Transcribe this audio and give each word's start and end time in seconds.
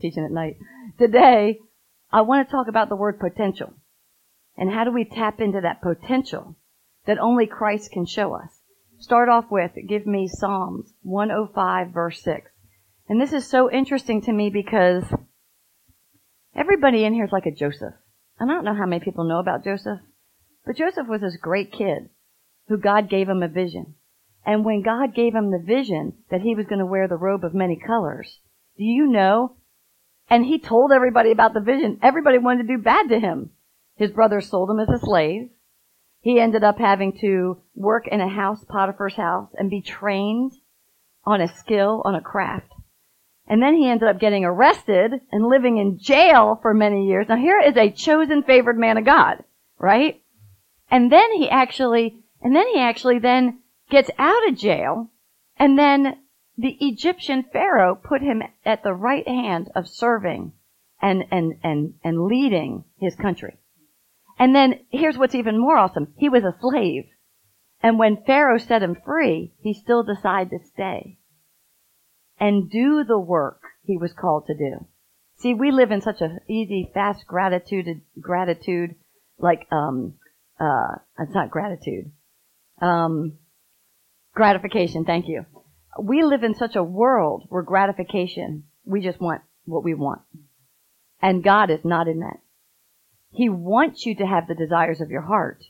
teaching 0.00 0.24
at 0.24 0.30
night. 0.30 0.56
Today, 0.98 1.58
I 2.12 2.22
want 2.22 2.46
to 2.46 2.50
talk 2.50 2.66
about 2.68 2.88
the 2.88 2.96
word 2.96 3.20
potential. 3.20 3.74
And 4.56 4.70
how 4.70 4.84
do 4.84 4.90
we 4.90 5.04
tap 5.04 5.40
into 5.40 5.60
that 5.60 5.80
potential 5.80 6.56
that 7.06 7.18
only 7.18 7.46
Christ 7.46 7.92
can 7.92 8.06
show 8.06 8.34
us? 8.34 8.50
Start 8.98 9.28
off 9.28 9.46
with, 9.50 9.72
give 9.88 10.06
me 10.06 10.28
Psalms 10.28 10.92
105 11.02 11.92
verse 11.92 12.22
6. 12.22 12.50
And 13.08 13.20
this 13.20 13.32
is 13.32 13.46
so 13.46 13.70
interesting 13.70 14.20
to 14.22 14.32
me 14.32 14.50
because 14.50 15.04
everybody 16.54 17.04
in 17.04 17.14
here 17.14 17.24
is 17.24 17.32
like 17.32 17.46
a 17.46 17.50
Joseph. 17.50 17.94
And 18.38 18.50
I 18.50 18.54
don't 18.54 18.64
know 18.64 18.74
how 18.74 18.86
many 18.86 19.02
people 19.02 19.24
know 19.24 19.38
about 19.38 19.64
Joseph, 19.64 20.00
but 20.66 20.76
Joseph 20.76 21.06
was 21.08 21.20
this 21.20 21.36
great 21.36 21.72
kid 21.72 22.10
who 22.68 22.78
God 22.78 23.08
gave 23.08 23.28
him 23.28 23.42
a 23.42 23.48
vision. 23.48 23.94
And 24.44 24.64
when 24.64 24.82
God 24.82 25.14
gave 25.14 25.34
him 25.34 25.50
the 25.50 25.62
vision 25.64 26.14
that 26.30 26.40
he 26.40 26.54
was 26.54 26.66
going 26.66 26.78
to 26.78 26.86
wear 26.86 27.08
the 27.08 27.16
robe 27.16 27.44
of 27.44 27.54
many 27.54 27.76
colors, 27.76 28.40
do 28.76 28.84
you 28.84 29.06
know? 29.06 29.56
And 30.30 30.46
he 30.46 30.60
told 30.60 30.92
everybody 30.92 31.32
about 31.32 31.54
the 31.54 31.60
vision. 31.60 31.98
Everybody 32.02 32.38
wanted 32.38 32.68
to 32.68 32.76
do 32.76 32.82
bad 32.82 33.08
to 33.08 33.18
him. 33.18 33.50
His 33.96 34.12
brothers 34.12 34.48
sold 34.48 34.70
him 34.70 34.78
as 34.78 34.88
a 34.88 35.04
slave. 35.04 35.50
He 36.20 36.38
ended 36.38 36.62
up 36.62 36.78
having 36.78 37.18
to 37.20 37.60
work 37.74 38.06
in 38.06 38.20
a 38.20 38.28
house, 38.28 38.64
Potiphar's 38.64 39.16
house, 39.16 39.48
and 39.58 39.68
be 39.68 39.82
trained 39.82 40.52
on 41.24 41.40
a 41.40 41.48
skill, 41.48 42.00
on 42.04 42.14
a 42.14 42.20
craft. 42.20 42.72
And 43.46 43.60
then 43.60 43.74
he 43.74 43.88
ended 43.88 44.08
up 44.08 44.20
getting 44.20 44.44
arrested 44.44 45.12
and 45.32 45.48
living 45.48 45.78
in 45.78 45.98
jail 45.98 46.58
for 46.62 46.72
many 46.72 47.08
years. 47.08 47.26
Now 47.28 47.36
here 47.36 47.60
is 47.60 47.76
a 47.76 47.90
chosen 47.90 48.44
favored 48.44 48.78
man 48.78 48.96
of 48.96 49.04
God, 49.04 49.42
right? 49.78 50.22
And 50.90 51.10
then 51.10 51.32
he 51.32 51.50
actually, 51.50 52.22
and 52.40 52.54
then 52.54 52.68
he 52.68 52.78
actually 52.78 53.18
then 53.18 53.58
gets 53.90 54.10
out 54.18 54.48
of 54.48 54.56
jail 54.56 55.10
and 55.56 55.76
then 55.76 56.18
the 56.60 56.76
Egyptian 56.80 57.44
Pharaoh 57.52 57.94
put 57.94 58.20
him 58.20 58.42
at 58.66 58.82
the 58.82 58.92
right 58.92 59.26
hand 59.26 59.70
of 59.74 59.88
serving 59.88 60.52
and, 61.00 61.24
and, 61.30 61.54
and, 61.62 61.94
and 62.04 62.26
leading 62.26 62.84
his 62.98 63.16
country. 63.16 63.56
And 64.38 64.54
then 64.54 64.80
here's 64.90 65.16
what's 65.16 65.34
even 65.34 65.58
more 65.58 65.76
awesome. 65.76 66.12
He 66.18 66.28
was 66.28 66.44
a 66.44 66.56
slave. 66.60 67.04
And 67.82 67.98
when 67.98 68.24
Pharaoh 68.26 68.58
set 68.58 68.82
him 68.82 68.96
free, 69.06 69.54
he 69.62 69.72
still 69.72 70.02
decided 70.02 70.50
to 70.50 70.66
stay 70.66 71.18
and 72.38 72.70
do 72.70 73.04
the 73.04 73.18
work 73.18 73.62
he 73.82 73.96
was 73.96 74.12
called 74.12 74.46
to 74.46 74.54
do. 74.54 74.86
See, 75.38 75.54
we 75.54 75.70
live 75.70 75.90
in 75.90 76.02
such 76.02 76.20
a 76.20 76.40
easy, 76.46 76.90
fast 76.92 77.26
gratitude, 77.26 78.02
gratitude, 78.20 78.96
like, 79.38 79.66
um, 79.72 80.14
uh, 80.58 80.96
it's 81.18 81.34
not 81.34 81.50
gratitude. 81.50 82.12
Um, 82.82 83.38
gratification, 84.34 85.06
thank 85.06 85.26
you. 85.26 85.46
We 85.98 86.22
live 86.22 86.44
in 86.44 86.54
such 86.54 86.76
a 86.76 86.84
world 86.84 87.46
where 87.48 87.62
gratification, 87.62 88.64
we 88.84 89.00
just 89.00 89.20
want 89.20 89.42
what 89.64 89.84
we 89.84 89.94
want. 89.94 90.22
And 91.22 91.44
God 91.44 91.70
is 91.70 91.84
not 91.84 92.08
in 92.08 92.20
that. 92.20 92.40
He 93.32 93.48
wants 93.48 94.06
you 94.06 94.14
to 94.16 94.26
have 94.26 94.46
the 94.46 94.54
desires 94.54 95.00
of 95.00 95.10
your 95.10 95.22
heart, 95.22 95.62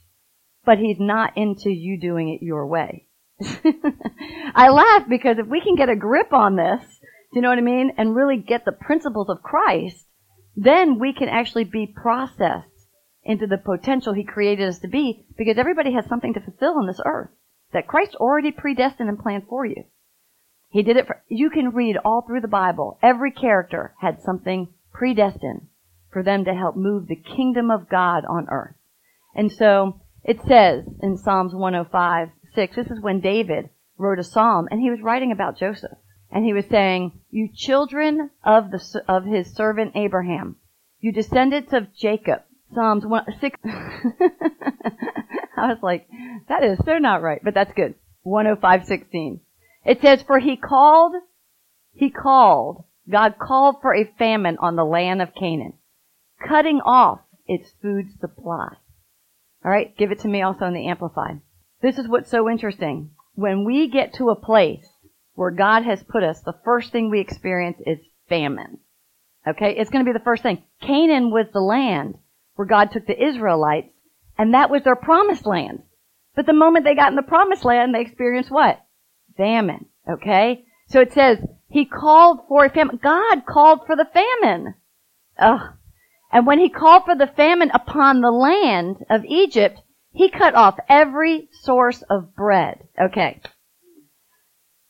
but 0.65 0.79
He's 0.79 0.99
not 0.99 1.37
into 1.37 1.71
you 1.71 1.99
doing 2.01 2.29
it 2.29 2.45
your 2.45 2.67
way. 2.67 3.07
I 4.55 4.69
laugh 4.69 5.09
because 5.09 5.39
if 5.39 5.47
we 5.47 5.61
can 5.61 5.77
get 5.77 5.89
a 5.89 5.97
grip 5.97 6.33
on 6.33 6.57
this, 6.57 6.83
do 7.33 7.37
you 7.37 7.43
know 7.43 7.49
what 7.49 7.59
I 7.59 7.63
mean? 7.63 7.93
And 7.97 8.15
really 8.15 8.39
get 8.39 8.65
the 8.65 8.73
principles 8.73 9.29
of 9.29 9.43
Christ, 9.43 10.07
then 10.57 10.99
we 10.99 11.13
can 11.13 11.29
actually 11.29 11.65
be 11.65 11.87
processed 11.87 12.67
into 13.23 13.47
the 13.47 13.59
potential 13.59 14.13
He 14.13 14.25
created 14.25 14.69
us 14.69 14.79
to 14.81 14.89
be 14.89 15.25
because 15.37 15.59
everybody 15.59 15.93
has 15.93 16.07
something 16.07 16.35
to 16.35 16.41
fulfill 16.41 16.79
on 16.79 16.87
this 16.87 17.01
earth 17.05 17.31
that 17.73 17.87
Christ 17.87 18.15
already 18.17 18.51
predestined 18.51 19.09
and 19.09 19.19
planned 19.19 19.45
for 19.49 19.65
you. 19.65 19.85
He 20.71 20.83
did 20.83 20.97
it 20.97 21.07
for, 21.07 21.23
you 21.29 21.51
can 21.51 21.71
read 21.71 21.97
all 22.05 22.23
through 22.23 22.43
the 22.43 22.49
Bible. 22.49 22.99
Every 23.03 23.33
character 23.33 23.95
had 24.01 24.23
something 24.23 24.69
predestined 24.93 25.67
for 26.13 26.23
them 26.23 26.45
to 26.45 26.55
help 26.55 26.77
move 26.77 27.07
the 27.07 27.17
kingdom 27.17 27.71
of 27.71 27.89
God 27.89 28.25
on 28.25 28.49
earth. 28.49 28.77
And 29.35 29.53
so 29.53 30.01
it 30.25 30.41
says 30.47 30.85
in 31.03 31.17
Psalms 31.17 31.55
105, 31.55 32.29
6, 32.55 32.77
this 32.77 32.87
is 32.87 33.01
when 33.01 33.21
David 33.21 33.71
wrote 33.99 34.19
a 34.19 34.25
psalm 34.25 34.69
and 34.71 34.81
he 34.81 34.91
was 34.91 35.01
writing 35.03 35.33
about 35.33 35.59
Joseph. 35.59 35.99
And 36.31 36.45
he 36.45 36.53
was 36.53 36.67
saying, 36.71 37.21
you 37.31 37.49
children 37.53 38.31
of 38.45 38.71
the, 38.71 39.03
of 39.09 39.25
his 39.25 39.53
servant 39.53 39.93
Abraham, 39.97 40.57
you 41.01 41.13
descendants 41.13 41.73
of 41.73 41.93
Jacob. 41.95 42.43
Psalms 42.73 43.05
1, 43.05 43.25
6. 43.41 43.59
I 45.61 45.67
was 45.67 45.79
like, 45.83 46.07
that 46.49 46.63
is 46.63 46.79
so 46.85 46.99
not 46.99 47.23
right, 47.23 47.41
but 47.43 47.55
that's 47.55 47.73
good. 47.75 47.97
105:16. 48.25 49.41
It 49.85 50.01
says, 50.01 50.23
for 50.23 50.39
he 50.39 50.57
called, 50.57 51.15
he 51.93 52.11
called, 52.11 52.85
God 53.09 53.37
called 53.39 53.77
for 53.81 53.95
a 53.95 54.13
famine 54.19 54.59
on 54.61 54.77
the 54.77 54.85
land 54.85 55.23
of 55.23 55.35
Canaan, 55.35 55.75
cutting 56.47 56.81
off 56.85 57.21
its 57.47 57.73
food 57.83 58.07
supply. 58.21 58.77
Alright, 59.65 59.97
give 59.97 60.11
it 60.11 60.21
to 60.21 60.29
me 60.29 60.43
also 60.43 60.67
in 60.67 60.75
the 60.75 60.87
Amplified. 60.87 61.41
This 61.83 61.99
is 61.99 62.09
what's 62.09 62.31
so 62.31 62.49
interesting. 62.49 63.11
When 63.35 63.65
we 63.65 63.89
get 63.89 64.15
to 64.15 64.29
a 64.29 64.37
place 64.37 64.87
where 65.35 65.51
God 65.51 65.85
has 65.85 66.03
put 66.03 66.23
us, 66.23 66.41
the 66.41 66.59
first 66.65 66.93
thing 66.93 67.11
we 67.11 67.21
experience 67.21 67.79
is 67.87 67.99
famine. 68.29 68.79
Okay? 69.47 69.77
It's 69.77 69.91
going 69.91 70.05
to 70.05 70.09
be 70.11 70.17
the 70.17 70.25
first 70.25 70.43
thing. 70.43 70.63
Canaan 70.83 71.31
was 71.31 71.47
the 71.53 71.61
land 71.61 72.19
where 72.55 72.67
God 72.67 72.91
took 72.93 73.07
the 73.07 73.23
Israelites, 73.23 73.89
and 74.37 74.55
that 74.55 74.71
was 74.71 74.83
their 74.83 74.97
promised 74.97 75.47
land. 75.47 75.83
But 76.37 76.47
the 76.47 76.53
moment 76.53 76.85
they 76.85 76.95
got 76.95 77.11
in 77.11 77.17
the 77.17 77.23
promised 77.23 77.65
land, 77.65 77.95
they 77.95 78.03
experienced 78.03 78.51
what? 78.51 78.81
Famine. 79.37 79.87
Okay? 80.09 80.65
So 80.89 81.01
it 81.01 81.13
says, 81.13 81.39
He 81.69 81.85
called 81.85 82.41
for 82.49 82.65
a 82.65 82.71
famine. 82.71 82.99
God 83.03 83.47
called 83.47 83.81
for 83.87 83.97
the 83.97 84.09
famine. 84.13 84.75
Ugh. 85.39 85.75
And 86.33 86.47
when 86.47 86.59
He 86.59 86.69
called 86.69 87.05
for 87.05 87.15
the 87.15 87.27
famine 87.27 87.71
upon 87.73 88.21
the 88.21 88.31
land 88.31 88.97
of 89.09 89.25
Egypt, 89.25 89.81
He 90.13 90.31
cut 90.31 90.55
off 90.55 90.79
every 90.89 91.49
source 91.63 92.03
of 92.11 92.35
bread. 92.35 92.89
Okay. 93.01 93.41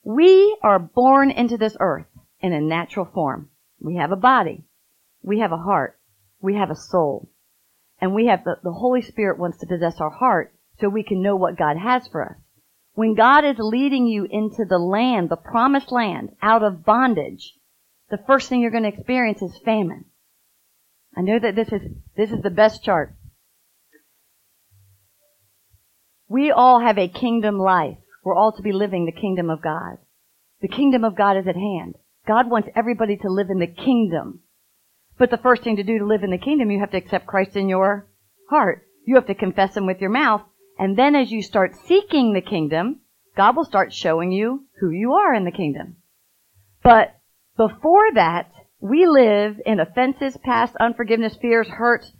We 0.02 0.56
are 0.62 0.78
born 0.78 1.30
into 1.30 1.58
this 1.58 1.76
earth 1.78 2.06
in 2.40 2.52
a 2.52 2.60
natural 2.60 3.04
form. 3.04 3.50
We 3.80 3.96
have 3.96 4.12
a 4.12 4.16
body. 4.16 4.64
We 5.22 5.40
have 5.40 5.52
a 5.52 5.58
heart. 5.58 5.98
We 6.40 6.54
have 6.56 6.70
a 6.70 6.76
soul. 6.76 7.30
And 8.00 8.14
we 8.14 8.26
have 8.26 8.44
the, 8.44 8.56
the 8.62 8.72
Holy 8.72 9.02
Spirit 9.02 9.38
wants 9.38 9.58
to 9.58 9.66
possess 9.66 10.00
our 10.00 10.10
heart 10.10 10.54
so 10.78 10.88
we 10.88 11.02
can 11.02 11.22
know 11.22 11.36
what 11.36 11.58
God 11.58 11.76
has 11.76 12.08
for 12.08 12.24
us. 12.24 12.36
When 13.00 13.14
God 13.14 13.46
is 13.46 13.56
leading 13.58 14.06
you 14.06 14.26
into 14.30 14.66
the 14.68 14.76
land, 14.78 15.30
the 15.30 15.36
promised 15.36 15.90
land, 15.90 16.36
out 16.42 16.62
of 16.62 16.84
bondage, 16.84 17.54
the 18.10 18.18
first 18.26 18.46
thing 18.46 18.60
you're 18.60 18.70
going 18.70 18.82
to 18.82 18.90
experience 18.90 19.40
is 19.40 19.56
famine. 19.64 20.04
I 21.16 21.22
know 21.22 21.38
that 21.38 21.56
this 21.56 21.68
is, 21.68 21.80
this 22.14 22.30
is 22.30 22.42
the 22.42 22.50
best 22.50 22.84
chart. 22.84 23.14
We 26.28 26.50
all 26.50 26.80
have 26.80 26.98
a 26.98 27.08
kingdom 27.08 27.58
life. 27.58 27.96
We're 28.22 28.36
all 28.36 28.52
to 28.52 28.62
be 28.62 28.72
living 28.72 29.06
the 29.06 29.18
kingdom 29.18 29.48
of 29.48 29.62
God. 29.62 29.96
The 30.60 30.68
kingdom 30.68 31.02
of 31.02 31.16
God 31.16 31.38
is 31.38 31.48
at 31.48 31.56
hand. 31.56 31.94
God 32.28 32.50
wants 32.50 32.68
everybody 32.76 33.16
to 33.16 33.30
live 33.30 33.48
in 33.48 33.60
the 33.60 33.66
kingdom. 33.66 34.40
But 35.18 35.30
the 35.30 35.38
first 35.38 35.64
thing 35.64 35.76
to 35.76 35.82
do 35.82 36.00
to 36.00 36.04
live 36.06 36.22
in 36.22 36.32
the 36.32 36.36
kingdom, 36.36 36.70
you 36.70 36.80
have 36.80 36.90
to 36.90 36.98
accept 36.98 37.26
Christ 37.26 37.56
in 37.56 37.70
your 37.70 38.10
heart. 38.50 38.86
You 39.06 39.14
have 39.14 39.28
to 39.28 39.34
confess 39.34 39.74
Him 39.74 39.86
with 39.86 40.02
your 40.02 40.10
mouth 40.10 40.42
and 40.80 40.96
then 40.96 41.14
as 41.14 41.30
you 41.30 41.42
start 41.42 41.76
seeking 41.86 42.32
the 42.32 42.40
kingdom, 42.40 43.00
God 43.36 43.54
will 43.54 43.66
start 43.66 43.92
showing 43.92 44.32
you 44.32 44.64
who 44.80 44.88
you 44.88 45.12
are 45.12 45.34
in 45.34 45.44
the 45.44 45.50
kingdom. 45.50 45.96
But 46.82 47.20
before 47.58 48.10
that, 48.14 48.50
we 48.80 49.06
live 49.06 49.60
in 49.66 49.78
offenses, 49.78 50.38
past 50.42 50.74
unforgiveness, 50.80 51.36
fears, 51.36 51.68
hurts, 51.68 52.10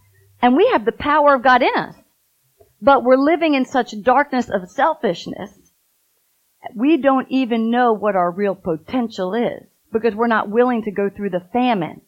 and 0.43 0.55
we 0.55 0.69
have 0.73 0.85
the 0.85 0.93
power 0.93 1.37
of 1.37 1.43
God 1.43 1.63
in 1.63 1.75
us. 1.75 1.95
But 2.83 3.03
we're 3.03 3.17
living 3.17 3.55
in 3.55 3.65
such 3.65 3.95
darkness 4.03 4.51
of 4.51 4.69
selfishness, 4.69 5.73
we 6.77 6.99
don't 6.99 7.29
even 7.31 7.71
know 7.71 7.95
what 7.95 8.15
our 8.15 8.31
real 8.31 8.55
potential 8.55 9.33
is 9.33 9.67
because 9.91 10.15
we're 10.15 10.27
not 10.27 10.51
willing 10.51 10.83
to 10.83 10.91
go 10.91 11.09
through 11.09 11.31
the 11.31 11.49
famine. 11.55 12.03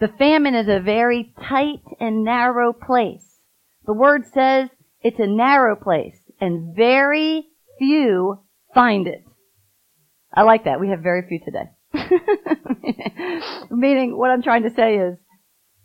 The 0.00 0.08
famine 0.08 0.54
is 0.54 0.68
a 0.68 0.80
very 0.80 1.32
tight 1.42 1.80
and 1.98 2.24
narrow 2.24 2.74
place. 2.74 3.40
The 3.86 3.94
word 3.94 4.26
says 4.26 4.68
it's 5.00 5.18
a 5.18 5.26
narrow 5.26 5.76
place 5.76 6.18
and 6.40 6.74
very 6.74 7.46
few 7.78 8.40
find 8.74 9.06
it. 9.06 9.24
I 10.34 10.42
like 10.42 10.64
that. 10.64 10.80
We 10.80 10.90
have 10.90 11.00
very 11.00 11.26
few 11.28 11.40
today. 11.40 11.70
Meaning 13.70 14.16
what 14.16 14.30
I'm 14.30 14.42
trying 14.42 14.64
to 14.64 14.74
say 14.74 14.96
is 14.96 15.18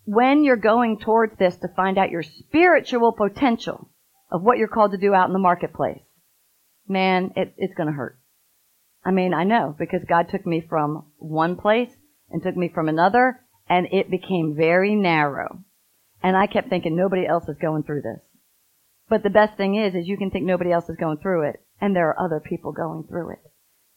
when 0.05 0.43
you're 0.43 0.57
going 0.57 0.99
towards 0.99 1.37
this 1.37 1.55
to 1.57 1.67
find 1.75 1.97
out 1.97 2.11
your 2.11 2.23
spiritual 2.23 3.13
potential 3.13 3.89
of 4.31 4.41
what 4.41 4.57
you're 4.57 4.67
called 4.67 4.91
to 4.91 4.97
do 4.97 5.13
out 5.13 5.27
in 5.27 5.33
the 5.33 5.39
marketplace, 5.39 6.01
man, 6.87 7.31
it, 7.35 7.53
it's 7.57 7.75
going 7.75 7.87
to 7.87 7.93
hurt. 7.93 8.19
I 9.05 9.11
mean, 9.11 9.33
I 9.33 9.43
know 9.43 9.75
because 9.77 10.01
God 10.07 10.27
took 10.29 10.45
me 10.45 10.65
from 10.67 11.05
one 11.17 11.55
place 11.55 11.91
and 12.29 12.41
took 12.41 12.55
me 12.55 12.69
from 12.73 12.89
another 12.89 13.39
and 13.69 13.87
it 13.91 14.09
became 14.11 14.55
very 14.57 14.95
narrow. 14.95 15.59
And 16.21 16.35
I 16.35 16.47
kept 16.47 16.69
thinking 16.69 16.95
nobody 16.95 17.25
else 17.25 17.47
is 17.47 17.57
going 17.61 17.83
through 17.83 18.01
this. 18.01 18.21
But 19.09 19.23
the 19.23 19.29
best 19.29 19.57
thing 19.57 19.75
is, 19.75 19.95
is 19.95 20.07
you 20.07 20.17
can 20.17 20.31
think 20.31 20.45
nobody 20.45 20.71
else 20.71 20.89
is 20.89 20.95
going 20.95 21.17
through 21.17 21.49
it, 21.49 21.65
and 21.81 21.95
there 21.95 22.09
are 22.09 22.19
other 22.19 22.39
people 22.39 22.71
going 22.71 23.03
through 23.03 23.31
it. 23.31 23.39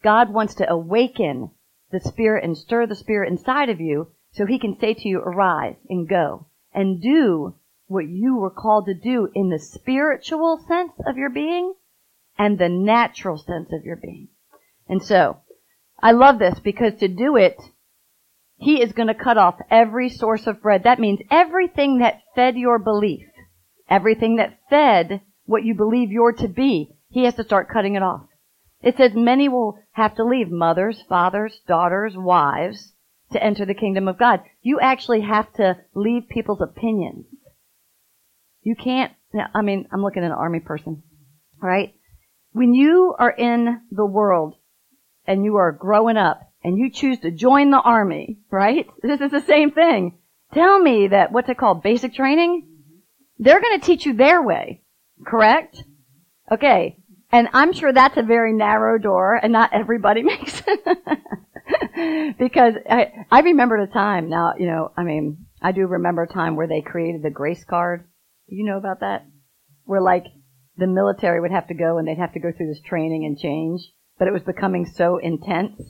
God 0.03 0.33
wants 0.33 0.55
to 0.57 0.71
awaken 0.71 1.51
the 1.91 2.01
spirit 2.01 2.45
and 2.45 2.57
stir 2.57 2.87
the 2.87 2.95
spirit 2.95 3.31
inside 3.31 3.69
of 3.69 3.81
you 3.81 4.13
So 4.37 4.45
he 4.45 4.59
can 4.59 4.79
say 4.79 4.93
to 4.93 5.09
you, 5.09 5.21
arise 5.21 5.77
and 5.89 6.07
go 6.07 6.47
and 6.75 7.01
do 7.01 7.55
what 7.87 8.07
you 8.07 8.37
were 8.37 8.51
called 8.51 8.85
to 8.87 8.95
do 8.95 9.31
in 9.35 9.49
the 9.49 9.59
spiritual 9.59 10.63
sense 10.69 10.93
of 11.07 11.17
your 11.17 11.31
being 11.31 11.73
and 12.39 12.59
the 12.59 12.69
natural 12.69 13.39
sense 13.39 13.73
of 13.73 13.85
your 13.85 13.97
being. 13.97 14.29
And 14.89 15.03
so, 15.03 15.39
I 16.03 16.13
love 16.13 16.39
this 16.39 16.59
because 16.59 17.01
to 17.01 17.09
do 17.09 17.37
it, 17.37 17.57
he 18.59 18.83
is 18.83 18.93
going 18.93 19.09
to 19.09 19.15
cut 19.15 19.39
off 19.39 19.59
every 19.71 20.11
source 20.11 20.47
of 20.47 20.61
bread. 20.61 20.83
That 20.85 21.01
means 21.01 21.21
everything 21.31 21.99
that 21.99 22.21
fed 22.35 22.57
your 22.57 22.79
belief, 22.79 23.27
everything 23.89 24.37
that 24.37 24.59
fed 24.69 25.21
what 25.45 25.65
you 25.65 25.75
believe 25.75 26.11
you're 26.11 26.33
to 26.33 26.49
be, 26.49 26.91
he 27.09 27.25
has 27.25 27.35
to 27.35 27.45
start 27.45 27.71
cutting 27.73 27.95
it 27.95 28.03
off. 28.03 28.27
It 28.83 28.97
says 28.97 29.13
many 29.15 29.49
will 29.49 29.79
have 29.93 30.15
to 30.17 30.25
leave 30.25 30.51
mothers, 30.51 31.03
fathers, 31.09 31.61
daughters, 31.67 32.15
wives 32.17 32.93
to 33.33 33.43
enter 33.43 33.65
the 33.65 33.75
kingdom 33.75 34.09
of 34.09 34.19
God. 34.19 34.41
You 34.63 34.79
actually 34.81 35.23
have 35.23 35.53
to 35.55 35.79
leave 35.95 36.29
people's 36.29 36.61
opinions. 36.61 37.27
You 38.63 38.75
can't, 38.77 39.13
I 39.55 39.63
mean, 39.63 39.89
I'm 39.93 40.03
looking 40.03 40.23
at 40.23 40.31
an 40.31 40.37
army 40.37 40.61
person, 40.61 41.03
right? 41.61 41.95
When 42.53 42.75
you 42.75 43.15
are 43.19 43.31
in 43.31 43.81
the 43.91 44.07
world 44.07 44.57
and 45.27 45.45
you 45.45 45.57
are 45.57 45.73
growing 45.73 46.17
up 46.17 46.41
and 46.63 46.79
you 46.79 46.91
choose 46.91 47.21
to 47.21 47.31
join 47.31 47.71
the 47.71 47.81
army, 47.81 48.39
right? 48.51 48.87
This 49.03 49.21
is 49.21 49.31
the 49.31 49.41
same 49.41 49.71
thing. 49.71 50.19
Tell 50.53 50.79
me 50.79 51.09
that, 51.09 51.33
what's 51.33 51.49
it 51.49 51.59
called, 51.59 51.83
basic 51.83 52.15
training? 52.15 52.76
They're 53.39 53.61
going 53.61 53.79
to 53.79 53.87
teach 53.87 54.07
you 54.07 54.15
their 54.15 54.43
way, 54.43 54.83
correct? 55.27 55.83
Okay. 56.51 56.99
And 57.33 57.49
I'm 57.53 57.73
sure 57.73 57.93
that's 57.93 58.17
a 58.17 58.23
very 58.23 58.53
narrow 58.53 58.99
door 58.99 59.35
and 59.35 59.53
not 59.53 59.73
everybody 59.73 60.23
makes 60.25 60.63
it. 60.67 62.37
because 62.39 62.75
I, 62.89 63.27
I 63.31 63.41
remember 63.41 63.77
a 63.77 63.87
time 63.87 64.29
now, 64.29 64.55
you 64.59 64.67
know, 64.67 64.93
I 64.97 65.03
mean, 65.03 65.47
I 65.61 65.73
do 65.73 65.87
remember 65.87 66.23
a 66.23 66.29
time 66.33 66.57
where 66.57 66.69
they 66.69 66.81
created 66.81 67.23
the 67.23 67.31
grace 67.31 67.65
card. 67.65 68.07
Do 68.49 68.57
you 68.57 68.65
know 68.65 68.79
about 68.79 69.01
that? 69.01 69.27
Where 69.85 70.01
like 70.01 70.27
the 70.77 70.87
military 70.87 71.41
would 71.41 71.51
have 71.51 71.69
to 71.69 71.75
go 71.75 71.99
and 71.99 72.07
they'd 72.07 72.19
have 72.19 72.35
to 72.35 72.41
go 72.41 72.53
through 72.53 72.69
this 72.69 72.83
training 72.83 73.25
and 73.25 73.39
change, 73.39 73.81
but 74.19 74.29
it 74.29 74.33
was 74.33 74.43
becoming 74.43 74.87
so 74.87 75.19
intense 75.19 75.81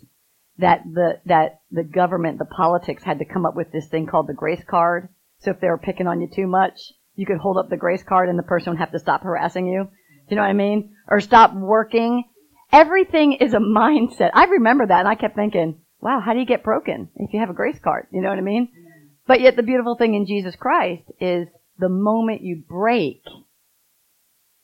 that 0.58 0.82
the 0.90 1.20
that 1.26 1.60
the 1.70 1.84
government, 1.84 2.38
the 2.38 2.44
politics 2.46 3.02
had 3.02 3.18
to 3.18 3.24
come 3.24 3.44
up 3.44 3.54
with 3.54 3.72
this 3.72 3.88
thing 3.88 4.06
called 4.06 4.26
the 4.26 4.34
grace 4.34 4.64
card. 4.68 5.08
So 5.40 5.50
if 5.50 5.60
they 5.60 5.68
were 5.68 5.78
picking 5.78 6.06
on 6.06 6.20
you 6.20 6.28
too 6.32 6.46
much, 6.46 6.92
you 7.16 7.26
could 7.26 7.38
hold 7.38 7.56
up 7.58 7.68
the 7.68 7.76
grace 7.76 8.02
card 8.02 8.28
and 8.28 8.38
the 8.38 8.44
person 8.44 8.70
would 8.70 8.78
have 8.78 8.92
to 8.92 8.98
stop 8.98 9.22
harassing 9.22 9.66
you. 9.66 9.84
Do 9.84 9.90
you 10.30 10.36
know 10.36 10.42
what 10.42 10.50
I 10.50 10.54
mean? 10.54 10.94
Or 11.08 11.20
stop 11.20 11.54
working. 11.54 12.24
Everything 12.72 13.34
is 13.34 13.54
a 13.54 13.58
mindset. 13.58 14.30
I 14.34 14.44
remember 14.44 14.86
that 14.86 15.00
and 15.00 15.08
I 15.08 15.14
kept 15.14 15.36
thinking, 15.36 15.80
wow, 16.00 16.20
how 16.24 16.32
do 16.32 16.38
you 16.38 16.46
get 16.46 16.62
broken 16.62 17.08
if 17.16 17.32
you 17.32 17.40
have 17.40 17.50
a 17.50 17.54
grace 17.54 17.78
card? 17.82 18.06
You 18.12 18.22
know 18.22 18.28
what 18.28 18.38
I 18.38 18.42
mean? 18.42 18.68
But 19.26 19.40
yet 19.40 19.56
the 19.56 19.62
beautiful 19.62 19.96
thing 19.96 20.14
in 20.14 20.26
Jesus 20.26 20.54
Christ 20.54 21.02
is 21.20 21.48
the 21.78 21.88
moment 21.88 22.42
you 22.42 22.62
break 22.68 23.22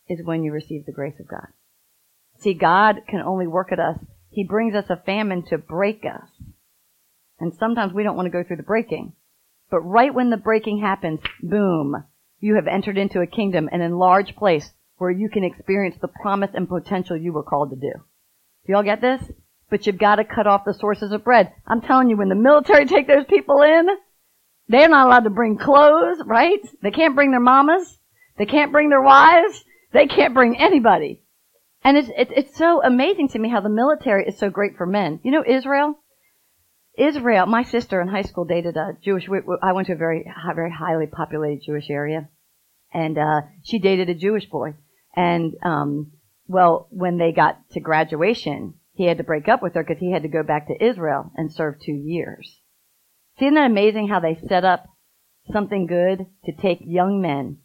is 0.08 0.24
when 0.24 0.44
you 0.44 0.52
receive 0.52 0.86
the 0.86 0.92
grace 0.92 1.18
of 1.18 1.26
God. 1.26 1.46
See, 2.38 2.54
God 2.54 3.02
can 3.08 3.20
only 3.20 3.46
work 3.46 3.72
at 3.72 3.80
us 3.80 3.98
he 4.32 4.44
brings 4.44 4.74
us 4.74 4.86
a 4.88 4.96
famine 4.96 5.44
to 5.50 5.58
break 5.58 6.04
us. 6.04 6.28
And 7.38 7.52
sometimes 7.54 7.92
we 7.92 8.02
don't 8.02 8.16
want 8.16 8.26
to 8.26 8.30
go 8.30 8.42
through 8.42 8.56
the 8.56 8.62
breaking. 8.62 9.12
But 9.70 9.80
right 9.80 10.12
when 10.12 10.30
the 10.30 10.36
breaking 10.38 10.80
happens, 10.80 11.20
boom, 11.42 12.04
you 12.42 12.56
have 12.56 12.66
entered 12.66 12.98
into 12.98 13.20
a 13.20 13.26
kingdom, 13.26 13.68
an 13.72 13.80
enlarged 13.80 14.36
place 14.36 14.68
where 14.98 15.10
you 15.10 15.30
can 15.30 15.44
experience 15.44 15.96
the 16.02 16.08
promise 16.08 16.50
and 16.52 16.68
potential 16.68 17.16
you 17.16 17.32
were 17.32 17.44
called 17.44 17.70
to 17.70 17.76
do. 17.76 17.92
Do 18.66 18.72
y'all 18.72 18.82
get 18.82 19.00
this? 19.00 19.22
But 19.70 19.86
you've 19.86 19.98
got 19.98 20.16
to 20.16 20.24
cut 20.24 20.48
off 20.48 20.64
the 20.66 20.74
sources 20.74 21.12
of 21.12 21.24
bread. 21.24 21.52
I'm 21.66 21.80
telling 21.80 22.10
you, 22.10 22.16
when 22.16 22.28
the 22.28 22.34
military 22.34 22.84
take 22.84 23.06
those 23.06 23.24
people 23.26 23.62
in, 23.62 23.86
they're 24.68 24.88
not 24.88 25.06
allowed 25.06 25.24
to 25.24 25.30
bring 25.30 25.56
clothes, 25.56 26.18
right? 26.26 26.60
They 26.82 26.90
can't 26.90 27.14
bring 27.14 27.30
their 27.30 27.40
mamas. 27.40 27.98
They 28.36 28.46
can't 28.46 28.72
bring 28.72 28.90
their 28.90 29.00
wives. 29.00 29.64
They 29.92 30.06
can't 30.06 30.34
bring 30.34 30.58
anybody. 30.58 31.22
And 31.84 31.96
it's, 31.96 32.08
it's, 32.16 32.32
it's 32.34 32.58
so 32.58 32.82
amazing 32.82 33.28
to 33.28 33.38
me 33.38 33.50
how 33.50 33.60
the 33.60 33.68
military 33.68 34.26
is 34.26 34.38
so 34.38 34.50
great 34.50 34.76
for 34.76 34.86
men. 34.86 35.20
You 35.22 35.30
know 35.30 35.44
Israel? 35.46 35.94
Israel, 36.98 37.46
my 37.46 37.62
sister 37.62 38.00
in 38.00 38.08
high 38.08 38.22
school 38.22 38.44
dated 38.44 38.76
a 38.76 38.96
Jewish, 39.02 39.28
I 39.62 39.72
went 39.72 39.86
to 39.86 39.94
a 39.94 39.96
very, 39.96 40.30
very 40.54 40.70
highly 40.70 41.06
populated 41.06 41.62
Jewish 41.64 41.88
area. 41.88 42.28
And, 42.92 43.18
uh, 43.18 43.42
she 43.62 43.78
dated 43.78 44.08
a 44.08 44.14
Jewish 44.14 44.46
boy. 44.46 44.74
And, 45.14 45.54
um, 45.62 46.12
well, 46.46 46.88
when 46.90 47.18
they 47.18 47.32
got 47.32 47.58
to 47.70 47.80
graduation, 47.80 48.74
he 48.94 49.04
had 49.04 49.18
to 49.18 49.24
break 49.24 49.48
up 49.48 49.62
with 49.62 49.74
her 49.74 49.82
because 49.82 50.00
he 50.00 50.12
had 50.12 50.22
to 50.22 50.28
go 50.28 50.42
back 50.42 50.68
to 50.68 50.84
Israel 50.84 51.32
and 51.36 51.52
serve 51.52 51.80
two 51.80 51.94
years. 51.94 52.60
See, 53.38 53.46
isn't 53.46 53.54
that 53.54 53.70
amazing 53.70 54.08
how 54.08 54.20
they 54.20 54.38
set 54.48 54.64
up 54.64 54.84
something 55.50 55.86
good 55.86 56.26
to 56.44 56.52
take 56.52 56.80
young 56.82 57.20
men, 57.20 57.58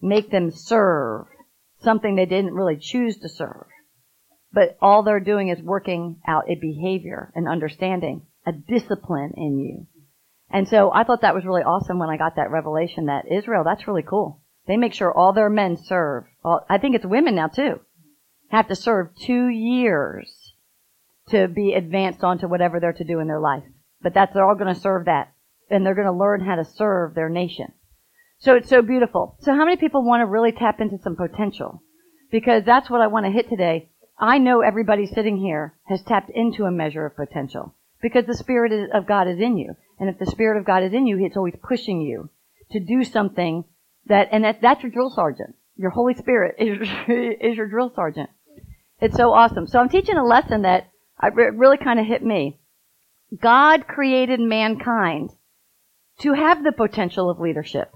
make 0.00 0.30
them 0.30 0.50
serve, 0.50 1.26
something 1.82 2.14
they 2.14 2.26
didn't 2.26 2.54
really 2.54 2.76
choose 2.76 3.18
to 3.18 3.28
serve. 3.28 3.66
But 4.52 4.76
all 4.80 5.02
they're 5.02 5.20
doing 5.20 5.48
is 5.48 5.62
working 5.62 6.20
out 6.26 6.50
a 6.50 6.56
behavior, 6.56 7.32
an 7.34 7.48
understanding, 7.48 8.26
a 8.46 8.52
discipline 8.52 9.32
in 9.36 9.58
you. 9.58 9.86
And 10.50 10.68
so 10.68 10.90
I 10.92 11.04
thought 11.04 11.22
that 11.22 11.34
was 11.34 11.44
really 11.44 11.62
awesome 11.62 11.98
when 11.98 12.10
I 12.10 12.16
got 12.16 12.36
that 12.36 12.50
revelation 12.50 13.06
that 13.06 13.30
Israel, 13.30 13.62
that's 13.64 13.86
really 13.86 14.02
cool. 14.02 14.39
They 14.70 14.76
make 14.76 14.94
sure 14.94 15.12
all 15.12 15.32
their 15.32 15.50
men 15.50 15.76
serve. 15.76 16.26
I 16.44 16.78
think 16.78 16.94
it's 16.94 17.04
women 17.04 17.34
now 17.34 17.48
too. 17.48 17.80
Have 18.50 18.68
to 18.68 18.76
serve 18.76 19.16
two 19.16 19.48
years 19.48 20.52
to 21.30 21.48
be 21.48 21.72
advanced 21.72 22.22
onto 22.22 22.46
whatever 22.46 22.78
they're 22.78 22.92
to 22.92 23.02
do 23.02 23.18
in 23.18 23.26
their 23.26 23.40
life. 23.40 23.64
But 24.00 24.14
that's, 24.14 24.32
they're 24.32 24.48
all 24.48 24.54
going 24.54 24.72
to 24.72 24.80
serve 24.80 25.06
that. 25.06 25.32
And 25.70 25.84
they're 25.84 25.96
going 25.96 26.06
to 26.06 26.12
learn 26.12 26.42
how 26.42 26.54
to 26.54 26.64
serve 26.64 27.16
their 27.16 27.28
nation. 27.28 27.72
So 28.38 28.54
it's 28.54 28.68
so 28.68 28.80
beautiful. 28.80 29.34
So 29.40 29.56
how 29.56 29.64
many 29.64 29.76
people 29.76 30.04
want 30.04 30.20
to 30.20 30.26
really 30.26 30.52
tap 30.52 30.80
into 30.80 30.98
some 31.02 31.16
potential? 31.16 31.82
Because 32.30 32.62
that's 32.64 32.88
what 32.88 33.00
I 33.00 33.08
want 33.08 33.26
to 33.26 33.32
hit 33.32 33.48
today. 33.48 33.90
I 34.20 34.38
know 34.38 34.60
everybody 34.60 35.06
sitting 35.06 35.38
here 35.38 35.74
has 35.88 36.00
tapped 36.04 36.30
into 36.32 36.62
a 36.62 36.70
measure 36.70 37.06
of 37.06 37.16
potential 37.16 37.74
because 38.00 38.24
the 38.26 38.36
Spirit 38.36 38.90
of 38.94 39.08
God 39.08 39.26
is 39.26 39.40
in 39.40 39.58
you. 39.58 39.74
And 39.98 40.08
if 40.08 40.20
the 40.20 40.30
Spirit 40.30 40.60
of 40.60 40.64
God 40.64 40.84
is 40.84 40.92
in 40.92 41.08
you, 41.08 41.18
it's 41.26 41.36
always 41.36 41.56
pushing 41.60 42.00
you 42.00 42.30
to 42.70 42.78
do 42.78 43.02
something 43.02 43.64
that, 44.06 44.28
and 44.32 44.44
that, 44.44 44.60
that's 44.62 44.82
your 44.82 44.92
drill 44.92 45.10
sergeant. 45.10 45.54
Your 45.76 45.90
Holy 45.90 46.14
Spirit 46.14 46.56
is, 46.58 46.88
is 47.08 47.56
your 47.56 47.68
drill 47.68 47.92
sergeant. 47.94 48.30
It's 49.00 49.16
so 49.16 49.32
awesome. 49.32 49.66
So 49.66 49.78
I'm 49.78 49.88
teaching 49.88 50.16
a 50.16 50.24
lesson 50.24 50.62
that 50.62 50.90
really 51.32 51.78
kind 51.78 51.98
of 51.98 52.06
hit 52.06 52.22
me. 52.22 52.58
God 53.40 53.86
created 53.86 54.40
mankind 54.40 55.30
to 56.20 56.32
have 56.34 56.62
the 56.62 56.72
potential 56.72 57.30
of 57.30 57.40
leadership. 57.40 57.90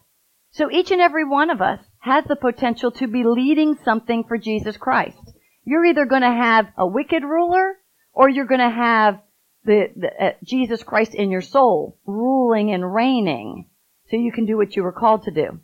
So 0.52 0.70
each 0.70 0.92
and 0.92 1.00
every 1.00 1.24
one 1.24 1.50
of 1.50 1.60
us 1.60 1.80
has 1.98 2.24
the 2.26 2.36
potential 2.36 2.92
to 2.92 3.08
be 3.08 3.24
leading 3.24 3.76
something 3.84 4.24
for 4.24 4.38
Jesus 4.38 4.76
Christ. 4.76 5.18
You're 5.64 5.84
either 5.84 6.06
going 6.06 6.22
to 6.22 6.28
have 6.28 6.68
a 6.78 6.86
wicked 6.86 7.22
ruler 7.22 7.74
or 8.12 8.28
you're 8.28 8.46
going 8.46 8.60
to 8.60 8.70
have 8.70 9.20
the, 9.64 9.88
the 9.96 10.26
uh, 10.26 10.32
Jesus 10.44 10.82
Christ 10.82 11.14
in 11.14 11.30
your 11.30 11.40
soul 11.42 11.98
ruling 12.06 12.70
and 12.70 12.94
reigning 12.94 13.68
so 14.10 14.16
you 14.16 14.30
can 14.32 14.46
do 14.46 14.56
what 14.56 14.76
you 14.76 14.82
were 14.82 14.92
called 14.92 15.24
to 15.24 15.30
do. 15.30 15.60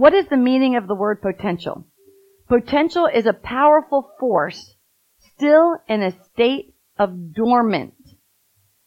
What 0.00 0.14
is 0.14 0.28
the 0.28 0.38
meaning 0.38 0.76
of 0.76 0.88
the 0.88 0.94
word 0.94 1.20
potential? 1.20 1.84
Potential 2.48 3.04
is 3.04 3.26
a 3.26 3.34
powerful 3.34 4.10
force 4.18 4.74
still 5.34 5.76
in 5.86 6.00
a 6.00 6.16
state 6.32 6.72
of 6.98 7.34
dormant. 7.34 7.92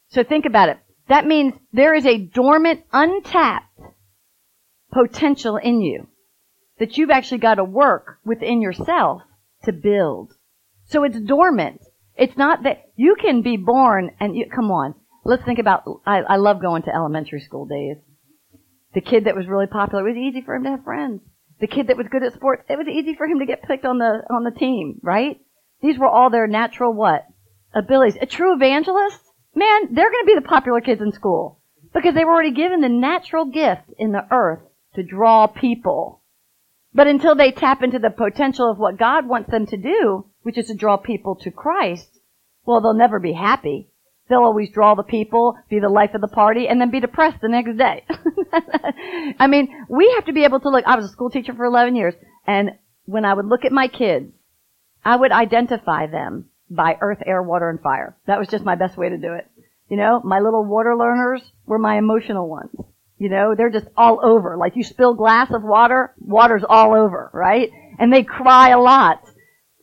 So 0.08 0.24
think 0.24 0.48
about 0.48 0.70
it. 0.70 0.80
That 1.10 1.28
means 1.28 1.54
there 1.72 1.94
is 1.94 2.08
a 2.08 2.18
dormant, 2.18 2.86
untapped 2.92 3.80
potential 4.92 5.58
in 5.58 5.82
you 5.82 6.08
that 6.80 6.98
you've 6.98 7.12
actually 7.12 7.38
got 7.38 7.56
to 7.56 7.64
work 7.64 8.18
within 8.26 8.60
yourself 8.60 9.22
to 9.66 9.72
build. 9.72 10.34
So 10.86 11.04
it's 11.04 11.20
dormant. 11.20 11.82
It's 12.16 12.38
not 12.38 12.64
that 12.64 12.86
you 12.96 13.18
can 13.22 13.44
be 13.44 13.58
born 13.58 14.10
and 14.20 14.36
you, 14.36 14.48
come 14.50 14.72
on. 14.72 14.96
Let's 15.24 15.46
think 15.46 15.60
about, 15.60 15.84
I, 16.08 16.22
I 16.22 16.36
love 16.38 16.60
going 16.60 16.82
to 16.84 16.96
elementary 16.96 17.42
school 17.42 17.68
days. 17.68 17.98
The 18.94 19.02
kid 19.02 19.26
that 19.26 19.36
was 19.36 19.48
really 19.48 19.68
popular, 19.68 20.08
it 20.08 20.14
was 20.14 20.18
easy 20.18 20.42
for 20.42 20.56
him 20.56 20.64
to 20.64 20.72
have 20.72 20.84
friends. 20.84 21.22
The 21.60 21.68
kid 21.68 21.88
that 21.88 21.98
was 21.98 22.08
good 22.08 22.24
at 22.24 22.34
sports, 22.34 22.64
it 22.70 22.78
was 22.78 22.88
easy 22.88 23.16
for 23.16 23.26
him 23.26 23.40
to 23.40 23.46
get 23.46 23.64
picked 23.64 23.86
on 23.86 23.98
the, 23.98 24.24
on 24.30 24.44
the 24.44 24.52
team, 24.52 25.00
right? 25.02 25.40
These 25.82 25.98
were 25.98 26.08
all 26.08 26.30
their 26.30 26.48
natural 26.48 26.94
what? 26.94 27.26
Abilities. 27.74 28.18
A 28.22 28.26
true 28.26 28.54
evangelist? 28.54 29.20
Man, 29.56 29.94
they're 29.94 30.12
gonna 30.12 30.26
be 30.26 30.36
the 30.36 30.42
popular 30.42 30.82
kids 30.82 31.02
in 31.02 31.12
school. 31.12 31.60
Because 31.94 32.16
they 32.16 32.26
were 32.26 32.34
already 32.34 32.52
given 32.52 32.82
the 32.82 32.90
natural 32.90 33.46
gift 33.46 33.84
in 33.98 34.12
the 34.12 34.26
earth 34.32 34.62
to 34.96 35.04
draw 35.04 35.48
people. 35.48 36.22
But 36.94 37.08
until 37.08 37.36
they 37.36 37.52
tap 37.52 37.82
into 37.82 38.00
the 38.00 38.10
potential 38.10 38.70
of 38.70 38.78
what 38.78 38.98
God 38.98 39.28
wants 39.28 39.50
them 39.50 39.66
to 39.68 39.78
do, 39.78 40.26
which 40.44 40.58
is 40.58 40.68
to 40.68 40.76
draw 40.76 40.98
people 40.98 41.36
to 41.38 41.52
Christ, 41.52 42.20
well, 42.66 42.82
they'll 42.82 42.94
never 42.94 43.20
be 43.20 43.34
happy. 43.34 43.90
They'll 44.30 44.40
always 44.40 44.72
draw 44.72 44.96
the 44.96 45.04
people, 45.04 45.58
be 45.70 45.80
the 45.80 45.90
life 45.90 46.14
of 46.14 46.22
the 46.22 46.28
party, 46.28 46.68
and 46.68 46.80
then 46.80 46.92
be 46.92 47.02
depressed 47.02 47.42
the 47.42 47.50
next 47.50 47.78
day. 47.78 48.06
I 49.40 49.48
mean, 49.48 49.86
we 49.90 50.12
have 50.16 50.26
to 50.26 50.34
be 50.34 50.46
able 50.46 50.62
to 50.62 50.70
look, 50.70 50.86
I 50.86 50.96
was 50.96 51.06
a 51.06 51.10
school 51.10 51.30
teacher 51.30 51.54
for 51.54 51.66
11 51.66 51.96
years, 51.96 52.14
and 52.48 52.72
when 53.06 53.26
I 53.26 53.34
would 53.34 53.46
look 53.46 53.66
at 53.66 53.72
my 53.72 53.88
kids, 53.88 54.32
I 55.04 55.18
would 55.18 55.32
identify 55.32 56.08
them 56.08 56.46
by 56.70 56.98
earth, 57.02 57.20
air, 57.26 57.44
water, 57.44 57.70
and 57.70 57.82
fire. 57.82 58.16
That 58.26 58.40
was 58.40 58.48
just 58.48 58.64
my 58.64 58.76
best 58.76 58.98
way 58.98 59.10
to 59.10 59.18
do 59.18 59.34
it. 59.34 59.50
You 59.90 59.98
know, 59.98 60.22
my 60.24 60.40
little 60.40 60.64
water 60.64 60.96
learners 60.96 61.42
were 61.66 61.78
my 61.78 61.98
emotional 61.98 62.48
ones. 62.48 62.76
You 63.18 63.30
know, 63.30 63.56
they're 63.56 63.70
just 63.70 63.88
all 63.96 64.20
over. 64.24 64.58
Like 64.58 64.76
you 64.76 64.84
spill 64.84 65.14
glass 65.14 65.52
of 65.54 65.64
water, 65.64 66.14
water's 66.18 66.64
all 66.68 66.94
over, 66.94 67.30
right? 67.34 67.70
And 68.00 68.12
they 68.12 68.24
cry 68.24 68.70
a 68.70 68.80
lot. 68.80 69.22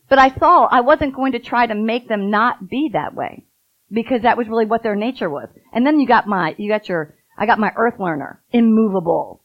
But 0.09 0.19
I 0.19 0.29
saw 0.37 0.65
I 0.65 0.81
wasn't 0.81 1.15
going 1.15 1.31
to 1.33 1.39
try 1.39 1.65
to 1.65 1.75
make 1.75 2.09
them 2.09 2.29
not 2.29 2.67
be 2.67 2.89
that 2.93 3.13
way. 3.13 3.45
Because 3.91 4.21
that 4.21 4.37
was 4.37 4.47
really 4.47 4.65
what 4.65 4.83
their 4.83 4.95
nature 4.95 5.29
was. 5.29 5.49
And 5.73 5.85
then 5.85 5.99
you 5.99 6.07
got 6.07 6.27
my, 6.27 6.55
you 6.57 6.69
got 6.69 6.87
your, 6.87 7.15
I 7.37 7.45
got 7.45 7.59
my 7.59 7.71
earth 7.75 7.99
learner, 7.99 8.41
immovable. 8.51 9.43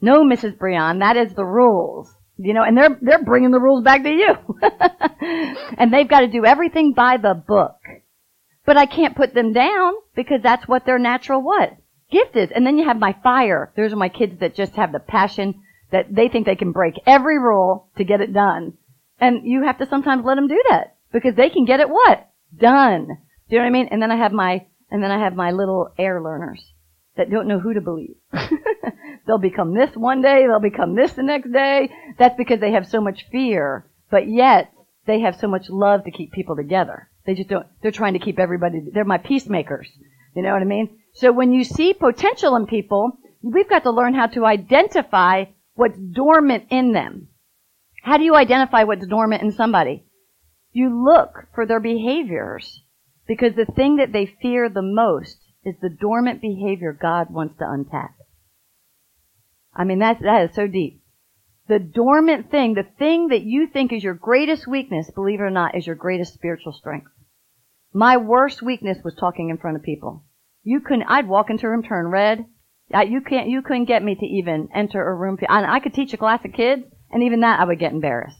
No, 0.00 0.24
Mrs. 0.24 0.56
Breon, 0.56 1.00
that 1.00 1.16
is 1.16 1.34
the 1.34 1.44
rules. 1.44 2.12
You 2.38 2.54
know, 2.54 2.62
and 2.62 2.76
they're, 2.76 2.98
they're 3.00 3.24
bringing 3.24 3.50
the 3.50 3.60
rules 3.60 3.84
back 3.84 4.02
to 4.02 4.10
you. 4.10 4.34
and 5.78 5.92
they've 5.92 6.08
got 6.08 6.20
to 6.20 6.28
do 6.28 6.44
everything 6.44 6.92
by 6.92 7.18
the 7.18 7.34
book. 7.34 7.76
But 8.64 8.76
I 8.76 8.86
can't 8.86 9.16
put 9.16 9.34
them 9.34 9.52
down 9.52 9.94
because 10.14 10.40
that's 10.42 10.66
what 10.66 10.86
their 10.86 10.98
natural 10.98 11.42
what? 11.42 11.76
Gift 12.10 12.36
is. 12.36 12.50
And 12.54 12.66
then 12.66 12.78
you 12.78 12.86
have 12.86 12.98
my 12.98 13.16
fire. 13.22 13.72
Those 13.76 13.92
are 13.92 13.96
my 13.96 14.08
kids 14.08 14.40
that 14.40 14.54
just 14.54 14.74
have 14.74 14.92
the 14.92 14.98
passion 14.98 15.62
that 15.90 16.12
they 16.14 16.28
think 16.28 16.46
they 16.46 16.56
can 16.56 16.72
break 16.72 16.94
every 17.06 17.38
rule 17.38 17.88
to 17.96 18.04
get 18.04 18.20
it 18.20 18.32
done. 18.32 18.74
And 19.20 19.46
you 19.46 19.62
have 19.64 19.78
to 19.78 19.86
sometimes 19.88 20.24
let 20.24 20.34
them 20.34 20.48
do 20.48 20.62
that 20.70 20.96
because 21.12 21.34
they 21.36 21.48
can 21.48 21.64
get 21.64 21.80
it 21.80 21.88
what? 21.88 22.28
Done. 22.56 23.18
Do 23.52 23.56
you 23.56 23.64
know 23.64 23.68
what 23.68 23.76
I 23.76 23.80
mean? 23.82 23.88
And 23.90 24.00
then 24.00 24.10
I 24.10 24.16
have 24.16 24.32
my, 24.32 24.64
and 24.90 25.02
then 25.02 25.10
I 25.10 25.22
have 25.22 25.36
my 25.36 25.50
little 25.50 25.92
air 25.98 26.22
learners 26.22 26.72
that 27.18 27.30
don't 27.30 27.46
know 27.46 27.60
who 27.60 27.74
to 27.74 27.82
believe. 27.82 28.14
they'll 29.26 29.36
become 29.36 29.74
this 29.74 29.94
one 29.94 30.22
day, 30.22 30.46
they'll 30.46 30.58
become 30.58 30.96
this 30.96 31.12
the 31.12 31.22
next 31.22 31.52
day. 31.52 31.90
That's 32.18 32.34
because 32.38 32.60
they 32.60 32.72
have 32.72 32.88
so 32.88 33.02
much 33.02 33.26
fear, 33.30 33.84
but 34.10 34.26
yet 34.26 34.72
they 35.04 35.20
have 35.20 35.36
so 35.36 35.48
much 35.48 35.68
love 35.68 36.04
to 36.04 36.10
keep 36.10 36.32
people 36.32 36.56
together. 36.56 37.10
They 37.26 37.34
just 37.34 37.50
don't, 37.50 37.66
they're 37.82 37.90
trying 37.90 38.14
to 38.14 38.20
keep 38.20 38.38
everybody, 38.38 38.80
they're 38.90 39.04
my 39.04 39.18
peacemakers. 39.18 39.86
You 40.34 40.40
know 40.40 40.54
what 40.54 40.62
I 40.62 40.64
mean? 40.64 41.00
So 41.12 41.30
when 41.30 41.52
you 41.52 41.62
see 41.62 41.92
potential 41.92 42.56
in 42.56 42.64
people, 42.64 43.18
we've 43.42 43.68
got 43.68 43.82
to 43.82 43.90
learn 43.90 44.14
how 44.14 44.28
to 44.28 44.46
identify 44.46 45.44
what's 45.74 45.98
dormant 45.98 46.68
in 46.70 46.92
them. 46.92 47.28
How 48.02 48.16
do 48.16 48.24
you 48.24 48.34
identify 48.34 48.84
what's 48.84 49.06
dormant 49.06 49.42
in 49.42 49.52
somebody? 49.52 50.06
You 50.72 51.04
look 51.04 51.48
for 51.54 51.66
their 51.66 51.80
behaviors 51.80 52.80
because 53.26 53.54
the 53.54 53.72
thing 53.76 53.96
that 53.96 54.12
they 54.12 54.26
fear 54.26 54.68
the 54.68 54.82
most 54.82 55.38
is 55.64 55.74
the 55.80 55.88
dormant 55.88 56.40
behavior 56.40 56.92
God 56.92 57.30
wants 57.30 57.58
to 57.58 57.64
untap. 57.64 58.10
I 59.74 59.84
mean, 59.84 60.00
that's, 60.00 60.20
that 60.22 60.50
is 60.50 60.54
so 60.54 60.66
deep. 60.66 61.02
The 61.68 61.78
dormant 61.78 62.50
thing, 62.50 62.74
the 62.74 62.86
thing 62.98 63.28
that 63.28 63.42
you 63.42 63.68
think 63.68 63.92
is 63.92 64.02
your 64.02 64.14
greatest 64.14 64.66
weakness, 64.66 65.10
believe 65.14 65.40
it 65.40 65.44
or 65.44 65.50
not, 65.50 65.76
is 65.76 65.86
your 65.86 65.96
greatest 65.96 66.34
spiritual 66.34 66.72
strength. 66.72 67.10
My 67.94 68.16
worst 68.16 68.62
weakness 68.62 68.98
was 69.04 69.14
talking 69.14 69.50
in 69.50 69.58
front 69.58 69.76
of 69.76 69.82
people. 69.82 70.24
You 70.64 70.80
couldn't, 70.80 71.04
I'd 71.08 71.28
walk 71.28 71.50
into 71.50 71.66
a 71.66 71.70
room, 71.70 71.82
turn 71.82 72.08
red. 72.08 72.44
You 72.90 73.20
can't, 73.20 73.48
you 73.48 73.62
couldn't 73.62 73.86
get 73.86 74.02
me 74.02 74.14
to 74.14 74.26
even 74.26 74.68
enter 74.74 75.06
a 75.06 75.14
room. 75.14 75.38
I 75.48 75.80
could 75.80 75.94
teach 75.94 76.12
a 76.12 76.18
class 76.18 76.44
of 76.44 76.52
kids, 76.52 76.82
and 77.10 77.22
even 77.22 77.40
that 77.40 77.60
I 77.60 77.64
would 77.64 77.78
get 77.78 77.92
embarrassed. 77.92 78.38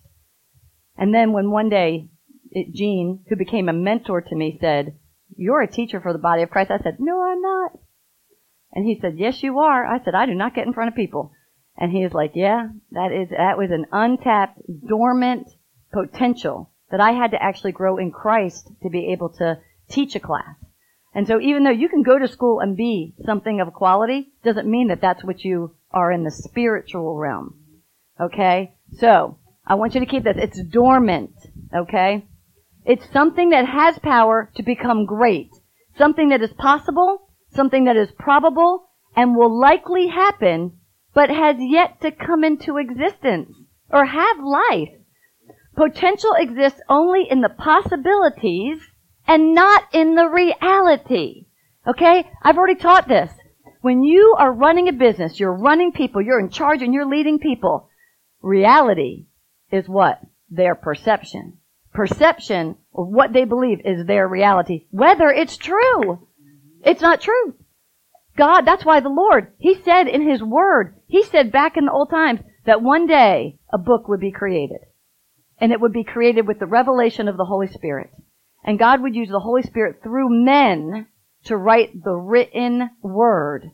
And 0.97 1.15
then 1.15 1.33
when 1.33 1.51
one 1.51 1.69
day, 1.69 2.09
Gene, 2.73 3.25
who 3.29 3.37
became 3.37 3.69
a 3.69 3.73
mentor 3.73 4.21
to 4.21 4.35
me, 4.35 4.59
said, 4.61 4.95
you're 5.37 5.63
a 5.63 5.71
teacher 5.71 6.01
for 6.01 6.13
the 6.13 6.19
body 6.19 6.43
of 6.43 6.51
Christ. 6.51 6.71
I 6.71 6.79
said, 6.79 6.97
no, 6.99 7.23
I'm 7.23 7.41
not. 7.41 7.73
And 8.73 8.87
he 8.87 8.99
said, 9.01 9.19
yes, 9.19 9.43
you 9.43 9.59
are. 9.59 9.87
I 9.87 10.03
said, 10.03 10.15
I 10.15 10.27
do 10.27 10.35
not 10.35 10.55
get 10.55 10.67
in 10.67 10.73
front 10.73 10.89
of 10.89 10.95
people. 10.95 11.33
And 11.77 11.91
he 11.91 12.03
was 12.03 12.13
like, 12.13 12.33
yeah, 12.35 12.69
that 12.91 13.13
is, 13.13 13.31
that 13.31 13.59
was 13.59 13.71
an 13.71 13.87
untapped, 13.93 14.61
dormant 14.87 15.49
potential 15.93 16.71
that 16.91 17.01
I 17.01 17.13
had 17.13 17.31
to 17.31 17.43
actually 17.43 17.73
grow 17.73 17.97
in 17.97 18.11
Christ 18.11 18.71
to 18.83 18.91
be 18.91 19.13
able 19.13 19.31
to 19.39 19.59
teach 19.91 20.15
a 20.15 20.21
class. 20.21 20.57
And 21.15 21.27
so 21.27 21.41
even 21.41 21.65
though 21.65 21.71
you 21.71 21.89
can 21.89 22.03
go 22.03 22.19
to 22.19 22.29
school 22.29 22.61
and 22.61 22.77
be 22.77 23.15
something 23.25 23.61
of 23.61 23.73
quality, 23.73 24.33
doesn't 24.45 24.71
mean 24.71 24.89
that 24.89 25.01
that's 25.01 25.25
what 25.25 25.45
you 25.45 25.75
are 25.91 26.11
in 26.11 26.25
the 26.25 26.31
spiritual 26.31 27.17
realm. 27.17 27.59
Okay? 28.21 28.75
So, 28.99 29.39
I 29.67 29.75
want 29.75 29.95
you 29.95 30.01
to 30.01 30.07
keep 30.07 30.25
this. 30.25 30.37
It's 30.39 30.63
dormant. 30.63 31.33
Okay? 31.75 32.27
It's 32.85 33.13
something 33.13 33.51
that 33.51 33.67
has 33.67 33.99
power 34.01 34.51
to 34.57 34.63
become 34.63 35.07
great. 35.07 35.51
Something 35.97 36.31
that 36.31 36.43
is 36.43 36.53
possible, 36.55 37.29
something 37.55 37.85
that 37.85 37.97
is 37.97 38.11
probable, 38.19 38.89
and 39.15 39.37
will 39.37 39.57
likely 39.57 40.09
happen, 40.09 40.79
but 41.15 41.31
has 41.31 41.57
yet 41.61 42.01
to 42.01 42.11
come 42.11 42.43
into 42.43 42.79
existence 42.79 43.55
or 43.91 44.07
have 44.07 44.39
life. 44.41 44.89
Potential 45.77 46.35
exists 46.37 46.81
only 46.89 47.31
in 47.31 47.41
the 47.41 47.51
possibilities 47.51 48.79
and 49.29 49.55
not 49.55 49.85
in 49.93 50.17
the 50.17 50.29
reality. 50.29 51.47
Okay? 51.87 52.29
I've 52.43 52.59
already 52.59 52.75
taught 52.75 53.07
this. 53.07 53.31
When 53.81 54.03
you 54.03 54.35
are 54.39 54.53
running 54.53 54.89
a 54.89 54.93
business, 54.93 55.39
you're 55.39 55.53
running 55.53 55.93
people, 55.93 56.21
you're 56.21 56.41
in 56.41 56.51
charge 56.51 56.83
and 56.83 56.93
you're 56.93 57.09
leading 57.09 57.39
people, 57.39 57.91
reality 58.41 59.27
is 59.71 59.89
what? 59.89 60.21
Their 60.51 60.75
perception 60.75 61.59
perception 61.93 62.77
of 62.95 63.09
what 63.09 63.33
they 63.33 63.45
believe 63.45 63.81
is 63.85 64.07
their 64.07 64.27
reality, 64.27 64.87
whether 64.91 65.29
it's 65.29 65.57
true. 65.57 66.27
It's 66.85 67.03
not 67.03 67.21
true. 67.21 67.55
God, 68.37 68.63
that's 68.63 68.85
why 68.85 69.01
the 69.01 69.09
Lord, 69.09 69.53
He 69.59 69.75
said 69.75 70.09
in 70.09 70.29
His 70.29 70.43
Word, 70.43 70.97
He 71.07 71.23
said 71.23 71.53
back 71.53 71.77
in 71.77 71.87
the 71.87 71.93
old 71.93 72.11
times 72.11 72.41
that 72.65 72.83
one 72.83 73.07
day 73.07 73.59
a 73.73 73.79
book 73.79 74.09
would 74.09 74.21
be 74.21 74.33
created. 74.33 74.81
And 75.59 75.71
it 75.71 75.81
would 75.81 75.93
be 75.93 76.05
created 76.05 76.47
with 76.47 76.59
the 76.59 76.67
revelation 76.67 77.29
of 77.29 77.37
the 77.37 77.45
Holy 77.45 77.69
Spirit. 77.69 78.11
And 78.65 78.79
God 78.79 79.03
would 79.03 79.15
use 79.15 79.29
the 79.29 79.41
Holy 79.41 79.63
Spirit 79.63 80.03
through 80.03 80.45
men 80.45 81.07
to 81.45 81.57
write 81.57 82.03
the 82.03 82.15
written 82.15 82.91
Word 83.03 83.71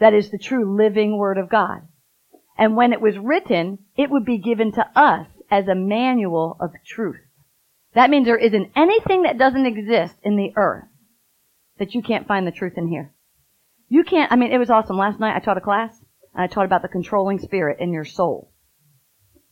that 0.00 0.14
is 0.14 0.30
the 0.30 0.38
true 0.38 0.76
living 0.76 1.16
Word 1.16 1.38
of 1.38 1.48
God. 1.48 1.82
And 2.58 2.76
when 2.76 2.92
it 2.92 3.00
was 3.00 3.16
written, 3.16 3.78
it 3.96 4.10
would 4.10 4.24
be 4.24 4.38
given 4.38 4.72
to 4.72 4.86
us 4.96 5.28
as 5.50 5.68
a 5.68 5.74
manual 5.74 6.56
of 6.60 6.70
truth. 6.86 7.20
That 7.94 8.10
means 8.10 8.26
there 8.26 8.36
isn't 8.36 8.72
anything 8.76 9.22
that 9.22 9.38
doesn't 9.38 9.66
exist 9.66 10.14
in 10.22 10.36
the 10.36 10.52
earth 10.56 10.84
that 11.78 11.94
you 11.94 12.02
can't 12.02 12.28
find 12.28 12.46
the 12.46 12.52
truth 12.52 12.74
in 12.76 12.88
here. 12.88 13.12
You 13.88 14.04
can't, 14.04 14.30
I 14.30 14.36
mean, 14.36 14.52
it 14.52 14.58
was 14.58 14.70
awesome. 14.70 14.96
Last 14.96 15.18
night 15.18 15.34
I 15.34 15.40
taught 15.40 15.56
a 15.56 15.62
class 15.62 15.98
and 16.34 16.42
I 16.42 16.46
taught 16.46 16.66
about 16.66 16.82
the 16.82 16.88
controlling 16.88 17.40
spirit 17.40 17.78
in 17.80 17.92
your 17.92 18.04
soul. 18.04 18.52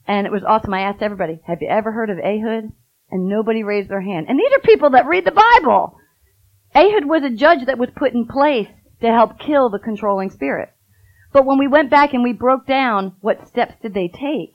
And 0.07 0.26
it 0.26 0.33
was 0.33 0.45
awesome. 0.45 0.73
I 0.73 0.83
asked 0.83 1.02
everybody, 1.02 1.40
have 1.47 1.61
you 1.61 1.68
ever 1.68 1.90
heard 1.90 2.11
of 2.11 2.18
Ehud? 2.18 2.73
And 3.11 3.26
nobody 3.26 3.62
raised 3.62 3.88
their 3.88 4.02
hand. 4.02 4.26
And 4.28 4.38
these 4.38 4.52
are 4.52 4.61
people 4.61 4.90
that 4.90 5.07
read 5.07 5.25
the 5.25 5.33
Bible. 5.33 5.99
Ehud 6.75 7.07
was 7.07 7.23
a 7.25 7.30
judge 7.30 7.66
that 7.66 7.78
was 7.78 7.88
put 7.97 8.12
in 8.12 8.26
place 8.26 8.68
to 9.00 9.09
help 9.09 9.38
kill 9.38 9.71
the 9.71 9.78
controlling 9.78 10.30
spirit. 10.30 10.71
But 11.33 11.45
when 11.45 11.59
we 11.59 11.66
went 11.66 11.90
back 11.90 12.14
and 12.14 12.23
we 12.23 12.33
broke 12.33 12.66
down 12.66 13.16
what 13.21 13.49
steps 13.49 13.75
did 13.83 13.95
they 13.95 14.09
take, 14.09 14.52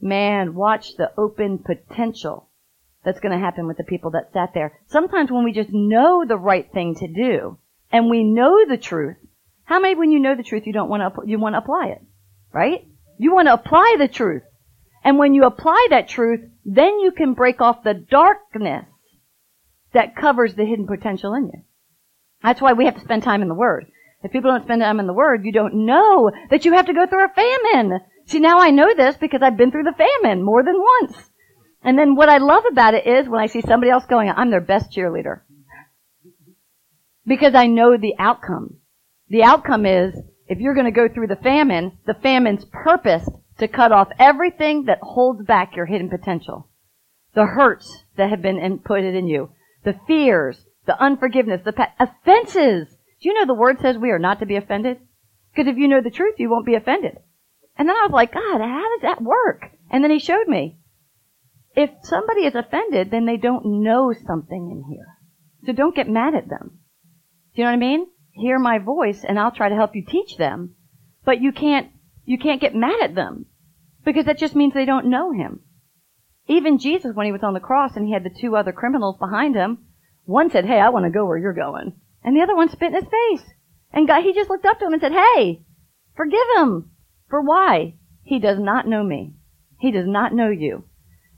man, 0.00 0.54
watch 0.54 0.96
the 0.96 1.12
open 1.16 1.58
potential 1.58 2.47
that's 3.04 3.20
going 3.20 3.32
to 3.32 3.44
happen 3.44 3.66
with 3.66 3.76
the 3.76 3.84
people 3.84 4.10
that 4.12 4.32
sat 4.32 4.50
there. 4.54 4.78
Sometimes 4.86 5.30
when 5.30 5.44
we 5.44 5.52
just 5.52 5.70
know 5.72 6.24
the 6.26 6.36
right 6.36 6.70
thing 6.72 6.94
to 6.96 7.06
do 7.06 7.58
and 7.90 8.10
we 8.10 8.24
know 8.24 8.66
the 8.68 8.76
truth, 8.76 9.16
how 9.64 9.80
many 9.80 9.94
when 9.94 10.10
you 10.10 10.18
know 10.18 10.34
the 10.34 10.42
truth 10.42 10.66
you 10.66 10.72
don't 10.72 10.88
want 10.88 11.14
to 11.14 11.22
you 11.26 11.38
want 11.38 11.54
to 11.54 11.58
apply 11.58 11.88
it, 11.88 12.02
right? 12.52 12.86
You 13.18 13.34
want 13.34 13.48
to 13.48 13.54
apply 13.54 13.96
the 13.98 14.08
truth. 14.08 14.42
And 15.04 15.18
when 15.18 15.34
you 15.34 15.44
apply 15.44 15.88
that 15.90 16.08
truth, 16.08 16.40
then 16.64 17.00
you 17.00 17.12
can 17.12 17.34
break 17.34 17.60
off 17.60 17.84
the 17.84 17.94
darkness 17.94 18.86
that 19.92 20.16
covers 20.16 20.54
the 20.54 20.64
hidden 20.64 20.86
potential 20.86 21.34
in 21.34 21.46
you. 21.46 21.62
That's 22.42 22.60
why 22.60 22.72
we 22.72 22.84
have 22.84 22.94
to 22.94 23.00
spend 23.00 23.22
time 23.22 23.42
in 23.42 23.48
the 23.48 23.54
Word. 23.54 23.86
If 24.22 24.32
people 24.32 24.50
don't 24.50 24.64
spend 24.64 24.82
time 24.82 25.00
in 25.00 25.06
the 25.06 25.12
Word, 25.12 25.44
you 25.44 25.52
don't 25.52 25.86
know 25.86 26.30
that 26.50 26.64
you 26.64 26.72
have 26.74 26.86
to 26.86 26.92
go 26.92 27.06
through 27.06 27.24
a 27.24 27.28
famine. 27.28 28.00
See, 28.26 28.40
now 28.40 28.58
I 28.58 28.70
know 28.70 28.94
this 28.94 29.16
because 29.16 29.42
I've 29.42 29.56
been 29.56 29.70
through 29.70 29.84
the 29.84 30.04
famine 30.22 30.42
more 30.42 30.62
than 30.62 30.78
once. 30.78 31.30
And 31.82 31.98
then 31.98 32.16
what 32.16 32.28
I 32.28 32.38
love 32.38 32.64
about 32.70 32.94
it 32.94 33.06
is 33.06 33.28
when 33.28 33.40
I 33.40 33.46
see 33.46 33.60
somebody 33.60 33.90
else 33.90 34.04
going, 34.06 34.28
I'm 34.28 34.50
their 34.50 34.60
best 34.60 34.90
cheerleader. 34.90 35.40
Because 37.26 37.54
I 37.54 37.66
know 37.66 37.96
the 37.96 38.14
outcome. 38.18 38.78
The 39.28 39.42
outcome 39.42 39.86
is, 39.86 40.14
if 40.46 40.58
you're 40.58 40.74
going 40.74 40.86
to 40.86 40.90
go 40.90 41.08
through 41.08 41.28
the 41.28 41.36
famine, 41.36 41.98
the 42.06 42.14
famine's 42.14 42.64
purpose 42.64 43.28
to 43.58 43.68
cut 43.68 43.92
off 43.92 44.08
everything 44.18 44.84
that 44.86 44.98
holds 45.02 45.44
back 45.44 45.76
your 45.76 45.86
hidden 45.86 46.08
potential. 46.08 46.68
The 47.34 47.44
hurts 47.44 48.04
that 48.16 48.30
have 48.30 48.42
been 48.42 48.56
inputted 48.56 49.16
in 49.16 49.26
you. 49.26 49.50
The 49.84 49.94
fears, 50.06 50.64
the 50.86 51.00
unforgiveness, 51.00 51.60
the 51.64 51.72
pa- 51.72 51.92
offenses. 52.00 52.88
Do 53.20 53.28
you 53.28 53.34
know 53.34 53.46
the 53.46 53.54
word 53.54 53.80
says 53.80 53.98
we 53.98 54.10
are 54.10 54.18
not 54.18 54.40
to 54.40 54.46
be 54.46 54.56
offended? 54.56 54.98
Because 55.54 55.70
if 55.70 55.76
you 55.76 55.88
know 55.88 56.00
the 56.00 56.10
truth, 56.10 56.36
you 56.38 56.50
won't 56.50 56.66
be 56.66 56.74
offended. 56.74 57.18
And 57.76 57.88
then 57.88 57.96
I 57.96 58.06
was 58.06 58.12
like, 58.12 58.32
God, 58.32 58.60
how 58.60 58.96
does 58.96 59.02
that 59.02 59.22
work? 59.22 59.70
And 59.90 60.02
then 60.02 60.10
he 60.10 60.18
showed 60.18 60.48
me 60.48 60.78
if 61.78 61.90
somebody 62.02 62.40
is 62.40 62.54
offended, 62.54 63.10
then 63.10 63.24
they 63.24 63.36
don't 63.36 63.82
know 63.82 64.12
something 64.26 64.70
in 64.70 64.84
here. 64.90 65.06
So 65.64 65.72
don't 65.72 65.94
get 65.94 66.08
mad 66.08 66.34
at 66.34 66.48
them. 66.48 66.80
Do 67.54 67.62
you 67.62 67.64
know 67.64 67.70
what 67.70 67.76
I 67.76 67.78
mean? 67.78 68.06
Hear 68.32 68.58
my 68.58 68.78
voice 68.78 69.24
and 69.24 69.38
I'll 69.38 69.52
try 69.52 69.68
to 69.68 69.74
help 69.74 69.94
you 69.94 70.04
teach 70.04 70.36
them. 70.36 70.74
But 71.24 71.40
you 71.40 71.52
can't, 71.52 71.90
you 72.24 72.38
can't 72.38 72.60
get 72.60 72.74
mad 72.74 73.00
at 73.02 73.14
them. 73.14 73.46
Because 74.04 74.26
that 74.26 74.38
just 74.38 74.56
means 74.56 74.74
they 74.74 74.84
don't 74.86 75.10
know 75.10 75.32
him. 75.32 75.60
Even 76.48 76.78
Jesus, 76.78 77.14
when 77.14 77.26
he 77.26 77.32
was 77.32 77.42
on 77.42 77.54
the 77.54 77.60
cross 77.60 77.94
and 77.94 78.06
he 78.06 78.12
had 78.12 78.24
the 78.24 78.36
two 78.40 78.56
other 78.56 78.72
criminals 78.72 79.16
behind 79.18 79.54
him, 79.54 79.78
one 80.24 80.50
said, 80.50 80.64
hey, 80.64 80.80
I 80.80 80.88
want 80.88 81.04
to 81.04 81.10
go 81.10 81.26
where 81.26 81.38
you're 81.38 81.52
going. 81.52 81.92
And 82.24 82.36
the 82.36 82.42
other 82.42 82.56
one 82.56 82.68
spit 82.68 82.92
in 82.92 82.94
his 82.94 83.04
face. 83.04 83.48
And 83.92 84.06
God, 84.06 84.22
he 84.22 84.34
just 84.34 84.50
looked 84.50 84.66
up 84.66 84.78
to 84.78 84.86
him 84.86 84.92
and 84.92 85.00
said, 85.00 85.12
Hey, 85.12 85.62
forgive 86.16 86.46
him. 86.56 86.90
For 87.28 87.40
why? 87.40 87.94
He 88.22 88.38
does 88.38 88.58
not 88.58 88.86
know 88.86 89.02
me. 89.02 89.34
He 89.78 89.90
does 89.90 90.06
not 90.06 90.34
know 90.34 90.50
you. 90.50 90.84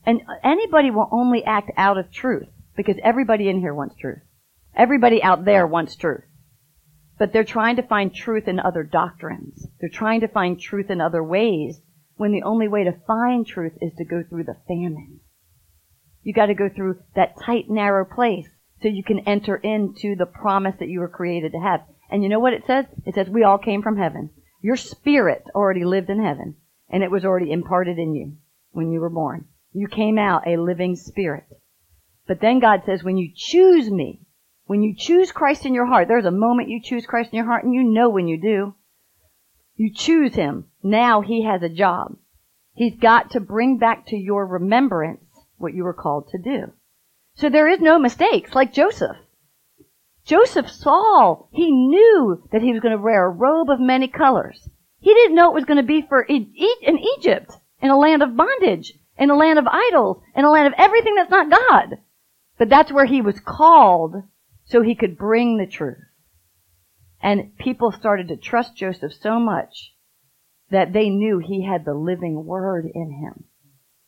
And 0.07 0.23
anybody 0.43 0.91
will 0.91 1.09
only 1.13 1.45
act 1.45 1.71
out 1.77 1.99
of 1.99 2.11
truth 2.11 2.49
because 2.77 2.97
everybody 3.03 3.49
in 3.49 3.61
here 3.61 3.75
wants 3.75 3.97
truth. 3.97 4.23
Everybody 4.75 5.23
out 5.23 5.45
there 5.45 5.67
wants 5.67 5.97
truth. 5.97 6.25
But 7.19 7.33
they're 7.33 7.45
trying 7.45 7.77
to 7.77 7.83
find 7.83 8.15
truth 8.15 8.49
in 8.49 8.59
other 8.59 8.83
doctrines. 8.83 9.67
They're 9.79 9.91
trying 9.91 10.21
to 10.21 10.29
find 10.29 10.59
truth 10.59 10.91
in 10.91 11.01
other 11.01 11.23
ways 11.23 11.83
when 12.17 12.33
the 12.33 12.43
only 12.43 12.69
way 12.69 12.85
to 12.85 13.01
find 13.07 13.47
truth 13.47 13.73
is 13.81 13.93
to 13.99 14.05
go 14.05 14.23
through 14.23 14.45
the 14.45 14.57
famine. 14.67 15.21
You 16.23 16.33
gotta 16.33 16.55
go 16.55 16.69
through 16.69 17.01
that 17.15 17.35
tight, 17.45 17.69
narrow 17.69 18.05
place 18.05 18.49
so 18.83 18.89
you 18.89 19.03
can 19.03 19.21
enter 19.21 19.57
into 19.57 20.17
the 20.17 20.27
promise 20.27 20.77
that 20.79 20.89
you 20.89 21.01
were 21.01 21.09
created 21.09 21.53
to 21.53 21.61
have. 21.61 21.81
And 22.11 22.23
you 22.23 22.29
know 22.29 22.41
what 22.41 22.53
it 22.53 22.67
says? 22.67 22.87
It 23.05 23.15
says 23.15 23.29
we 23.29 23.45
all 23.45 23.59
came 23.59 23.83
from 23.83 23.97
heaven. 23.97 24.31
Your 24.63 24.77
spirit 24.77 25.45
already 25.55 25.85
lived 25.85 26.11
in 26.11 26.23
heaven 26.23 26.57
and 26.89 27.03
it 27.03 27.11
was 27.11 27.25
already 27.25 27.53
imparted 27.53 27.99
in 27.99 28.15
you 28.15 28.37
when 28.73 28.91
you 28.91 29.01
were 29.01 29.11
born. 29.11 29.47
You 29.73 29.89
came 29.89 30.19
out 30.19 30.47
a 30.47 30.57
living 30.57 30.97
spirit. 30.97 31.45
But 32.27 32.41
then 32.41 32.61
God 32.61 32.83
says, 32.87 33.03
when 33.03 33.17
you 33.17 33.31
choose 33.35 33.91
me, 33.91 34.23
when 34.67 34.83
you 34.83 34.95
choose 34.97 35.33
Christ 35.33 35.67
in 35.67 35.75
your 35.75 35.87
heart, 35.87 36.09
there's 36.09 36.25
a 36.25 36.31
moment 36.31 36.69
you 36.69 36.81
choose 36.83 37.07
Christ 37.07 37.31
in 37.33 37.37
your 37.37 37.47
heart 37.47 37.65
and 37.65 37.75
you 37.75 37.83
know 37.83 38.09
when 38.09 38.29
you 38.29 38.41
do. 38.41 38.75
You 39.77 39.93
choose 39.95 40.35
Him. 40.35 40.67
Now 40.83 41.23
He 41.23 41.45
has 41.45 41.63
a 41.63 41.69
job. 41.69 42.17
He's 42.75 42.97
got 42.97 43.33
to 43.33 43.41
bring 43.41 43.79
back 43.79 44.07
to 44.07 44.17
your 44.17 44.47
remembrance 44.47 45.25
what 45.57 45.75
you 45.75 45.85
were 45.85 45.95
called 45.95 46.29
to 46.31 46.39
do. 46.39 46.73
So 47.35 47.49
there 47.49 47.69
is 47.69 47.81
no 47.81 47.99
mistakes, 47.99 48.55
like 48.55 48.73
Joseph. 48.73 49.17
Joseph 50.25 50.71
saw, 50.71 51.47
he 51.53 51.71
knew 51.71 52.43
that 52.53 52.63
he 52.63 52.73
was 52.73 52.81
going 52.81 52.97
to 52.97 53.03
wear 53.03 53.27
a 53.27 53.31
robe 53.31 53.71
of 53.71 53.81
many 53.81 54.07
colors. 54.07 54.69
He 55.01 55.13
didn't 55.13 55.35
know 55.35 55.51
it 55.51 55.55
was 55.55 55.65
going 55.65 55.79
to 55.79 55.83
be 55.83 56.03
for 56.03 56.23
in 56.23 56.53
Egypt, 57.19 57.53
in 57.81 57.91
a 57.91 57.99
land 57.99 58.23
of 58.23 58.37
bondage, 58.37 58.93
in 59.21 59.31
a 59.31 59.37
land 59.37 59.59
of 59.59 59.67
idols, 59.69 60.23
in 60.35 60.45
a 60.45 60.51
land 60.51 60.67
of 60.67 60.75
everything 60.79 61.15
that's 61.15 61.31
not 61.31 61.51
God. 61.51 61.99
But 62.59 62.71
that's 62.71 62.91
where 62.91 63.05
he 63.05 63.21
was 63.21 63.39
called 63.39 64.15
so 64.65 64.83
he 64.83 64.95
could 64.95 65.19
bring 65.19 65.59
the 65.59 65.67
truth. 65.67 65.99
And 67.23 67.57
people 67.59 67.93
started 67.93 68.29
to 68.29 68.37
trust 68.37 68.77
Joseph 68.77 69.13
so 69.13 69.39
much 69.39 69.95
that 70.71 70.95
they 70.95 71.11
knew 71.11 71.39
he 71.39 71.67
had 71.67 71.85
the 71.85 71.95
living 71.95 72.47
word 72.47 72.87
in 72.95 73.13
him. 73.13 73.45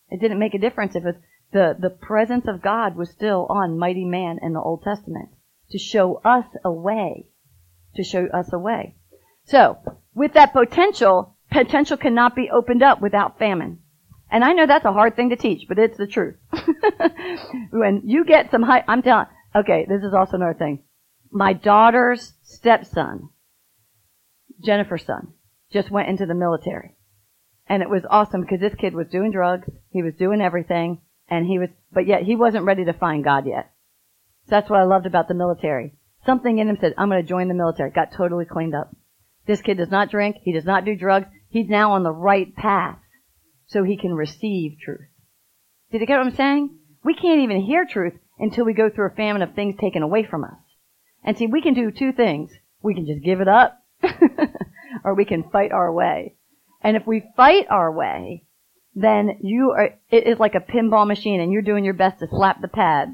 It 0.08 0.20
didn't 0.20 0.38
make 0.38 0.54
a 0.54 0.58
difference 0.58 0.96
if 0.96 1.04
it, 1.04 1.16
the, 1.52 1.76
the 1.78 1.90
presence 1.90 2.46
of 2.48 2.62
God 2.62 2.96
was 2.96 3.10
still 3.10 3.46
on 3.50 3.78
mighty 3.78 4.04
man 4.04 4.38
in 4.40 4.54
the 4.54 4.60
Old 4.60 4.82
Testament 4.82 5.28
to 5.70 5.78
show 5.78 6.20
us 6.24 6.46
a 6.64 6.72
way, 6.72 7.26
to 7.96 8.02
show 8.02 8.26
us 8.28 8.50
a 8.52 8.58
way. 8.58 8.96
So, 9.44 9.78
with 10.14 10.34
that 10.34 10.52
potential, 10.52 11.36
potential 11.50 11.96
cannot 11.96 12.34
be 12.34 12.50
opened 12.50 12.82
up 12.82 13.02
without 13.02 13.38
famine. 13.38 13.81
And 14.32 14.42
I 14.42 14.54
know 14.54 14.66
that's 14.66 14.86
a 14.86 14.92
hard 14.94 15.14
thing 15.14 15.28
to 15.28 15.36
teach, 15.36 15.68
but 15.68 15.78
it's 15.78 15.98
the 15.98 16.06
truth. 16.06 16.36
when 17.70 18.00
you 18.04 18.24
get 18.24 18.50
some 18.50 18.62
high, 18.62 18.82
I'm 18.88 19.02
telling, 19.02 19.26
okay, 19.54 19.84
this 19.86 20.02
is 20.02 20.14
also 20.14 20.38
another 20.38 20.58
thing. 20.58 20.84
My 21.30 21.52
daughter's 21.52 22.32
stepson, 22.42 23.28
Jennifer's 24.64 25.04
son, 25.04 25.34
just 25.70 25.90
went 25.90 26.08
into 26.08 26.24
the 26.24 26.34
military. 26.34 26.96
And 27.66 27.82
it 27.82 27.90
was 27.90 28.04
awesome 28.08 28.40
because 28.40 28.60
this 28.60 28.74
kid 28.74 28.94
was 28.94 29.06
doing 29.08 29.32
drugs, 29.32 29.68
he 29.90 30.02
was 30.02 30.14
doing 30.14 30.40
everything, 30.40 31.02
and 31.28 31.46
he 31.46 31.58
was, 31.58 31.68
but 31.92 32.06
yet 32.06 32.22
he 32.22 32.34
wasn't 32.34 32.64
ready 32.64 32.86
to 32.86 32.94
find 32.94 33.22
God 33.22 33.46
yet. 33.46 33.70
So 34.46 34.56
that's 34.56 34.70
what 34.70 34.80
I 34.80 34.84
loved 34.84 35.04
about 35.04 35.28
the 35.28 35.34
military. 35.34 35.92
Something 36.24 36.58
in 36.58 36.70
him 36.70 36.78
said, 36.80 36.94
I'm 36.96 37.10
going 37.10 37.22
to 37.22 37.28
join 37.28 37.48
the 37.48 37.54
military. 37.54 37.90
Got 37.90 38.12
totally 38.16 38.46
cleaned 38.46 38.74
up. 38.74 38.96
This 39.46 39.60
kid 39.60 39.76
does 39.76 39.90
not 39.90 40.10
drink. 40.10 40.36
He 40.42 40.52
does 40.52 40.64
not 40.64 40.86
do 40.86 40.96
drugs. 40.96 41.26
He's 41.50 41.68
now 41.68 41.92
on 41.92 42.02
the 42.02 42.12
right 42.12 42.54
path 42.56 42.98
so 43.72 43.84
he 43.84 43.96
can 43.96 44.14
receive 44.14 44.78
truth. 44.78 45.08
Did 45.90 46.00
you 46.00 46.06
get 46.06 46.18
what 46.18 46.26
I'm 46.26 46.36
saying? 46.36 46.78
We 47.04 47.14
can't 47.14 47.40
even 47.40 47.60
hear 47.60 47.84
truth 47.84 48.14
until 48.38 48.64
we 48.64 48.72
go 48.72 48.90
through 48.90 49.08
a 49.08 49.14
famine 49.14 49.42
of 49.42 49.54
things 49.54 49.76
taken 49.80 50.02
away 50.02 50.24
from 50.24 50.44
us. 50.44 50.58
And 51.24 51.36
see, 51.36 51.46
we 51.46 51.62
can 51.62 51.74
do 51.74 51.90
two 51.90 52.12
things. 52.12 52.50
We 52.82 52.94
can 52.94 53.06
just 53.06 53.24
give 53.24 53.40
it 53.40 53.48
up 53.48 53.78
or 55.04 55.14
we 55.14 55.24
can 55.24 55.50
fight 55.50 55.72
our 55.72 55.92
way. 55.92 56.36
And 56.82 56.96
if 56.96 57.06
we 57.06 57.24
fight 57.36 57.66
our 57.70 57.92
way, 57.92 58.44
then 58.94 59.38
you 59.40 59.70
are, 59.70 59.90
it 60.10 60.26
is 60.26 60.38
like 60.38 60.54
a 60.54 60.60
pinball 60.60 61.06
machine 61.06 61.40
and 61.40 61.52
you're 61.52 61.62
doing 61.62 61.84
your 61.84 61.94
best 61.94 62.18
to 62.20 62.26
slap 62.28 62.60
the 62.60 62.68
pads 62.68 63.12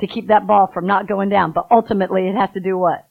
to 0.00 0.06
keep 0.06 0.28
that 0.28 0.46
ball 0.46 0.70
from 0.72 0.86
not 0.86 1.08
going 1.08 1.28
down. 1.28 1.52
But 1.52 1.68
ultimately 1.70 2.26
it 2.28 2.34
has 2.34 2.50
to 2.54 2.60
do 2.60 2.76
what? 2.76 3.08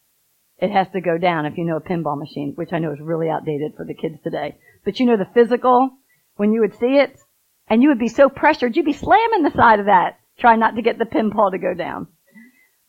it 0.64 0.72
has 0.72 0.88
to 0.94 1.02
go 1.02 1.18
down 1.18 1.46
if 1.46 1.58
you 1.58 1.66
know 1.66 1.76
a 1.76 1.82
pinball 1.82 2.18
machine, 2.18 2.54
which 2.56 2.72
I 2.72 2.80
know 2.80 2.94
is 2.94 3.00
really 3.02 3.30
outdated 3.30 3.74
for 3.76 3.86
the 3.86 3.94
kids 3.94 4.16
today. 4.24 4.58
But 4.86 4.98
you 4.98 5.06
know 5.06 5.18
the 5.18 5.28
physical, 5.34 5.92
when 6.36 6.52
you 6.52 6.62
would 6.62 6.78
see 6.78 6.98
it, 6.98 7.20
and 7.68 7.82
you 7.82 7.90
would 7.90 8.00
be 8.00 8.08
so 8.08 8.30
pressured, 8.30 8.76
you'd 8.76 8.86
be 8.86 8.94
slamming 8.94 9.44
the 9.44 9.52
side 9.52 9.80
of 9.80 9.86
that, 9.86 10.20
trying 10.38 10.60
not 10.60 10.76
to 10.76 10.82
get 10.82 10.98
the 10.98 11.06
pinball 11.06 11.52
to 11.52 11.58
go 11.58 11.74
down. 11.74 12.08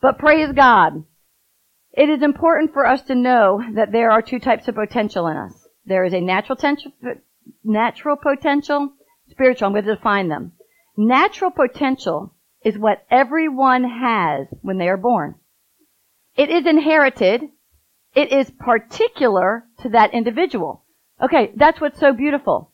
But 0.01 0.19
praise 0.19 0.53
God. 0.53 1.05
It 1.93 2.09
is 2.09 2.23
important 2.23 2.73
for 2.73 2.87
us 2.87 3.03
to 3.03 3.15
know 3.15 3.63
that 3.75 3.93
there 3.93 4.11
are 4.11 4.23
two 4.23 4.41
types 4.41 4.67
of 4.67 4.75
potential 4.75 5.29
in 5.29 5.37
us. 5.37 5.53
There 5.87 6.05
is 6.05 6.13
a 6.13 6.21
natural 6.21 6.57
potential, 6.57 6.93
natural 7.63 8.17
potential, 8.17 8.93
spiritual. 9.31 9.67
I'm 9.67 9.73
going 9.73 9.85
to 9.85 9.95
define 9.95 10.29
them. 10.29 10.53
Natural 10.97 11.51
potential 11.51 12.35
is 12.65 12.77
what 12.77 13.05
everyone 13.11 13.85
has 13.85 14.49
when 14.63 14.79
they 14.79 14.89
are 14.89 14.97
born. 14.97 15.37
It 16.37 16.51
is 16.51 16.67
inherited 16.67 17.51
it 18.15 18.31
is 18.31 18.51
particular 18.51 19.65
to 19.81 19.89
that 19.91 20.15
individual. 20.15 20.85
Okay, 21.21 21.53
that's 21.57 21.81
what's 21.81 21.99
so 21.99 22.13
beautiful. 22.13 22.71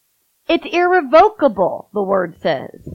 It's 0.48 0.66
irrevocable, 0.72 1.90
the 1.92 2.03
word 2.03 2.37
says. 2.40 2.88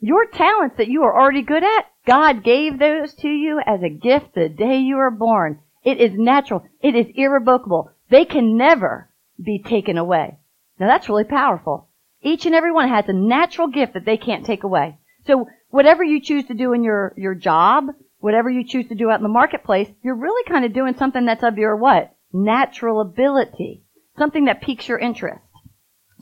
Your 0.00 0.26
talents 0.26 0.76
that 0.76 0.88
you 0.88 1.02
are 1.02 1.18
already 1.18 1.42
good 1.42 1.64
at, 1.64 1.86
God 2.06 2.44
gave 2.44 2.78
those 2.78 3.14
to 3.14 3.28
you 3.28 3.60
as 3.64 3.82
a 3.82 3.88
gift 3.88 4.34
the 4.34 4.48
day 4.48 4.78
you 4.78 4.96
were 4.96 5.10
born. 5.10 5.60
It 5.82 6.00
is 6.00 6.12
natural. 6.14 6.64
It 6.80 6.94
is 6.94 7.06
irrevocable. 7.14 7.90
They 8.10 8.24
can 8.24 8.56
never 8.56 9.10
be 9.42 9.62
taken 9.62 9.98
away. 9.98 10.38
Now 10.78 10.88
that's 10.88 11.08
really 11.08 11.24
powerful. 11.24 11.88
Each 12.22 12.46
and 12.46 12.54
every 12.54 12.72
one 12.72 12.88
has 12.88 13.08
a 13.08 13.12
natural 13.12 13.68
gift 13.68 13.94
that 13.94 14.04
they 14.04 14.16
can't 14.16 14.46
take 14.46 14.64
away. 14.64 14.98
So 15.26 15.48
whatever 15.70 16.04
you 16.04 16.20
choose 16.20 16.44
to 16.46 16.54
do 16.54 16.72
in 16.72 16.82
your, 16.82 17.14
your 17.16 17.34
job, 17.34 17.86
whatever 18.18 18.50
you 18.50 18.64
choose 18.64 18.88
to 18.88 18.94
do 18.94 19.10
out 19.10 19.18
in 19.18 19.22
the 19.22 19.28
marketplace, 19.28 19.88
you're 20.02 20.14
really 20.14 20.44
kind 20.48 20.64
of 20.64 20.72
doing 20.72 20.96
something 20.96 21.24
that's 21.24 21.42
of 21.42 21.58
your 21.58 21.76
what? 21.76 22.14
Natural 22.32 23.00
ability. 23.00 23.84
Something 24.18 24.46
that 24.46 24.62
piques 24.62 24.88
your 24.88 24.98
interest. 24.98 25.42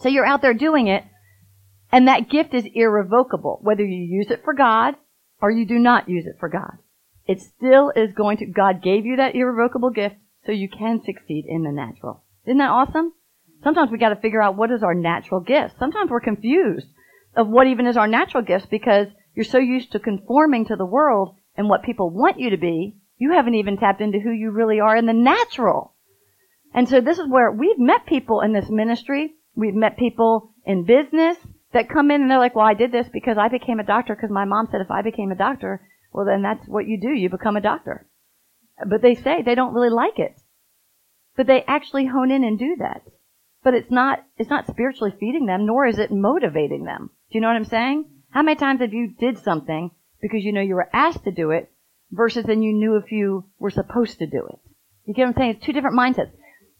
So 0.02 0.08
you're 0.08 0.26
out 0.26 0.42
there 0.42 0.54
doing 0.54 0.88
it, 0.88 1.04
and 1.92 2.08
that 2.08 2.28
gift 2.28 2.54
is 2.54 2.66
irrevocable, 2.74 3.60
whether 3.62 3.84
you 3.84 4.02
use 4.02 4.30
it 4.30 4.42
for 4.42 4.52
God 4.52 4.96
or 5.40 5.50
you 5.50 5.64
do 5.64 5.78
not 5.78 6.08
use 6.08 6.26
it 6.26 6.36
for 6.40 6.48
God. 6.48 6.78
It 7.26 7.40
still 7.40 7.92
is 7.94 8.12
going 8.12 8.38
to, 8.38 8.46
God 8.46 8.82
gave 8.82 9.06
you 9.06 9.16
that 9.16 9.36
irrevocable 9.36 9.90
gift 9.90 10.16
so 10.44 10.50
you 10.50 10.68
can 10.68 11.00
succeed 11.04 11.44
in 11.46 11.62
the 11.62 11.70
natural. 11.70 12.24
Isn't 12.46 12.58
that 12.58 12.70
awesome? 12.70 13.12
Sometimes 13.62 13.92
we 13.92 13.98
gotta 13.98 14.16
figure 14.16 14.42
out 14.42 14.56
what 14.56 14.72
is 14.72 14.82
our 14.82 14.94
natural 14.94 15.40
gift. 15.40 15.74
Sometimes 15.78 16.10
we're 16.10 16.20
confused 16.20 16.88
of 17.36 17.48
what 17.48 17.68
even 17.68 17.86
is 17.86 17.96
our 17.96 18.08
natural 18.08 18.42
gifts 18.42 18.66
because 18.66 19.06
you're 19.34 19.44
so 19.44 19.58
used 19.58 19.92
to 19.92 20.00
conforming 20.00 20.66
to 20.66 20.76
the 20.76 20.84
world 20.84 21.36
and 21.56 21.68
what 21.68 21.84
people 21.84 22.10
want 22.10 22.40
you 22.40 22.50
to 22.50 22.56
be, 22.56 22.96
you 23.18 23.32
haven't 23.32 23.54
even 23.54 23.76
tapped 23.76 24.00
into 24.00 24.18
who 24.18 24.32
you 24.32 24.50
really 24.50 24.80
are 24.80 24.96
in 24.96 25.06
the 25.06 25.12
natural. 25.12 25.94
And 26.74 26.88
so 26.88 27.00
this 27.00 27.18
is 27.18 27.28
where 27.28 27.52
we've 27.52 27.78
met 27.78 28.04
people 28.06 28.40
in 28.40 28.52
this 28.52 28.68
ministry. 28.68 29.34
We've 29.54 29.74
met 29.74 29.98
people 29.98 30.54
in 30.64 30.84
business 30.84 31.36
that 31.72 31.88
come 31.88 32.10
in 32.10 32.22
and 32.22 32.30
they're 32.30 32.38
like, 32.38 32.54
well, 32.54 32.66
I 32.66 32.74
did 32.74 32.92
this 32.92 33.08
because 33.12 33.38
I 33.38 33.48
became 33.48 33.80
a 33.80 33.84
doctor 33.84 34.14
because 34.14 34.30
my 34.30 34.44
mom 34.44 34.68
said 34.70 34.80
if 34.80 34.90
I 34.90 35.02
became 35.02 35.30
a 35.30 35.36
doctor, 35.36 35.80
well, 36.12 36.26
then 36.26 36.42
that's 36.42 36.66
what 36.66 36.86
you 36.86 37.00
do. 37.00 37.08
You 37.08 37.28
become 37.28 37.56
a 37.56 37.60
doctor. 37.60 38.06
But 38.86 39.02
they 39.02 39.14
say 39.14 39.42
they 39.42 39.54
don't 39.54 39.74
really 39.74 39.90
like 39.90 40.18
it. 40.18 40.40
But 41.36 41.46
they 41.46 41.64
actually 41.66 42.06
hone 42.06 42.30
in 42.30 42.44
and 42.44 42.58
do 42.58 42.76
that. 42.78 43.02
But 43.64 43.74
it's 43.74 43.90
not, 43.90 44.24
it's 44.36 44.50
not 44.50 44.66
spiritually 44.66 45.14
feeding 45.18 45.46
them, 45.46 45.66
nor 45.66 45.86
is 45.86 45.98
it 45.98 46.10
motivating 46.10 46.84
them. 46.84 47.10
Do 47.30 47.38
you 47.38 47.40
know 47.40 47.48
what 47.48 47.56
I'm 47.56 47.64
saying? 47.64 48.06
How 48.30 48.42
many 48.42 48.56
times 48.56 48.80
have 48.80 48.92
you 48.92 49.14
did 49.18 49.38
something 49.38 49.90
because 50.20 50.44
you 50.44 50.52
know 50.52 50.60
you 50.60 50.74
were 50.74 50.88
asked 50.92 51.24
to 51.24 51.30
do 51.30 51.50
it 51.50 51.70
versus 52.10 52.44
then 52.44 52.62
you 52.62 52.72
knew 52.72 52.96
if 52.96 53.10
you 53.10 53.44
were 53.58 53.70
supposed 53.70 54.18
to 54.18 54.26
do 54.26 54.46
it. 54.46 54.58
You 55.04 55.14
get 55.14 55.22
what 55.22 55.28
I'm 55.28 55.34
saying? 55.34 55.50
It's 55.50 55.66
two 55.66 55.72
different 55.72 55.98
mindsets. 55.98 56.30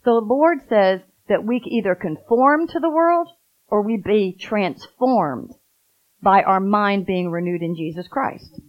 The 0.05 0.13
Lord 0.13 0.59
says 0.69 1.01
that 1.29 1.45
we 1.45 1.57
either 1.67 1.95
conform 1.95 2.67
to 2.69 2.81
the 2.81 2.91
world 2.91 3.29
or 3.69 3.83
we 3.83 3.97
be 3.97 4.37
transformed 4.39 5.51
by 6.23 6.43
our 6.43 6.61
mind 6.61 7.07
being 7.07 7.31
renewed 7.31 7.63
in 7.63 7.75
Jesus 7.75 8.07
Christ. 8.09 8.61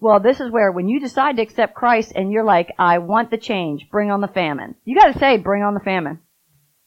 Well, 0.00 0.20
this 0.20 0.40
is 0.40 0.50
where 0.50 0.72
when 0.72 0.88
you 0.88 0.98
decide 0.98 1.36
to 1.36 1.42
accept 1.42 1.74
Christ 1.74 2.12
and 2.14 2.32
you're 2.32 2.44
like, 2.44 2.72
I 2.78 2.98
want 2.98 3.30
the 3.30 3.38
change, 3.38 3.88
bring 3.90 4.10
on 4.10 4.20
the 4.20 4.28
famine. 4.28 4.74
You 4.84 4.96
gotta 4.96 5.18
say, 5.18 5.36
bring 5.36 5.62
on 5.62 5.74
the 5.74 5.80
famine. 5.80 6.20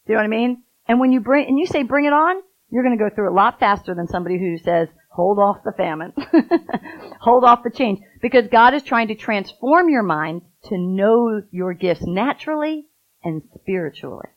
Do 0.06 0.12
you 0.12 0.14
know 0.14 0.20
what 0.20 0.26
I 0.26 0.36
mean? 0.36 0.62
And 0.86 1.00
when 1.00 1.12
you 1.12 1.20
bring, 1.20 1.46
and 1.46 1.58
you 1.58 1.66
say 1.66 1.84
bring 1.84 2.06
it 2.06 2.12
on, 2.12 2.42
you're 2.70 2.82
gonna 2.82 2.96
go 2.96 3.10
through 3.14 3.32
a 3.32 3.34
lot 3.34 3.60
faster 3.60 3.94
than 3.94 4.08
somebody 4.08 4.38
who 4.38 4.58
says, 4.58 4.88
hold 5.14 5.38
off 5.38 5.58
the 5.64 5.72
famine. 5.72 6.12
hold 7.20 7.44
off 7.44 7.62
the 7.62 7.70
change. 7.70 8.00
Because 8.20 8.48
God 8.48 8.74
is 8.74 8.82
trying 8.82 9.08
to 9.08 9.14
transform 9.14 9.88
your 9.88 10.02
mind 10.02 10.42
to 10.64 10.76
know 10.76 11.42
your 11.52 11.72
gifts 11.72 12.04
naturally 12.04 12.86
and 13.22 13.42
spiritually. 13.60 14.28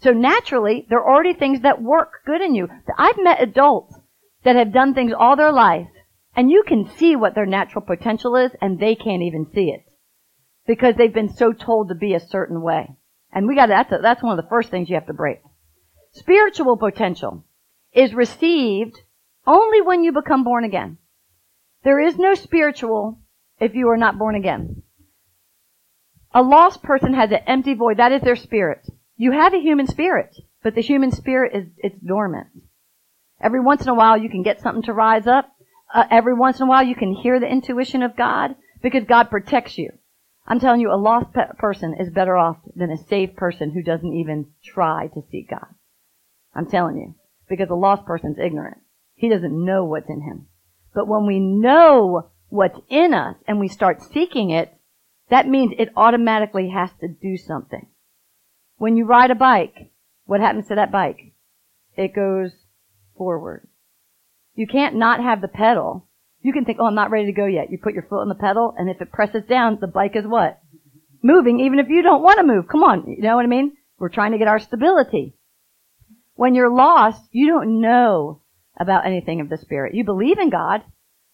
So 0.00 0.12
naturally, 0.12 0.86
there 0.88 1.00
are 1.00 1.14
already 1.14 1.32
things 1.32 1.60
that 1.62 1.82
work 1.82 2.20
good 2.26 2.42
in 2.42 2.54
you. 2.54 2.68
I've 2.98 3.18
met 3.18 3.42
adults 3.42 3.98
that 4.44 4.56
have 4.56 4.72
done 4.72 4.94
things 4.94 5.12
all 5.16 5.36
their 5.36 5.52
life 5.52 5.88
and 6.36 6.50
you 6.50 6.64
can 6.66 6.90
see 6.98 7.16
what 7.16 7.34
their 7.34 7.46
natural 7.46 7.84
potential 7.84 8.36
is 8.36 8.52
and 8.60 8.78
they 8.78 8.94
can't 8.94 9.22
even 9.22 9.46
see 9.54 9.70
it 9.70 9.84
because 10.66 10.94
they've 10.96 11.12
been 11.12 11.32
so 11.32 11.52
told 11.52 11.88
to 11.88 11.94
be 11.94 12.14
a 12.14 12.20
certain 12.20 12.60
way. 12.60 12.94
And 13.32 13.46
we 13.46 13.54
got 13.54 13.68
that's 13.68 13.92
a, 13.92 13.98
that's 14.02 14.22
one 14.22 14.38
of 14.38 14.44
the 14.44 14.48
first 14.48 14.70
things 14.70 14.88
you 14.88 14.96
have 14.96 15.06
to 15.06 15.14
break. 15.14 15.40
Spiritual 16.12 16.76
potential 16.76 17.44
is 17.92 18.14
received 18.14 19.00
only 19.46 19.80
when 19.80 20.02
you 20.02 20.12
become 20.12 20.44
born 20.44 20.64
again. 20.64 20.98
There 21.84 22.00
is 22.00 22.16
no 22.18 22.34
spiritual 22.34 23.20
if 23.58 23.74
you 23.74 23.88
are 23.88 23.96
not 23.96 24.18
born 24.18 24.34
again. 24.34 24.82
A 26.34 26.42
lost 26.42 26.82
person 26.82 27.14
has 27.14 27.30
an 27.30 27.40
empty 27.46 27.74
void. 27.74 27.96
That 27.96 28.12
is 28.12 28.22
their 28.22 28.36
spirit. 28.36 28.86
You 29.16 29.32
have 29.32 29.54
a 29.54 29.60
human 29.60 29.86
spirit, 29.86 30.36
but 30.62 30.74
the 30.74 30.82
human 30.82 31.10
spirit 31.10 31.54
is, 31.54 31.66
it's 31.78 31.98
dormant. 32.04 32.48
Every 33.40 33.60
once 33.60 33.82
in 33.82 33.88
a 33.88 33.94
while 33.94 34.16
you 34.16 34.28
can 34.28 34.42
get 34.42 34.60
something 34.60 34.82
to 34.84 34.92
rise 34.92 35.26
up. 35.26 35.50
Uh, 35.94 36.04
every 36.10 36.34
once 36.34 36.58
in 36.58 36.66
a 36.66 36.68
while 36.68 36.82
you 36.82 36.94
can 36.94 37.14
hear 37.14 37.40
the 37.40 37.48
intuition 37.48 38.02
of 38.02 38.16
God 38.16 38.56
because 38.82 39.04
God 39.04 39.30
protects 39.30 39.78
you. 39.78 39.90
I'm 40.46 40.60
telling 40.60 40.80
you, 40.80 40.92
a 40.92 40.96
lost 40.96 41.32
pe- 41.32 41.56
person 41.58 41.96
is 41.98 42.10
better 42.10 42.36
off 42.36 42.58
than 42.74 42.90
a 42.90 43.06
saved 43.08 43.36
person 43.36 43.72
who 43.72 43.82
doesn't 43.82 44.12
even 44.12 44.46
try 44.64 45.08
to 45.08 45.22
seek 45.30 45.50
God. 45.50 45.66
I'm 46.54 46.66
telling 46.66 46.96
you. 46.96 47.14
Because 47.48 47.70
a 47.70 47.74
lost 47.74 48.04
person's 48.04 48.38
ignorant. 48.38 48.78
He 49.14 49.28
doesn't 49.28 49.64
know 49.64 49.84
what's 49.84 50.10
in 50.10 50.22
him. 50.22 50.46
But 50.94 51.08
when 51.08 51.26
we 51.26 51.38
know 51.40 52.30
what's 52.48 52.78
in 52.88 53.14
us 53.14 53.36
and 53.46 53.60
we 53.60 53.68
start 53.68 54.02
seeking 54.02 54.50
it, 54.50 54.72
that 55.30 55.48
means 55.48 55.72
it 55.78 55.92
automatically 55.96 56.70
has 56.70 56.90
to 57.00 57.08
do 57.08 57.36
something. 57.36 57.86
When 58.78 58.98
you 58.98 59.06
ride 59.06 59.30
a 59.30 59.34
bike, 59.34 59.90
what 60.26 60.40
happens 60.40 60.68
to 60.68 60.74
that 60.74 60.92
bike? 60.92 61.32
It 61.96 62.14
goes 62.14 62.52
forward. 63.16 63.66
You 64.54 64.66
can't 64.66 64.96
not 64.96 65.22
have 65.22 65.40
the 65.40 65.48
pedal. 65.48 66.08
You 66.42 66.52
can 66.52 66.66
think, 66.66 66.78
oh, 66.80 66.84
I'm 66.84 66.94
not 66.94 67.10
ready 67.10 67.26
to 67.26 67.32
go 67.32 67.46
yet. 67.46 67.70
You 67.70 67.78
put 67.78 67.94
your 67.94 68.02
foot 68.02 68.20
on 68.20 68.28
the 68.28 68.34
pedal, 68.34 68.74
and 68.76 68.90
if 68.90 69.00
it 69.00 69.12
presses 69.12 69.44
down, 69.48 69.78
the 69.80 69.86
bike 69.86 70.14
is 70.14 70.26
what? 70.26 70.60
Moving, 71.22 71.60
even 71.60 71.78
if 71.78 71.88
you 71.88 72.02
don't 72.02 72.22
want 72.22 72.38
to 72.38 72.46
move. 72.46 72.68
Come 72.68 72.82
on, 72.82 73.08
you 73.08 73.22
know 73.22 73.36
what 73.36 73.46
I 73.46 73.48
mean? 73.48 73.76
We're 73.98 74.10
trying 74.10 74.32
to 74.32 74.38
get 74.38 74.48
our 74.48 74.58
stability. 74.58 75.34
When 76.34 76.54
you're 76.54 76.70
lost, 76.70 77.22
you 77.30 77.46
don't 77.46 77.80
know 77.80 78.42
about 78.78 79.06
anything 79.06 79.40
of 79.40 79.48
the 79.48 79.56
Spirit. 79.56 79.94
You 79.94 80.04
believe 80.04 80.38
in 80.38 80.50
God. 80.50 80.82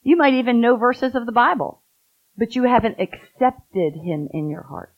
You 0.02 0.16
might 0.16 0.34
even 0.34 0.60
know 0.60 0.76
verses 0.76 1.16
of 1.16 1.26
the 1.26 1.32
Bible, 1.32 1.82
but 2.36 2.54
you 2.54 2.62
haven't 2.62 3.00
accepted 3.00 3.94
Him 3.94 4.28
in 4.32 4.48
your 4.48 4.62
heart 4.62 4.91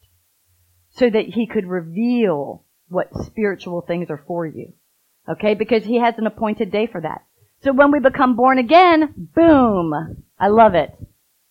so 0.94 1.10
that 1.10 1.26
He 1.26 1.46
could 1.46 1.66
reveal 1.66 2.64
what 2.88 3.14
spiritual 3.24 3.80
things 3.80 4.10
are 4.10 4.22
for 4.26 4.46
you. 4.46 4.72
Okay? 5.28 5.54
Because 5.54 5.84
He 5.84 5.98
has 5.98 6.14
an 6.18 6.26
appointed 6.26 6.70
day 6.70 6.86
for 6.86 7.00
that. 7.00 7.24
So 7.62 7.72
when 7.72 7.90
we 7.90 7.98
become 7.98 8.36
born 8.36 8.58
again, 8.58 9.28
boom! 9.34 10.24
I 10.38 10.48
love 10.48 10.74
it. 10.74 10.90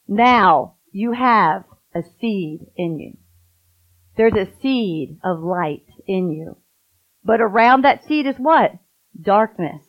Now 0.07 0.75
you 0.91 1.13
have 1.13 1.63
a 1.95 2.03
seed 2.19 2.67
in 2.75 2.99
you. 2.99 3.17
There's 4.15 4.33
a 4.33 4.51
seed 4.61 5.17
of 5.23 5.39
light 5.39 5.87
in 6.05 6.31
you. 6.31 6.57
But 7.25 7.41
around 7.41 7.83
that 7.83 8.05
seed 8.05 8.27
is 8.27 8.35
what? 8.37 8.73
Darkness. 9.19 9.83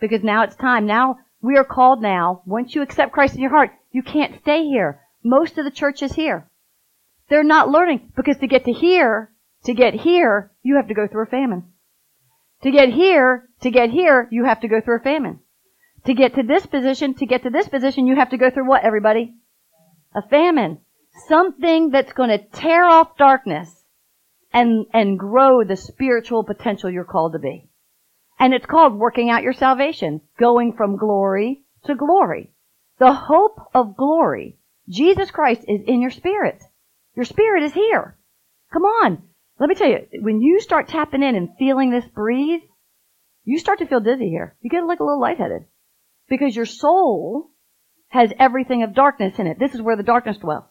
Because 0.00 0.22
now 0.22 0.42
it's 0.42 0.56
time. 0.56 0.86
Now 0.86 1.18
we 1.40 1.56
are 1.56 1.64
called 1.64 2.02
now. 2.02 2.42
Once 2.44 2.74
you 2.74 2.82
accept 2.82 3.12
Christ 3.12 3.34
in 3.34 3.40
your 3.40 3.50
heart, 3.50 3.70
you 3.92 4.02
can't 4.02 4.40
stay 4.40 4.64
here. 4.64 5.00
Most 5.22 5.58
of 5.58 5.64
the 5.64 5.70
church 5.70 6.02
is 6.02 6.14
here. 6.14 6.48
They're 7.32 7.42
not 7.42 7.70
learning 7.70 8.12
because 8.14 8.36
to 8.40 8.46
get 8.46 8.66
to 8.66 8.72
here, 8.72 9.32
to 9.64 9.72
get 9.72 9.94
here, 9.94 10.52
you 10.62 10.76
have 10.76 10.88
to 10.88 10.94
go 10.94 11.06
through 11.06 11.22
a 11.22 11.30
famine. 11.30 11.72
To 12.62 12.70
get 12.70 12.90
here, 12.90 13.48
to 13.62 13.70
get 13.70 13.88
here, 13.88 14.28
you 14.30 14.44
have 14.44 14.60
to 14.60 14.68
go 14.68 14.82
through 14.82 14.98
a 14.98 15.02
famine. 15.02 15.40
To 16.04 16.12
get 16.12 16.34
to 16.34 16.42
this 16.42 16.66
position, 16.66 17.14
to 17.14 17.24
get 17.24 17.44
to 17.44 17.48
this 17.48 17.70
position, 17.70 18.06
you 18.06 18.16
have 18.16 18.28
to 18.28 18.36
go 18.36 18.50
through 18.50 18.68
what, 18.68 18.84
everybody? 18.84 19.32
A 20.14 20.20
famine. 20.28 20.80
Something 21.26 21.88
that's 21.88 22.12
going 22.12 22.28
to 22.28 22.44
tear 22.52 22.84
off 22.84 23.16
darkness 23.16 23.82
and, 24.52 24.84
and 24.92 25.18
grow 25.18 25.64
the 25.64 25.76
spiritual 25.76 26.44
potential 26.44 26.90
you're 26.90 27.04
called 27.04 27.32
to 27.32 27.38
be. 27.38 27.70
And 28.38 28.52
it's 28.52 28.66
called 28.66 28.92
working 28.98 29.30
out 29.30 29.42
your 29.42 29.54
salvation, 29.54 30.20
going 30.38 30.74
from 30.74 30.98
glory 30.98 31.62
to 31.86 31.94
glory. 31.94 32.50
The 32.98 33.14
hope 33.14 33.58
of 33.72 33.96
glory. 33.96 34.58
Jesus 34.86 35.30
Christ 35.30 35.62
is 35.66 35.80
in 35.86 36.02
your 36.02 36.10
spirit. 36.10 36.62
Your 37.14 37.24
spirit 37.24 37.62
is 37.64 37.72
here. 37.72 38.16
Come 38.72 38.82
on. 38.82 39.22
Let 39.58 39.68
me 39.68 39.74
tell 39.74 39.88
you, 39.88 40.06
when 40.20 40.40
you 40.40 40.60
start 40.60 40.88
tapping 40.88 41.22
in 41.22 41.36
and 41.36 41.56
feeling 41.58 41.90
this 41.90 42.06
breeze, 42.06 42.62
you 43.44 43.58
start 43.58 43.80
to 43.80 43.86
feel 43.86 44.00
dizzy 44.00 44.28
here. 44.28 44.56
You 44.60 44.70
get 44.70 44.86
like 44.86 45.00
a 45.00 45.04
little 45.04 45.20
lightheaded. 45.20 45.66
Because 46.28 46.56
your 46.56 46.66
soul 46.66 47.50
has 48.08 48.32
everything 48.38 48.82
of 48.82 48.94
darkness 48.94 49.38
in 49.38 49.46
it. 49.46 49.58
This 49.58 49.74
is 49.74 49.82
where 49.82 49.96
the 49.96 50.02
darkness 50.02 50.38
dwells. 50.38 50.70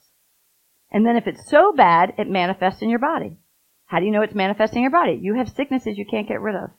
And 0.92 1.06
then 1.06 1.16
if 1.16 1.28
it's 1.28 1.50
so 1.50 1.74
bad, 1.74 2.14
it 2.18 2.28
manifests 2.28 2.82
in 2.82 2.90
your 2.90 3.00
body. 3.00 3.38
How 3.86 4.00
do 4.00 4.06
you 4.06 4.12
know 4.12 4.22
it's 4.22 4.36
manifesting 4.36 4.80
in 4.80 4.84
your 4.84 4.92
body? 4.92 5.20
You 5.22 5.36
have 5.36 5.50
sicknesses 5.50 5.98
you 5.98 6.06
can't 6.10 6.28
get 6.28 6.42
rid 6.42 6.56
of. 6.56 6.70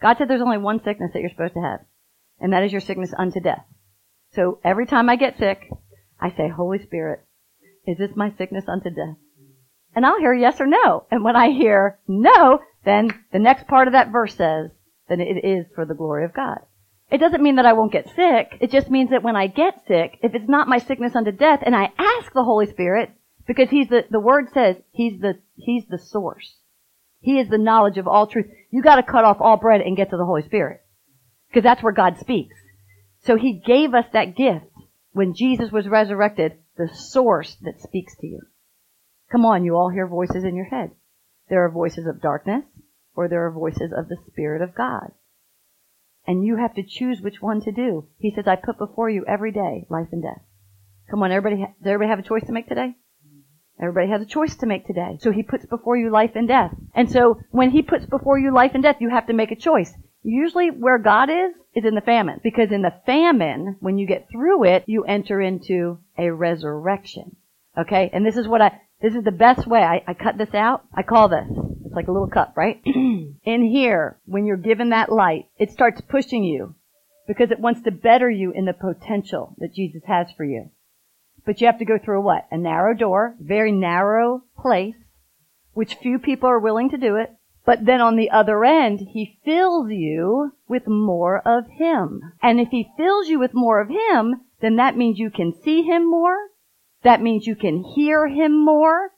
God 0.00 0.16
said 0.16 0.28
there's 0.28 0.40
only 0.40 0.58
one 0.58 0.82
sickness 0.82 1.10
that 1.12 1.20
you're 1.20 1.30
supposed 1.30 1.54
to 1.54 1.60
have. 1.60 1.80
And 2.40 2.52
that 2.52 2.64
is 2.64 2.72
your 2.72 2.80
sickness 2.80 3.12
unto 3.16 3.40
death. 3.40 3.64
So 4.34 4.60
every 4.64 4.86
time 4.86 5.08
I 5.08 5.16
get 5.16 5.38
sick, 5.38 5.68
I 6.20 6.30
say, 6.30 6.48
Holy 6.48 6.82
Spirit, 6.82 7.24
is 7.86 7.98
this 7.98 8.10
my 8.16 8.32
sickness 8.36 8.64
unto 8.68 8.90
death? 8.90 9.16
And 9.94 10.06
I'll 10.06 10.20
hear 10.20 10.34
yes 10.34 10.60
or 10.60 10.66
no. 10.66 11.04
And 11.10 11.24
when 11.24 11.36
I 11.36 11.50
hear 11.50 11.98
no, 12.06 12.60
then 12.84 13.10
the 13.32 13.38
next 13.38 13.66
part 13.66 13.88
of 13.88 13.92
that 13.92 14.12
verse 14.12 14.34
says, 14.34 14.70
then 15.08 15.20
it 15.20 15.44
is 15.44 15.66
for 15.74 15.84
the 15.84 15.94
glory 15.94 16.24
of 16.24 16.32
God. 16.32 16.60
It 17.10 17.18
doesn't 17.18 17.42
mean 17.42 17.56
that 17.56 17.66
I 17.66 17.72
won't 17.72 17.92
get 17.92 18.14
sick. 18.14 18.56
It 18.60 18.70
just 18.70 18.88
means 18.88 19.10
that 19.10 19.24
when 19.24 19.34
I 19.34 19.48
get 19.48 19.84
sick, 19.88 20.18
if 20.22 20.34
it's 20.34 20.48
not 20.48 20.68
my 20.68 20.78
sickness 20.78 21.16
unto 21.16 21.32
death, 21.32 21.60
and 21.66 21.74
I 21.74 21.90
ask 21.98 22.32
the 22.32 22.44
Holy 22.44 22.66
Spirit, 22.66 23.10
because 23.48 23.68
He's 23.68 23.88
the, 23.88 24.04
the 24.08 24.20
Word 24.20 24.46
says 24.54 24.76
He's 24.92 25.20
the, 25.20 25.40
He's 25.56 25.84
the 25.90 25.98
source. 25.98 26.58
He 27.18 27.40
is 27.40 27.48
the 27.48 27.58
knowledge 27.58 27.98
of 27.98 28.06
all 28.06 28.28
truth. 28.28 28.46
You 28.70 28.82
gotta 28.82 29.02
cut 29.02 29.24
off 29.24 29.38
all 29.40 29.56
bread 29.56 29.80
and 29.80 29.96
get 29.96 30.10
to 30.10 30.16
the 30.16 30.24
Holy 30.24 30.42
Spirit. 30.42 30.82
Because 31.48 31.64
that's 31.64 31.82
where 31.82 31.92
God 31.92 32.18
speaks. 32.20 32.54
So 33.24 33.34
He 33.34 33.60
gave 33.66 33.92
us 33.92 34.06
that 34.12 34.36
gift 34.36 34.66
when 35.12 35.34
Jesus 35.34 35.70
was 35.72 35.88
resurrected, 35.88 36.58
the 36.76 36.88
source 36.88 37.56
that 37.62 37.80
speaks 37.80 38.16
to 38.18 38.26
you. 38.26 38.40
Come 39.30 39.44
on, 39.44 39.64
you 39.64 39.76
all 39.76 39.90
hear 39.90 40.06
voices 40.06 40.44
in 40.44 40.56
your 40.56 40.66
head. 40.66 40.90
There 41.48 41.64
are 41.64 41.70
voices 41.70 42.06
of 42.06 42.22
darkness, 42.22 42.64
or 43.14 43.28
there 43.28 43.46
are 43.46 43.50
voices 43.50 43.92
of 43.96 44.08
the 44.08 44.16
Spirit 44.28 44.62
of 44.62 44.74
God. 44.74 45.12
And 46.26 46.44
you 46.44 46.56
have 46.56 46.74
to 46.74 46.82
choose 46.86 47.20
which 47.20 47.40
one 47.40 47.60
to 47.62 47.72
do. 47.72 48.06
He 48.18 48.32
says, 48.34 48.46
I 48.46 48.56
put 48.56 48.78
before 48.78 49.10
you 49.10 49.24
every 49.26 49.52
day 49.52 49.86
life 49.88 50.08
and 50.12 50.22
death. 50.22 50.42
Come 51.10 51.22
on, 51.22 51.32
everybody, 51.32 51.62
does 51.62 51.86
everybody 51.86 52.10
have 52.10 52.18
a 52.20 52.28
choice 52.28 52.46
to 52.46 52.52
make 52.52 52.68
today? 52.68 52.94
Everybody 53.80 54.10
has 54.10 54.20
a 54.20 54.26
choice 54.26 54.54
to 54.56 54.66
make 54.66 54.86
today. 54.86 55.16
So 55.20 55.32
he 55.32 55.42
puts 55.42 55.64
before 55.64 55.96
you 55.96 56.10
life 56.10 56.32
and 56.34 56.46
death. 56.46 56.72
And 56.94 57.10
so 57.10 57.40
when 57.50 57.70
he 57.70 57.82
puts 57.82 58.04
before 58.04 58.38
you 58.38 58.52
life 58.52 58.72
and 58.74 58.82
death, 58.82 58.96
you 59.00 59.08
have 59.08 59.26
to 59.28 59.32
make 59.32 59.50
a 59.50 59.56
choice. 59.56 59.92
Usually 60.22 60.70
where 60.70 60.98
God 60.98 61.30
is, 61.30 61.54
is 61.74 61.84
in 61.84 61.94
the 61.94 62.00
famine. 62.00 62.40
Because 62.42 62.70
in 62.72 62.82
the 62.82 62.94
famine, 63.06 63.76
when 63.80 63.98
you 63.98 64.06
get 64.06 64.28
through 64.30 64.64
it, 64.64 64.84
you 64.86 65.04
enter 65.04 65.40
into 65.40 65.98
a 66.18 66.30
resurrection. 66.30 67.36
Okay? 67.78 68.10
And 68.12 68.26
this 68.26 68.36
is 68.36 68.46
what 68.46 68.60
I, 68.60 68.80
this 69.00 69.14
is 69.14 69.24
the 69.24 69.30
best 69.30 69.66
way. 69.66 69.80
I, 69.82 70.02
I 70.06 70.14
cut 70.14 70.36
this 70.36 70.54
out. 70.54 70.84
I 70.94 71.02
call 71.02 71.28
this. 71.28 71.48
It's 71.84 71.94
like 71.94 72.08
a 72.08 72.12
little 72.12 72.28
cup, 72.28 72.54
right? 72.56 72.80
in 72.84 73.34
here, 73.44 74.18
when 74.26 74.44
you're 74.44 74.56
given 74.56 74.90
that 74.90 75.10
light, 75.10 75.46
it 75.56 75.70
starts 75.72 76.00
pushing 76.02 76.44
you 76.44 76.74
because 77.26 77.50
it 77.50 77.60
wants 77.60 77.82
to 77.82 77.90
better 77.90 78.28
you 78.28 78.52
in 78.52 78.64
the 78.64 78.72
potential 78.72 79.54
that 79.58 79.74
Jesus 79.74 80.02
has 80.06 80.26
for 80.36 80.44
you. 80.44 80.70
But 81.46 81.60
you 81.60 81.66
have 81.66 81.78
to 81.78 81.84
go 81.84 81.98
through 81.98 82.22
what? 82.22 82.46
A 82.50 82.58
narrow 82.58 82.94
door, 82.94 83.36
very 83.40 83.72
narrow 83.72 84.42
place, 84.58 84.96
which 85.72 85.94
few 85.94 86.18
people 86.18 86.48
are 86.48 86.58
willing 86.58 86.90
to 86.90 86.98
do 86.98 87.16
it. 87.16 87.30
But 87.70 87.86
then 87.86 88.00
on 88.00 88.16
the 88.16 88.30
other 88.30 88.64
end, 88.64 88.98
he 88.98 89.38
fills 89.44 89.92
you 89.92 90.50
with 90.66 90.88
more 90.88 91.40
of 91.46 91.68
him. 91.68 92.32
And 92.42 92.58
if 92.58 92.70
he 92.70 92.90
fills 92.96 93.28
you 93.28 93.38
with 93.38 93.54
more 93.54 93.80
of 93.80 93.88
him, 93.88 94.40
then 94.60 94.74
that 94.74 94.96
means 94.96 95.20
you 95.20 95.30
can 95.30 95.54
see 95.62 95.82
him 95.82 96.10
more. 96.10 96.36
That 97.04 97.22
means 97.22 97.46
you 97.46 97.54
can 97.54 97.84
hear 97.84 98.26
him 98.26 98.64
more. 98.64 99.12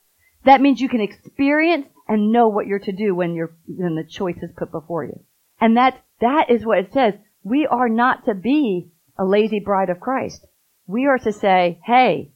That 0.44 0.60
means 0.60 0.82
you 0.82 0.90
can 0.90 1.00
experience 1.00 1.86
and 2.06 2.30
know 2.30 2.48
what 2.48 2.66
you're 2.66 2.78
to 2.80 2.92
do 2.92 3.14
when 3.14 3.34
you're, 3.34 3.56
when 3.66 3.94
the 3.94 4.04
choice 4.04 4.36
is 4.42 4.50
put 4.54 4.70
before 4.70 5.04
you. 5.04 5.24
And 5.58 5.78
that, 5.78 6.04
that 6.20 6.50
is 6.50 6.66
what 6.66 6.80
it 6.80 6.92
says. 6.92 7.14
We 7.42 7.66
are 7.66 7.88
not 7.88 8.26
to 8.26 8.34
be 8.34 8.92
a 9.18 9.24
lazy 9.24 9.60
bride 9.60 9.88
of 9.88 9.98
Christ. 9.98 10.44
We 10.86 11.06
are 11.06 11.18
to 11.20 11.32
say, 11.32 11.80
hey, 11.86 12.32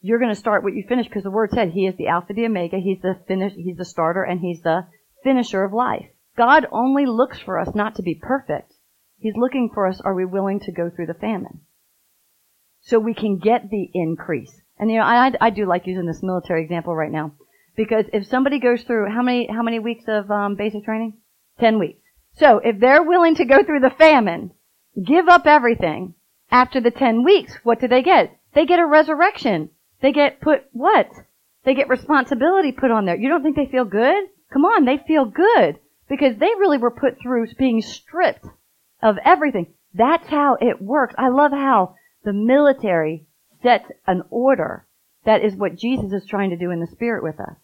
you're 0.00 0.20
going 0.20 0.32
to 0.32 0.38
start 0.38 0.62
what 0.62 0.74
you 0.74 0.84
finish 0.88 1.08
because 1.08 1.24
the 1.24 1.30
word 1.32 1.50
said 1.50 1.70
he 1.70 1.88
is 1.88 1.96
the 1.96 2.06
alpha, 2.06 2.34
the 2.34 2.46
omega. 2.46 2.78
He's 2.78 3.02
the 3.02 3.18
finish, 3.26 3.54
he's 3.54 3.78
the 3.78 3.84
starter 3.84 4.22
and 4.22 4.38
he's 4.38 4.62
the 4.62 4.86
finisher 5.26 5.64
of 5.64 5.72
life. 5.72 6.06
God 6.36 6.66
only 6.70 7.04
looks 7.04 7.40
for 7.40 7.58
us 7.58 7.74
not 7.74 7.96
to 7.96 8.02
be 8.02 8.14
perfect. 8.14 8.72
He's 9.18 9.34
looking 9.36 9.70
for 9.74 9.88
us, 9.88 10.00
are 10.04 10.14
we 10.14 10.24
willing 10.24 10.60
to 10.60 10.72
go 10.72 10.88
through 10.88 11.06
the 11.06 11.14
famine? 11.14 11.62
So 12.82 13.00
we 13.00 13.12
can 13.12 13.38
get 13.38 13.68
the 13.68 13.90
increase. 13.92 14.52
And 14.78 14.88
you 14.88 14.98
know, 14.98 15.04
I, 15.04 15.32
I 15.40 15.50
do 15.50 15.66
like 15.66 15.88
using 15.88 16.06
this 16.06 16.22
military 16.22 16.62
example 16.62 16.94
right 16.94 17.10
now. 17.10 17.32
Because 17.76 18.04
if 18.12 18.26
somebody 18.26 18.60
goes 18.60 18.84
through, 18.84 19.10
how 19.10 19.22
many, 19.22 19.48
how 19.52 19.62
many 19.62 19.80
weeks 19.80 20.04
of 20.06 20.30
um, 20.30 20.54
basic 20.54 20.84
training? 20.84 21.14
Ten 21.58 21.80
weeks. 21.80 22.02
So 22.34 22.60
if 22.62 22.78
they're 22.78 23.02
willing 23.02 23.34
to 23.36 23.44
go 23.44 23.64
through 23.64 23.80
the 23.80 23.90
famine, 23.90 24.52
give 25.02 25.28
up 25.28 25.46
everything, 25.46 26.14
after 26.52 26.80
the 26.80 26.92
ten 26.92 27.24
weeks, 27.24 27.58
what 27.64 27.80
do 27.80 27.88
they 27.88 28.02
get? 28.02 28.38
They 28.54 28.64
get 28.64 28.78
a 28.78 28.86
resurrection. 28.86 29.70
They 30.00 30.12
get 30.12 30.40
put 30.40 30.66
what? 30.72 31.08
They 31.64 31.74
get 31.74 31.88
responsibility 31.88 32.70
put 32.70 32.92
on 32.92 33.06
there. 33.06 33.16
You 33.16 33.28
don't 33.28 33.42
think 33.42 33.56
they 33.56 33.66
feel 33.66 33.84
good? 33.84 34.24
Come 34.52 34.64
on, 34.64 34.84
they 34.84 34.98
feel 34.98 35.24
good 35.24 35.78
because 36.08 36.36
they 36.38 36.50
really 36.58 36.78
were 36.78 36.90
put 36.90 37.20
through 37.20 37.46
being 37.58 37.82
stripped 37.82 38.46
of 39.02 39.16
everything. 39.24 39.74
That's 39.94 40.26
how 40.28 40.56
it 40.60 40.80
works. 40.80 41.14
I 41.18 41.28
love 41.28 41.52
how 41.52 41.94
the 42.24 42.32
military 42.32 43.26
sets 43.62 43.90
an 44.06 44.22
order. 44.30 44.86
That 45.24 45.44
is 45.44 45.56
what 45.56 45.76
Jesus 45.76 46.12
is 46.12 46.26
trying 46.26 46.50
to 46.50 46.56
do 46.56 46.70
in 46.70 46.80
the 46.80 46.86
spirit 46.86 47.22
with 47.22 47.40
us. 47.40 47.56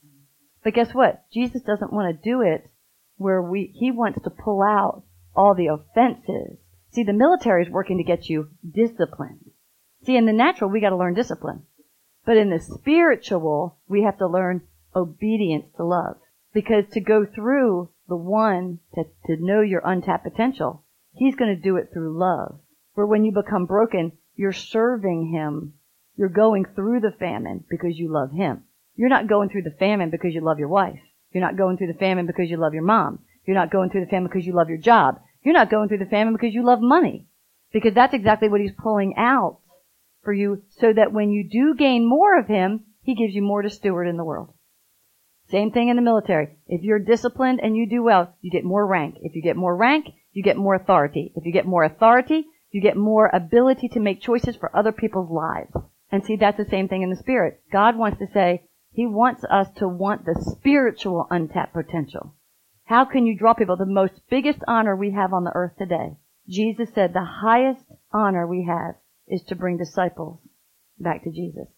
But 0.64 0.74
guess 0.74 0.92
what? 0.94 1.24
Jesus 1.32 1.62
doesn't 1.62 1.92
want 1.92 2.16
to 2.16 2.30
do 2.30 2.40
it 2.40 2.70
where 3.16 3.42
we, 3.42 3.72
he 3.74 3.90
wants 3.90 4.22
to 4.22 4.30
pull 4.30 4.62
out 4.62 5.04
all 5.34 5.54
the 5.54 5.68
offenses. 5.68 6.58
See, 6.90 7.04
the 7.04 7.12
military 7.12 7.64
is 7.64 7.70
working 7.70 7.98
to 7.98 8.04
get 8.04 8.28
you 8.28 8.50
disciplined. 8.68 9.50
See, 10.04 10.16
in 10.16 10.26
the 10.26 10.32
natural, 10.32 10.70
we 10.70 10.80
got 10.80 10.90
to 10.90 10.96
learn 10.96 11.14
discipline. 11.14 11.62
But 12.24 12.36
in 12.36 12.50
the 12.50 12.60
spiritual, 12.60 13.78
we 13.88 14.02
have 14.02 14.18
to 14.18 14.26
learn 14.26 14.62
obedience 14.94 15.66
to 15.76 15.84
love. 15.84 16.16
Because 16.52 16.84
to 16.92 17.00
go 17.00 17.24
through 17.24 17.90
the 18.08 18.16
one 18.16 18.80
to, 18.94 19.04
to 19.26 19.36
know 19.42 19.60
your 19.60 19.82
untapped 19.84 20.24
potential, 20.24 20.84
he's 21.14 21.34
going 21.34 21.54
to 21.54 21.60
do 21.60 21.76
it 21.76 21.90
through 21.92 22.18
love. 22.18 22.60
Where 22.94 23.06
when 23.06 23.24
you 23.24 23.32
become 23.32 23.66
broken, 23.66 24.12
you're 24.34 24.52
serving 24.52 25.32
him. 25.32 25.74
You're 26.16 26.28
going 26.28 26.66
through 26.74 27.00
the 27.00 27.16
famine 27.18 27.64
because 27.70 27.98
you 27.98 28.12
love 28.12 28.32
him. 28.32 28.64
You're 28.96 29.08
not 29.08 29.28
going 29.28 29.48
through 29.48 29.62
the 29.62 29.76
famine 29.78 30.10
because 30.10 30.34
you 30.34 30.42
love 30.42 30.58
your 30.58 30.68
wife. 30.68 31.00
You're 31.32 31.42
not 31.42 31.56
going 31.56 31.78
through 31.78 31.92
the 31.92 31.98
famine 31.98 32.26
because 32.26 32.50
you 32.50 32.58
love 32.58 32.74
your 32.74 32.82
mom. 32.82 33.20
You're 33.46 33.56
not 33.56 33.70
going 33.70 33.90
through 33.90 34.04
the 34.04 34.10
famine 34.10 34.28
because 34.28 34.46
you 34.46 34.52
love 34.52 34.68
your 34.68 34.78
job. 34.78 35.20
You're 35.42 35.54
not 35.54 35.70
going 35.70 35.88
through 35.88 35.98
the 35.98 36.06
famine 36.06 36.34
because 36.34 36.52
you 36.52 36.62
love 36.62 36.80
money. 36.80 37.26
Because 37.72 37.94
that's 37.94 38.14
exactly 38.14 38.48
what 38.48 38.60
he's 38.60 38.72
pulling 38.78 39.14
out 39.16 39.60
for 40.22 40.32
you 40.32 40.62
so 40.78 40.92
that 40.92 41.12
when 41.12 41.30
you 41.30 41.48
do 41.48 41.74
gain 41.74 42.06
more 42.06 42.38
of 42.38 42.46
him, 42.46 42.84
he 43.02 43.14
gives 43.14 43.34
you 43.34 43.42
more 43.42 43.62
to 43.62 43.70
steward 43.70 44.06
in 44.06 44.16
the 44.16 44.24
world. 44.24 44.52
Same 45.52 45.70
thing 45.70 45.90
in 45.90 45.96
the 45.96 46.02
military. 46.02 46.56
If 46.66 46.82
you're 46.82 46.98
disciplined 46.98 47.60
and 47.62 47.76
you 47.76 47.86
do 47.86 48.02
well, 48.02 48.34
you 48.40 48.50
get 48.50 48.64
more 48.64 48.86
rank. 48.86 49.18
If 49.20 49.36
you 49.36 49.42
get 49.42 49.54
more 49.54 49.76
rank, 49.76 50.06
you 50.32 50.42
get 50.42 50.56
more 50.56 50.74
authority. 50.74 51.30
If 51.36 51.44
you 51.44 51.52
get 51.52 51.66
more 51.66 51.84
authority, 51.84 52.46
you 52.70 52.80
get 52.80 52.96
more 52.96 53.30
ability 53.30 53.88
to 53.88 54.00
make 54.00 54.22
choices 54.22 54.56
for 54.56 54.74
other 54.74 54.92
people's 54.92 55.30
lives. 55.30 55.70
And 56.10 56.24
see, 56.24 56.36
that's 56.36 56.56
the 56.56 56.70
same 56.70 56.88
thing 56.88 57.02
in 57.02 57.10
the 57.10 57.16
spirit. 57.16 57.60
God 57.70 57.98
wants 57.98 58.18
to 58.20 58.32
say, 58.32 58.62
He 58.92 59.04
wants 59.04 59.44
us 59.44 59.68
to 59.76 59.86
want 59.86 60.24
the 60.24 60.42
spiritual 60.56 61.26
untapped 61.30 61.74
potential. 61.74 62.34
How 62.84 63.04
can 63.04 63.26
you 63.26 63.36
draw 63.36 63.52
people? 63.52 63.76
The 63.76 63.84
most 63.84 64.22
biggest 64.30 64.60
honor 64.66 64.96
we 64.96 65.10
have 65.10 65.34
on 65.34 65.44
the 65.44 65.52
earth 65.54 65.76
today. 65.78 66.16
Jesus 66.48 66.88
said 66.94 67.12
the 67.12 67.28
highest 67.42 67.84
honor 68.10 68.46
we 68.46 68.64
have 68.66 68.94
is 69.28 69.42
to 69.48 69.54
bring 69.54 69.76
disciples 69.76 70.40
back 70.98 71.22
to 71.24 71.30
Jesus. 71.30 71.68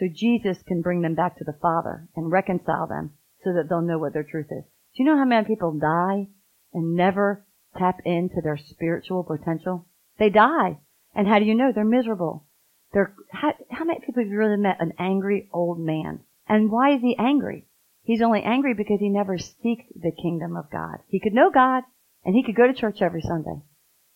So 0.00 0.06
Jesus 0.10 0.56
can 0.66 0.80
bring 0.80 1.02
them 1.02 1.14
back 1.14 1.36
to 1.36 1.44
the 1.44 1.58
Father 1.60 2.08
and 2.16 2.32
reconcile 2.32 2.86
them 2.86 3.12
so 3.44 3.52
that 3.52 3.68
they'll 3.68 3.82
know 3.82 3.98
what 3.98 4.14
their 4.14 4.24
truth 4.24 4.46
is. 4.50 4.64
Do 4.64 5.02
you 5.02 5.04
know 5.04 5.18
how 5.18 5.26
many 5.26 5.46
people 5.46 5.78
die 5.78 6.28
and 6.72 6.94
never 6.94 7.44
tap 7.76 7.98
into 8.06 8.40
their 8.42 8.56
spiritual 8.56 9.24
potential? 9.24 9.86
They 10.18 10.30
die. 10.30 10.78
And 11.14 11.28
how 11.28 11.38
do 11.38 11.44
you 11.44 11.54
know? 11.54 11.70
They're 11.74 11.84
miserable. 11.84 12.46
They're, 12.94 13.14
how, 13.30 13.52
how 13.70 13.84
many 13.84 14.00
people 14.00 14.22
have 14.22 14.30
you 14.30 14.38
really 14.38 14.56
met 14.56 14.80
an 14.80 14.94
angry 14.98 15.50
old 15.52 15.78
man? 15.78 16.20
And 16.48 16.70
why 16.70 16.94
is 16.94 17.02
he 17.02 17.14
angry? 17.18 17.66
He's 18.02 18.22
only 18.22 18.42
angry 18.42 18.72
because 18.72 19.00
he 19.00 19.10
never 19.10 19.36
seeked 19.36 19.92
the 19.94 20.12
kingdom 20.12 20.56
of 20.56 20.70
God. 20.70 21.00
He 21.08 21.20
could 21.20 21.34
know 21.34 21.50
God 21.52 21.84
and 22.24 22.34
he 22.34 22.42
could 22.42 22.56
go 22.56 22.66
to 22.66 22.72
church 22.72 23.02
every 23.02 23.20
Sunday. 23.20 23.60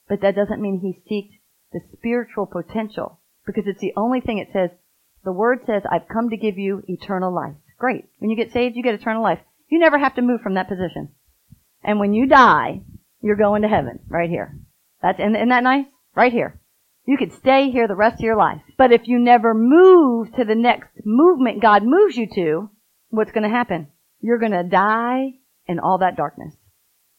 But 0.09 0.23
that 0.23 0.35
doesn't 0.35 0.63
mean 0.63 0.81
he 0.81 1.03
seeked 1.13 1.39
the 1.73 1.81
spiritual 1.97 2.47
potential 2.47 3.21
because 3.45 3.65
it's 3.67 3.81
the 3.81 3.93
only 3.97 4.21
thing 4.21 4.39
it 4.39 4.49
says. 4.53 4.71
The 5.25 5.33
word 5.33 5.61
says, 5.67 5.83
I've 5.91 6.09
come 6.09 6.31
to 6.31 6.37
give 6.37 6.59
you 6.59 6.83
eternal 6.87 7.35
life. 7.35 7.55
Great. 7.79 8.05
When 8.19 8.31
you 8.31 8.37
get 8.37 8.53
saved, 8.53 8.77
you 8.77 8.83
get 8.83 8.95
eternal 8.95 9.23
life. 9.23 9.41
You 9.71 9.79
never 9.79 9.99
have 9.99 10.15
to 10.17 10.23
move 10.23 10.43
from 10.43 10.55
that 10.55 10.69
position. 10.69 11.09
And 11.83 11.99
when 11.99 12.13
you 12.13 12.27
die, 12.27 12.83
you're 13.23 13.37
going 13.37 13.63
to 13.63 13.69
heaven 13.69 14.01
right 14.09 14.29
here. 14.29 14.59
That's, 15.03 15.19
isn't, 15.19 15.49
that 15.49 15.63
nice? 15.63 15.87
Right 16.15 16.33
here. 16.33 16.61
You 17.07 17.17
could 17.17 17.33
stay 17.33 17.71
here 17.71 17.89
the 17.89 17.95
rest 17.95 18.17
of 18.17 18.25
your 18.25 18.37
life. 18.37 18.61
But 18.77 18.93
if 18.93 19.09
you 19.09 19.19
never 19.19 19.55
move 19.55 20.33
to 20.35 20.45
the 20.45 20.55
next 20.55 20.91
movement 21.05 21.63
God 21.63 21.83
moves 21.85 22.17
you 22.17 22.27
to, 22.35 22.71
what's 23.09 23.33
going 23.33 23.43
to 23.43 23.49
happen? 23.49 23.89
You're 24.21 24.39
going 24.39 24.53
to 24.53 24.63
die 24.63 25.35
in 25.67 25.79
all 25.79 25.99
that 25.99 26.17
darkness. 26.17 26.55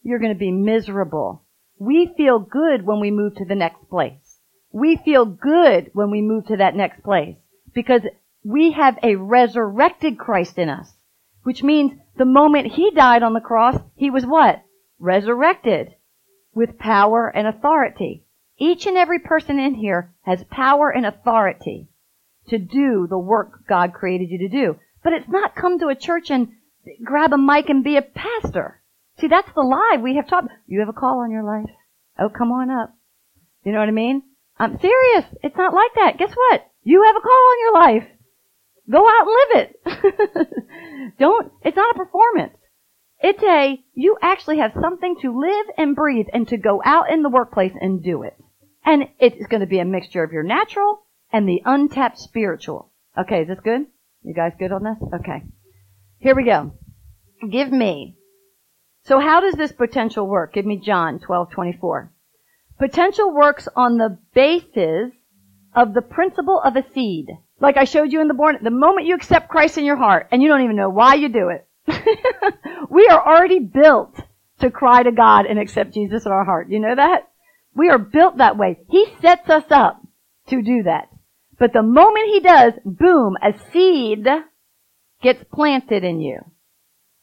You're 0.04 0.20
going 0.20 0.34
to 0.34 0.40
be 0.40 0.52
miserable. 0.52 1.44
We 1.80 2.14
feel 2.16 2.40
good 2.40 2.86
when 2.86 3.00
we 3.00 3.12
move 3.12 3.36
to 3.36 3.46
the 3.46 3.56
next 3.56 3.90
place. 3.90 4.40
We 4.72 5.00
feel 5.04 5.26
good 5.26 5.90
when 5.94 6.12
we 6.12 6.22
move 6.22 6.48
to 6.48 6.58
that 6.58 6.76
next 6.76 7.04
place 7.04 7.38
because 7.76 8.02
we 8.44 8.72
have 8.72 8.98
a 9.04 9.16
resurrected 9.16 10.18
Christ 10.18 10.58
in 10.58 10.70
us, 10.70 10.92
which 11.44 11.62
means 11.62 11.92
the 12.18 12.26
moment 12.26 12.74
he 12.74 12.90
died 12.92 13.22
on 13.22 13.34
the 13.34 13.40
cross, 13.40 13.80
he 13.96 14.10
was 14.10 14.26
what? 14.26 14.64
Resurrected 14.98 15.94
with 16.56 16.80
power 16.80 17.28
and 17.28 17.46
authority. 17.46 18.24
Each 18.58 18.88
and 18.88 18.98
every 18.98 19.20
person 19.20 19.60
in 19.60 19.76
here 19.76 20.14
has 20.22 20.44
power 20.46 20.90
and 20.90 21.06
authority 21.06 21.90
to 22.48 22.58
do 22.58 23.06
the 23.10 23.18
work 23.18 23.68
God 23.68 23.94
created 23.94 24.30
you 24.30 24.40
to 24.40 24.48
do. 24.48 24.80
But 25.04 25.14
it's 25.14 25.28
not 25.28 25.56
come 25.56 25.78
to 25.80 25.88
a 25.88 25.96
church 25.96 26.32
and 26.32 26.54
grab 27.04 27.34
a 27.34 27.38
mic 27.38 27.70
and 27.70 27.84
be 27.84 27.98
a 27.98 28.02
pastor. 28.02 28.82
See, 29.20 29.28
that's 29.28 29.52
the 29.54 29.62
lie 29.62 29.98
we 30.02 30.16
have 30.16 30.28
taught. 30.28 30.46
You 30.66 30.80
have 30.80 30.90
a 30.90 30.94
call 30.94 31.20
on 31.20 31.32
your 31.32 31.44
life. 31.44 31.70
Oh, 32.18 32.30
come 32.30 32.52
on 32.52 32.70
up. 32.70 32.94
You 33.64 33.72
know 33.72 33.80
what 33.80 33.90
I 33.90 33.92
mean? 33.92 34.24
I'm 34.58 34.80
serious. 34.80 35.26
It's 35.44 35.58
not 35.58 35.74
like 35.74 35.92
that. 35.96 36.18
Guess 36.18 36.34
what? 36.34 36.66
You 36.86 37.04
have 37.04 37.16
a 37.16 37.22
call 37.22 37.32
on 37.32 37.60
your 37.60 37.74
life. 37.74 38.08
Go 38.90 39.08
out 39.10 39.28
and 39.28 39.36
live 39.36 39.68
it. 39.68 41.18
Don't, 41.20 41.52
it's 41.64 41.76
not 41.76 41.96
a 41.96 41.98
performance. 41.98 42.56
It's 43.20 43.42
a, 43.42 43.84
you 43.96 44.18
actually 44.22 44.60
have 44.60 44.72
something 44.80 45.16
to 45.22 45.40
live 45.40 45.66
and 45.80 45.96
breathe 45.96 46.28
and 46.32 46.48
to 46.50 46.58
go 46.58 46.82
out 46.86 47.10
in 47.10 47.24
the 47.24 47.30
workplace 47.30 47.74
and 47.80 48.04
do 48.04 48.22
it. 48.22 48.38
And 48.86 49.06
it's 49.20 49.48
going 49.48 49.62
to 49.62 49.68
be 49.68 49.80
a 49.80 49.86
mixture 49.86 50.24
of 50.24 50.32
your 50.32 50.44
natural 50.44 51.00
and 51.34 51.50
the 51.50 51.64
untapped 51.66 52.20
spiritual. 52.20 52.92
Okay, 53.18 53.42
is 53.42 53.48
this 53.48 53.60
good? 53.64 53.88
You 54.22 54.36
guys 54.36 54.54
good 54.60 54.72
on 54.72 54.84
this? 54.84 54.98
Okay. 55.22 55.42
Here 56.20 56.36
we 56.36 56.46
go. 56.46 56.74
Give 57.50 57.72
me. 57.72 58.16
So 59.06 59.20
how 59.20 59.42
does 59.42 59.56
this 59.56 59.72
potential 59.72 60.28
work? 60.28 60.54
Give 60.54 60.66
me 60.66 60.78
John 60.78 61.20
12:24. 61.20 62.10
Potential 62.78 63.34
works 63.34 63.68
on 63.76 63.98
the 63.98 64.20
basis 64.34 65.14
of 65.76 65.94
the 65.94 66.02
principle 66.02 66.60
of 66.60 66.76
a 66.76 66.86
seed. 66.94 67.28
Like 67.60 67.78
I 67.78 67.84
showed 67.84 68.12
you 68.12 68.22
in 68.22 68.28
the 68.28 68.34
born, 68.34 68.58
the 68.62 68.72
moment 68.72 69.08
you 69.08 69.16
accept 69.16 69.50
Christ 69.50 69.78
in 69.78 69.86
your 69.86 69.98
heart 69.98 70.28
and 70.32 70.42
you 70.42 70.48
don't 70.48 70.64
even 70.64 70.76
know 70.76 70.90
why 70.90 71.16
you 71.16 71.30
do 71.30 71.50
it. 71.50 71.68
we 72.90 73.08
are 73.08 73.26
already 73.26 73.60
built 73.60 74.16
to 74.60 74.72
cry 74.72 75.04
to 75.04 75.12
God 75.12 75.46
and 75.46 75.60
accept 75.60 75.94
Jesus 75.94 76.26
in 76.26 76.32
our 76.32 76.46
heart. 76.46 76.70
You 76.70 76.80
know 76.80 76.96
that? 76.96 77.28
We 77.76 77.90
are 77.90 78.00
built 78.00 78.38
that 78.38 78.58
way. 78.58 78.80
He 78.90 79.06
sets 79.22 79.50
us 79.50 79.66
up 79.70 80.02
to 80.48 80.62
do 80.62 80.84
that. 80.84 81.10
But 81.60 81.74
the 81.74 81.84
moment 81.84 82.28
he 82.28 82.40
does, 82.40 82.74
boom, 82.86 83.36
a 83.42 83.54
seed 83.72 84.26
gets 85.22 85.44
planted 85.54 86.04
in 86.04 86.22
you. 86.22 86.40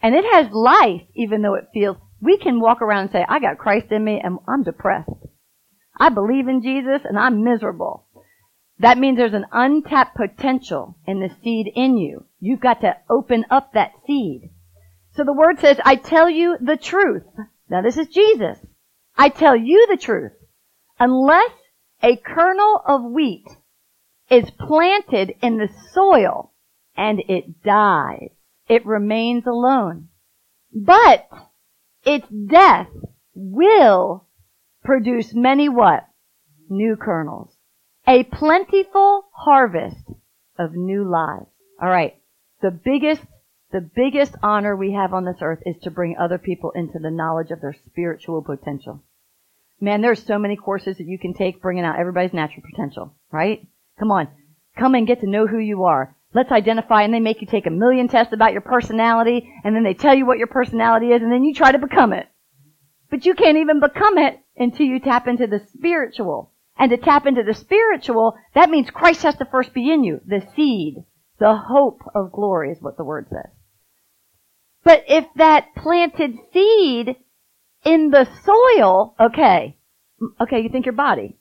And 0.03 0.15
it 0.15 0.25
has 0.33 0.53
life, 0.53 1.03
even 1.15 1.43
though 1.43 1.55
it 1.55 1.69
feels, 1.73 1.97
we 2.21 2.38
can 2.38 2.61
walk 2.61 2.83
around 2.83 3.03
and 3.03 3.12
say, 3.12 3.25
I 3.29 3.41
got 3.41 3.59
Christ 3.59 3.87
in 3.91 4.05
me 4.05 4.21
and 4.23 4.38
I'm 4.49 4.62
depressed. 4.62 5.11
I 5.99 6.09
believe 6.09 6.49
in 6.49 6.62
Jesus 6.62 7.03
and 7.05 7.19
I'm 7.19 7.45
miserable. 7.45 8.07
That 8.83 8.99
means 8.99 9.16
there's 9.16 9.33
an 9.33 9.47
untapped 9.53 10.16
potential 10.16 10.99
in 11.07 11.21
the 11.21 11.31
seed 11.45 11.71
in 11.73 11.97
you. 11.97 12.27
You've 12.40 12.61
got 12.61 12.81
to 12.81 12.97
open 13.09 13.45
up 13.49 13.75
that 13.75 13.92
seed. 14.09 14.51
So 15.14 15.23
the 15.23 15.33
word 15.33 15.61
says, 15.61 15.79
I 15.85 15.95
tell 15.95 16.29
you 16.29 16.57
the 16.61 16.77
truth. 16.77 17.23
Now 17.71 17.83
this 17.83 17.97
is 17.97 18.09
Jesus. 18.09 18.59
I 19.16 19.29
tell 19.29 19.55
you 19.55 19.87
the 19.88 19.97
truth. 19.97 20.33
Unless 20.99 21.53
a 22.03 22.16
kernel 22.16 22.83
of 22.85 23.05
wheat 23.05 23.47
is 24.29 24.51
planted 24.51 25.37
in 25.40 25.59
the 25.59 25.68
soil 25.92 26.53
and 26.97 27.23
it 27.29 27.62
dies. 27.62 28.31
It 28.68 28.85
remains 28.85 29.47
alone. 29.47 30.09
But 30.75 31.29
its 32.05 32.27
death 32.29 32.88
will 33.33 34.27
produce 34.83 35.33
many 35.35 35.68
what? 35.68 36.05
New 36.68 36.97
kernels. 36.97 37.55
A 38.07 38.25
plentiful 38.25 39.27
harvest 39.33 40.11
of 40.59 40.75
new 40.75 41.05
lives. 41.05 41.47
Alright. 41.81 42.17
The 42.61 42.73
biggest, 42.73 43.23
the 43.71 43.81
biggest 43.81 44.35
honor 44.43 44.75
we 44.75 44.93
have 44.93 45.15
on 45.15 45.25
this 45.25 45.41
earth 45.41 45.62
is 45.65 45.77
to 45.83 45.91
bring 45.91 46.17
other 46.17 46.38
people 46.38 46.73
into 46.73 46.99
the 46.99 47.12
knowledge 47.12 47.53
of 47.53 47.61
their 47.61 47.77
spiritual 47.87 48.43
potential. 48.43 49.05
Man, 49.81 50.01
there's 50.01 50.25
so 50.25 50.38
many 50.38 50.57
courses 50.57 50.99
that 50.99 51.07
you 51.07 51.19
can 51.19 51.33
take 51.33 51.62
bringing 51.62 51.85
out 51.85 51.99
everybody's 51.99 52.33
natural 52.33 52.62
potential, 52.69 53.15
right? 53.31 53.67
Come 53.99 54.11
on. 54.11 54.29
Come 54.77 54.95
and 54.95 55.07
get 55.07 55.21
to 55.21 55.29
know 55.29 55.47
who 55.47 55.59
you 55.59 55.85
are. 55.85 56.17
Let's 56.35 56.51
identify 56.51 57.03
and 57.03 57.15
they 57.15 57.21
make 57.21 57.41
you 57.41 57.47
take 57.47 57.67
a 57.67 57.71
million 57.71 58.09
tests 58.09 58.33
about 58.33 58.53
your 58.53 58.62
personality 58.62 59.53
and 59.65 59.77
then 59.77 59.85
they 59.85 59.95
tell 59.95 60.15
you 60.15 60.27
what 60.27 60.38
your 60.38 60.47
personality 60.49 61.12
is 61.12 61.23
and 61.23 61.31
then 61.31 61.45
you 61.45 61.55
try 61.55 61.71
to 61.71 61.79
become 61.79 62.12
it. 62.12 62.29
But 63.11 63.27
you 63.27 63.35
can't 63.35 63.59
even 63.59 63.81
become 63.81 64.19
it 64.19 64.41
until 64.57 64.87
you 64.87 64.99
tap 64.99 65.29
into 65.29 65.47
the 65.47 65.61
spiritual. 65.75 66.52
And 66.83 66.90
to 66.90 66.97
tap 66.97 67.29
into 67.29 67.45
the 67.45 67.55
spiritual, 67.55 68.35
that 68.57 68.68
means 68.68 68.90
Christ 68.90 69.23
has 69.23 69.37
to 69.37 69.45
first 69.45 69.73
be 69.73 69.92
in 69.92 70.03
you. 70.03 70.21
The 70.27 70.45
seed, 70.57 71.05
the 71.38 71.55
hope 71.55 72.01
of 72.12 72.33
glory 72.33 72.73
is 72.73 72.83
what 72.83 72.97
the 72.97 73.05
word 73.05 73.29
says. 73.31 73.53
But 74.83 75.05
if 75.07 75.25
that 75.37 75.77
planted 75.77 76.35
seed 76.53 77.14
in 77.85 78.11
the 78.11 78.29
soil, 78.42 79.14
okay, 79.21 79.79
okay, 80.40 80.61
you 80.61 80.71
think 80.71 80.85
your 80.85 80.95
body. 80.95 81.38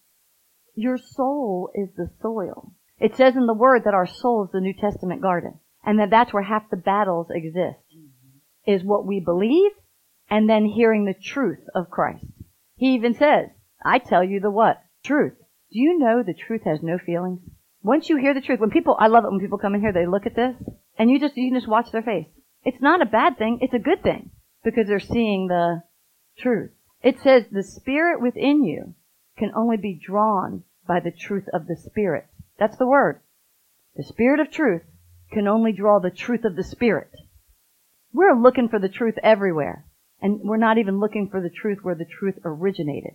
Your 0.75 0.99
soul 0.99 1.71
is 1.73 1.89
the 1.97 2.11
soil. 2.21 2.73
It 2.99 3.15
says 3.15 3.35
in 3.35 3.47
the 3.47 3.55
word 3.55 3.85
that 3.85 3.95
our 3.95 4.05
soul 4.05 4.43
is 4.43 4.51
the 4.51 4.61
New 4.61 4.75
Testament 4.79 5.23
garden. 5.23 5.59
And 5.83 5.97
that 5.97 6.11
that's 6.11 6.31
where 6.31 6.43
half 6.43 6.69
the 6.69 6.77
battles 6.77 7.31
exist. 7.31 7.79
Is 8.67 8.83
what 8.83 9.07
we 9.07 9.19
believe 9.19 9.71
and 10.29 10.47
then 10.47 10.65
hearing 10.65 11.05
the 11.05 11.15
truth 11.15 11.65
of 11.73 11.89
Christ. 11.89 12.25
He 12.75 12.93
even 12.93 13.15
says, 13.15 13.47
I 13.83 13.97
tell 13.97 14.23
you 14.23 14.39
the 14.39 14.51
what? 14.51 14.79
Truth. 15.03 15.33
Do 15.71 15.79
you 15.79 15.97
know 15.97 16.21
the 16.21 16.33
truth 16.33 16.61
has 16.65 16.79
no 16.81 16.97
feelings? 16.97 17.39
Once 17.81 18.09
you 18.09 18.17
hear 18.17 18.33
the 18.33 18.41
truth, 18.41 18.59
when 18.59 18.69
people, 18.69 18.95
I 18.99 19.07
love 19.07 19.23
it 19.25 19.31
when 19.31 19.39
people 19.39 19.57
come 19.57 19.73
in 19.73 19.81
here, 19.81 19.93
they 19.93 20.05
look 20.05 20.25
at 20.25 20.35
this, 20.35 20.55
and 20.97 21.09
you 21.09 21.19
just, 21.19 21.35
you 21.35 21.49
can 21.49 21.59
just 21.59 21.69
watch 21.69 21.91
their 21.91 22.03
face. 22.03 22.27
It's 22.63 22.81
not 22.81 23.01
a 23.01 23.05
bad 23.05 23.37
thing, 23.37 23.59
it's 23.61 23.73
a 23.73 23.79
good 23.79 24.03
thing, 24.03 24.29
because 24.63 24.87
they're 24.87 24.99
seeing 24.99 25.47
the 25.47 25.83
truth. 26.37 26.71
It 27.01 27.19
says 27.21 27.45
the 27.49 27.63
spirit 27.63 28.21
within 28.21 28.63
you 28.63 28.93
can 29.37 29.51
only 29.55 29.77
be 29.77 29.99
drawn 29.99 30.63
by 30.87 30.99
the 30.99 31.11
truth 31.11 31.45
of 31.51 31.65
the 31.65 31.75
spirit. 31.75 32.27
That's 32.59 32.77
the 32.77 32.87
word. 32.87 33.21
The 33.95 34.03
spirit 34.03 34.39
of 34.39 34.51
truth 34.51 34.83
can 35.31 35.47
only 35.47 35.71
draw 35.71 35.99
the 35.99 36.11
truth 36.11 36.45
of 36.45 36.55
the 36.55 36.63
spirit. 36.63 37.11
We're 38.13 38.35
looking 38.35 38.69
for 38.69 38.77
the 38.77 38.89
truth 38.89 39.15
everywhere. 39.23 39.85
And 40.21 40.41
we're 40.43 40.57
not 40.57 40.77
even 40.77 40.99
looking 40.99 41.29
for 41.29 41.41
the 41.41 41.49
truth 41.49 41.79
where 41.81 41.95
the 41.95 42.05
truth 42.05 42.35
originated. 42.45 43.13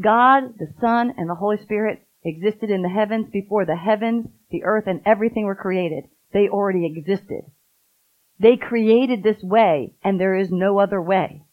God, 0.00 0.58
the 0.58 0.72
Son, 0.80 1.14
and 1.16 1.28
the 1.28 1.34
Holy 1.34 1.58
Spirit 1.62 2.06
existed 2.24 2.70
in 2.70 2.82
the 2.82 2.88
heavens 2.88 3.28
before 3.32 3.64
the 3.64 3.76
heavens, 3.76 4.26
the 4.50 4.64
earth, 4.64 4.84
and 4.86 5.00
everything 5.06 5.44
were 5.44 5.54
created. 5.54 6.04
They 6.32 6.48
already 6.48 6.86
existed. 6.86 7.42
They 8.38 8.56
created 8.56 9.22
this 9.22 9.42
way, 9.42 9.94
and 10.04 10.20
there 10.20 10.36
is 10.36 10.50
no 10.50 10.78
other 10.78 11.00
way. 11.00 11.44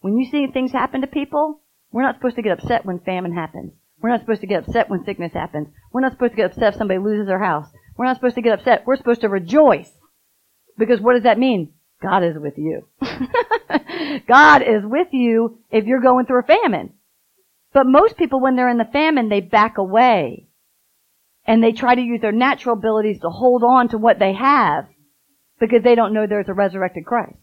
When 0.00 0.16
you 0.16 0.30
see 0.30 0.46
things 0.46 0.72
happen 0.72 1.00
to 1.02 1.06
people, 1.06 1.60
we're 1.92 2.02
not 2.02 2.16
supposed 2.16 2.36
to 2.36 2.42
get 2.42 2.58
upset 2.58 2.86
when 2.86 3.00
famine 3.00 3.34
happens. 3.34 3.72
We're 4.00 4.10
not 4.10 4.20
supposed 4.20 4.42
to 4.42 4.46
get 4.46 4.66
upset 4.66 4.88
when 4.88 5.04
sickness 5.04 5.32
happens. 5.32 5.68
We're 5.92 6.02
not 6.02 6.12
supposed 6.12 6.32
to 6.32 6.36
get 6.36 6.50
upset 6.50 6.74
if 6.74 6.78
somebody 6.78 7.00
loses 7.00 7.26
their 7.26 7.38
house. 7.38 7.66
We're 7.96 8.06
not 8.06 8.16
supposed 8.16 8.34
to 8.36 8.42
get 8.42 8.58
upset. 8.58 8.86
We're 8.86 8.96
supposed 8.96 9.22
to 9.22 9.28
rejoice. 9.28 9.90
Because 10.78 11.00
what 11.00 11.14
does 11.14 11.22
that 11.24 11.38
mean? 11.38 11.72
God 12.02 12.22
is 12.22 12.36
with 12.38 12.58
you. 12.58 12.86
God 14.28 14.62
is 14.62 14.82
with 14.84 15.08
you 15.12 15.58
if 15.70 15.86
you're 15.86 16.02
going 16.02 16.26
through 16.26 16.40
a 16.40 16.42
famine. 16.42 16.92
But 17.76 17.86
most 17.86 18.16
people, 18.16 18.40
when 18.40 18.56
they're 18.56 18.70
in 18.70 18.78
the 18.78 18.86
famine, 18.90 19.28
they 19.28 19.42
back 19.42 19.76
away. 19.76 20.48
And 21.46 21.62
they 21.62 21.72
try 21.72 21.94
to 21.94 22.00
use 22.00 22.22
their 22.22 22.32
natural 22.32 22.74
abilities 22.74 23.20
to 23.20 23.28
hold 23.28 23.62
on 23.62 23.90
to 23.90 23.98
what 23.98 24.18
they 24.18 24.32
have 24.32 24.86
because 25.60 25.82
they 25.82 25.94
don't 25.94 26.14
know 26.14 26.26
there's 26.26 26.48
a 26.48 26.54
resurrected 26.54 27.04
Christ. 27.04 27.36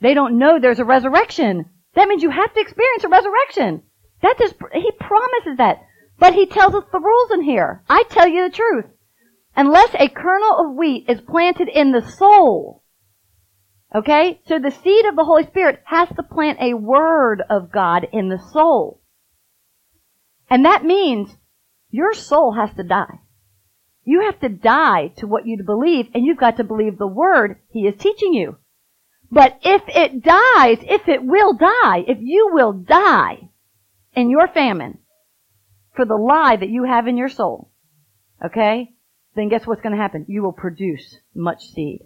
They 0.00 0.14
don't 0.14 0.36
know 0.36 0.58
there's 0.58 0.80
a 0.80 0.84
resurrection. 0.84 1.66
That 1.94 2.08
means 2.08 2.24
you 2.24 2.30
have 2.30 2.52
to 2.54 2.60
experience 2.60 3.04
a 3.04 3.08
resurrection. 3.08 3.84
That 4.20 4.36
just, 4.40 4.56
he 4.72 4.90
promises 4.98 5.58
that. 5.58 5.86
But 6.18 6.34
he 6.34 6.46
tells 6.46 6.74
us 6.74 6.82
the 6.90 6.98
rules 6.98 7.30
in 7.30 7.42
here. 7.42 7.84
I 7.88 8.02
tell 8.10 8.26
you 8.26 8.48
the 8.48 8.56
truth. 8.56 8.86
Unless 9.54 9.94
a 9.94 10.08
kernel 10.08 10.58
of 10.58 10.74
wheat 10.74 11.04
is 11.08 11.20
planted 11.20 11.68
in 11.68 11.92
the 11.92 12.02
soul, 12.02 12.82
okay? 13.94 14.40
So 14.48 14.58
the 14.58 14.72
seed 14.72 15.04
of 15.04 15.14
the 15.14 15.24
Holy 15.24 15.46
Spirit 15.46 15.82
has 15.84 16.08
to 16.08 16.24
plant 16.24 16.58
a 16.60 16.74
word 16.74 17.44
of 17.48 17.70
God 17.70 18.08
in 18.12 18.28
the 18.28 18.40
soul. 18.52 19.02
And 20.50 20.64
that 20.64 20.84
means 20.84 21.36
your 21.90 22.14
soul 22.14 22.54
has 22.54 22.74
to 22.76 22.82
die. 22.82 23.20
You 24.04 24.22
have 24.22 24.40
to 24.40 24.48
die 24.48 25.08
to 25.18 25.26
what 25.26 25.46
you 25.46 25.62
believe, 25.62 26.08
and 26.14 26.24
you've 26.24 26.38
got 26.38 26.56
to 26.56 26.64
believe 26.64 26.96
the 26.96 27.06
word 27.06 27.58
he 27.68 27.80
is 27.80 28.00
teaching 28.00 28.32
you. 28.32 28.56
But 29.30 29.58
if 29.62 29.82
it 29.88 30.22
dies, 30.22 30.78
if 30.82 31.06
it 31.08 31.22
will 31.22 31.52
die, 31.52 32.04
if 32.06 32.18
you 32.20 32.48
will 32.52 32.72
die 32.72 33.50
in 34.14 34.30
your 34.30 34.48
famine 34.48 34.98
for 35.94 36.06
the 36.06 36.16
lie 36.16 36.56
that 36.56 36.70
you 36.70 36.84
have 36.84 37.06
in 37.06 37.18
your 37.18 37.28
soul, 37.28 37.70
okay, 38.42 38.94
then 39.34 39.50
guess 39.50 39.66
what's 39.66 39.82
going 39.82 39.94
to 39.94 40.00
happen? 40.00 40.24
You 40.28 40.42
will 40.42 40.52
produce 40.52 41.18
much 41.34 41.62
seed. 41.74 42.00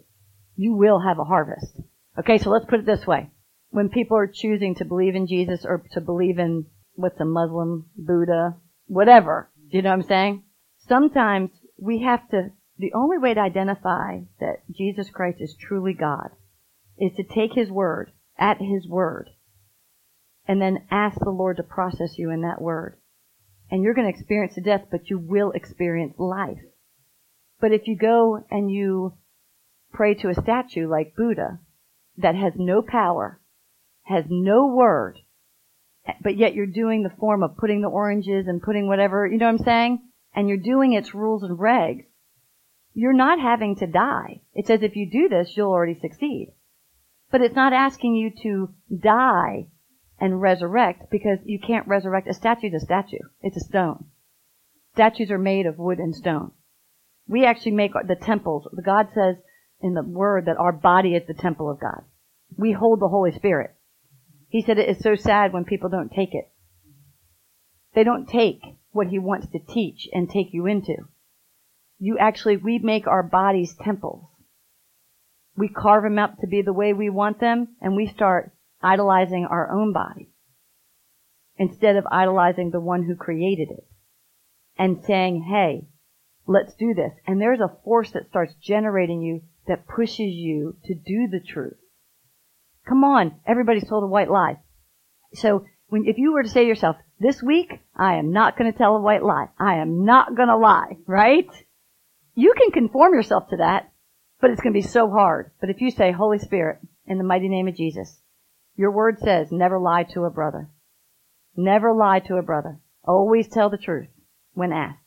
You 0.56 0.74
will 0.74 1.00
have 1.00 1.20
a 1.20 1.24
harvest. 1.24 1.78
Okay, 2.18 2.38
so 2.38 2.50
let's 2.50 2.66
put 2.66 2.80
it 2.80 2.86
this 2.86 3.06
way. 3.06 3.30
When 3.70 3.88
people 3.88 4.16
are 4.16 4.26
choosing 4.26 4.74
to 4.76 4.84
believe 4.84 5.14
in 5.14 5.28
Jesus 5.28 5.64
or 5.64 5.84
to 5.92 6.00
believe 6.00 6.38
in 6.38 6.66
what's 7.02 7.20
a 7.20 7.24
Muslim, 7.24 7.86
Buddha, 7.96 8.56
whatever. 8.86 9.50
Do 9.70 9.76
you 9.76 9.82
know 9.82 9.90
what 9.90 9.96
I'm 9.96 10.02
saying? 10.08 10.44
Sometimes 10.88 11.50
we 11.76 12.02
have 12.02 12.28
to, 12.30 12.50
the 12.78 12.92
only 12.94 13.18
way 13.18 13.34
to 13.34 13.40
identify 13.40 14.20
that 14.38 14.62
Jesus 14.70 15.10
Christ 15.10 15.38
is 15.40 15.56
truly 15.56 15.94
God 15.94 16.30
is 16.98 17.12
to 17.16 17.24
take 17.24 17.54
His 17.54 17.70
Word 17.70 18.12
at 18.38 18.58
His 18.58 18.86
Word 18.88 19.30
and 20.46 20.60
then 20.60 20.86
ask 20.90 21.18
the 21.18 21.30
Lord 21.30 21.56
to 21.56 21.62
process 21.64 22.16
you 22.16 22.30
in 22.30 22.42
that 22.42 22.62
Word. 22.62 22.96
And 23.70 23.82
you're 23.82 23.94
going 23.94 24.10
to 24.10 24.16
experience 24.16 24.54
the 24.54 24.60
death, 24.60 24.82
but 24.90 25.10
you 25.10 25.18
will 25.18 25.50
experience 25.52 26.14
life. 26.18 26.58
But 27.60 27.72
if 27.72 27.82
you 27.86 27.96
go 27.96 28.44
and 28.50 28.70
you 28.70 29.14
pray 29.92 30.14
to 30.14 30.28
a 30.28 30.34
statue 30.34 30.88
like 30.88 31.16
Buddha 31.16 31.58
that 32.18 32.34
has 32.34 32.52
no 32.56 32.82
power, 32.82 33.40
has 34.02 34.24
no 34.28 34.66
word, 34.66 35.18
but 36.22 36.36
yet 36.36 36.54
you're 36.54 36.66
doing 36.66 37.02
the 37.02 37.16
form 37.18 37.42
of 37.42 37.56
putting 37.56 37.80
the 37.80 37.88
oranges 37.88 38.46
and 38.46 38.62
putting 38.62 38.88
whatever, 38.88 39.26
you 39.26 39.38
know 39.38 39.46
what 39.46 39.60
I'm 39.60 39.64
saying? 39.64 40.02
And 40.34 40.48
you're 40.48 40.58
doing 40.58 40.92
its 40.92 41.14
rules 41.14 41.42
and 41.42 41.58
regs. 41.58 42.04
You're 42.94 43.12
not 43.12 43.40
having 43.40 43.76
to 43.76 43.86
die. 43.86 44.42
It 44.54 44.66
says 44.66 44.82
if 44.82 44.96
you 44.96 45.10
do 45.10 45.28
this, 45.28 45.52
you'll 45.56 45.70
already 45.70 45.98
succeed. 45.98 46.52
But 47.30 47.40
it's 47.40 47.56
not 47.56 47.72
asking 47.72 48.14
you 48.14 48.30
to 48.42 48.74
die 48.94 49.68
and 50.18 50.42
resurrect 50.42 51.10
because 51.10 51.38
you 51.44 51.58
can't 51.58 51.88
resurrect. 51.88 52.28
A 52.28 52.34
statue 52.34 52.68
is 52.68 52.82
a 52.82 52.84
statue. 52.84 53.24
It's 53.40 53.56
a 53.56 53.64
stone. 53.64 54.06
Statues 54.94 55.30
are 55.30 55.38
made 55.38 55.66
of 55.66 55.78
wood 55.78 55.98
and 55.98 56.14
stone. 56.14 56.52
We 57.26 57.46
actually 57.46 57.72
make 57.72 57.92
the 57.92 58.16
temples. 58.20 58.68
The 58.72 58.82
God 58.82 59.08
says 59.14 59.36
in 59.80 59.94
the 59.94 60.02
word 60.02 60.46
that 60.46 60.58
our 60.58 60.72
body 60.72 61.14
is 61.14 61.26
the 61.26 61.34
temple 61.34 61.70
of 61.70 61.80
God. 61.80 62.02
We 62.56 62.72
hold 62.72 63.00
the 63.00 63.08
Holy 63.08 63.32
Spirit. 63.32 63.74
He 64.52 64.60
said 64.60 64.78
it 64.78 64.90
is 64.90 65.02
so 65.02 65.14
sad 65.14 65.54
when 65.54 65.64
people 65.64 65.88
don't 65.88 66.12
take 66.12 66.34
it. 66.34 66.44
They 67.94 68.04
don't 68.04 68.28
take 68.28 68.60
what 68.90 69.06
he 69.06 69.18
wants 69.18 69.46
to 69.46 69.58
teach 69.58 70.06
and 70.12 70.28
take 70.28 70.52
you 70.52 70.66
into. 70.66 71.08
You 71.98 72.18
actually, 72.18 72.58
we 72.58 72.78
make 72.78 73.06
our 73.06 73.22
bodies 73.22 73.74
temples. 73.82 74.26
We 75.56 75.70
carve 75.70 76.02
them 76.02 76.18
up 76.18 76.36
to 76.40 76.46
be 76.46 76.60
the 76.60 76.74
way 76.74 76.92
we 76.92 77.08
want 77.08 77.40
them 77.40 77.76
and 77.80 77.96
we 77.96 78.06
start 78.06 78.52
idolizing 78.82 79.46
our 79.46 79.72
own 79.72 79.94
body 79.94 80.28
instead 81.56 81.96
of 81.96 82.04
idolizing 82.12 82.72
the 82.72 82.80
one 82.80 83.04
who 83.04 83.16
created 83.16 83.70
it 83.70 83.86
and 84.76 85.02
saying, 85.02 85.46
hey, 85.50 85.88
let's 86.46 86.74
do 86.74 86.92
this. 86.92 87.12
And 87.26 87.40
there's 87.40 87.60
a 87.60 87.74
force 87.84 88.10
that 88.10 88.28
starts 88.28 88.52
generating 88.60 89.22
you 89.22 89.44
that 89.66 89.88
pushes 89.88 90.34
you 90.34 90.76
to 90.84 90.94
do 90.94 91.26
the 91.26 91.40
truth. 91.40 91.78
Come 92.88 93.04
on, 93.04 93.40
everybody's 93.46 93.88
told 93.88 94.04
a 94.04 94.08
white 94.08 94.30
lie. 94.30 94.58
So 95.34 95.64
when, 95.88 96.04
if 96.06 96.18
you 96.18 96.32
were 96.32 96.42
to 96.42 96.48
say 96.48 96.62
to 96.62 96.68
yourself, 96.68 96.96
this 97.20 97.42
week, 97.42 97.80
I 97.96 98.14
am 98.14 98.32
not 98.32 98.58
going 98.58 98.70
to 98.72 98.76
tell 98.76 98.96
a 98.96 99.00
white 99.00 99.22
lie. 99.22 99.48
I 99.58 99.76
am 99.76 100.04
not 100.04 100.36
going 100.36 100.48
to 100.48 100.56
lie, 100.56 100.96
right? 101.06 101.48
You 102.34 102.54
can 102.56 102.70
conform 102.72 103.14
yourself 103.14 103.48
to 103.50 103.58
that, 103.58 103.92
but 104.40 104.50
it's 104.50 104.60
going 104.60 104.72
to 104.72 104.80
be 104.80 104.86
so 104.86 105.08
hard. 105.08 105.52
But 105.60 105.70
if 105.70 105.80
you 105.80 105.90
say, 105.90 106.10
Holy 106.10 106.38
Spirit, 106.38 106.80
in 107.06 107.18
the 107.18 107.24
mighty 107.24 107.48
name 107.48 107.68
of 107.68 107.76
Jesus, 107.76 108.20
your 108.74 108.90
word 108.90 109.18
says, 109.20 109.52
never 109.52 109.78
lie 109.78 110.04
to 110.14 110.24
a 110.24 110.30
brother. 110.30 110.68
Never 111.56 111.92
lie 111.92 112.20
to 112.20 112.36
a 112.36 112.42
brother. 112.42 112.80
Always 113.04 113.48
tell 113.48 113.70
the 113.70 113.76
truth 113.76 114.08
when 114.54 114.72
asked. 114.72 114.98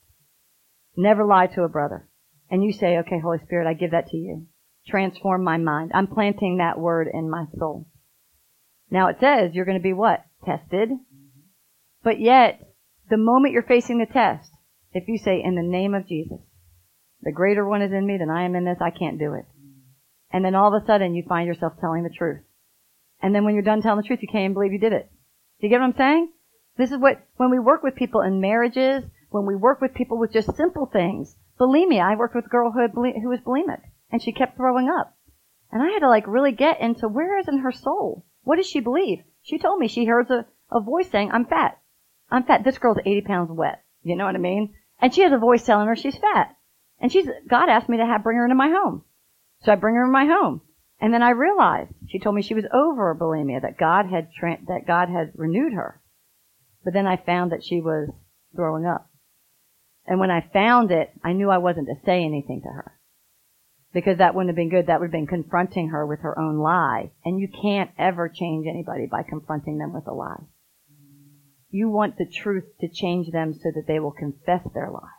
Never 0.96 1.26
lie 1.26 1.48
to 1.48 1.64
a 1.64 1.70
brother. 1.70 2.08
And 2.50 2.64
you 2.64 2.72
say, 2.72 2.98
okay, 3.00 3.20
Holy 3.20 3.40
Spirit, 3.40 3.68
I 3.68 3.74
give 3.74 3.92
that 3.92 4.08
to 4.10 4.18
you 4.18 4.48
transform 4.88 5.44
my 5.44 5.58
mind. 5.58 5.92
I'm 5.94 6.08
planting 6.08 6.58
that 6.58 6.80
word 6.80 7.08
in 7.12 7.30
my 7.30 7.46
soul. 7.58 7.88
Now 8.90 9.08
it 9.08 9.18
says 9.20 9.52
you're 9.54 9.66
going 9.66 9.78
to 9.78 9.84
be 9.84 9.94
what? 9.94 10.24
Tested. 10.46 10.90
But 12.04 12.20
yet, 12.20 12.62
the 13.10 13.18
moment 13.18 13.54
you're 13.54 13.64
facing 13.64 13.98
the 13.98 14.06
test, 14.06 14.50
if 14.94 15.08
you 15.08 15.18
say, 15.18 15.42
in 15.44 15.56
the 15.56 15.64
name 15.64 15.94
of 15.94 16.08
Jesus, 16.08 16.40
the 17.22 17.32
greater 17.32 17.68
one 17.68 17.82
is 17.82 17.92
in 17.92 18.06
me 18.06 18.18
than 18.18 18.30
I 18.30 18.44
am 18.44 18.56
in 18.56 18.66
this, 18.66 18.78
I 18.80 18.92
can't 18.92 19.20
do 19.20 19.34
it. 19.34 19.46
And 20.32 20.46
then 20.46 20.56
all 20.56 20.74
of 20.74 20.82
a 20.82 20.86
sudden 20.86 21.16
you 21.16 21.24
find 21.28 21.48
yourself 21.48 21.74
telling 21.80 22.04
the 22.04 22.16
truth. 22.16 22.42
And 23.22 23.34
then 23.34 23.44
when 23.44 23.56
you're 23.56 23.64
done 23.64 23.82
telling 23.82 24.02
the 24.02 24.08
truth, 24.08 24.20
you 24.22 24.28
can't 24.28 24.44
even 24.44 24.54
believe 24.54 24.74
you 24.74 24.80
did 24.80 24.94
it. 24.94 25.10
Do 25.60 25.68
you 25.68 25.70
get 25.70 25.80
what 25.80 25.88
I'm 25.88 25.98
saying? 25.98 26.32
This 26.78 26.92
is 26.92 26.98
what, 26.98 27.26
when 27.38 27.50
we 27.52 27.60
work 27.60 27.84
with 27.84 27.96
people 27.96 28.22
in 28.22 28.42
marriages, 28.42 29.04
when 29.30 29.46
we 29.46 29.56
work 29.56 29.82
with 29.82 29.94
people 29.94 30.20
with 30.20 30.34
just 30.34 30.56
simple 30.56 30.86
things, 30.86 31.36
bulimia. 31.60 32.02
I 32.02 32.16
worked 32.16 32.36
with 32.36 32.46
a 32.46 32.50
girl 32.50 32.72
who, 32.72 32.82
had 32.82 32.92
who 32.92 33.30
was 33.30 33.40
bulimic, 33.40 33.82
and 34.16 34.24
she 34.24 34.32
kept 34.32 34.56
throwing 34.56 34.88
up. 34.88 35.14
And 35.74 35.84
I 35.84 35.88
had 35.88 36.00
to 36.00 36.08
like 36.08 36.26
really 36.26 36.54
get 36.54 36.80
into 36.80 37.10
where 37.10 37.38
is 37.38 37.50
in 37.50 37.58
her 37.58 37.74
soul? 37.74 38.26
What 38.44 38.56
does 38.56 38.66
she 38.66 38.80
believe? 38.80 39.24
She 39.42 39.58
told 39.58 39.78
me 39.78 39.90
she 39.90 40.06
hears 40.06 40.30
a, 40.30 40.46
a 40.72 40.80
voice 40.80 41.10
saying, 41.10 41.32
I'm 41.34 41.44
fat. 41.44 41.82
I'm 42.32 42.44
fat. 42.44 42.64
This 42.64 42.78
girl's 42.78 43.00
80 43.06 43.22
pounds 43.22 43.52
wet. 43.52 43.84
You 44.04 44.16
know 44.16 44.24
what 44.24 44.36
I 44.36 44.38
mean? 44.38 44.74
And 45.02 45.14
she 45.14 45.20
has 45.24 45.34
a 45.34 45.38
voice 45.38 45.66
telling 45.66 45.88
her 45.88 45.98
she's 45.98 46.16
fat. 46.16 46.56
And 46.98 47.12
she's, 47.12 47.28
God 47.50 47.68
asked 47.68 47.90
me 47.90 47.98
to 47.98 48.06
have, 48.06 48.24
bring 48.24 48.38
her 48.38 48.46
into 48.46 48.56
my 48.56 48.70
home. 48.70 49.04
So 49.64 49.74
I 49.74 49.76
bring 49.76 49.96
her 49.96 50.06
in 50.06 50.14
my 50.14 50.24
home. 50.24 50.62
And 51.02 51.14
then 51.14 51.22
I 51.22 51.32
realized, 51.32 51.92
she 52.08 52.20
told 52.20 52.36
me 52.36 52.42
she 52.42 52.54
was 52.54 52.64
over 52.74 53.14
bulimia, 53.16 53.64
that 53.64 53.78
God 53.78 54.06
had, 54.06 54.32
tra- 54.32 54.64
that 54.70 54.88
God 54.88 55.10
had 55.10 55.34
renewed 55.36 55.74
her. 55.74 56.02
But 56.86 56.94
then 56.94 57.06
I 57.06 57.18
found 57.18 57.52
that 57.52 57.66
she 57.66 57.82
was 57.82 58.12
throwing 58.56 58.86
up. 58.86 59.10
And 60.06 60.22
when 60.22 60.32
I 60.32 60.50
found 60.54 60.92
it, 60.92 61.12
I 61.22 61.34
knew 61.34 61.50
I 61.50 61.58
wasn't 61.58 61.88
to 61.88 62.06
say 62.06 62.24
anything 62.24 62.62
to 62.62 62.70
her. 62.70 62.94
Because 63.96 64.18
that 64.18 64.36
wouldn't 64.36 64.50
have 64.50 64.58
been 64.58 64.70
good. 64.70 64.88
That 64.88 65.00
would 65.00 65.06
have 65.06 65.12
been 65.14 65.26
confronting 65.26 65.90
her 65.90 66.06
with 66.06 66.20
her 66.20 66.38
own 66.38 66.58
lie. 66.58 67.12
And 67.24 67.40
you 67.40 67.48
can't 67.48 67.92
ever 67.98 68.28
change 68.28 68.68
anybody 68.68 69.08
by 69.10 69.24
confronting 69.24 69.78
them 69.78 69.94
with 69.94 70.06
a 70.06 70.14
lie. 70.14 70.44
You 71.70 71.90
want 71.90 72.18
the 72.18 72.26
truth 72.26 72.66
to 72.82 72.90
change 72.90 73.32
them 73.32 73.54
so 73.54 73.72
that 73.74 73.86
they 73.88 74.00
will 74.00 74.12
confess 74.12 74.68
their 74.74 74.92
lie. 74.92 75.16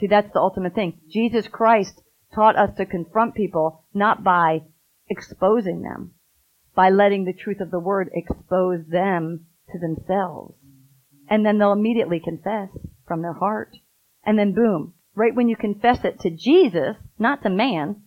See, 0.00 0.06
that's 0.06 0.32
the 0.32 0.40
ultimate 0.40 0.74
thing. 0.74 1.00
Jesus 1.10 1.46
Christ 1.48 2.00
taught 2.34 2.56
us 2.56 2.74
to 2.78 2.86
confront 2.86 3.34
people 3.34 3.84
not 3.92 4.24
by 4.24 4.62
exposing 5.10 5.82
them, 5.82 6.12
by 6.74 6.88
letting 6.88 7.26
the 7.26 7.34
truth 7.34 7.60
of 7.60 7.70
the 7.70 7.78
word 7.78 8.08
expose 8.14 8.86
them 8.88 9.44
to 9.70 9.78
themselves. 9.78 10.54
And 11.28 11.44
then 11.44 11.58
they'll 11.58 11.72
immediately 11.72 12.20
confess 12.24 12.70
from 13.06 13.20
their 13.20 13.34
heart. 13.34 13.76
And 14.24 14.38
then 14.38 14.54
boom, 14.54 14.94
right 15.14 15.34
when 15.34 15.48
you 15.48 15.56
confess 15.56 16.04
it 16.04 16.20
to 16.20 16.30
Jesus, 16.30 16.96
not 17.18 17.42
to 17.42 17.50
man, 17.50 18.02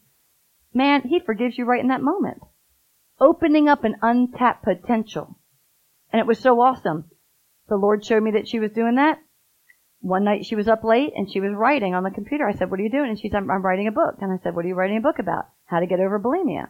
man, 0.74 1.02
he 1.02 1.20
forgives 1.20 1.58
you 1.58 1.66
right 1.66 1.82
in 1.82 1.90
that 1.90 2.02
moment. 2.02 2.40
Opening 3.20 3.70
up 3.70 3.84
an 3.84 3.96
untapped 4.02 4.64
potential. 4.64 5.40
And 6.12 6.20
it 6.20 6.28
was 6.28 6.40
so 6.40 6.60
awesome. 6.60 7.06
The 7.70 7.76
Lord 7.76 8.06
showed 8.06 8.24
me 8.24 8.32
that 8.32 8.48
she 8.48 8.60
was 8.60 8.72
doing 8.72 8.96
that. 8.96 9.20
One 10.02 10.24
night 10.24 10.46
she 10.46 10.56
was 10.56 10.68
up 10.68 10.84
late 10.84 11.14
and 11.16 11.32
she 11.32 11.40
was 11.40 11.54
writing 11.56 11.96
on 11.96 12.04
the 12.04 12.12
computer. 12.12 12.48
I 12.48 12.54
said, 12.54 12.70
what 12.70 12.80
are 12.80 12.84
you 12.84 12.92
doing? 12.92 13.10
And 13.10 13.20
she 13.20 13.30
said, 13.30 13.38
I'm 13.38 13.66
writing 13.66 13.88
a 13.88 13.92
book. 13.92 14.16
And 14.22 14.32
I 14.32 14.44
said, 14.44 14.56
what 14.56 14.66
are 14.66 14.68
you 14.68 14.76
writing 14.76 14.98
a 14.98 15.02
book 15.02 15.18
about? 15.20 15.46
How 15.66 15.80
to 15.80 15.88
get 15.88 16.00
over 16.00 16.20
bulimia. 16.20 16.68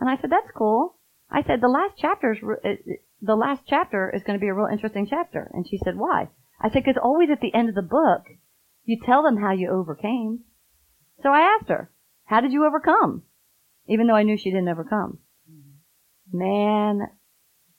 And 0.00 0.10
I 0.10 0.16
said, 0.20 0.30
that's 0.30 0.50
cool. 0.56 0.96
I 1.30 1.42
said, 1.42 1.60
the 1.60 1.68
last 1.68 1.94
chapter 1.96 2.32
is, 2.32 2.78
the 3.22 3.36
last 3.36 3.62
chapter 3.68 4.10
is 4.14 4.22
going 4.24 4.38
to 4.38 4.42
be 4.42 4.48
a 4.48 4.54
real 4.54 4.72
interesting 4.72 5.06
chapter. 5.08 5.48
And 5.52 5.66
she 5.68 5.78
said, 5.84 5.96
why? 5.96 6.28
I 6.60 6.70
said, 6.70 6.82
because 6.84 7.00
always 7.02 7.28
at 7.30 7.40
the 7.40 7.54
end 7.54 7.68
of 7.68 7.74
the 7.74 7.82
book, 7.82 8.24
you 8.84 9.00
tell 9.04 9.22
them 9.22 9.36
how 9.36 9.52
you 9.52 9.70
overcame. 9.70 10.40
So 11.22 11.30
I 11.30 11.56
asked 11.58 11.68
her, 11.68 11.90
how 12.26 12.40
did 12.40 12.52
you 12.52 12.66
overcome? 12.66 13.22
Even 13.86 14.06
though 14.06 14.14
I 14.14 14.22
knew 14.22 14.36
she 14.36 14.50
didn't 14.50 14.68
overcome. 14.68 15.18
Man, 16.32 17.02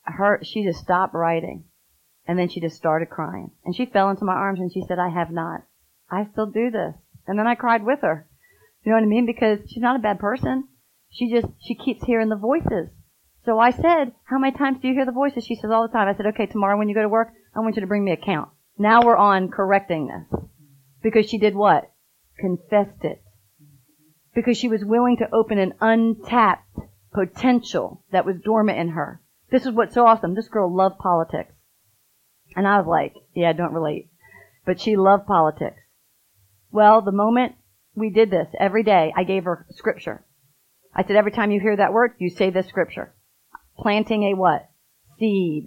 her, 0.04 0.40
she 0.44 0.64
just 0.64 0.80
stopped 0.80 1.14
writing. 1.14 1.66
And 2.28 2.40
then 2.40 2.50
she 2.50 2.60
just 2.60 2.78
started 2.78 3.10
crying. 3.10 3.52
And 3.64 3.76
she 3.76 3.86
fell 3.86 4.10
into 4.10 4.26
my 4.26 4.34
arms 4.34 4.60
and 4.60 4.72
she 4.72 4.84
said, 4.88 4.98
I 4.98 5.10
have 5.10 5.32
not. 5.32 5.62
I 6.10 6.28
still 6.32 6.48
do 6.48 6.72
this. 6.72 6.96
And 7.28 7.38
then 7.38 7.48
I 7.48 7.56
cried 7.56 7.84
with 7.84 8.00
her. 8.02 8.28
You 8.84 8.92
know 8.92 8.98
what 8.98 9.04
I 9.04 9.08
mean? 9.08 9.26
Because 9.26 9.60
she's 9.68 9.82
not 9.82 9.96
a 9.96 10.02
bad 10.02 10.20
person. 10.20 10.68
She 11.12 11.32
just, 11.32 11.48
she 11.60 11.76
keeps 11.76 12.04
hearing 12.04 12.30
the 12.30 12.36
voices. 12.36 12.90
So 13.46 13.60
I 13.60 13.72
said, 13.72 14.14
how 14.24 14.40
many 14.40 14.58
times 14.58 14.80
do 14.82 14.88
you 14.88 14.94
hear 14.94 15.06
the 15.06 15.12
voices? 15.12 15.46
She 15.46 15.56
says 15.56 15.70
all 15.72 15.88
the 15.88 15.94
time. 15.94 16.08
I 16.08 16.16
said, 16.18 16.28
okay, 16.28 16.48
tomorrow 16.48 16.78
when 16.78 16.90
you 16.90 16.96
go 16.96 17.04
to 17.04 17.10
work, 17.10 17.32
I 17.56 17.60
want 17.60 17.76
you 17.76 17.82
to 17.82 17.88
bring 17.88 18.04
me 18.04 18.12
a 18.12 18.18
count. 18.18 18.50
Now 18.78 19.02
we're 19.04 19.16
on 19.16 19.50
correcting 19.50 20.08
this. 20.08 20.40
Because 21.06 21.30
she 21.30 21.38
did 21.38 21.54
what? 21.54 21.92
Confessed 22.40 23.04
it. 23.04 23.22
Because 24.34 24.58
she 24.58 24.68
was 24.68 24.84
willing 24.84 25.18
to 25.18 25.30
open 25.32 25.60
an 25.60 25.74
untapped 25.80 26.80
potential 27.14 28.04
that 28.12 28.26
was 28.26 28.42
dormant 28.44 28.80
in 28.80 28.90
her. 28.90 29.22
This 29.52 29.68
is 29.68 29.72
what's 29.72 29.94
so 29.94 30.08
awesome. 30.08 30.34
This 30.34 30.48
girl 30.48 30.76
loved 30.76 30.98
politics. 30.98 31.54
And 32.56 32.68
I 32.68 32.80
was 32.80 32.88
like, 32.88 33.14
yeah, 33.36 33.54
don't 33.54 33.72
relate. 33.72 34.10
But 34.66 34.82
she 34.82 34.96
loved 34.96 35.28
politics. 35.28 35.78
Well, 36.72 37.04
the 37.04 37.12
moment 37.12 37.54
we 37.94 38.10
did 38.10 38.32
this 38.32 38.48
every 38.60 38.82
day, 38.82 39.14
I 39.16 39.26
gave 39.26 39.44
her 39.44 39.68
scripture. 39.70 40.26
I 40.92 41.04
said, 41.04 41.18
every 41.18 41.32
time 41.32 41.52
you 41.52 41.60
hear 41.60 41.78
that 41.78 41.94
word, 41.94 42.16
you 42.18 42.32
say 42.32 42.50
this 42.50 42.66
scripture. 42.66 43.14
Planting 43.78 44.24
a 44.24 44.36
what? 44.36 44.68
Seed. 45.20 45.66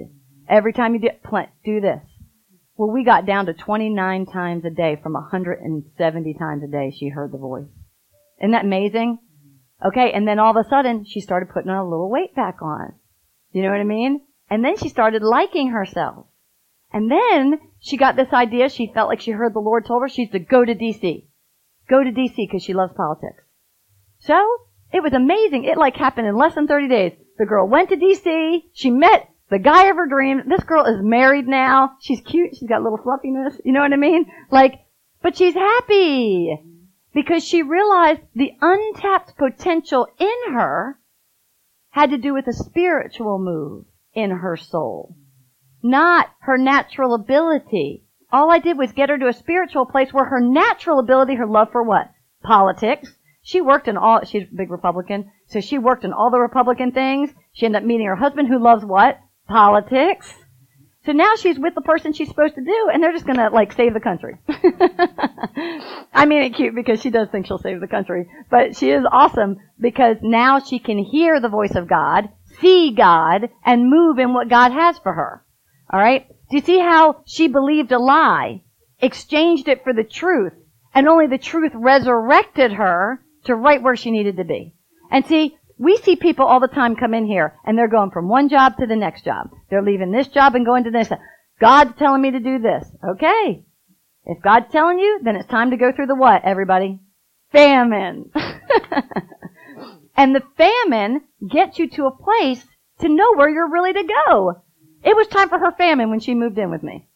Every 0.48 0.72
time 0.72 0.94
you 0.94 1.00
do, 1.00 1.10
plant, 1.22 1.50
do 1.64 1.80
this. 1.80 2.02
Well, 2.78 2.92
we 2.92 3.02
got 3.02 3.26
down 3.26 3.46
to 3.46 3.54
29 3.54 4.26
times 4.26 4.64
a 4.64 4.70
day 4.70 4.96
from 5.02 5.14
170 5.14 6.34
times 6.34 6.62
a 6.62 6.68
day 6.68 6.94
she 6.96 7.08
heard 7.08 7.32
the 7.32 7.38
voice. 7.38 7.66
Isn't 8.40 8.52
that 8.52 8.64
amazing? 8.64 9.18
Okay, 9.84 10.12
and 10.12 10.28
then 10.28 10.38
all 10.38 10.56
of 10.56 10.64
a 10.64 10.68
sudden 10.68 11.04
she 11.04 11.20
started 11.20 11.50
putting 11.52 11.70
on 11.70 11.84
a 11.84 11.88
little 11.88 12.08
weight 12.08 12.36
back 12.36 12.62
on. 12.62 12.94
You 13.50 13.62
know 13.62 13.70
what 13.70 13.80
I 13.80 13.84
mean? 13.84 14.20
And 14.48 14.64
then 14.64 14.76
she 14.76 14.88
started 14.88 15.22
liking 15.22 15.70
herself. 15.70 16.26
And 16.92 17.10
then 17.10 17.58
she 17.80 17.96
got 17.96 18.14
this 18.14 18.32
idea. 18.32 18.68
She 18.68 18.92
felt 18.94 19.08
like 19.08 19.20
she 19.20 19.32
heard 19.32 19.54
the 19.54 19.58
Lord 19.58 19.84
told 19.84 20.02
her 20.02 20.08
she's 20.08 20.30
to 20.30 20.38
go 20.38 20.64
to 20.64 20.74
DC. 20.74 21.26
Go 21.90 22.04
to 22.04 22.12
DC 22.12 22.36
because 22.36 22.62
she 22.62 22.74
loves 22.74 22.92
politics. 22.96 23.42
So 24.20 24.40
it 24.92 25.02
was 25.02 25.14
amazing. 25.14 25.64
It 25.64 25.78
like 25.78 25.96
happened 25.96 26.28
in 26.28 26.36
less 26.36 26.54
than 26.54 26.68
30 26.68 26.88
days. 26.88 27.12
The 27.38 27.46
girl 27.46 27.66
went 27.66 27.88
to 27.88 27.96
DC. 27.96 28.62
She 28.72 28.90
met 28.90 29.28
the 29.50 29.58
guy 29.58 29.86
of 29.88 29.96
her 29.96 30.06
dream. 30.06 30.42
This 30.46 30.64
girl 30.64 30.84
is 30.84 31.02
married 31.02 31.46
now. 31.46 31.92
She's 32.00 32.20
cute. 32.20 32.56
She's 32.56 32.68
got 32.68 32.80
a 32.80 32.84
little 32.84 32.98
fluffiness. 32.98 33.60
You 33.64 33.72
know 33.72 33.80
what 33.80 33.92
I 33.92 33.96
mean? 33.96 34.26
Like, 34.50 34.74
but 35.22 35.36
she's 35.36 35.54
happy 35.54 36.58
because 37.14 37.44
she 37.44 37.62
realized 37.62 38.20
the 38.34 38.52
untapped 38.60 39.36
potential 39.36 40.06
in 40.18 40.52
her 40.52 40.98
had 41.90 42.10
to 42.10 42.18
do 42.18 42.34
with 42.34 42.46
a 42.46 42.52
spiritual 42.52 43.38
move 43.38 43.86
in 44.14 44.30
her 44.30 44.56
soul 44.56 45.16
not 45.82 46.28
her 46.40 46.58
natural 46.58 47.14
ability. 47.14 48.04
All 48.32 48.50
I 48.50 48.58
did 48.58 48.76
was 48.76 48.92
get 48.92 49.08
her 49.08 49.18
to 49.18 49.28
a 49.28 49.32
spiritual 49.32 49.86
place 49.86 50.12
where 50.12 50.26
her 50.26 50.40
natural 50.40 50.98
ability, 50.98 51.36
her 51.36 51.46
love 51.46 51.70
for 51.72 51.82
what? 51.82 52.10
Politics. 52.42 53.14
She 53.42 53.60
worked 53.60 53.88
in 53.88 53.96
all, 53.96 54.24
she's 54.24 54.42
a 54.42 54.54
big 54.54 54.70
Republican, 54.70 55.30
so 55.46 55.60
she 55.60 55.78
worked 55.78 56.04
in 56.04 56.12
all 56.12 56.30
the 56.30 56.40
Republican 56.40 56.92
things. 56.92 57.30
She 57.52 57.64
ended 57.64 57.82
up 57.82 57.86
meeting 57.86 58.06
her 58.06 58.16
husband 58.16 58.48
who 58.48 58.62
loves 58.62 58.84
what? 58.84 59.18
Politics. 59.48 60.32
So 61.06 61.12
now 61.12 61.36
she's 61.36 61.58
with 61.58 61.74
the 61.74 61.80
person 61.80 62.12
she's 62.12 62.28
supposed 62.28 62.54
to 62.56 62.60
do, 62.62 62.90
and 62.92 63.02
they're 63.02 63.12
just 63.12 63.26
gonna 63.26 63.48
like 63.50 63.72
save 63.72 63.94
the 63.94 64.00
country. 64.00 64.36
I 66.12 66.26
mean 66.26 66.42
it 66.42 66.54
cute 66.54 66.74
because 66.74 67.00
she 67.00 67.08
does 67.08 67.28
think 67.30 67.46
she'll 67.46 67.58
save 67.58 67.80
the 67.80 67.86
country, 67.86 68.28
but 68.50 68.76
she 68.76 68.90
is 68.90 69.04
awesome 69.10 69.56
because 69.80 70.18
now 70.22 70.60
she 70.60 70.78
can 70.78 70.98
hear 70.98 71.40
the 71.40 71.48
voice 71.48 71.74
of 71.74 71.88
God, 71.88 72.28
see 72.60 72.94
God, 72.94 73.48
and 73.64 73.88
move 73.88 74.18
in 74.18 74.34
what 74.34 74.50
God 74.50 74.72
has 74.72 74.98
for 74.98 75.14
her. 75.14 75.44
All 75.90 76.00
right? 76.00 76.28
Do 76.50 76.56
you 76.56 76.62
see 76.62 76.78
how 76.78 77.22
she 77.24 77.48
believed 77.48 77.92
a 77.92 77.98
lie, 77.98 78.64
exchanged 78.98 79.68
it 79.68 79.84
for 79.84 79.94
the 79.94 80.04
truth, 80.04 80.52
and 80.94 81.08
only 81.08 81.26
the 81.26 81.38
truth 81.38 81.72
resurrected 81.74 82.72
her 82.72 83.24
to 83.44 83.54
right 83.54 83.82
where 83.82 83.96
she 83.96 84.10
needed 84.10 84.36
to 84.36 84.44
be? 84.44 84.74
And 85.10 85.24
see, 85.24 85.56
we 85.78 85.96
see 85.98 86.16
people 86.16 86.44
all 86.44 86.60
the 86.60 86.68
time 86.68 86.96
come 86.96 87.14
in 87.14 87.26
here 87.26 87.54
and 87.64 87.78
they're 87.78 87.88
going 87.88 88.10
from 88.10 88.28
one 88.28 88.48
job 88.48 88.76
to 88.78 88.86
the 88.86 88.96
next 88.96 89.24
job. 89.24 89.50
They're 89.70 89.82
leaving 89.82 90.10
this 90.10 90.28
job 90.28 90.54
and 90.54 90.66
going 90.66 90.84
to 90.84 90.90
this. 90.90 91.10
God's 91.60 91.96
telling 91.98 92.22
me 92.22 92.32
to 92.32 92.40
do 92.40 92.58
this. 92.58 92.86
Okay. 93.08 93.64
If 94.24 94.42
God's 94.42 94.70
telling 94.70 94.98
you, 94.98 95.20
then 95.22 95.36
it's 95.36 95.48
time 95.48 95.70
to 95.70 95.76
go 95.76 95.92
through 95.92 96.06
the 96.06 96.14
what, 96.14 96.44
everybody? 96.44 97.00
Famine. 97.52 98.30
and 100.16 100.34
the 100.34 100.42
famine 100.56 101.22
gets 101.48 101.78
you 101.78 101.88
to 101.90 102.06
a 102.06 102.16
place 102.16 102.62
to 103.00 103.08
know 103.08 103.34
where 103.34 103.48
you're 103.48 103.70
really 103.70 103.92
to 103.92 104.08
go. 104.26 104.62
It 105.04 105.16
was 105.16 105.28
time 105.28 105.48
for 105.48 105.58
her 105.58 105.72
famine 105.72 106.10
when 106.10 106.20
she 106.20 106.34
moved 106.34 106.58
in 106.58 106.70
with 106.70 106.82
me. 106.82 107.08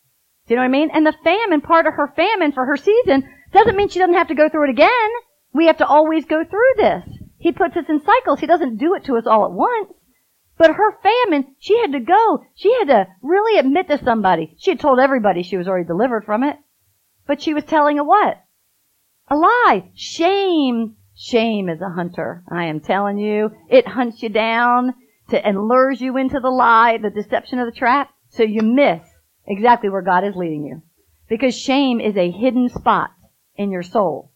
Do 0.46 0.54
you 0.54 0.56
know 0.56 0.62
what 0.62 0.68
I 0.68 0.72
mean? 0.72 0.90
And 0.92 1.06
the 1.06 1.14
famine, 1.24 1.60
part 1.60 1.86
of 1.86 1.94
her 1.94 2.12
famine 2.14 2.52
for 2.52 2.64
her 2.64 2.76
season, 2.76 3.28
doesn't 3.52 3.76
mean 3.76 3.88
she 3.88 3.98
doesn't 3.98 4.14
have 4.14 4.28
to 4.28 4.34
go 4.34 4.48
through 4.48 4.68
it 4.68 4.70
again. 4.70 5.10
We 5.52 5.66
have 5.66 5.78
to 5.78 5.86
always 5.86 6.24
go 6.24 6.44
through 6.44 6.74
this. 6.76 7.04
He 7.42 7.50
puts 7.50 7.76
us 7.76 7.86
in 7.88 8.00
cycles. 8.00 8.38
He 8.38 8.46
doesn't 8.46 8.76
do 8.76 8.94
it 8.94 9.04
to 9.06 9.16
us 9.16 9.26
all 9.26 9.44
at 9.44 9.50
once. 9.50 9.92
But 10.56 10.76
her 10.76 10.96
famine, 11.02 11.56
she 11.58 11.76
had 11.80 11.90
to 11.90 11.98
go. 11.98 12.44
She 12.54 12.72
had 12.78 12.86
to 12.86 13.08
really 13.20 13.58
admit 13.58 13.88
to 13.88 13.98
somebody. 13.98 14.54
She 14.60 14.70
had 14.70 14.78
told 14.78 15.00
everybody 15.00 15.42
she 15.42 15.56
was 15.56 15.66
already 15.66 15.84
delivered 15.84 16.24
from 16.24 16.44
it. 16.44 16.56
But 17.26 17.42
she 17.42 17.52
was 17.52 17.64
telling 17.64 17.98
a 17.98 18.04
what? 18.04 18.36
A 19.26 19.34
lie. 19.34 19.90
Shame. 19.96 20.94
Shame 21.16 21.68
is 21.68 21.80
a 21.80 21.90
hunter. 21.90 22.44
I 22.48 22.66
am 22.66 22.78
telling 22.78 23.18
you. 23.18 23.50
It 23.68 23.88
hunts 23.88 24.22
you 24.22 24.28
down 24.28 24.94
to, 25.30 25.44
and 25.44 25.66
lures 25.66 26.00
you 26.00 26.16
into 26.16 26.38
the 26.38 26.48
lie, 26.48 26.98
the 26.98 27.10
deception 27.10 27.58
of 27.58 27.66
the 27.66 27.76
trap, 27.76 28.10
so 28.28 28.44
you 28.44 28.62
miss 28.62 29.02
exactly 29.48 29.90
where 29.90 30.02
God 30.02 30.22
is 30.22 30.36
leading 30.36 30.64
you. 30.64 30.82
Because 31.28 31.58
shame 31.58 32.00
is 32.00 32.16
a 32.16 32.30
hidden 32.30 32.68
spot 32.68 33.10
in 33.56 33.72
your 33.72 33.82
soul. 33.82 34.30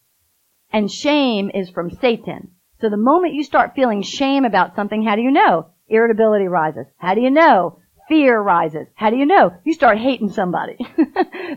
And 0.73 0.91
shame 0.91 1.49
is 1.53 1.69
from 1.69 1.89
Satan. 1.89 2.51
So 2.79 2.89
the 2.89 2.97
moment 2.97 3.33
you 3.33 3.43
start 3.43 3.73
feeling 3.75 4.03
shame 4.03 4.45
about 4.45 4.75
something, 4.75 5.03
how 5.03 5.15
do 5.15 5.21
you 5.21 5.31
know? 5.31 5.67
Irritability 5.87 6.47
rises. 6.47 6.85
How 6.97 7.15
do 7.15 7.21
you 7.21 7.31
know? 7.31 7.79
Fear 8.07 8.39
rises. 8.39 8.87
How 8.93 9.09
do 9.09 9.17
you 9.17 9.25
know? 9.25 9.51
You 9.65 9.73
start 9.73 9.97
hating 9.97 10.31
somebody. 10.31 10.77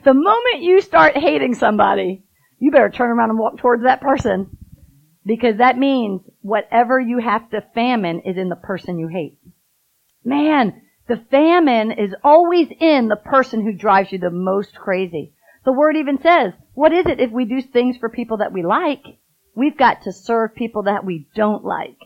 the 0.04 0.14
moment 0.14 0.62
you 0.62 0.80
start 0.80 1.16
hating 1.16 1.54
somebody, 1.54 2.24
you 2.58 2.70
better 2.70 2.90
turn 2.90 3.10
around 3.10 3.30
and 3.30 3.38
walk 3.38 3.58
towards 3.58 3.84
that 3.84 4.00
person. 4.00 4.56
Because 5.24 5.58
that 5.58 5.78
means 5.78 6.22
whatever 6.40 6.98
you 6.98 7.18
have 7.18 7.50
to 7.50 7.64
famine 7.74 8.22
is 8.24 8.36
in 8.36 8.48
the 8.48 8.56
person 8.56 8.98
you 8.98 9.08
hate. 9.08 9.38
Man, 10.24 10.82
the 11.06 11.22
famine 11.30 11.92
is 11.92 12.14
always 12.24 12.68
in 12.80 13.08
the 13.08 13.16
person 13.16 13.62
who 13.62 13.72
drives 13.72 14.10
you 14.10 14.18
the 14.18 14.30
most 14.30 14.74
crazy. 14.74 15.34
The 15.64 15.72
word 15.72 15.96
even 15.96 16.20
says, 16.22 16.54
what 16.72 16.92
is 16.92 17.06
it 17.06 17.20
if 17.20 17.30
we 17.30 17.44
do 17.44 17.60
things 17.60 17.96
for 17.98 18.08
people 18.08 18.38
that 18.38 18.52
we 18.52 18.62
like? 18.62 19.04
We've 19.60 19.76
got 19.76 20.04
to 20.04 20.12
serve 20.14 20.54
people 20.54 20.84
that 20.84 21.04
we 21.04 21.28
don't 21.34 21.62
like. 21.62 21.98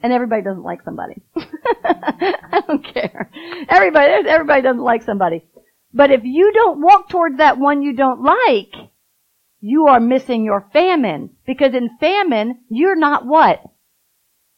And 0.00 0.12
everybody 0.12 0.42
doesn't 0.42 0.62
like 0.62 0.84
somebody. 0.84 1.20
I 1.36 2.62
don't 2.68 2.84
care. 2.94 3.28
Everybody, 3.68 4.28
everybody 4.28 4.62
doesn't 4.62 4.84
like 4.84 5.02
somebody. 5.02 5.42
But 5.92 6.12
if 6.12 6.20
you 6.22 6.52
don't 6.52 6.80
walk 6.80 7.08
towards 7.08 7.38
that 7.38 7.58
one 7.58 7.82
you 7.82 7.94
don't 7.94 8.22
like, 8.22 8.72
you 9.58 9.88
are 9.88 9.98
missing 9.98 10.44
your 10.44 10.68
famine. 10.72 11.30
Because 11.44 11.74
in 11.74 11.98
famine, 11.98 12.60
you're 12.70 12.94
not 12.94 13.26
what? 13.26 13.60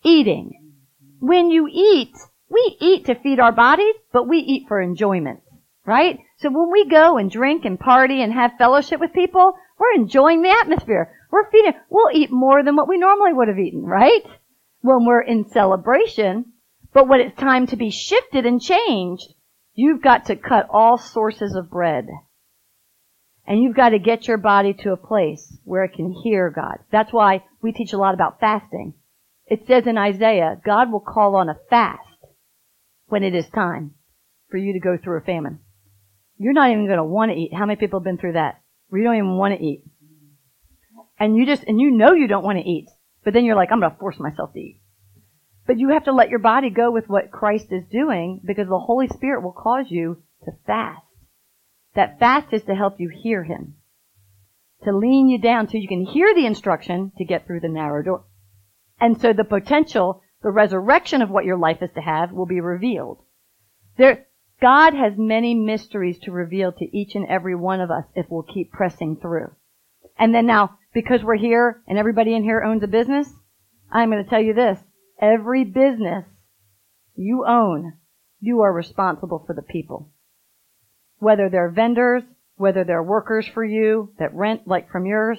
Eating. 0.04 0.74
When 1.20 1.50
you 1.50 1.68
eat, 1.72 2.12
we 2.50 2.76
eat 2.80 3.06
to 3.06 3.14
feed 3.14 3.40
our 3.40 3.52
bodies, 3.52 3.94
but 4.12 4.28
we 4.28 4.40
eat 4.40 4.68
for 4.68 4.78
enjoyment. 4.78 5.40
Right? 5.86 6.18
So 6.40 6.50
when 6.50 6.70
we 6.70 6.86
go 6.86 7.16
and 7.16 7.30
drink 7.30 7.64
and 7.64 7.80
party 7.80 8.22
and 8.22 8.30
have 8.34 8.58
fellowship 8.58 9.00
with 9.00 9.14
people, 9.14 9.54
we're 9.78 9.94
enjoying 9.94 10.42
the 10.42 10.50
atmosphere. 10.50 11.16
We're 11.30 11.50
feeding, 11.50 11.74
we'll 11.88 12.14
eat 12.14 12.30
more 12.30 12.62
than 12.62 12.76
what 12.76 12.88
we 12.88 12.98
normally 12.98 13.32
would 13.32 13.48
have 13.48 13.58
eaten, 13.58 13.82
right? 13.82 14.22
When 14.80 15.04
we're 15.04 15.22
in 15.22 15.48
celebration. 15.50 16.52
But 16.92 17.08
when 17.08 17.20
it's 17.20 17.38
time 17.38 17.66
to 17.68 17.76
be 17.76 17.90
shifted 17.90 18.46
and 18.46 18.60
changed, 18.60 19.32
you've 19.74 20.02
got 20.02 20.26
to 20.26 20.36
cut 20.36 20.66
all 20.70 20.98
sources 20.98 21.54
of 21.54 21.70
bread. 21.70 22.08
And 23.46 23.62
you've 23.62 23.76
got 23.76 23.90
to 23.90 23.98
get 23.98 24.28
your 24.28 24.38
body 24.38 24.74
to 24.82 24.92
a 24.92 24.96
place 24.96 25.56
where 25.64 25.84
it 25.84 25.94
can 25.94 26.12
hear 26.12 26.50
God. 26.50 26.78
That's 26.90 27.12
why 27.12 27.44
we 27.62 27.72
teach 27.72 27.92
a 27.92 27.98
lot 27.98 28.14
about 28.14 28.40
fasting. 28.40 28.94
It 29.46 29.66
says 29.66 29.86
in 29.86 29.98
Isaiah, 29.98 30.60
God 30.64 30.92
will 30.92 31.00
call 31.00 31.36
on 31.36 31.48
a 31.48 31.58
fast 31.68 32.00
when 33.06 33.24
it 33.24 33.34
is 33.34 33.48
time 33.48 33.94
for 34.50 34.56
you 34.56 34.72
to 34.72 34.80
go 34.80 34.96
through 34.96 35.18
a 35.18 35.22
famine. 35.22 35.60
You're 36.38 36.52
not 36.52 36.70
even 36.70 36.86
going 36.86 36.98
to 36.98 37.04
want 37.04 37.32
to 37.32 37.36
eat. 37.36 37.52
How 37.52 37.66
many 37.66 37.76
people 37.76 38.00
have 38.00 38.04
been 38.04 38.18
through 38.18 38.34
that? 38.34 38.60
Where 38.88 39.00
you 39.00 39.06
don't 39.06 39.16
even 39.16 39.36
want 39.36 39.58
to 39.58 39.64
eat. 39.64 39.84
And 41.20 41.36
you 41.36 41.46
just, 41.46 41.62
and 41.64 41.80
you 41.80 41.90
know 41.90 42.12
you 42.12 42.26
don't 42.26 42.44
want 42.44 42.58
to 42.58 42.68
eat. 42.68 42.88
But 43.22 43.34
then 43.34 43.44
you're 43.44 43.54
like, 43.54 43.70
I'm 43.70 43.80
going 43.80 43.92
to 43.92 43.98
force 43.98 44.18
myself 44.18 44.54
to 44.54 44.58
eat. 44.58 44.80
But 45.66 45.78
you 45.78 45.90
have 45.90 46.04
to 46.04 46.12
let 46.12 46.30
your 46.30 46.38
body 46.38 46.70
go 46.70 46.90
with 46.90 47.08
what 47.08 47.30
Christ 47.30 47.66
is 47.70 47.84
doing 47.92 48.40
because 48.44 48.66
the 48.68 48.78
Holy 48.78 49.06
Spirit 49.06 49.42
will 49.42 49.52
cause 49.52 49.86
you 49.90 50.22
to 50.44 50.52
fast. 50.66 51.04
That 51.94 52.18
fast 52.18 52.52
is 52.52 52.62
to 52.64 52.74
help 52.74 52.98
you 52.98 53.10
hear 53.10 53.44
Him. 53.44 53.74
To 54.84 54.96
lean 54.96 55.28
you 55.28 55.38
down 55.38 55.68
so 55.68 55.76
you 55.76 55.86
can 55.86 56.06
hear 56.06 56.34
the 56.34 56.46
instruction 56.46 57.12
to 57.18 57.24
get 57.24 57.46
through 57.46 57.60
the 57.60 57.68
narrow 57.68 58.02
door. 58.02 58.24
And 58.98 59.20
so 59.20 59.32
the 59.32 59.44
potential, 59.44 60.22
the 60.42 60.50
resurrection 60.50 61.20
of 61.20 61.30
what 61.30 61.44
your 61.44 61.58
life 61.58 61.82
is 61.82 61.90
to 61.94 62.00
have 62.00 62.32
will 62.32 62.46
be 62.46 62.60
revealed. 62.60 63.18
There, 63.98 64.26
God 64.60 64.94
has 64.94 65.12
many 65.16 65.54
mysteries 65.54 66.18
to 66.20 66.32
reveal 66.32 66.72
to 66.72 66.96
each 66.96 67.14
and 67.14 67.26
every 67.28 67.54
one 67.54 67.80
of 67.80 67.90
us 67.90 68.04
if 68.14 68.26
we'll 68.30 68.42
keep 68.42 68.72
pressing 68.72 69.16
through. 69.16 69.54
And 70.18 70.34
then 70.34 70.46
now, 70.46 70.78
because 70.93 71.22
we're 71.22 71.36
here 71.36 71.82
and 71.86 71.99
everybody 71.99 72.34
in 72.34 72.43
here 72.43 72.62
owns 72.62 72.82
a 72.82 72.88
business, 72.88 73.28
I'm 73.91 74.11
going 74.11 74.22
to 74.22 74.30
tell 74.30 74.43
you 74.43 74.55
this. 74.55 74.78
Every 75.20 75.64
business 75.64 76.24
you 77.14 77.45
own, 77.47 77.95
you 78.41 78.62
are 78.62 78.72
responsible 78.72 79.45
for 79.47 79.55
the 79.55 79.62
people 79.62 80.11
whether 81.20 81.49
they're 81.49 81.70
vendors, 81.70 82.24
whether 82.57 82.82
they're 82.82 83.03
workers 83.03 83.47
for 83.55 83.64
you 83.64 84.12
that 84.18 84.34
rent 84.34 84.66
like 84.66 84.91
from 84.91 85.07
yours, 85.07 85.38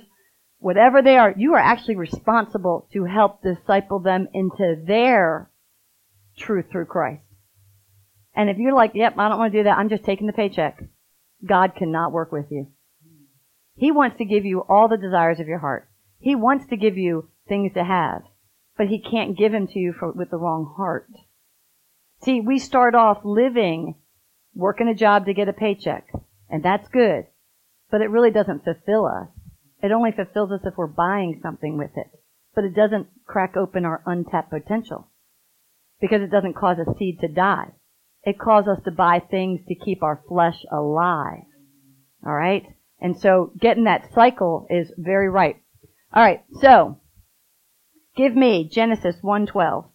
whatever 0.59 1.01
they 1.01 1.17
are, 1.17 1.33
you 1.35 1.55
are 1.55 1.59
actually 1.59 1.95
responsible 1.95 2.87
to 2.93 3.03
help 3.03 3.41
disciple 3.41 3.99
them 3.99 4.27
into 4.33 4.81
their 4.87 5.51
truth 6.37 6.65
through 6.71 6.85
Christ. 6.85 7.23
And 8.33 8.49
if 8.49 8.57
you're 8.57 8.73
like, 8.73 8.91
yep, 8.93 9.15
I 9.17 9.27
don't 9.27 9.39
want 9.39 9.51
to 9.51 9.59
do 9.59 9.63
that, 9.65 9.77
I'm 9.77 9.89
just 9.89 10.05
taking 10.05 10.27
the 10.27 10.33
paycheck, 10.33 10.81
God 11.45 11.73
cannot 11.75 12.13
work 12.13 12.31
with 12.31 12.45
you. 12.49 12.67
He 13.75 13.91
wants 13.91 14.17
to 14.17 14.25
give 14.25 14.45
you 14.45 14.61
all 14.67 14.87
the 14.87 14.97
desires 14.97 15.39
of 15.39 15.47
your 15.47 15.59
heart. 15.59 15.89
He 16.19 16.35
wants 16.35 16.67
to 16.67 16.77
give 16.77 16.97
you 16.97 17.29
things 17.47 17.73
to 17.73 17.83
have, 17.83 18.21
but 18.77 18.87
he 18.87 19.01
can't 19.01 19.37
give 19.37 19.51
them 19.51 19.67
to 19.67 19.79
you 19.79 19.93
for, 19.97 20.11
with 20.11 20.29
the 20.29 20.37
wrong 20.37 20.73
heart. 20.77 21.09
See, 22.23 22.39
we 22.39 22.59
start 22.59 22.93
off 22.93 23.21
living 23.23 23.95
working 24.53 24.87
a 24.87 24.95
job 24.95 25.25
to 25.25 25.33
get 25.33 25.49
a 25.49 25.53
paycheck. 25.53 26.07
And 26.49 26.63
that's 26.63 26.87
good. 26.89 27.27
But 27.89 28.01
it 28.01 28.09
really 28.09 28.31
doesn't 28.31 28.63
fulfill 28.63 29.05
us. 29.05 29.29
It 29.81 29.91
only 29.91 30.11
fulfills 30.11 30.51
us 30.51 30.61
if 30.63 30.75
we're 30.77 30.87
buying 30.87 31.39
something 31.41 31.77
with 31.77 31.91
it. 31.95 32.07
But 32.53 32.65
it 32.65 32.75
doesn't 32.75 33.07
crack 33.25 33.55
open 33.55 33.85
our 33.85 34.03
untapped 34.05 34.51
potential. 34.51 35.07
Because 35.99 36.21
it 36.21 36.31
doesn't 36.31 36.55
cause 36.55 36.77
a 36.77 36.97
seed 36.97 37.19
to 37.21 37.27
die. 37.27 37.71
It 38.23 38.39
causes 38.39 38.77
us 38.77 38.83
to 38.85 38.91
buy 38.91 39.19
things 39.19 39.61
to 39.67 39.75
keep 39.75 40.03
our 40.03 40.21
flesh 40.27 40.63
alive. 40.71 41.45
Alright? 42.25 42.65
And 43.01 43.19
so 43.19 43.51
getting 43.59 43.85
that 43.85 44.13
cycle 44.13 44.67
is 44.69 44.91
very 44.97 45.29
right. 45.29 45.57
Alright, 46.15 46.43
so 46.61 46.99
give 48.15 48.35
me 48.35 48.69
Genesis 48.69 49.17
1:12. 49.23 49.89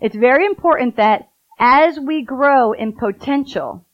It's 0.00 0.16
very 0.16 0.46
important 0.46 0.96
that 0.96 1.28
as 1.58 2.00
we 2.00 2.22
grow 2.22 2.72
in 2.72 2.94
potential, 2.94 3.86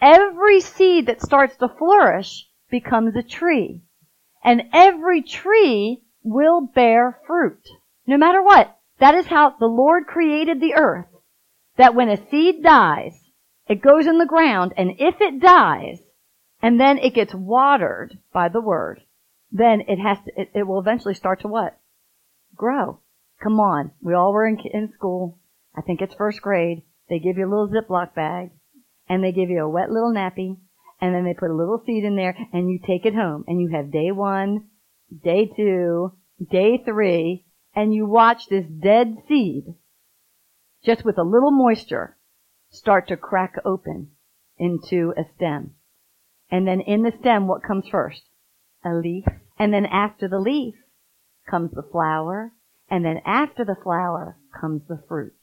Every 0.00 0.60
seed 0.60 1.06
that 1.06 1.20
starts 1.20 1.56
to 1.56 1.68
flourish 1.68 2.46
becomes 2.70 3.16
a 3.16 3.22
tree. 3.22 3.82
And 4.44 4.62
every 4.72 5.22
tree 5.22 6.04
will 6.22 6.60
bear 6.60 7.18
fruit. 7.26 7.68
No 8.06 8.16
matter 8.16 8.42
what. 8.42 8.76
That 9.00 9.14
is 9.14 9.26
how 9.26 9.50
the 9.50 9.66
Lord 9.66 10.06
created 10.06 10.60
the 10.60 10.74
earth. 10.74 11.06
That 11.76 11.94
when 11.94 12.08
a 12.08 12.28
seed 12.30 12.62
dies, 12.62 13.14
it 13.68 13.82
goes 13.82 14.06
in 14.06 14.18
the 14.18 14.26
ground, 14.26 14.72
and 14.76 14.92
if 14.98 15.20
it 15.20 15.40
dies, 15.40 16.00
and 16.62 16.78
then 16.80 16.98
it 16.98 17.14
gets 17.14 17.34
watered 17.34 18.18
by 18.32 18.48
the 18.48 18.60
word, 18.60 19.02
then 19.50 19.82
it 19.88 19.98
has 19.98 20.18
to, 20.24 20.40
it, 20.40 20.50
it 20.54 20.66
will 20.66 20.80
eventually 20.80 21.14
start 21.14 21.40
to 21.40 21.48
what? 21.48 21.78
Grow. 22.54 23.00
Come 23.42 23.60
on. 23.60 23.92
We 24.02 24.14
all 24.14 24.32
were 24.32 24.46
in, 24.46 24.58
in 24.72 24.92
school. 24.92 25.38
I 25.76 25.82
think 25.82 26.02
it's 26.02 26.14
first 26.14 26.42
grade. 26.42 26.82
They 27.08 27.18
give 27.18 27.38
you 27.38 27.46
a 27.46 27.50
little 27.50 27.68
Ziploc 27.68 28.14
bag 28.14 28.50
and 29.08 29.24
they 29.24 29.32
give 29.32 29.50
you 29.50 29.62
a 29.62 29.68
wet 29.68 29.90
little 29.90 30.12
nappy, 30.12 30.56
and 31.00 31.14
then 31.14 31.24
they 31.24 31.34
put 31.34 31.50
a 31.50 31.54
little 31.54 31.82
seed 31.84 32.04
in 32.04 32.16
there, 32.16 32.36
and 32.52 32.70
you 32.70 32.78
take 32.78 33.06
it 33.06 33.14
home, 33.14 33.44
and 33.46 33.60
you 33.60 33.68
have 33.68 33.90
day 33.90 34.10
one, 34.10 34.66
day 35.24 35.50
two, 35.56 36.12
day 36.50 36.82
three, 36.84 37.44
and 37.74 37.94
you 37.94 38.06
watch 38.06 38.48
this 38.48 38.66
dead 38.66 39.16
seed, 39.28 39.64
just 40.84 41.04
with 41.04 41.18
a 41.18 41.22
little 41.22 41.50
moisture, 41.50 42.16
start 42.70 43.08
to 43.08 43.16
crack 43.16 43.54
open 43.64 44.10
into 44.58 45.14
a 45.16 45.22
stem. 45.36 45.74
And 46.50 46.66
then 46.66 46.80
in 46.80 47.02
the 47.02 47.12
stem, 47.20 47.46
what 47.46 47.62
comes 47.62 47.84
first? 47.90 48.22
A 48.84 48.94
leaf. 48.94 49.24
And 49.58 49.72
then 49.72 49.86
after 49.86 50.28
the 50.28 50.38
leaf 50.38 50.74
comes 51.48 51.70
the 51.72 51.82
flower. 51.90 52.52
And 52.90 53.04
then 53.04 53.20
after 53.26 53.64
the 53.64 53.76
flower 53.82 54.38
comes 54.58 54.82
the 54.88 55.02
fruit. 55.08 55.34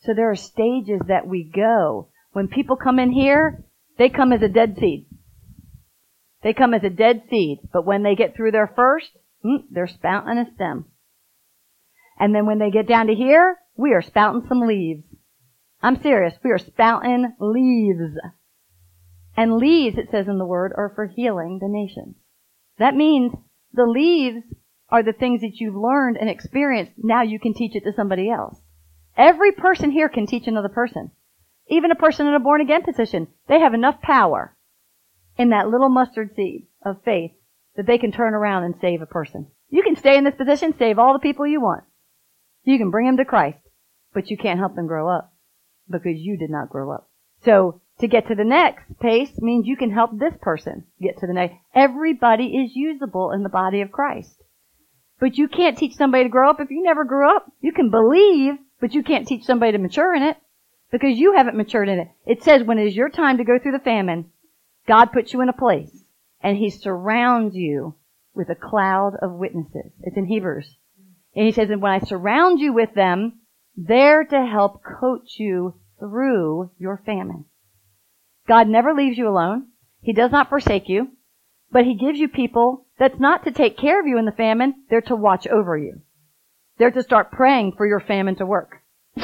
So 0.00 0.14
there 0.14 0.30
are 0.30 0.36
stages 0.36 1.00
that 1.08 1.26
we 1.26 1.44
go 1.44 2.08
when 2.32 2.48
people 2.48 2.76
come 2.76 2.98
in 2.98 3.10
here, 3.10 3.64
they 3.98 4.08
come 4.08 4.32
as 4.32 4.42
a 4.42 4.48
dead 4.48 4.76
seed. 4.78 5.06
They 6.42 6.54
come 6.54 6.74
as 6.74 6.84
a 6.84 6.90
dead 6.90 7.24
seed, 7.28 7.58
but 7.72 7.84
when 7.84 8.02
they 8.02 8.14
get 8.14 8.34
through 8.34 8.52
their 8.52 8.72
first, 8.74 9.10
hmm, 9.42 9.56
they're 9.70 9.88
spouting 9.88 10.38
a 10.38 10.46
stem. 10.54 10.86
And 12.18 12.34
then 12.34 12.46
when 12.46 12.58
they 12.58 12.70
get 12.70 12.86
down 12.86 13.08
to 13.08 13.14
here, 13.14 13.56
we 13.76 13.92
are 13.92 14.02
spouting 14.02 14.46
some 14.48 14.60
leaves. 14.60 15.04
I'm 15.82 16.00
serious. 16.02 16.34
We 16.44 16.50
are 16.50 16.58
spouting 16.58 17.34
leaves. 17.40 18.16
And 19.36 19.56
leaves, 19.56 19.96
it 19.96 20.10
says 20.10 20.28
in 20.28 20.38
the 20.38 20.46
word, 20.46 20.72
are 20.76 20.92
for 20.94 21.06
healing 21.06 21.58
the 21.60 21.68
nations. 21.68 22.16
That 22.78 22.96
means 22.96 23.32
the 23.72 23.86
leaves 23.86 24.42
are 24.88 25.02
the 25.02 25.12
things 25.12 25.40
that 25.42 25.56
you've 25.56 25.76
learned 25.76 26.16
and 26.16 26.28
experienced. 26.28 26.92
Now 26.96 27.22
you 27.22 27.38
can 27.38 27.54
teach 27.54 27.76
it 27.76 27.84
to 27.84 27.92
somebody 27.92 28.30
else. 28.30 28.58
Every 29.16 29.52
person 29.52 29.90
here 29.90 30.08
can 30.08 30.26
teach 30.26 30.46
another 30.46 30.68
person. 30.68 31.10
Even 31.68 31.90
a 31.90 31.96
person 31.96 32.26
in 32.26 32.34
a 32.34 32.40
born 32.40 32.60
again 32.60 32.82
position, 32.82 33.28
they 33.48 33.60
have 33.60 33.74
enough 33.74 34.00
power 34.02 34.56
in 35.36 35.50
that 35.50 35.68
little 35.68 35.88
mustard 35.88 36.34
seed 36.34 36.66
of 36.84 37.02
faith 37.04 37.32
that 37.76 37.86
they 37.86 37.98
can 37.98 38.12
turn 38.12 38.34
around 38.34 38.64
and 38.64 38.74
save 38.80 39.00
a 39.00 39.06
person. 39.06 39.46
You 39.68 39.82
can 39.82 39.94
stay 39.94 40.16
in 40.16 40.24
this 40.24 40.34
position, 40.34 40.74
save 40.76 40.98
all 40.98 41.12
the 41.12 41.20
people 41.20 41.46
you 41.46 41.60
want. 41.60 41.84
You 42.64 42.76
can 42.76 42.90
bring 42.90 43.06
them 43.06 43.16
to 43.18 43.24
Christ, 43.24 43.58
but 44.12 44.30
you 44.30 44.36
can't 44.36 44.58
help 44.58 44.74
them 44.74 44.88
grow 44.88 45.08
up 45.08 45.32
because 45.88 46.18
you 46.18 46.36
did 46.36 46.50
not 46.50 46.70
grow 46.70 46.90
up. 46.92 47.08
So 47.44 47.79
to 48.00 48.08
get 48.08 48.28
to 48.28 48.34
the 48.34 48.44
next 48.44 48.84
pace 49.00 49.30
means 49.38 49.66
you 49.66 49.76
can 49.76 49.90
help 49.90 50.10
this 50.12 50.34
person 50.40 50.84
get 51.00 51.18
to 51.18 51.26
the 51.26 51.32
next. 51.32 51.54
Everybody 51.74 52.46
is 52.46 52.72
usable 52.74 53.32
in 53.32 53.42
the 53.42 53.48
body 53.48 53.80
of 53.80 53.92
Christ. 53.92 54.42
But 55.18 55.36
you 55.36 55.48
can't 55.48 55.76
teach 55.76 55.94
somebody 55.94 56.24
to 56.24 56.30
grow 56.30 56.50
up 56.50 56.60
if 56.60 56.70
you 56.70 56.82
never 56.82 57.04
grew 57.04 57.34
up. 57.34 57.50
You 57.60 57.72
can 57.72 57.90
believe, 57.90 58.54
but 58.80 58.94
you 58.94 59.02
can't 59.02 59.28
teach 59.28 59.44
somebody 59.44 59.72
to 59.72 59.78
mature 59.78 60.14
in 60.14 60.22
it 60.22 60.36
because 60.90 61.18
you 61.18 61.34
haven't 61.36 61.56
matured 61.56 61.88
in 61.88 61.98
it. 61.98 62.08
It 62.26 62.42
says 62.42 62.62
when 62.62 62.78
it 62.78 62.86
is 62.86 62.96
your 62.96 63.10
time 63.10 63.38
to 63.38 63.44
go 63.44 63.58
through 63.58 63.72
the 63.72 63.78
famine, 63.78 64.30
God 64.88 65.12
puts 65.12 65.32
you 65.32 65.40
in 65.42 65.48
a 65.48 65.54
place 65.54 66.04
and 66.42 66.56
He 66.56 66.70
surrounds 66.70 67.54
you 67.54 67.94
with 68.34 68.48
a 68.48 68.54
cloud 68.54 69.12
of 69.20 69.32
witnesses. 69.32 69.92
It's 70.02 70.16
in 70.16 70.26
Hebrews. 70.26 70.76
And 71.34 71.46
he 71.46 71.52
says, 71.52 71.70
and 71.70 71.80
when 71.80 71.92
I 71.92 72.00
surround 72.00 72.60
you 72.60 72.72
with 72.72 72.94
them, 72.94 73.40
they're 73.76 74.24
to 74.24 74.46
help 74.46 74.82
coach 74.82 75.38
you 75.38 75.74
through 75.98 76.70
your 76.78 77.02
famine. 77.06 77.44
God 78.50 78.66
never 78.66 78.92
leaves 78.92 79.16
you 79.16 79.28
alone. 79.28 79.68
He 80.00 80.12
does 80.12 80.32
not 80.32 80.48
forsake 80.48 80.88
you, 80.88 81.12
but 81.70 81.84
he 81.84 81.94
gives 81.94 82.18
you 82.18 82.26
people 82.26 82.88
that's 82.98 83.20
not 83.20 83.44
to 83.44 83.52
take 83.52 83.78
care 83.78 84.00
of 84.00 84.08
you 84.08 84.18
in 84.18 84.24
the 84.24 84.32
famine. 84.32 84.74
They're 84.90 85.02
to 85.02 85.14
watch 85.14 85.46
over 85.46 85.78
you. 85.78 86.00
They're 86.76 86.90
to 86.90 87.04
start 87.04 87.30
praying 87.30 87.74
for 87.76 87.86
your 87.86 88.00
famine 88.00 88.34
to 88.38 88.44
work. 88.44 88.82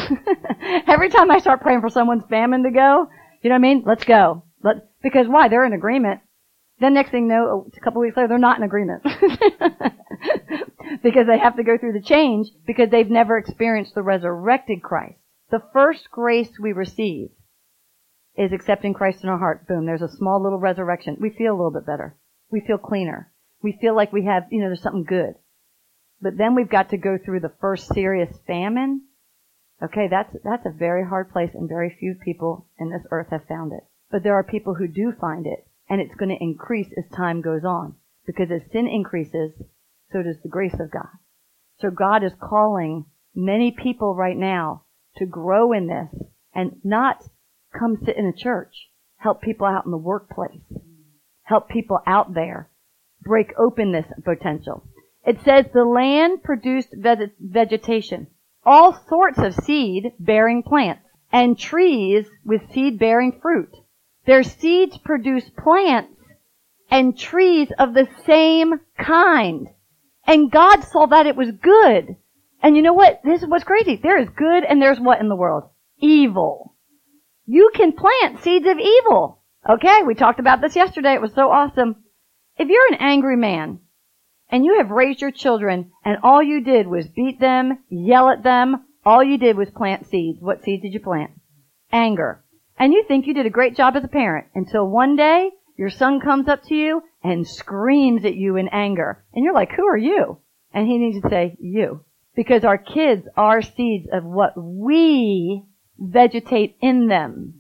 Every 0.87 1.09
time 1.09 1.33
I 1.33 1.41
start 1.41 1.61
praying 1.61 1.81
for 1.81 1.91
someone's 1.91 2.23
famine 2.31 2.63
to 2.63 2.71
go, 2.71 3.09
you 3.43 3.51
know 3.51 3.55
what 3.55 3.67
I 3.67 3.69
mean? 3.69 3.83
Let's 3.85 4.05
go. 4.05 4.45
Let, 4.63 4.77
because 5.03 5.27
why? 5.27 5.49
They're 5.49 5.67
in 5.67 5.73
agreement. 5.73 6.21
Then 6.79 6.95
next 6.95 7.11
thing 7.11 7.25
you 7.25 7.31
know, 7.31 7.67
a 7.77 7.81
couple 7.81 8.03
weeks 8.03 8.17
later, 8.17 8.29
they're 8.29 8.39
not 8.39 8.59
in 8.59 8.63
agreement. 8.63 9.03
because 11.03 11.27
they 11.27 11.39
have 11.39 11.57
to 11.57 11.65
go 11.65 11.77
through 11.77 11.95
the 11.95 12.01
change 12.01 12.47
because 12.65 12.91
they've 12.91 13.11
never 13.11 13.39
experienced 13.39 13.97
the 13.97 14.03
resurrected 14.03 14.85
Christ. 14.85 15.19
The 15.51 15.65
first 15.73 16.13
grace 16.13 16.61
we 16.61 16.73
receive 16.73 17.31
is 18.37 18.53
accepting 18.53 18.95
Christ 18.95 19.23
in 19.23 19.29
our 19.29 19.39
heart. 19.39 19.67
Boom, 19.67 19.87
there's 19.87 20.03
a 20.03 20.17
small 20.17 20.43
little 20.43 20.59
resurrection. 20.59 21.17
We 21.21 21.31
feel 21.31 21.53
a 21.53 21.57
little 21.57 21.71
bit 21.71 21.87
better. 21.87 22.17
We 22.51 22.61
feel 22.61 22.79
cleaner. 22.79 23.33
We 23.63 23.79
feel 23.81 23.97
like 23.97 24.13
we 24.13 24.27
have, 24.27 24.45
you 24.51 24.61
know, 24.61 24.69
there's 24.69 24.83
something 24.83 25.05
good. 25.05 25.35
But 26.21 26.37
then 26.37 26.55
we've 26.55 26.69
got 26.69 26.91
to 26.91 26.97
go 26.97 27.19
through 27.19 27.41
the 27.41 27.55
first 27.61 27.93
serious 27.93 28.35
famine. 28.47 29.03
Okay, 29.83 30.09
that's, 30.11 30.35
that's 30.45 30.67
a 30.67 30.79
very 30.79 31.05
hard 31.05 31.31
place 31.31 31.51
and 31.55 31.69
very 31.69 31.97
few 31.99 32.15
people 32.25 32.69
in 32.79 32.91
this 32.91 33.07
earth 33.11 33.29
have 33.31 33.47
found 33.47 33.73
it. 33.73 33.85
But 34.11 34.23
there 34.23 34.35
are 34.35 34.45
people 34.45 34.75
who 34.75 34.89
do 34.89 35.13
find 35.21 35.47
it 35.47 35.67
and 35.89 36.01
it's 36.01 36.15
going 36.15 36.31
to 36.31 36.43
increase 36.43 36.89
as 36.97 37.17
time 37.17 37.43
goes 37.43 37.65
on. 37.65 37.97
Because 38.27 38.51
as 38.51 38.63
sin 38.73 38.89
increases, 38.89 39.53
so 40.13 40.23
does 40.23 40.37
the 40.43 40.49
grace 40.49 40.75
of 40.81 40.91
God. 40.91 41.09
So 41.81 41.91
God 41.91 42.25
is 42.25 42.33
calling 42.41 43.07
many 43.35 43.71
people 43.71 44.15
right 44.15 44.37
now 44.37 44.85
to 45.17 45.27
grow 45.27 45.73
in 45.73 45.87
this 45.87 46.23
and 46.55 46.81
not 46.83 47.23
come 47.79 47.99
sit 48.05 48.17
in 48.17 48.27
a 48.27 48.33
church. 48.33 48.89
Help 49.17 49.41
people 49.41 49.67
out 49.67 49.85
in 49.85 49.91
the 49.91 49.97
workplace. 49.97 50.61
Help 51.43 51.69
people 51.69 51.99
out 52.07 52.35
there. 52.35 52.71
Break 53.23 53.53
open 53.59 53.93
this 53.93 54.07
potential. 54.25 54.87
It 55.25 55.41
says 55.45 55.67
the 55.73 55.85
land 55.85 56.45
produced 56.45 56.95
vegetation, 56.95 58.29
all 58.65 58.97
sorts 59.09 59.39
of 59.39 59.55
seed 59.55 60.13
bearing 60.21 60.63
plants, 60.63 61.03
and 61.33 61.59
trees 61.59 62.27
with 62.45 62.73
seed 62.73 62.99
bearing 62.99 63.41
fruit. 63.43 63.75
Their 64.27 64.45
seeds 64.45 64.99
produce 64.99 65.49
plants 65.51 66.15
and 66.91 67.19
trees 67.19 67.69
of 67.79 67.95
the 67.95 68.09
same 68.25 68.81
kind. 68.99 69.69
And 70.27 70.51
God 70.51 70.85
saw 70.85 71.07
that 71.07 71.27
it 71.27 71.37
was 71.37 71.51
good. 71.51 72.17
And 72.63 72.77
you 72.77 72.83
know 72.83 72.95
what? 72.95 73.21
This 73.25 73.43
is 73.43 73.49
what's 73.49 73.65
crazy. 73.65 73.97
There 73.97 74.19
is 74.19 74.29
good 74.29 74.65
and 74.65 74.81
there's 74.81 75.01
what 75.01 75.21
in 75.21 75.29
the 75.29 75.37
world? 75.37 75.65
Evil. 75.99 76.76
You 77.47 77.71
can 77.75 77.93
plant 77.93 78.43
seeds 78.43 78.67
of 78.67 78.79
evil. 78.79 79.43
Okay, 79.69 80.03
we 80.03 80.15
talked 80.15 80.41
about 80.41 80.61
this 80.61 80.77
yesterday. 80.77 81.15
It 81.15 81.23
was 81.23 81.35
so 81.35 81.51
awesome. 81.51 82.05
If 82.57 82.69
you're 82.69 82.93
an 82.93 82.99
angry 83.01 83.37
man 83.37 83.81
and 84.51 84.65
you 84.65 84.79
have 84.79 84.91
raised 84.91 85.21
your 85.21 85.31
children 85.31 85.93
and 86.05 86.19
all 86.23 86.43
you 86.43 86.63
did 86.63 86.87
was 86.87 87.07
beat 87.09 87.39
them, 87.39 87.79
yell 87.89 88.31
at 88.31 88.43
them, 88.43 88.85
all 89.05 89.23
you 89.23 89.39
did 89.39 89.57
was 89.57 89.71
plant 89.71 90.09
seeds. 90.09 90.39
What 90.41 90.65
seeds 90.65 90.83
did 90.83 90.93
you 90.93 91.01
plant? 91.01 91.31
Anger. 91.93 92.45
And 92.79 92.93
you 92.93 93.05
think 93.07 93.27
you 93.27 93.35
did 93.35 93.47
a 93.47 93.51
great 93.51 93.77
job 93.77 93.95
as 93.97 94.05
a 94.05 94.09
parent 94.09 94.49
until 94.55 94.89
one 94.89 95.15
day 95.15 95.51
your 95.77 95.91
son 95.91 96.21
comes 96.21 96.49
up 96.49 96.65
to 96.65 96.75
you 96.75 97.03
and 97.23 97.47
screams 97.47 98.25
at 98.25 98.35
you 98.35 98.57
in 98.57 98.69
anger. 98.69 99.25
And 99.33 99.45
you're 99.45 99.55
like, 99.55 99.71
who 99.71 99.87
are 99.87 99.97
you? 99.97 100.39
And 100.73 100.87
he 100.87 100.99
needs 100.99 101.23
to 101.23 101.31
say, 101.31 101.57
you. 101.61 102.05
Because 102.35 102.65
our 102.65 102.79
kids 102.79 103.27
are 103.37 103.63
seeds 103.63 104.09
of 104.13 104.25
what 104.25 104.53
we 104.57 105.65
vegetate 105.99 106.77
in 106.81 107.09
them. 107.09 107.55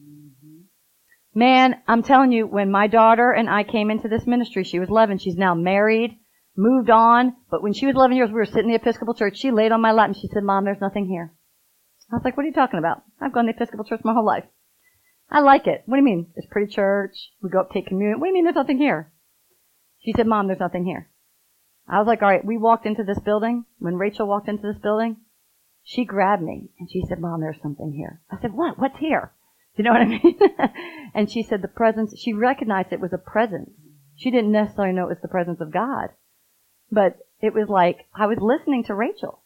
Man, 1.34 1.76
I'm 1.86 2.02
telling 2.02 2.32
you, 2.32 2.46
when 2.46 2.70
my 2.70 2.86
daughter 2.86 3.30
and 3.30 3.48
I 3.50 3.62
came 3.62 3.90
into 3.90 4.08
this 4.08 4.26
ministry, 4.26 4.64
she 4.64 4.78
was 4.78 4.88
11. 4.88 5.18
She's 5.18 5.36
now 5.36 5.54
married, 5.54 6.18
moved 6.56 6.88
on. 6.88 7.34
But 7.50 7.62
when 7.62 7.74
she 7.74 7.86
was 7.86 7.94
11 7.94 8.16
years, 8.16 8.28
we 8.30 8.36
were 8.36 8.46
sitting 8.46 8.64
in 8.64 8.70
the 8.70 8.76
Episcopal 8.76 9.14
church. 9.14 9.36
She 9.36 9.50
laid 9.50 9.72
on 9.72 9.82
my 9.82 9.92
lap 9.92 10.08
and 10.08 10.16
she 10.16 10.28
said, 10.28 10.42
Mom, 10.42 10.64
there's 10.64 10.80
nothing 10.80 11.06
here. 11.06 11.34
I 12.10 12.16
was 12.16 12.24
like, 12.24 12.36
what 12.36 12.44
are 12.44 12.48
you 12.48 12.54
talking 12.54 12.78
about? 12.78 13.02
I've 13.20 13.32
gone 13.32 13.46
to 13.46 13.52
the 13.52 13.56
Episcopal 13.56 13.84
church 13.84 14.00
my 14.04 14.14
whole 14.14 14.24
life. 14.24 14.44
I 15.30 15.40
like 15.40 15.66
it. 15.66 15.82
What 15.86 15.96
do 15.96 16.00
you 16.00 16.04
mean? 16.04 16.32
It's 16.36 16.46
pretty 16.50 16.72
church. 16.72 17.16
We 17.42 17.50
go 17.50 17.60
up, 17.60 17.70
take 17.72 17.88
communion. 17.88 18.20
What 18.20 18.26
do 18.26 18.28
you 18.28 18.34
mean 18.34 18.44
there's 18.44 18.54
nothing 18.54 18.78
here? 18.78 19.12
She 20.00 20.12
said, 20.16 20.26
Mom, 20.26 20.46
there's 20.46 20.60
nothing 20.60 20.84
here. 20.84 21.10
I 21.88 21.98
was 21.98 22.06
like, 22.06 22.22
all 22.22 22.28
right, 22.28 22.44
we 22.44 22.56
walked 22.56 22.86
into 22.86 23.02
this 23.04 23.18
building. 23.18 23.64
When 23.78 23.96
Rachel 23.96 24.26
walked 24.26 24.48
into 24.48 24.62
this 24.62 24.80
building, 24.80 25.16
she 25.86 26.04
grabbed 26.04 26.42
me 26.42 26.68
and 26.78 26.90
she 26.90 27.02
said, 27.08 27.20
Mom, 27.20 27.40
there's 27.40 27.62
something 27.62 27.92
here. 27.92 28.20
I 28.30 28.40
said, 28.40 28.52
what? 28.52 28.78
What's 28.78 28.98
here? 28.98 29.32
Do 29.76 29.82
you 29.82 29.84
know 29.84 29.92
what 29.92 30.02
I 30.02 30.06
mean? 30.06 30.38
and 31.14 31.30
she 31.30 31.42
said 31.42 31.62
the 31.62 31.68
presence, 31.68 32.12
she 32.18 32.32
recognized 32.32 32.92
it 32.92 33.00
was 33.00 33.12
a 33.12 33.18
presence. 33.18 33.70
She 34.16 34.30
didn't 34.30 34.52
necessarily 34.52 34.92
know 34.92 35.04
it 35.04 35.10
was 35.10 35.22
the 35.22 35.28
presence 35.28 35.60
of 35.60 35.72
God. 35.72 36.08
But 36.90 37.18
it 37.40 37.54
was 37.54 37.68
like, 37.68 38.06
I 38.14 38.26
was 38.26 38.38
listening 38.40 38.84
to 38.84 38.94
Rachel 38.94 39.42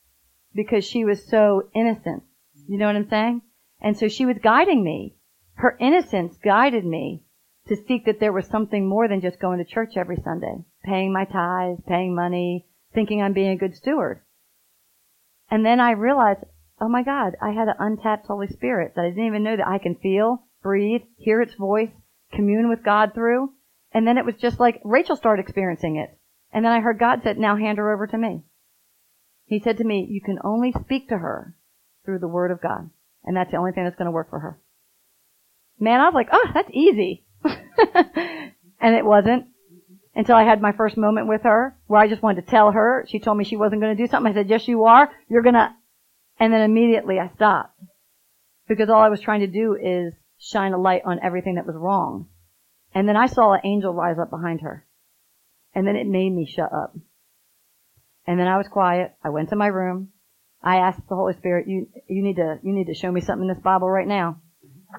because 0.55 0.84
she 0.84 1.05
was 1.05 1.28
so 1.28 1.68
innocent. 1.74 2.24
You 2.66 2.78
know 2.78 2.86
what 2.86 2.97
I'm 2.97 3.11
saying? 3.11 3.43
And 3.80 3.97
so 3.97 4.09
she 4.09 4.26
was 4.26 4.36
guiding 4.43 4.82
me 4.82 5.16
her 5.61 5.76
innocence 5.78 6.38
guided 6.43 6.86
me 6.86 7.22
to 7.68 7.76
seek 7.76 8.07
that 8.07 8.18
there 8.18 8.32
was 8.32 8.47
something 8.47 8.88
more 8.88 9.07
than 9.07 9.20
just 9.20 9.38
going 9.38 9.59
to 9.59 9.64
church 9.64 9.97
every 9.97 10.16
Sunday, 10.16 10.64
paying 10.84 11.12
my 11.12 11.26
tithes, 11.26 11.82
paying 11.86 12.14
money, 12.14 12.66
thinking 12.95 13.20
I'm 13.20 13.34
being 13.34 13.51
a 13.51 13.57
good 13.57 13.76
steward. 13.76 14.22
And 15.51 15.66
then 15.66 15.80
I 15.80 15.92
realized, 15.92 16.40
oh 16.80 16.88
my 16.88 17.03
God, 17.03 17.36
I 17.42 17.51
had 17.51 17.68
an 17.68 17.74
untapped 17.78 18.26
Holy 18.26 18.46
Spirit 18.46 18.92
that 18.94 19.05
I 19.05 19.09
didn't 19.09 19.26
even 19.26 19.42
know 19.42 19.57
that 19.57 19.66
I 19.66 19.78
can 19.78 19.96
feel, 19.96 20.44
breathe, 20.62 21.03
hear 21.16 21.42
its 21.42 21.55
voice, 21.55 21.90
commune 22.32 22.68
with 22.68 22.84
God 22.84 23.12
through. 23.14 23.53
And 23.92 24.07
then 24.07 24.18
it 24.18 24.24
was 24.24 24.36
just 24.36 24.61
like 24.61 24.80
Rachel 24.84 25.16
started 25.16 25.42
experiencing 25.42 25.96
it. 25.96 26.16
And 26.53 26.64
then 26.64 26.72
I 26.72 26.80
heard 26.80 26.98
God 26.98 27.20
said, 27.22 27.38
now 27.38 27.57
hand 27.57 27.78
her 27.78 27.92
over 27.92 28.07
to 28.07 28.18
me. 28.18 28.42
He 29.46 29.59
said 29.59 29.78
to 29.78 29.84
me, 29.84 30.07
you 30.09 30.20
can 30.20 30.38
only 30.44 30.72
speak 30.72 31.09
to 31.09 31.18
her 31.18 31.57
through 32.05 32.20
the 32.20 32.28
Word 32.28 32.51
of 32.51 32.61
God. 32.61 32.90
And 33.24 33.36
that's 33.36 33.51
the 33.51 33.57
only 33.57 33.72
thing 33.72 33.84
that's 33.84 33.96
going 33.96 34.07
to 34.07 34.12
work 34.12 34.30
for 34.30 34.38
her. 34.38 34.61
Man, 35.78 36.01
I 36.01 36.05
was 36.05 36.14
like, 36.14 36.28
oh, 36.30 36.46
that's 36.55 36.70
easy. 36.72 37.24
and 37.44 38.94
it 38.94 39.05
wasn't 39.05 39.46
until 40.20 40.36
I 40.36 40.44
had 40.44 40.60
my 40.60 40.72
first 40.72 40.98
moment 40.98 41.28
with 41.28 41.44
her 41.44 41.74
where 41.86 41.98
I 41.98 42.06
just 42.06 42.22
wanted 42.22 42.44
to 42.44 42.50
tell 42.50 42.72
her. 42.72 43.06
She 43.08 43.20
told 43.20 43.38
me 43.38 43.44
she 43.44 43.56
wasn't 43.56 43.80
going 43.80 43.96
to 43.96 44.02
do 44.02 44.06
something. 44.06 44.30
I 44.30 44.34
said, 44.34 44.50
yes, 44.50 44.68
you 44.68 44.84
are. 44.84 45.10
You're 45.30 45.40
going 45.40 45.54
to. 45.54 45.70
And 46.38 46.52
then 46.52 46.60
immediately 46.60 47.18
I 47.18 47.30
stopped 47.34 47.80
because 48.68 48.90
all 48.90 49.00
I 49.00 49.08
was 49.08 49.22
trying 49.22 49.40
to 49.40 49.46
do 49.46 49.78
is 49.80 50.12
shine 50.38 50.74
a 50.74 50.78
light 50.78 51.02
on 51.06 51.20
everything 51.22 51.54
that 51.54 51.66
was 51.66 51.74
wrong. 51.74 52.28
And 52.94 53.08
then 53.08 53.16
I 53.16 53.28
saw 53.28 53.54
an 53.54 53.62
angel 53.64 53.94
rise 53.94 54.18
up 54.18 54.28
behind 54.28 54.60
her. 54.60 54.86
And 55.74 55.86
then 55.86 55.96
it 55.96 56.06
made 56.06 56.34
me 56.34 56.44
shut 56.44 56.70
up. 56.70 56.94
And 58.26 58.38
then 58.38 58.46
I 58.46 58.58
was 58.58 58.68
quiet. 58.68 59.14
I 59.24 59.30
went 59.30 59.48
to 59.50 59.56
my 59.56 59.68
room. 59.68 60.10
I 60.62 60.76
asked 60.76 61.00
the 61.08 61.16
Holy 61.16 61.32
Spirit, 61.32 61.66
you, 61.66 61.88
you 62.08 62.22
need 62.22 62.36
to, 62.36 62.58
you 62.62 62.74
need 62.74 62.88
to 62.88 62.94
show 62.94 63.10
me 63.10 63.22
something 63.22 63.48
in 63.48 63.54
this 63.54 63.62
Bible 63.62 63.88
right 63.88 64.06
now. 64.06 64.42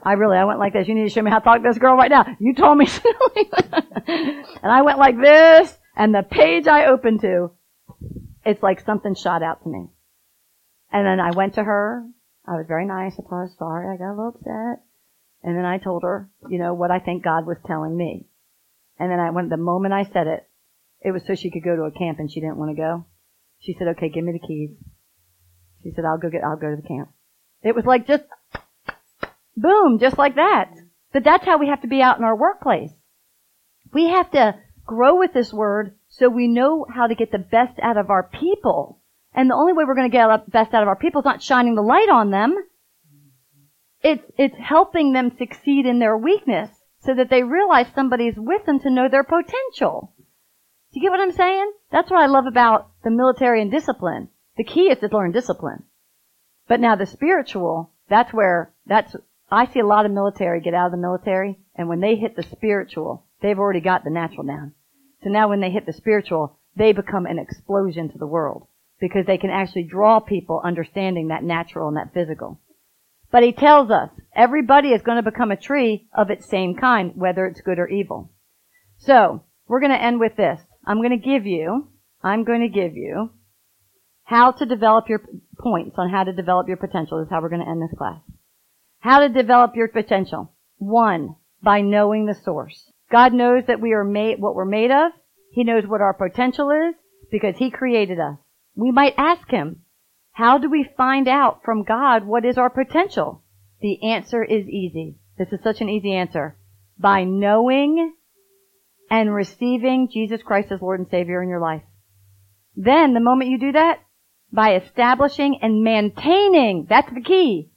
I 0.03 0.13
really, 0.13 0.37
I 0.37 0.45
went 0.45 0.59
like 0.59 0.73
this. 0.73 0.87
You 0.87 0.95
need 0.95 1.03
to 1.03 1.09
show 1.09 1.21
me 1.21 1.31
how 1.31 1.39
to 1.39 1.43
talk 1.43 1.61
to 1.61 1.67
this 1.67 1.77
girl 1.77 1.95
right 1.95 2.09
now. 2.09 2.25
You 2.39 2.55
told 2.55 2.77
me 2.77 2.87
and 4.07 4.71
I 4.71 4.81
went 4.81 4.99
like 4.99 5.19
this, 5.19 5.77
and 5.95 6.13
the 6.13 6.23
page 6.23 6.67
I 6.67 6.85
opened 6.85 7.21
to, 7.21 7.51
it's 8.45 8.63
like 8.63 8.81
something 8.81 9.15
shot 9.15 9.43
out 9.43 9.63
to 9.63 9.69
me. 9.69 9.87
And 10.91 11.05
then 11.05 11.19
I 11.19 11.31
went 11.31 11.55
to 11.55 11.63
her. 11.63 12.05
I 12.47 12.51
was 12.51 12.65
very 12.67 12.85
nice. 12.85 13.13
I 13.19 13.23
her 13.29 13.49
sorry. 13.57 13.93
I 13.93 13.97
got 13.97 14.09
a 14.09 14.15
little 14.15 14.35
upset. 14.35 14.83
And 15.43 15.57
then 15.57 15.65
I 15.65 15.77
told 15.77 16.03
her, 16.03 16.29
you 16.49 16.59
know, 16.59 16.73
what 16.73 16.91
I 16.91 16.99
think 16.99 17.23
God 17.23 17.45
was 17.45 17.57
telling 17.65 17.95
me. 17.95 18.27
And 18.99 19.11
then 19.11 19.19
I 19.19 19.31
went, 19.31 19.49
the 19.49 19.57
moment 19.57 19.93
I 19.93 20.03
said 20.03 20.27
it, 20.27 20.47
it 21.01 21.11
was 21.11 21.23
so 21.25 21.33
she 21.33 21.49
could 21.49 21.63
go 21.63 21.75
to 21.75 21.83
a 21.83 21.91
camp 21.91 22.19
and 22.19 22.31
she 22.31 22.39
didn't 22.39 22.57
want 22.57 22.71
to 22.71 22.81
go. 22.81 23.05
She 23.59 23.75
said, 23.77 23.87
okay, 23.89 24.09
give 24.09 24.23
me 24.23 24.33
the 24.33 24.47
keys. 24.47 24.71
She 25.83 25.91
said, 25.95 26.05
I'll 26.05 26.19
go 26.19 26.29
get, 26.29 26.43
I'll 26.43 26.57
go 26.57 26.69
to 26.69 26.81
the 26.81 26.87
camp. 26.87 27.09
It 27.63 27.75
was 27.75 27.85
like 27.85 28.07
just 28.07 28.23
Boom, 29.55 29.99
just 29.99 30.17
like 30.17 30.35
that. 30.35 30.73
But 31.13 31.23
that's 31.23 31.45
how 31.45 31.57
we 31.57 31.67
have 31.67 31.81
to 31.81 31.87
be 31.87 32.01
out 32.01 32.17
in 32.17 32.23
our 32.23 32.35
workplace. 32.35 32.91
We 33.93 34.07
have 34.07 34.31
to 34.31 34.55
grow 34.85 35.19
with 35.19 35.33
this 35.33 35.53
word 35.53 35.95
so 36.09 36.29
we 36.29 36.47
know 36.47 36.85
how 36.89 37.07
to 37.07 37.15
get 37.15 37.31
the 37.31 37.37
best 37.37 37.77
out 37.81 37.97
of 37.97 38.09
our 38.09 38.23
people. 38.23 39.01
And 39.33 39.49
the 39.49 39.55
only 39.55 39.73
way 39.73 39.83
we're 39.85 39.95
going 39.95 40.09
to 40.09 40.17
get 40.17 40.27
the 40.27 40.51
best 40.51 40.73
out 40.73 40.83
of 40.83 40.87
our 40.89 40.95
people 40.95 41.21
is 41.21 41.25
not 41.25 41.43
shining 41.43 41.75
the 41.75 41.81
light 41.81 42.09
on 42.09 42.31
them. 42.31 42.55
It's, 44.01 44.23
it's 44.37 44.55
helping 44.57 45.13
them 45.13 45.31
succeed 45.37 45.85
in 45.85 45.99
their 45.99 46.17
weakness 46.17 46.69
so 47.03 47.13
that 47.15 47.29
they 47.29 47.43
realize 47.43 47.87
somebody's 47.93 48.35
with 48.35 48.65
them 48.65 48.79
to 48.79 48.89
know 48.89 49.07
their 49.09 49.23
potential. 49.23 50.13
Do 50.91 50.99
you 50.99 51.01
get 51.01 51.11
what 51.11 51.21
I'm 51.21 51.31
saying? 51.31 51.71
That's 51.91 52.11
what 52.11 52.21
I 52.21 52.25
love 52.25 52.45
about 52.47 52.91
the 53.03 53.11
military 53.11 53.61
and 53.61 53.71
discipline. 53.71 54.29
The 54.57 54.63
key 54.63 54.89
is 54.89 54.99
to 54.99 55.09
learn 55.11 55.31
discipline. 55.31 55.83
But 56.67 56.79
now 56.79 56.95
the 56.95 57.05
spiritual, 57.05 57.91
that's 58.09 58.33
where, 58.33 58.73
that's 58.85 59.15
I 59.51 59.65
see 59.65 59.79
a 59.79 59.85
lot 59.85 60.05
of 60.05 60.13
military 60.13 60.61
get 60.61 60.73
out 60.73 60.85
of 60.85 60.91
the 60.91 60.97
military, 60.97 61.59
and 61.75 61.89
when 61.89 61.99
they 61.99 62.15
hit 62.15 62.37
the 62.37 62.43
spiritual, 62.43 63.25
they've 63.41 63.59
already 63.59 63.81
got 63.81 64.05
the 64.05 64.09
natural 64.09 64.43
down. 64.45 64.73
So 65.23 65.29
now 65.29 65.49
when 65.49 65.59
they 65.59 65.71
hit 65.71 65.85
the 65.85 65.93
spiritual, 65.93 66.57
they 66.75 66.93
become 66.93 67.25
an 67.25 67.37
explosion 67.37 68.09
to 68.11 68.17
the 68.17 68.25
world 68.25 68.67
because 69.01 69.25
they 69.25 69.37
can 69.37 69.49
actually 69.49 69.83
draw 69.83 70.19
people 70.19 70.61
understanding 70.63 71.27
that 71.27 71.43
natural 71.43 71.89
and 71.89 71.97
that 71.97 72.13
physical. 72.13 72.61
But 73.29 73.43
he 73.43 73.51
tells 73.51 73.91
us 73.91 74.09
everybody 74.33 74.89
is 74.89 75.01
going 75.01 75.21
to 75.21 75.29
become 75.29 75.51
a 75.51 75.57
tree 75.57 76.07
of 76.13 76.29
its 76.29 76.49
same 76.49 76.75
kind, 76.75 77.13
whether 77.15 77.45
it's 77.45 77.61
good 77.61 77.79
or 77.79 77.87
evil. 77.87 78.31
So, 78.99 79.43
we're 79.67 79.79
going 79.79 79.91
to 79.91 80.01
end 80.01 80.19
with 80.19 80.35
this. 80.37 80.59
I'm 80.85 80.97
going 80.97 81.17
to 81.17 81.17
give 81.17 81.45
you, 81.45 81.89
I'm 82.23 82.43
going 82.43 82.61
to 82.61 82.69
give 82.69 82.95
you 82.95 83.31
how 84.23 84.51
to 84.51 84.65
develop 84.65 85.09
your 85.09 85.21
points 85.59 85.95
on 85.97 86.09
how 86.09 86.23
to 86.23 86.33
develop 86.33 86.67
your 86.67 86.77
potential. 86.77 87.19
Is 87.19 87.29
how 87.29 87.41
we're 87.41 87.49
going 87.49 87.63
to 87.63 87.69
end 87.69 87.81
this 87.81 87.97
class. 87.97 88.21
How 89.01 89.19
to 89.19 89.29
develop 89.29 89.75
your 89.75 89.87
potential. 89.87 90.53
One, 90.77 91.35
by 91.61 91.81
knowing 91.81 92.25
the 92.25 92.35
source. 92.35 92.91
God 93.11 93.33
knows 93.33 93.63
that 93.67 93.81
we 93.81 93.93
are 93.93 94.03
made, 94.03 94.39
what 94.39 94.55
we're 94.55 94.65
made 94.65 94.91
of. 94.91 95.11
He 95.51 95.63
knows 95.63 95.85
what 95.85 96.01
our 96.01 96.13
potential 96.13 96.69
is 96.69 96.95
because 97.31 97.57
He 97.57 97.71
created 97.71 98.19
us. 98.19 98.37
We 98.75 98.91
might 98.91 99.15
ask 99.17 99.49
Him, 99.49 99.81
how 100.33 100.59
do 100.59 100.69
we 100.69 100.89
find 100.95 101.27
out 101.27 101.61
from 101.65 101.83
God 101.83 102.25
what 102.25 102.45
is 102.45 102.57
our 102.57 102.69
potential? 102.69 103.43
The 103.81 104.11
answer 104.11 104.43
is 104.43 104.67
easy. 104.67 105.17
This 105.37 105.49
is 105.51 105.59
such 105.63 105.81
an 105.81 105.89
easy 105.89 106.13
answer. 106.13 106.57
By 106.97 107.23
knowing 107.23 108.13
and 109.09 109.33
receiving 109.33 110.09
Jesus 110.13 110.41
Christ 110.43 110.71
as 110.71 110.81
Lord 110.81 110.99
and 110.99 111.09
Savior 111.09 111.41
in 111.41 111.49
your 111.49 111.59
life. 111.59 111.81
Then, 112.75 113.13
the 113.13 113.19
moment 113.19 113.49
you 113.49 113.59
do 113.59 113.71
that, 113.73 113.99
by 114.53 114.75
establishing 114.75 115.59
and 115.61 115.83
maintaining, 115.83 116.85
that's 116.87 117.11
the 117.11 117.21
key, 117.21 117.71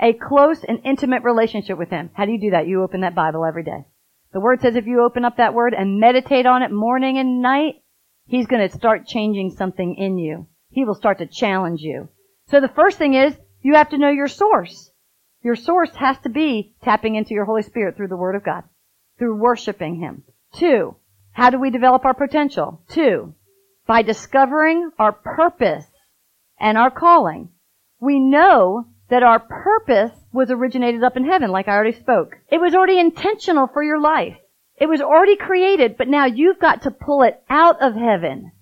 a 0.00 0.12
close 0.12 0.62
and 0.64 0.80
intimate 0.84 1.22
relationship 1.22 1.78
with 1.78 1.90
Him. 1.90 2.10
How 2.14 2.24
do 2.24 2.32
you 2.32 2.40
do 2.40 2.50
that? 2.50 2.66
You 2.66 2.82
open 2.82 3.00
that 3.00 3.14
Bible 3.14 3.44
every 3.44 3.64
day. 3.64 3.84
The 4.32 4.40
Word 4.40 4.60
says 4.60 4.76
if 4.76 4.86
you 4.86 5.02
open 5.02 5.24
up 5.24 5.38
that 5.38 5.54
Word 5.54 5.74
and 5.74 5.98
meditate 5.98 6.46
on 6.46 6.62
it 6.62 6.70
morning 6.70 7.18
and 7.18 7.42
night, 7.42 7.76
He's 8.26 8.46
going 8.46 8.68
to 8.68 8.76
start 8.76 9.06
changing 9.06 9.50
something 9.56 9.94
in 9.96 10.18
you. 10.18 10.46
He 10.70 10.84
will 10.84 10.94
start 10.94 11.18
to 11.18 11.26
challenge 11.26 11.80
you. 11.80 12.08
So 12.48 12.60
the 12.60 12.68
first 12.68 12.98
thing 12.98 13.14
is 13.14 13.34
you 13.62 13.74
have 13.74 13.90
to 13.90 13.98
know 13.98 14.10
your 14.10 14.28
source. 14.28 14.90
Your 15.42 15.56
source 15.56 15.90
has 15.96 16.18
to 16.20 16.28
be 16.28 16.74
tapping 16.82 17.14
into 17.14 17.34
your 17.34 17.44
Holy 17.44 17.62
Spirit 17.62 17.96
through 17.96 18.08
the 18.08 18.16
Word 18.16 18.34
of 18.34 18.44
God, 18.44 18.64
through 19.18 19.40
worshiping 19.40 20.00
Him. 20.00 20.24
Two, 20.54 20.96
how 21.32 21.50
do 21.50 21.58
we 21.58 21.70
develop 21.70 22.04
our 22.04 22.14
potential? 22.14 22.82
Two, 22.88 23.34
by 23.86 24.02
discovering 24.02 24.90
our 24.98 25.12
purpose 25.12 25.86
and 26.60 26.76
our 26.76 26.90
calling. 26.90 27.50
We 28.00 28.18
know 28.18 28.86
that 29.10 29.22
our 29.22 29.40
purpose 29.40 30.12
was 30.32 30.50
originated 30.50 31.02
up 31.02 31.16
in 31.16 31.24
heaven, 31.24 31.50
like 31.50 31.68
I 31.68 31.72
already 31.72 31.98
spoke. 31.98 32.36
It 32.50 32.60
was 32.60 32.74
already 32.74 32.98
intentional 32.98 33.66
for 33.66 33.82
your 33.82 34.00
life. 34.00 34.36
It 34.76 34.88
was 34.88 35.00
already 35.00 35.36
created, 35.36 35.96
but 35.96 36.08
now 36.08 36.26
you've 36.26 36.60
got 36.60 36.82
to 36.82 36.90
pull 36.90 37.22
it 37.22 37.42
out 37.48 37.82
of 37.82 37.94
heaven. 37.94 38.52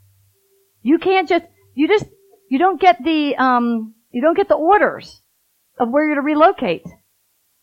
You 0.82 0.98
can't 0.98 1.28
just, 1.28 1.44
you 1.74 1.88
just, 1.88 2.06
you 2.48 2.58
don't 2.58 2.80
get 2.80 3.02
the, 3.04 3.36
um, 3.36 3.94
you 4.10 4.22
don't 4.22 4.36
get 4.36 4.48
the 4.48 4.54
orders 4.54 5.20
of 5.78 5.90
where 5.90 6.06
you're 6.06 6.14
to 6.14 6.22
relocate. 6.22 6.86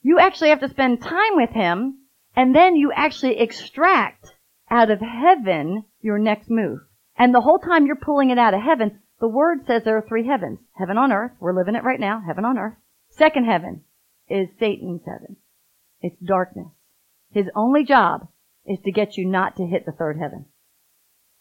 You 0.01 0.19
actually 0.19 0.49
have 0.49 0.59
to 0.59 0.69
spend 0.69 1.01
time 1.01 1.35
with 1.35 1.51
Him, 1.51 1.99
and 2.35 2.53
then 2.53 2.75
you 2.75 2.91
actually 2.93 3.39
extract 3.39 4.27
out 4.69 4.91
of 4.91 4.99
heaven 4.99 5.85
your 6.01 6.19
next 6.19 6.49
move. 6.49 6.79
And 7.15 7.33
the 7.33 7.41
whole 7.41 7.59
time 7.59 7.85
you're 7.85 7.95
pulling 7.95 8.29
it 8.29 8.37
out 8.37 8.53
of 8.53 8.61
heaven, 8.61 8.99
the 9.19 9.27
Word 9.27 9.65
says 9.65 9.83
there 9.83 9.97
are 9.97 10.05
three 10.07 10.27
heavens. 10.27 10.59
Heaven 10.73 10.97
on 10.97 11.11
earth. 11.11 11.31
We're 11.39 11.55
living 11.55 11.75
it 11.75 11.83
right 11.83 11.99
now. 11.99 12.21
Heaven 12.25 12.45
on 12.45 12.57
earth. 12.57 12.75
Second 13.09 13.45
heaven 13.45 13.83
is 14.29 14.49
Satan's 14.59 15.01
heaven. 15.05 15.37
It's 16.01 16.19
darkness. 16.19 16.67
His 17.31 17.45
only 17.55 17.83
job 17.83 18.27
is 18.65 18.79
to 18.85 18.91
get 18.91 19.17
you 19.17 19.25
not 19.25 19.55
to 19.57 19.65
hit 19.65 19.85
the 19.85 19.91
third 19.91 20.17
heaven. 20.17 20.45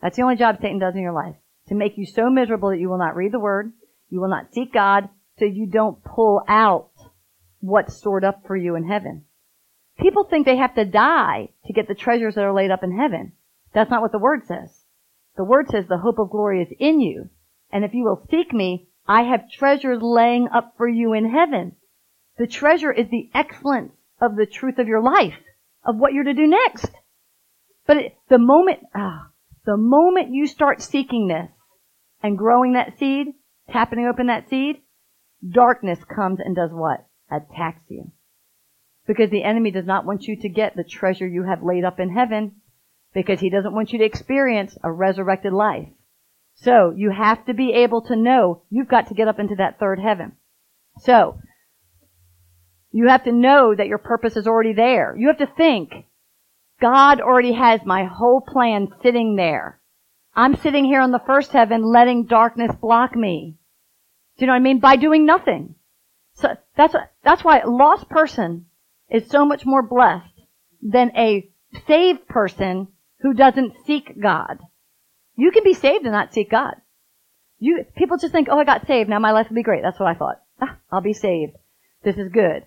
That's 0.01 0.17
the 0.17 0.23
only 0.23 0.37
job 0.37 0.59
Satan 0.61 0.79
does 0.79 0.95
in 0.95 1.03
your 1.03 1.13
life. 1.13 1.37
To 1.69 1.75
make 1.75 1.97
you 1.97 2.07
so 2.07 2.29
miserable 2.29 2.71
that 2.71 2.81
you 2.81 2.89
will 2.89 2.99
not 2.99 3.17
read 3.17 3.33
the 3.33 3.39
Word, 3.39 3.73
you 4.11 4.21
will 4.21 4.29
not 4.29 4.53
seek 4.53 4.73
God, 4.73 5.09
so 5.39 5.45
you 5.45 5.67
don't 5.67 6.03
pull 6.05 6.43
out 6.49 6.91
what's 7.61 7.97
stored 7.97 8.25
up 8.25 8.43
for 8.47 8.57
you 8.57 8.75
in 8.75 8.87
heaven. 8.87 9.25
People 9.99 10.25
think 10.25 10.45
they 10.45 10.57
have 10.57 10.75
to 10.75 10.85
die 10.85 11.51
to 11.67 11.73
get 11.73 11.87
the 11.87 11.95
treasures 11.95 12.35
that 12.35 12.45
are 12.45 12.55
laid 12.55 12.71
up 12.71 12.83
in 12.83 12.97
heaven. 12.97 13.33
That's 13.73 13.91
not 13.91 14.03
what 14.03 14.13
the 14.13 14.19
Word 14.19 14.47
says. 14.47 14.85
The 15.37 15.45
Word 15.45 15.69
says 15.71 15.87
the 15.89 15.99
hope 15.99 16.19
of 16.19 16.31
glory 16.31 16.63
is 16.63 16.69
in 16.79 17.01
you. 17.01 17.31
And 17.73 17.85
if 17.85 17.95
you 17.95 18.05
will 18.05 18.27
seek 18.31 18.53
me, 18.53 18.89
I 19.09 19.23
have 19.23 19.51
treasures 19.51 20.03
laying 20.03 20.49
up 20.49 20.75
for 20.77 20.87
you 20.87 21.15
in 21.15 21.31
heaven. 21.31 21.77
The 22.39 22.47
treasure 22.47 22.93
is 22.93 23.09
the 23.09 23.31
excellence 23.35 23.93
of 24.21 24.37
the 24.37 24.47
truth 24.47 24.79
of 24.79 24.89
your 24.89 25.03
life, 25.03 25.39
of 25.85 25.97
what 25.97 26.13
you're 26.13 26.25
to 26.25 26.35
do 26.35 26.47
next. 26.47 26.91
But 27.87 27.97
it, 27.97 28.17
the 28.29 28.39
moment, 28.39 28.81
ah, 28.95 29.31
the 29.65 29.77
moment 29.77 30.31
you 30.31 30.47
start 30.47 30.83
seeking 30.83 31.29
this 31.29 31.51
and 32.23 32.39
growing 32.39 32.75
that 32.75 32.99
seed, 32.99 33.29
tapping 33.71 34.07
open 34.07 34.27
that 34.27 34.49
seed, 34.49 34.83
darkness 35.49 35.99
comes 36.05 36.39
and 36.39 36.55
does 36.55 36.71
what? 36.73 37.07
Attacks 37.31 37.83
you. 37.89 38.13
Because 39.07 39.31
the 39.31 39.43
enemy 39.43 39.73
does 39.73 39.87
not 39.87 40.05
want 40.07 40.25
you 40.25 40.37
to 40.43 40.49
get 40.49 40.77
the 40.77 40.85
treasure 40.85 41.27
you 41.27 41.43
have 41.43 41.63
laid 41.63 41.85
up 41.85 41.99
in 41.99 42.15
heaven 42.15 42.61
because 43.15 43.41
he 43.41 43.51
doesn't 43.51 43.75
want 43.75 43.93
you 43.93 43.99
to 43.99 44.05
experience 44.05 44.77
a 44.85 44.93
resurrected 44.93 45.53
life. 45.53 45.89
So 46.55 46.93
you 46.97 47.11
have 47.11 47.45
to 47.47 47.55
be 47.55 47.73
able 47.73 48.03
to 48.03 48.17
know 48.17 48.63
you've 48.71 48.89
got 48.89 49.09
to 49.09 49.15
get 49.15 49.29
up 49.29 49.39
into 49.39 49.57
that 49.57 49.79
third 49.79 49.99
heaven. 49.99 50.33
So 51.01 51.39
you 52.93 53.09
have 53.09 53.25
to 53.25 53.33
know 53.33 53.75
that 53.75 53.89
your 53.89 53.99
purpose 53.99 54.37
is 54.37 54.47
already 54.47 54.75
there. 54.75 55.17
You 55.17 55.29
have 55.29 55.39
to 55.39 55.55
think 55.57 55.93
God 56.81 57.21
already 57.21 57.53
has 57.53 57.81
my 57.85 58.05
whole 58.05 58.41
plan 58.41 58.89
sitting 59.03 59.37
there. 59.37 59.81
I'm 60.35 60.57
sitting 60.57 60.85
here 60.85 61.01
on 61.01 61.11
the 61.11 61.23
first 61.27 61.53
heaven 61.53 61.83
letting 61.83 62.27
darkness 62.27 62.75
block 62.81 63.15
me. 63.15 63.57
Do 64.37 64.43
you 64.43 64.47
know 64.47 64.55
what 64.55 64.61
I 64.61 64.63
mean? 64.63 64.81
By 64.81 64.97
doing 64.97 65.27
nothing. 65.27 65.75
So 66.35 66.57
that's 66.77 66.95
that's 67.23 67.45
why 67.45 67.61
a 67.61 67.69
lost 67.69 68.09
person 68.09 68.67
is 69.11 69.29
so 69.29 69.45
much 69.45 69.67
more 69.67 69.83
blessed 69.83 70.41
than 70.81 71.13
a 71.17 71.49
saved 71.87 72.27
person 72.27 72.89
who 73.21 73.35
doesn't 73.35 73.75
seek 73.87 74.21
God. 74.21 74.59
You 75.37 75.51
can 75.51 75.65
be 75.65 75.75
saved 75.75 76.05
and 76.05 76.13
not 76.13 76.33
seek 76.33 76.51
God. 76.51 76.75
You, 77.59 77.85
people 77.97 78.19
just 78.19 78.33
think, 78.33 78.49
oh, 78.51 78.59
I 78.59 78.65
got 78.65 78.87
saved. 78.87 79.09
Now 79.09 79.19
my 79.19 79.33
life 79.33 79.49
will 79.49 79.57
be 79.57 79.63
great. 79.63 79.83
That's 79.83 79.99
what 79.99 80.09
I 80.09 80.15
thought. 80.15 80.43
Ah, 80.61 80.79
I'll 80.91 81.01
be 81.01 81.13
saved. 81.13 81.57
This 82.03 82.17
is 82.17 82.33
good. 82.33 82.65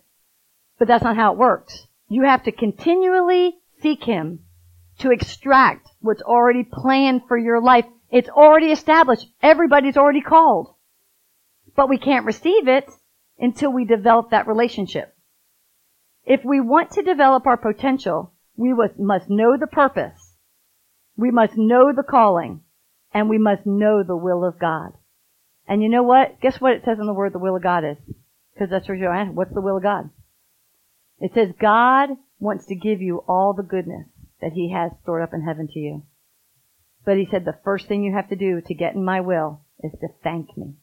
But 0.80 0.88
that's 0.88 1.04
not 1.04 1.16
how 1.16 1.34
it 1.34 1.38
works. 1.38 1.88
You 2.08 2.24
have 2.24 2.44
to 2.44 2.52
continually 2.52 3.58
seek 3.82 4.04
Him 4.04 4.40
to 5.00 5.12
extract 5.12 5.90
what's 6.00 6.22
already 6.22 6.64
planned 6.64 7.24
for 7.28 7.38
your 7.38 7.62
life. 7.62 7.86
It's 8.10 8.30
already 8.30 8.72
established. 8.72 9.28
Everybody's 9.42 9.98
already 9.98 10.22
called. 10.22 10.74
But 11.76 11.90
we 11.90 11.98
can't 11.98 12.26
receive 12.26 12.68
it 12.68 12.90
until 13.38 13.72
we 13.74 13.84
develop 13.86 14.30
that 14.30 14.48
relationship. 14.48 15.14
If 16.26 16.44
we 16.46 16.62
want 16.62 16.92
to 16.92 17.04
develop 17.04 17.46
our 17.46 17.58
potential, 17.58 18.32
we 18.56 18.74
must 18.98 19.30
know 19.30 19.58
the 19.58 19.68
purpose 19.68 20.25
we 21.18 21.32
must 21.32 21.58
know 21.58 21.92
the 21.94 22.04
calling 22.04 22.62
and 23.14 23.30
we 23.30 23.38
must 23.38 23.66
know 23.66 24.04
the 24.04 24.18
will 24.18 24.44
of 24.44 24.60
God. 24.60 24.92
And 25.68 25.82
you 25.82 25.90
know 25.90 26.04
what? 26.04 26.40
Guess 26.42 26.62
what 26.62 26.74
it 26.74 26.84
says 26.86 27.00
in 27.00 27.08
the 27.08 27.14
word 27.14 27.34
the 27.34 27.40
will 27.40 27.56
of 27.56 27.64
God 27.64 27.84
is? 27.84 27.98
Because 28.54 28.70
that's 28.70 28.88
you're 28.88 29.14
asking. 29.14 29.36
What's 29.36 29.54
the 29.54 29.62
will 29.62 29.78
of 29.78 29.84
God? 29.84 30.10
It 31.20 31.32
says 31.34 31.50
God 31.60 32.10
wants 32.40 32.66
to 32.68 32.76
give 32.76 33.02
you 33.02 33.24
all 33.28 33.54
the 33.54 33.64
goodness 33.64 34.08
that 34.42 34.54
He 34.54 34.72
has 34.74 34.92
stored 35.02 35.24
up 35.24 35.34
in 35.34 35.42
heaven 35.42 35.68
to 35.68 35.80
you. 35.80 36.04
But 37.06 37.18
He 37.18 37.28
said 37.30 37.46
the 37.46 37.60
first 37.64 37.88
thing 37.88 38.04
you 38.04 38.14
have 38.14 38.30
to 38.30 38.36
do 38.36 38.62
to 38.62 38.74
get 38.74 38.96
in 38.96 39.04
my 39.04 39.22
will 39.22 39.62
is 39.82 39.92
to 40.02 40.08
thank 40.24 40.58
me. 40.58 40.76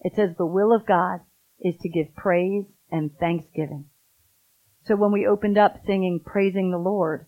It 0.00 0.14
says 0.14 0.30
the 0.36 0.46
will 0.46 0.72
of 0.74 0.86
God 0.86 1.20
is 1.60 1.74
to 1.80 1.88
give 1.88 2.14
praise 2.14 2.64
and 2.90 3.10
thanksgiving. 3.18 3.86
So 4.84 4.94
when 4.94 5.10
we 5.10 5.26
opened 5.26 5.58
up 5.58 5.84
singing 5.84 6.20
praising 6.24 6.70
the 6.70 6.78
Lord, 6.78 7.26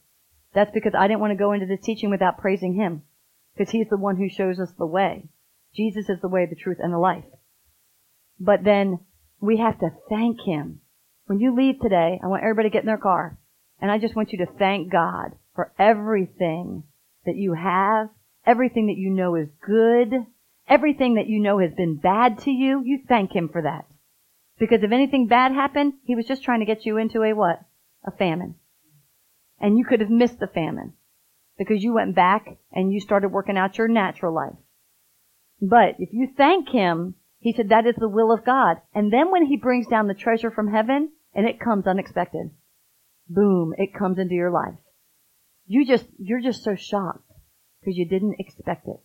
that's 0.59 0.75
because 0.75 0.95
I 0.99 1.07
didn't 1.07 1.21
want 1.21 1.31
to 1.31 1.39
go 1.39 1.53
into 1.53 1.67
this 1.67 1.85
teaching 1.85 2.11
without 2.11 2.39
praising 2.39 2.75
Him. 2.75 3.03
Because 3.57 3.71
He's 3.71 3.89
the 3.89 3.97
one 3.97 4.17
who 4.17 4.29
shows 4.29 4.59
us 4.59 4.73
the 4.77 4.87
way. 4.87 5.29
Jesus 5.73 6.09
is 6.09 6.21
the 6.21 6.29
way, 6.29 6.47
the 6.47 6.57
truth, 6.57 6.79
and 6.81 6.93
the 6.93 6.99
life. 6.99 7.25
But 8.41 8.65
then 8.65 8.99
we 9.41 9.59
have 9.59 9.79
to 9.79 9.91
thank 10.09 10.41
Him. 10.45 10.81
When 11.27 11.39
you 11.39 11.55
leave 11.55 11.81
today, 11.81 12.19
I 12.21 12.27
want 12.27 12.43
everybody 12.43 12.71
to 12.71 12.73
get 12.73 12.83
in 12.83 12.87
their 12.87 12.99
car. 12.99 13.39
And 13.81 13.89
I 13.89 13.99
just 13.99 14.17
want 14.17 14.33
you 14.33 14.39
to 14.39 14.53
thank 14.59 14.91
God 14.91 15.37
for 15.55 15.73
everything 15.79 16.83
that 17.25 17.37
you 17.37 17.55
have, 17.55 18.09
everything 18.45 18.89
that 18.89 18.97
you 18.97 19.11
know 19.11 19.37
is 19.37 19.49
good, 19.65 20.13
everything 20.69 21.15
that 21.15 21.29
you 21.29 21.39
know 21.39 21.61
has 21.61 21.73
been 21.73 21.99
bad 21.99 22.39
to 22.41 22.51
you. 22.51 22.83
You 22.85 23.03
thank 23.07 23.31
Him 23.31 23.49
for 23.49 23.63
that. 23.63 23.85
Because 24.59 24.83
if 24.83 24.91
anything 24.91 25.29
bad 25.29 25.53
happened, 25.53 25.93
He 26.03 26.17
was 26.17 26.27
just 26.27 26.43
trying 26.43 26.61
to 26.61 26.67
get 26.67 26.85
you 26.85 26.97
into 26.97 27.23
a 27.23 27.33
what? 27.33 27.61
A 28.05 28.11
famine. 28.11 28.57
And 29.61 29.77
you 29.77 29.85
could 29.85 30.01
have 30.01 30.11
missed 30.11 30.39
the 30.39 30.47
famine 30.47 30.95
because 31.59 31.83
you 31.83 31.93
went 31.93 32.15
back 32.15 32.47
and 32.73 32.93
you 32.93 33.01
started 33.01 33.31
working 33.31 33.57
out 33.57 33.79
your 33.79 33.89
natural 33.89 34.35
life. 34.35 34.57
But 35.61 35.97
if 35.99 36.11
you 36.13 36.29
thank 36.37 36.69
Him, 36.69 37.17
He 37.41 37.53
said 37.53 37.69
that 37.71 37.87
is 37.87 37.97
the 37.97 38.09
will 38.09 38.33
of 38.33 38.45
God. 38.45 38.77
And 38.95 39.13
then 39.13 39.31
when 39.31 39.47
He 39.47 39.57
brings 39.57 39.89
down 39.89 40.07
the 40.07 40.15
treasure 40.15 40.51
from 40.51 40.73
heaven 40.73 41.11
and 41.35 41.49
it 41.49 41.61
comes 41.61 41.87
unexpected, 41.87 42.51
boom, 43.29 43.75
it 43.77 43.99
comes 43.99 44.19
into 44.19 44.35
your 44.35 44.51
life. 44.51 44.79
You 45.67 45.87
just, 45.87 46.07
you're 46.19 46.41
just 46.41 46.63
so 46.63 46.77
shocked 46.77 47.31
because 47.81 47.97
you 47.97 48.09
didn't 48.09 48.37
expect 48.39 48.87
it. 48.87 49.01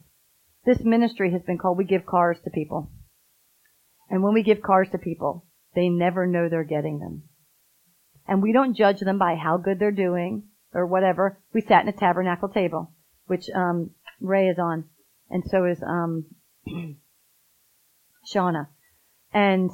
This 0.66 0.80
ministry 0.82 1.32
has 1.32 1.41
been 1.41 1.58
called 1.58 1.78
We 1.78 1.84
Give 1.84 2.06
Cars 2.06 2.38
to 2.43 2.49
People. 2.49 2.91
And 4.10 4.22
when 4.22 4.34
we 4.34 4.43
give 4.43 4.62
cars 4.62 4.89
to 4.91 4.97
people, 4.97 5.45
they 5.76 5.89
never 5.89 6.28
know 6.28 6.47
they're 6.47 6.64
getting 6.64 6.99
them. 6.99 7.24
And 8.28 8.41
we 8.41 8.53
don't 8.53 8.76
judge 8.76 8.99
them 8.99 9.17
by 9.17 9.36
how 9.36 9.57
good 9.57 9.80
they're 9.80 9.91
doing 9.91 10.43
or 10.74 10.86
whatever. 10.86 11.38
We 11.53 11.61
sat 11.61 11.84
in 11.84 11.89
a 11.89 11.93
tabernacle 11.97 12.49
table, 12.49 12.91
which 13.28 13.49
um, 13.53 13.91
Ray 14.21 14.47
is 14.47 14.57
on, 14.59 14.86
and 15.30 15.43
so 15.49 15.65
is 15.65 15.82
um, 15.86 16.26
Shauna. 18.34 18.67
And 19.34 19.69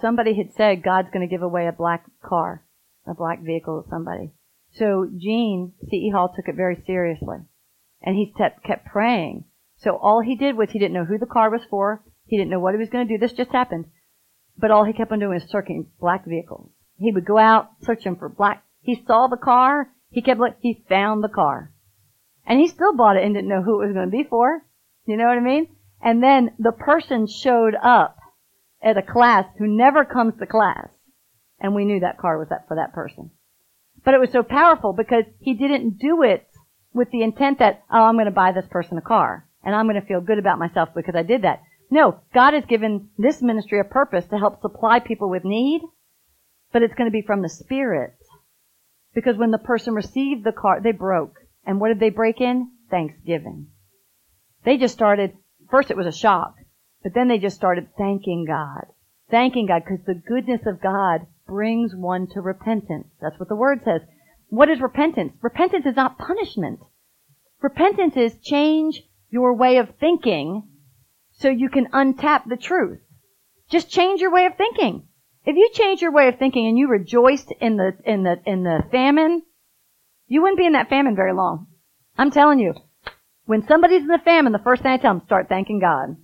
somebody 0.00 0.36
had 0.36 0.52
said 0.54 0.82
God's 0.82 1.10
going 1.12 1.26
to 1.26 1.30
give 1.30 1.42
away 1.42 1.66
a 1.66 1.72
black 1.72 2.04
car, 2.22 2.64
a 3.06 3.14
black 3.14 3.40
vehicle 3.42 3.82
to 3.82 3.88
somebody. 3.88 4.32
So 4.74 5.08
Gene 5.16 5.72
C.E. 5.88 6.10
Hall 6.10 6.32
took 6.34 6.48
it 6.48 6.56
very 6.56 6.82
seriously, 6.86 7.38
and 8.02 8.16
he 8.16 8.32
kept 8.36 8.64
kept 8.64 8.86
praying. 8.86 9.44
So 9.78 9.96
all 9.96 10.20
he 10.20 10.36
did 10.36 10.56
was 10.56 10.70
he 10.70 10.78
didn't 10.78 10.94
know 10.94 11.04
who 11.04 11.18
the 11.18 11.26
car 11.26 11.50
was 11.50 11.62
for. 11.68 12.02
He 12.26 12.36
didn't 12.36 12.50
know 12.50 12.60
what 12.60 12.74
he 12.74 12.78
was 12.78 12.88
going 12.88 13.06
to 13.06 13.14
do. 13.14 13.18
This 13.18 13.36
just 13.36 13.50
happened. 13.50 13.86
But 14.56 14.70
all 14.70 14.84
he 14.84 14.92
kept 14.92 15.12
on 15.12 15.18
doing 15.18 15.34
was 15.34 15.50
circling 15.50 15.88
black 16.00 16.24
vehicles. 16.24 16.70
He 17.02 17.12
would 17.12 17.24
go 17.24 17.38
out 17.38 17.70
searching 17.84 18.16
for 18.16 18.28
black. 18.28 18.64
He 18.80 19.02
saw 19.06 19.26
the 19.26 19.36
car. 19.36 19.90
He 20.10 20.22
kept 20.22 20.40
look. 20.40 20.56
He 20.60 20.84
found 20.88 21.24
the 21.24 21.28
car, 21.28 21.72
and 22.46 22.60
he 22.60 22.68
still 22.68 22.94
bought 22.94 23.16
it 23.16 23.24
and 23.24 23.34
didn't 23.34 23.48
know 23.48 23.62
who 23.62 23.80
it 23.80 23.86
was 23.86 23.94
going 23.94 24.10
to 24.10 24.16
be 24.16 24.24
for. 24.24 24.62
You 25.06 25.16
know 25.16 25.26
what 25.26 25.38
I 25.38 25.40
mean? 25.40 25.68
And 26.02 26.22
then 26.22 26.50
the 26.58 26.72
person 26.72 27.26
showed 27.26 27.74
up 27.74 28.18
at 28.82 28.98
a 28.98 29.02
class 29.02 29.46
who 29.58 29.66
never 29.66 30.04
comes 30.04 30.34
to 30.38 30.46
class, 30.46 30.88
and 31.60 31.74
we 31.74 31.84
knew 31.84 32.00
that 32.00 32.18
car 32.18 32.38
was 32.38 32.48
that 32.50 32.68
for 32.68 32.76
that 32.76 32.92
person. 32.92 33.30
But 34.04 34.14
it 34.14 34.20
was 34.20 34.30
so 34.30 34.42
powerful 34.42 34.92
because 34.92 35.24
he 35.40 35.54
didn't 35.54 35.98
do 35.98 36.22
it 36.22 36.46
with 36.92 37.10
the 37.10 37.22
intent 37.22 37.60
that, 37.60 37.82
oh, 37.90 38.02
I'm 38.02 38.16
going 38.16 38.26
to 38.26 38.32
buy 38.32 38.52
this 38.52 38.66
person 38.68 38.98
a 38.98 39.02
car, 39.02 39.48
and 39.64 39.74
I'm 39.74 39.86
going 39.86 40.00
to 40.00 40.06
feel 40.06 40.20
good 40.20 40.38
about 40.38 40.58
myself 40.58 40.90
because 40.94 41.14
I 41.14 41.22
did 41.22 41.42
that. 41.42 41.62
No, 41.90 42.20
God 42.34 42.54
has 42.54 42.64
given 42.64 43.10
this 43.16 43.40
ministry 43.40 43.78
a 43.78 43.84
purpose 43.84 44.26
to 44.26 44.38
help 44.38 44.60
supply 44.60 44.98
people 44.98 45.30
with 45.30 45.44
need, 45.44 45.82
but 46.72 46.82
it's 46.82 46.94
going 46.94 47.08
to 47.08 47.12
be 47.12 47.22
from 47.22 47.42
the 47.42 47.48
Spirit. 47.48 48.14
Because 49.14 49.36
when 49.36 49.50
the 49.50 49.58
person 49.58 49.94
received 49.94 50.44
the 50.44 50.52
card, 50.52 50.82
they 50.82 50.92
broke. 50.92 51.36
And 51.64 51.80
what 51.80 51.88
did 51.88 52.00
they 52.00 52.10
break 52.10 52.40
in? 52.40 52.70
Thanksgiving. 52.90 53.68
They 54.64 54.78
just 54.78 54.94
started, 54.94 55.32
first 55.70 55.90
it 55.90 55.96
was 55.96 56.06
a 56.06 56.12
shock, 56.12 56.54
but 57.02 57.14
then 57.14 57.28
they 57.28 57.38
just 57.38 57.56
started 57.56 57.88
thanking 57.96 58.44
God. 58.46 58.86
Thanking 59.30 59.66
God 59.66 59.82
because 59.84 60.04
the 60.06 60.14
goodness 60.14 60.62
of 60.66 60.82
God 60.82 61.26
brings 61.46 61.94
one 61.94 62.28
to 62.28 62.40
repentance. 62.40 63.08
That's 63.20 63.38
what 63.38 63.48
the 63.48 63.56
word 63.56 63.80
says. 63.84 64.02
What 64.48 64.68
is 64.68 64.80
repentance? 64.80 65.32
Repentance 65.40 65.86
is 65.86 65.96
not 65.96 66.18
punishment. 66.18 66.80
Repentance 67.60 68.16
is 68.16 68.36
change 68.42 69.02
your 69.30 69.54
way 69.54 69.78
of 69.78 69.94
thinking 69.98 70.68
so 71.32 71.48
you 71.48 71.70
can 71.70 71.86
untap 71.86 72.48
the 72.48 72.56
truth. 72.56 73.00
Just 73.70 73.90
change 73.90 74.20
your 74.20 74.32
way 74.32 74.44
of 74.46 74.56
thinking. 74.56 75.08
If 75.44 75.56
you 75.56 75.70
change 75.72 76.00
your 76.00 76.12
way 76.12 76.28
of 76.28 76.38
thinking 76.38 76.66
and 76.68 76.78
you 76.78 76.88
rejoiced 76.88 77.52
in 77.60 77.76
the, 77.76 77.96
in 78.04 78.22
the, 78.22 78.40
in 78.46 78.62
the 78.62 78.84
famine, 78.92 79.42
you 80.28 80.40
wouldn't 80.40 80.58
be 80.58 80.66
in 80.66 80.74
that 80.74 80.88
famine 80.88 81.16
very 81.16 81.32
long. 81.32 81.66
I'm 82.16 82.30
telling 82.30 82.60
you. 82.60 82.74
When 83.44 83.66
somebody's 83.66 84.02
in 84.02 84.08
the 84.08 84.20
famine, 84.24 84.52
the 84.52 84.60
first 84.60 84.82
thing 84.82 84.92
I 84.92 84.98
tell 84.98 85.14
them, 85.14 85.22
start 85.26 85.48
thanking 85.48 85.80
God. 85.80 86.16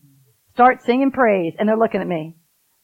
Start 0.55 0.83
singing 0.83 1.11
praise. 1.11 1.55
And 1.59 1.69
they're 1.69 1.77
looking 1.77 2.01
at 2.01 2.07
me. 2.07 2.37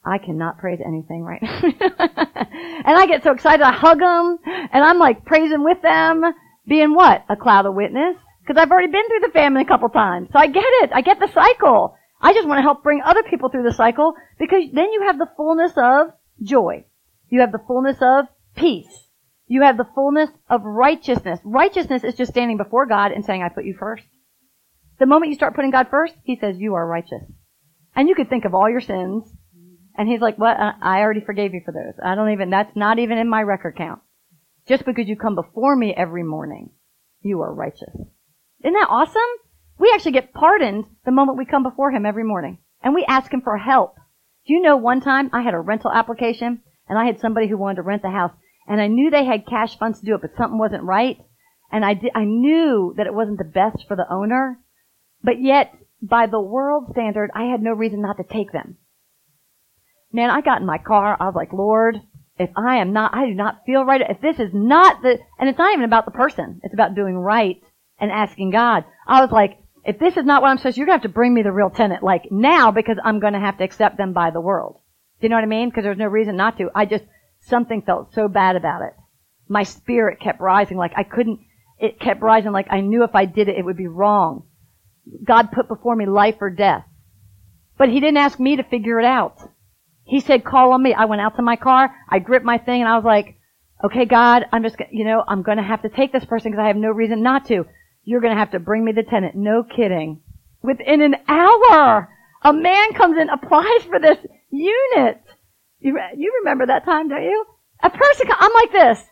I 0.04 0.18
cannot 0.18 0.58
praise 0.58 0.80
anything 0.84 1.22
right 1.22 1.40
now. 1.42 1.60
and 1.62 2.96
I 2.96 3.06
get 3.06 3.22
so 3.22 3.32
excited. 3.32 3.62
I 3.62 3.72
hug 3.72 4.00
them 4.00 4.38
and 4.44 4.84
I'm 4.84 4.98
like 4.98 5.24
praising 5.24 5.62
with 5.62 5.80
them, 5.82 6.24
being 6.66 6.94
what? 6.94 7.24
A 7.28 7.36
cloud 7.36 7.66
of 7.66 7.74
witness. 7.74 8.16
Because 8.40 8.60
I've 8.60 8.70
already 8.70 8.92
been 8.92 9.06
through 9.06 9.20
the 9.20 9.32
famine 9.32 9.62
a 9.62 9.68
couple 9.68 9.88
times. 9.88 10.28
So 10.32 10.38
I 10.38 10.48
get 10.48 10.64
it. 10.66 10.90
I 10.92 11.00
get 11.00 11.20
the 11.20 11.32
cycle. 11.32 11.96
I 12.20 12.34
just 12.34 12.46
want 12.46 12.58
to 12.58 12.62
help 12.62 12.82
bring 12.82 13.00
other 13.02 13.22
people 13.22 13.48
through 13.48 13.62
the 13.62 13.72
cycle 13.72 14.14
because 14.38 14.64
then 14.72 14.92
you 14.92 15.02
have 15.06 15.18
the 15.18 15.28
fullness 15.36 15.72
of 15.76 16.08
joy. 16.42 16.84
You 17.28 17.40
have 17.40 17.52
the 17.52 17.62
fullness 17.66 17.98
of 18.00 18.26
peace. 18.56 19.08
You 19.46 19.62
have 19.62 19.76
the 19.76 19.88
fullness 19.94 20.30
of 20.48 20.62
righteousness. 20.64 21.40
Righteousness 21.44 22.04
is 22.04 22.14
just 22.14 22.32
standing 22.32 22.56
before 22.56 22.86
God 22.86 23.12
and 23.12 23.24
saying, 23.24 23.42
I 23.42 23.48
put 23.48 23.64
you 23.64 23.76
first. 23.78 24.04
The 24.98 25.06
moment 25.06 25.30
you 25.30 25.36
start 25.36 25.54
putting 25.54 25.70
God 25.70 25.88
first, 25.90 26.14
He 26.24 26.36
says, 26.36 26.56
you 26.58 26.74
are 26.74 26.86
righteous. 26.86 27.22
And 27.94 28.08
you 28.08 28.14
could 28.14 28.28
think 28.28 28.44
of 28.44 28.54
all 28.54 28.70
your 28.70 28.80
sins. 28.80 29.24
And 29.96 30.08
He's 30.08 30.20
like, 30.20 30.38
what? 30.38 30.58
Uh, 30.58 30.72
I 30.80 31.00
already 31.00 31.20
forgave 31.20 31.52
you 31.52 31.62
for 31.64 31.72
those. 31.72 31.94
I 32.02 32.14
don't 32.14 32.32
even, 32.32 32.50
that's 32.50 32.74
not 32.74 32.98
even 32.98 33.18
in 33.18 33.28
my 33.28 33.42
record 33.42 33.76
count. 33.76 34.00
Just 34.66 34.84
because 34.84 35.08
you 35.08 35.16
come 35.16 35.34
before 35.34 35.76
me 35.76 35.92
every 35.94 36.22
morning, 36.22 36.70
you 37.20 37.42
are 37.42 37.52
righteous. 37.52 37.94
Isn't 38.62 38.72
that 38.72 38.88
awesome? 38.88 39.20
We 39.78 39.92
actually 39.94 40.12
get 40.12 40.32
pardoned 40.32 40.86
the 41.04 41.12
moment 41.12 41.38
we 41.38 41.44
come 41.44 41.62
before 41.62 41.90
Him 41.90 42.06
every 42.06 42.24
morning. 42.24 42.58
And 42.82 42.94
we 42.94 43.04
ask 43.06 43.32
Him 43.32 43.42
for 43.42 43.58
help. 43.58 43.96
Do 44.46 44.52
you 44.52 44.60
know 44.60 44.76
one 44.76 45.00
time 45.00 45.30
I 45.32 45.42
had 45.42 45.54
a 45.54 45.60
rental 45.60 45.90
application 45.90 46.60
and 46.88 46.98
I 46.98 47.06
had 47.06 47.20
somebody 47.20 47.48
who 47.48 47.56
wanted 47.56 47.76
to 47.76 47.82
rent 47.82 48.02
the 48.02 48.10
house 48.10 48.32
and 48.66 48.80
I 48.80 48.88
knew 48.88 49.10
they 49.10 49.24
had 49.24 49.46
cash 49.46 49.78
funds 49.78 50.00
to 50.00 50.06
do 50.06 50.14
it, 50.14 50.22
but 50.22 50.36
something 50.36 50.58
wasn't 50.58 50.84
right. 50.84 51.18
And 51.72 51.84
I 51.84 52.00
I 52.14 52.24
knew 52.24 52.94
that 52.96 53.06
it 53.06 53.14
wasn't 53.14 53.38
the 53.38 53.44
best 53.44 53.86
for 53.88 53.96
the 53.96 54.06
owner, 54.10 54.60
but 55.22 55.40
yet 55.40 55.74
by 56.00 56.26
the 56.26 56.40
world 56.40 56.88
standard, 56.92 57.30
I 57.34 57.44
had 57.44 57.62
no 57.62 57.72
reason 57.72 58.02
not 58.02 58.16
to 58.18 58.24
take 58.24 58.52
them. 58.52 58.76
Man, 60.12 60.30
I 60.30 60.42
got 60.42 60.60
in 60.60 60.66
my 60.66 60.78
car. 60.78 61.16
I 61.18 61.24
was 61.24 61.34
like, 61.34 61.52
Lord, 61.52 61.96
if 62.38 62.50
I 62.56 62.76
am 62.76 62.92
not, 62.92 63.14
I 63.14 63.26
do 63.26 63.34
not 63.34 63.62
feel 63.66 63.84
right. 63.84 64.00
If 64.00 64.20
this 64.20 64.38
is 64.38 64.50
not 64.52 65.02
the, 65.02 65.18
and 65.38 65.48
it's 65.48 65.58
not 65.58 65.72
even 65.72 65.84
about 65.84 66.04
the 66.04 66.10
person. 66.10 66.60
It's 66.62 66.74
about 66.74 66.94
doing 66.94 67.16
right 67.16 67.60
and 67.98 68.12
asking 68.12 68.50
God. 68.50 68.84
I 69.06 69.22
was 69.22 69.30
like, 69.30 69.58
if 69.84 69.98
this 69.98 70.16
is 70.16 70.24
not 70.24 70.40
what 70.40 70.48
I'm 70.48 70.58
supposed 70.58 70.76
to, 70.76 70.80
you're 70.80 70.86
going 70.86 70.98
to 70.98 71.02
have 71.02 71.10
to 71.10 71.14
bring 71.14 71.34
me 71.34 71.42
the 71.42 71.52
real 71.52 71.70
tenant, 71.70 72.02
like 72.02 72.30
now, 72.30 72.70
because 72.70 72.96
I'm 73.04 73.20
going 73.20 73.34
to 73.34 73.38
have 73.38 73.58
to 73.58 73.64
accept 73.64 73.98
them 73.98 74.12
by 74.12 74.30
the 74.30 74.40
world. 74.40 74.80
Do 75.20 75.26
you 75.26 75.28
know 75.28 75.36
what 75.36 75.44
I 75.44 75.48
mean? 75.48 75.68
Because 75.68 75.84
there's 75.84 75.98
no 75.98 76.06
reason 76.06 76.36
not 76.36 76.56
to. 76.58 76.70
I 76.74 76.86
just, 76.86 77.04
something 77.40 77.82
felt 77.82 78.14
so 78.14 78.28
bad 78.28 78.56
about 78.56 78.82
it. 78.82 78.94
My 79.48 79.62
spirit 79.62 80.20
kept 80.20 80.40
rising, 80.40 80.78
like 80.78 80.92
I 80.96 81.02
couldn't, 81.02 81.40
it 81.78 82.00
kept 82.00 82.22
rising 82.22 82.52
like 82.52 82.66
I 82.70 82.80
knew 82.80 83.04
if 83.04 83.14
I 83.14 83.26
did 83.26 83.48
it, 83.48 83.58
it 83.58 83.64
would 83.64 83.76
be 83.76 83.86
wrong. 83.86 84.44
God 85.22 85.52
put 85.52 85.68
before 85.68 85.94
me 85.94 86.06
life 86.06 86.36
or 86.40 86.48
death. 86.48 86.84
But 87.76 87.90
He 87.90 88.00
didn't 88.00 88.16
ask 88.16 88.40
me 88.40 88.56
to 88.56 88.62
figure 88.62 88.98
it 88.98 89.04
out. 89.04 89.38
He 90.04 90.20
said, 90.20 90.44
call 90.44 90.72
on 90.72 90.82
me. 90.82 90.94
I 90.94 91.06
went 91.06 91.22
out 91.22 91.36
to 91.36 91.42
my 91.42 91.56
car, 91.56 91.94
I 92.08 92.20
gripped 92.20 92.44
my 92.44 92.58
thing, 92.58 92.80
and 92.80 92.88
I 92.88 92.96
was 92.96 93.04
like, 93.04 93.36
okay, 93.84 94.06
God, 94.06 94.44
I'm 94.50 94.62
just, 94.62 94.76
you 94.90 95.04
know, 95.04 95.22
I'm 95.26 95.42
going 95.42 95.58
to 95.58 95.62
have 95.62 95.82
to 95.82 95.90
take 95.90 96.12
this 96.12 96.24
person 96.24 96.50
because 96.50 96.62
I 96.62 96.68
have 96.68 96.76
no 96.76 96.90
reason 96.90 97.22
not 97.22 97.46
to. 97.48 97.66
You're 98.04 98.20
going 98.20 98.34
to 98.34 98.38
have 98.38 98.52
to 98.52 98.58
bring 98.58 98.84
me 98.84 98.92
the 98.92 99.02
tenant. 99.02 99.34
No 99.34 99.64
kidding. 99.64 100.20
Within 100.62 101.02
an 101.02 101.16
hour, 101.26 102.08
a 102.42 102.52
man 102.52 102.92
comes 102.94 103.18
in, 103.18 103.28
applies 103.28 103.82
for 103.88 103.98
this 103.98 104.18
unit. 104.50 105.22
You, 105.80 105.98
you 106.16 106.40
remember 106.40 106.66
that 106.66 106.84
time, 106.84 107.08
don't 107.08 107.22
you? 107.22 107.44
A 107.82 107.90
person, 107.90 108.28
I'm 108.38 108.52
like 108.52 108.72
this. 108.72 109.04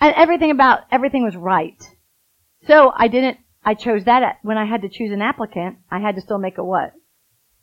And 0.00 0.14
everything 0.16 0.50
about, 0.50 0.80
everything 0.90 1.24
was 1.24 1.36
right. 1.36 1.80
So 2.66 2.92
I 2.96 3.08
didn't, 3.08 3.38
I 3.64 3.74
chose 3.74 4.04
that 4.04 4.38
when 4.42 4.58
I 4.58 4.64
had 4.64 4.82
to 4.82 4.88
choose 4.88 5.12
an 5.12 5.22
applicant, 5.22 5.78
I 5.90 6.00
had 6.00 6.16
to 6.16 6.20
still 6.20 6.38
make 6.38 6.58
a 6.58 6.64
what? 6.64 6.92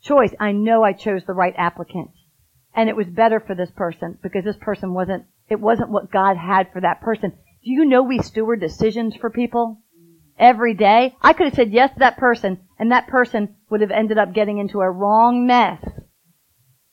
Choice. 0.01 0.33
I 0.39 0.53
know 0.53 0.83
I 0.83 0.93
chose 0.93 1.23
the 1.25 1.33
right 1.33 1.53
applicant. 1.57 2.11
And 2.73 2.87
it 2.87 2.95
was 2.95 3.07
better 3.07 3.39
for 3.39 3.55
this 3.55 3.71
person 3.75 4.17
because 4.23 4.45
this 4.45 4.55
person 4.61 4.93
wasn't, 4.93 5.25
it 5.49 5.59
wasn't 5.59 5.89
what 5.89 6.11
God 6.11 6.37
had 6.37 6.71
for 6.71 6.79
that 6.81 7.01
person. 7.01 7.31
Do 7.31 7.71
you 7.71 7.83
know 7.83 8.03
we 8.03 8.19
steward 8.19 8.61
decisions 8.61 9.15
for 9.15 9.29
people? 9.29 9.81
Every 10.39 10.73
day, 10.73 11.15
I 11.21 11.33
could 11.33 11.47
have 11.47 11.55
said 11.55 11.71
yes 11.71 11.93
to 11.93 11.99
that 11.99 12.17
person 12.17 12.61
and 12.79 12.91
that 12.91 13.07
person 13.07 13.55
would 13.69 13.81
have 13.81 13.91
ended 13.91 14.17
up 14.17 14.33
getting 14.33 14.57
into 14.57 14.79
a 14.79 14.89
wrong 14.89 15.45
mess. 15.45 15.83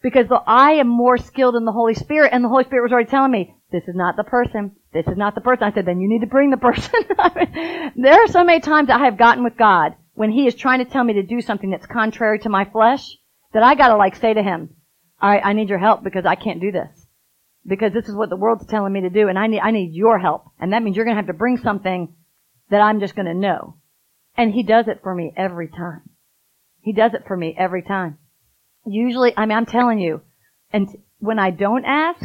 Because 0.03 0.27
I 0.47 0.73
am 0.73 0.89
more 0.89 1.17
skilled 1.17 1.57
in 1.57 1.65
the 1.65 1.73
Holy 1.73 1.95
Spirit 1.95 2.31
and 2.33 2.45
the 2.45 2.49
Holy 2.49 2.65
Spirit 2.65 2.83
was 2.83 2.93
already 2.93 3.11
telling 3.11 3.33
me, 3.33 3.55
this 3.73 3.85
is 3.89 3.95
not 3.97 4.17
the 4.17 4.25
person. 4.25 4.73
This 4.93 5.07
is 5.07 5.17
not 5.17 5.35
the 5.35 5.41
person. 5.41 5.65
I 5.65 5.73
said, 5.73 5.87
then 5.87 6.01
you 6.01 6.09
need 6.09 6.21
to 6.21 6.27
bring 6.27 6.51
the 6.51 6.57
person. 6.57 6.93
there 7.97 8.23
are 8.23 8.29
so 8.29 8.45
many 8.45 8.61
times 8.61 8.91
I 8.91 9.05
have 9.05 9.19
gotten 9.19 9.43
with 9.43 9.57
God 9.57 9.95
when 10.15 10.31
He 10.31 10.47
is 10.47 10.55
trying 10.55 10.85
to 10.85 10.91
tell 10.91 11.03
me 11.03 11.15
to 11.15 11.23
do 11.23 11.41
something 11.41 11.71
that's 11.71 11.87
contrary 11.87 12.39
to 12.41 12.49
my 12.49 12.65
flesh 12.65 13.17
that 13.53 13.63
I 13.63 13.75
gotta 13.75 13.97
like 13.97 14.17
say 14.17 14.35
to 14.35 14.43
Him, 14.43 14.71
alright, 15.23 15.45
I 15.45 15.55
need 15.55 15.69
your 15.69 15.79
help 15.79 16.05
because 16.05 16.27
I 16.27 16.35
can't 16.35 16.61
do 16.61 16.71
this. 16.71 17.07
Because 17.67 17.93
this 17.93 18.09
is 18.09 18.15
what 18.15 18.31
the 18.31 18.37
world's 18.37 18.67
telling 18.67 18.93
me 18.93 19.01
to 19.01 19.11
do 19.11 19.29
and 19.29 19.39
I 19.39 19.49
need, 19.49 19.61
I 19.61 19.73
need 19.73 19.93
your 19.93 20.19
help. 20.19 20.45
And 20.61 20.73
that 20.73 20.83
means 20.83 20.97
you're 20.97 21.05
gonna 21.05 21.17
have 21.17 21.27
to 21.27 21.33
bring 21.33 21.57
something 21.57 22.15
that 22.71 22.81
I'm 22.81 23.01
just 23.01 23.14
going 23.14 23.27
to 23.27 23.35
know. 23.35 23.77
And 24.37 24.53
he 24.53 24.62
does 24.62 24.89
it 24.89 25.01
for 25.03 25.14
me 25.14 25.33
every 25.37 25.69
time. 25.69 26.03
He 26.81 26.93
does 26.93 27.14
it 27.14 27.25
for 27.27 27.37
me 27.37 27.55
every 27.59 27.83
time. 27.83 28.19
Usually, 28.85 29.33
I 29.37 29.47
mean, 29.47 29.57
I'm 29.57 29.67
telling 29.67 29.99
you, 29.99 30.23
and 30.73 30.89
when 31.19 31.39
I 31.39 31.51
don't 31.51 31.85
ask, 31.85 32.25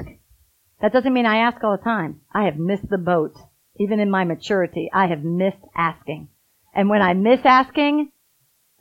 that 0.82 0.94
doesn't 0.94 1.14
mean 1.14 1.26
I 1.26 1.38
ask 1.38 1.64
all 1.64 1.78
the 1.78 1.84
time. 1.84 2.22
I 2.34 2.46
have 2.46 2.58
missed 2.58 2.90
the 2.90 2.98
boat. 2.98 3.36
Even 3.80 4.00
in 4.00 4.12
my 4.12 4.24
maturity, 4.24 4.90
I 4.94 5.08
have 5.08 5.24
missed 5.24 5.64
asking. 5.76 6.30
And 6.74 6.90
when 6.90 7.02
I 7.02 7.14
miss 7.14 7.40
asking, 7.44 8.12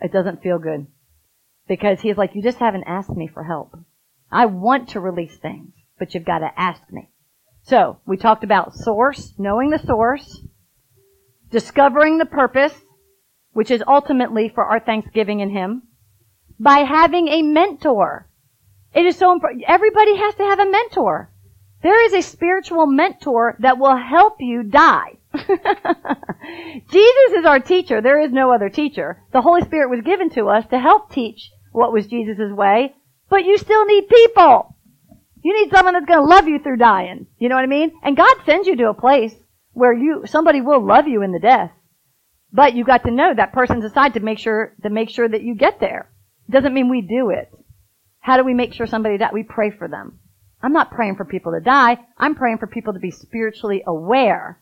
it 0.01 0.13
doesn't 0.13 0.43
feel 0.43 0.59
good. 0.59 0.87
Because 1.69 2.01
he's 2.01 2.17
like, 2.17 2.35
you 2.35 2.43
just 2.43 2.59
haven't 2.59 2.85
asked 2.85 3.11
me 3.11 3.29
for 3.33 3.45
help. 3.45 3.79
I 4.31 4.47
want 4.47 4.91
to 4.91 5.01
release 5.01 5.37
things, 5.39 5.73
but 5.99 6.15
you've 6.15 6.25
got 6.25 6.39
to 6.39 6.51
ask 6.57 6.83
me. 6.91 7.11
So, 7.63 8.01
we 8.07 8.17
talked 8.17 8.45
about 8.45 8.75
source, 8.75 9.35
knowing 9.39 9.71
the 9.71 9.79
source, 9.79 10.43
discovering 11.51 12.19
the 12.19 12.27
purpose, 12.27 12.75
which 13.53 13.71
is 13.71 13.83
ultimately 13.87 14.49
for 14.49 14.65
our 14.65 14.81
thanksgiving 14.81 15.41
in 15.41 15.51
Him, 15.51 15.83
by 16.59 16.79
having 16.79 17.29
a 17.29 17.43
mentor. 17.43 18.29
It 18.95 19.07
is 19.07 19.17
so 19.17 19.33
important. 19.33 19.65
Everybody 19.67 20.17
has 20.17 20.35
to 20.37 20.45
have 20.45 20.59
a 20.59 20.71
mentor. 20.71 21.31
There 21.83 22.05
is 22.05 22.13
a 22.13 22.23
spiritual 22.23 22.87
mentor 22.87 23.57
that 23.61 23.79
will 23.79 23.97
help 23.97 24.37
you 24.41 24.63
die. 24.63 25.19
Jesus 25.35 27.33
is 27.39 27.45
our 27.47 27.61
teacher. 27.61 28.01
There 28.01 28.21
is 28.21 28.33
no 28.33 28.53
other 28.53 28.69
teacher. 28.69 29.23
The 29.33 29.41
Holy 29.41 29.63
Spirit 29.63 29.91
was 29.91 30.03
given 30.03 30.29
to 30.31 30.49
us 30.49 30.67
to 30.71 30.79
help 30.79 31.11
teach 31.11 31.51
what 31.73 31.93
was 31.93 32.07
Jesus' 32.07 32.53
way, 32.53 32.95
but 33.29 33.45
you 33.45 33.57
still 33.57 33.87
need 33.87 34.09
people. 34.09 34.75
You 35.43 35.55
need 35.55 35.71
someone 35.71 35.95
that's 35.95 36.07
going 36.07 36.21
to 36.21 36.27
love 36.27 36.49
you 36.49 36.59
through 36.59 36.77
dying. 36.77 37.27
You 37.39 37.49
know 37.49 37.55
what 37.55 37.65
I 37.65 37.69
mean? 37.69 37.93
And 38.03 38.17
God 38.17 38.37
sends 38.45 38.67
you 38.67 38.77
to 38.77 38.91
a 38.91 38.95
place 38.95 39.35
where 39.81 39.95
you, 39.95 40.25
somebody 40.27 40.61
will 40.61 40.87
love 40.87 41.09
you 41.09 41.23
in 41.23 41.33
the 41.33 41.39
death. 41.39 41.73
But 42.53 42.75
you 42.75 42.85
got 42.85 43.05
to 43.05 43.11
know 43.11 43.33
that 43.35 43.55
person's 43.55 43.85
aside 43.85 44.13
to 44.15 44.21
make 44.21 44.39
sure, 44.39 44.75
to 44.83 44.91
make 44.91 45.09
sure 45.09 45.27
that 45.27 45.43
you 45.43 45.55
get 45.55 45.81
there. 45.81 46.13
Doesn't 46.51 46.75
mean 46.75 46.91
we 46.91 47.01
do 47.01 47.31
it. 47.31 47.51
How 48.21 48.37
do 48.37 48.45
we 48.45 48.53
make 48.53 48.75
sure 48.75 48.87
somebody 48.87 49.17
that 49.17 49.33
we 49.33 49.43
pray 49.43 49.71
for 49.71 49.89
them? 49.89 50.19
I'm 50.63 50.75
not 50.75 50.91
praying 50.91 51.17
for 51.17 51.25
people 51.25 51.53
to 51.53 51.65
die. 51.65 51.97
I'm 52.19 52.35
praying 52.35 52.59
for 52.59 52.67
people 52.67 52.93
to 52.93 52.99
be 52.99 53.11
spiritually 53.11 53.83
aware. 53.87 54.61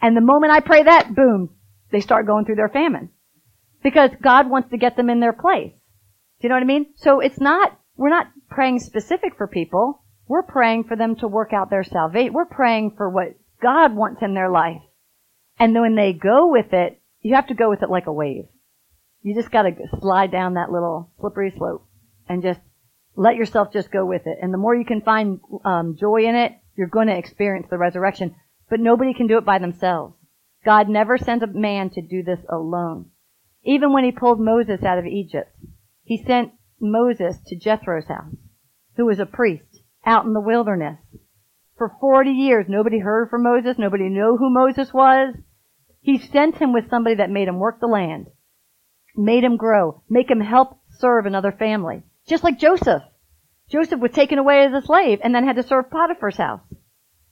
And 0.00 0.16
the 0.16 0.20
moment 0.20 0.52
I 0.52 0.60
pray 0.60 0.84
that, 0.84 1.16
boom, 1.16 1.50
they 1.90 2.00
start 2.00 2.26
going 2.26 2.44
through 2.44 2.54
their 2.54 2.68
famine. 2.68 3.10
Because 3.82 4.10
God 4.22 4.48
wants 4.48 4.70
to 4.70 4.78
get 4.78 4.96
them 4.96 5.10
in 5.10 5.18
their 5.18 5.32
place. 5.32 5.72
Do 6.40 6.46
you 6.46 6.48
know 6.48 6.54
what 6.54 6.62
I 6.62 6.66
mean? 6.66 6.86
So 6.94 7.18
it's 7.18 7.40
not, 7.40 7.76
we're 7.96 8.10
not 8.10 8.28
praying 8.48 8.78
specific 8.78 9.36
for 9.36 9.48
people. 9.48 10.04
We're 10.28 10.44
praying 10.44 10.84
for 10.84 10.96
them 10.96 11.16
to 11.16 11.26
work 11.26 11.52
out 11.52 11.70
their 11.70 11.82
salvation. 11.82 12.34
We're 12.34 12.44
praying 12.44 12.94
for 12.96 13.10
what 13.10 13.34
God 13.60 13.94
wants 13.94 14.22
in 14.22 14.34
their 14.34 14.50
life. 14.50 14.82
And 15.58 15.74
when 15.74 15.94
they 15.94 16.12
go 16.12 16.50
with 16.50 16.72
it, 16.72 17.00
you 17.20 17.34
have 17.34 17.48
to 17.48 17.54
go 17.54 17.68
with 17.68 17.82
it 17.82 17.90
like 17.90 18.06
a 18.06 18.12
wave. 18.12 18.44
You 19.22 19.34
just 19.34 19.50
gotta 19.50 19.72
slide 20.00 20.32
down 20.32 20.54
that 20.54 20.72
little 20.72 21.12
slippery 21.20 21.52
slope 21.56 21.86
and 22.28 22.42
just 22.42 22.60
let 23.16 23.36
yourself 23.36 23.72
just 23.72 23.90
go 23.90 24.06
with 24.06 24.22
it. 24.26 24.38
And 24.40 24.52
the 24.52 24.58
more 24.58 24.74
you 24.74 24.84
can 24.84 25.02
find 25.02 25.40
um, 25.64 25.96
joy 25.98 26.24
in 26.24 26.34
it, 26.34 26.52
you're 26.76 26.88
going 26.88 27.08
to 27.08 27.16
experience 27.16 27.66
the 27.68 27.76
resurrection. 27.76 28.34
But 28.70 28.80
nobody 28.80 29.12
can 29.12 29.26
do 29.26 29.36
it 29.36 29.44
by 29.44 29.58
themselves. 29.58 30.14
God 30.64 30.88
never 30.88 31.18
sent 31.18 31.42
a 31.42 31.46
man 31.46 31.90
to 31.90 32.02
do 32.02 32.22
this 32.22 32.38
alone. 32.48 33.10
Even 33.64 33.92
when 33.92 34.04
he 34.04 34.12
pulled 34.12 34.40
Moses 34.40 34.82
out 34.82 34.98
of 34.98 35.04
Egypt, 35.04 35.50
he 36.02 36.22
sent 36.24 36.52
Moses 36.80 37.36
to 37.48 37.58
Jethro's 37.58 38.06
house, 38.06 38.36
who 38.96 39.06
was 39.06 39.18
a 39.18 39.26
priest 39.26 39.82
out 40.06 40.24
in 40.24 40.32
the 40.32 40.40
wilderness. 40.40 40.98
For 41.80 41.96
40 41.98 42.32
years, 42.32 42.66
nobody 42.68 42.98
heard 42.98 43.30
from 43.30 43.42
Moses. 43.42 43.78
Nobody 43.78 44.10
knew 44.10 44.36
who 44.36 44.52
Moses 44.52 44.92
was. 44.92 45.34
He 46.02 46.18
sent 46.18 46.56
him 46.56 46.74
with 46.74 46.90
somebody 46.90 47.16
that 47.16 47.30
made 47.30 47.48
him 47.48 47.58
work 47.58 47.80
the 47.80 47.86
land, 47.86 48.26
made 49.16 49.42
him 49.42 49.56
grow, 49.56 50.02
make 50.06 50.30
him 50.30 50.40
help 50.40 50.78
serve 50.98 51.24
another 51.24 51.52
family. 51.52 52.02
Just 52.28 52.44
like 52.44 52.58
Joseph. 52.58 53.02
Joseph 53.70 53.98
was 53.98 54.12
taken 54.12 54.38
away 54.38 54.62
as 54.62 54.74
a 54.74 54.84
slave 54.84 55.20
and 55.24 55.34
then 55.34 55.46
had 55.46 55.56
to 55.56 55.62
serve 55.62 55.90
Potiphar's 55.90 56.36
house. 56.36 56.60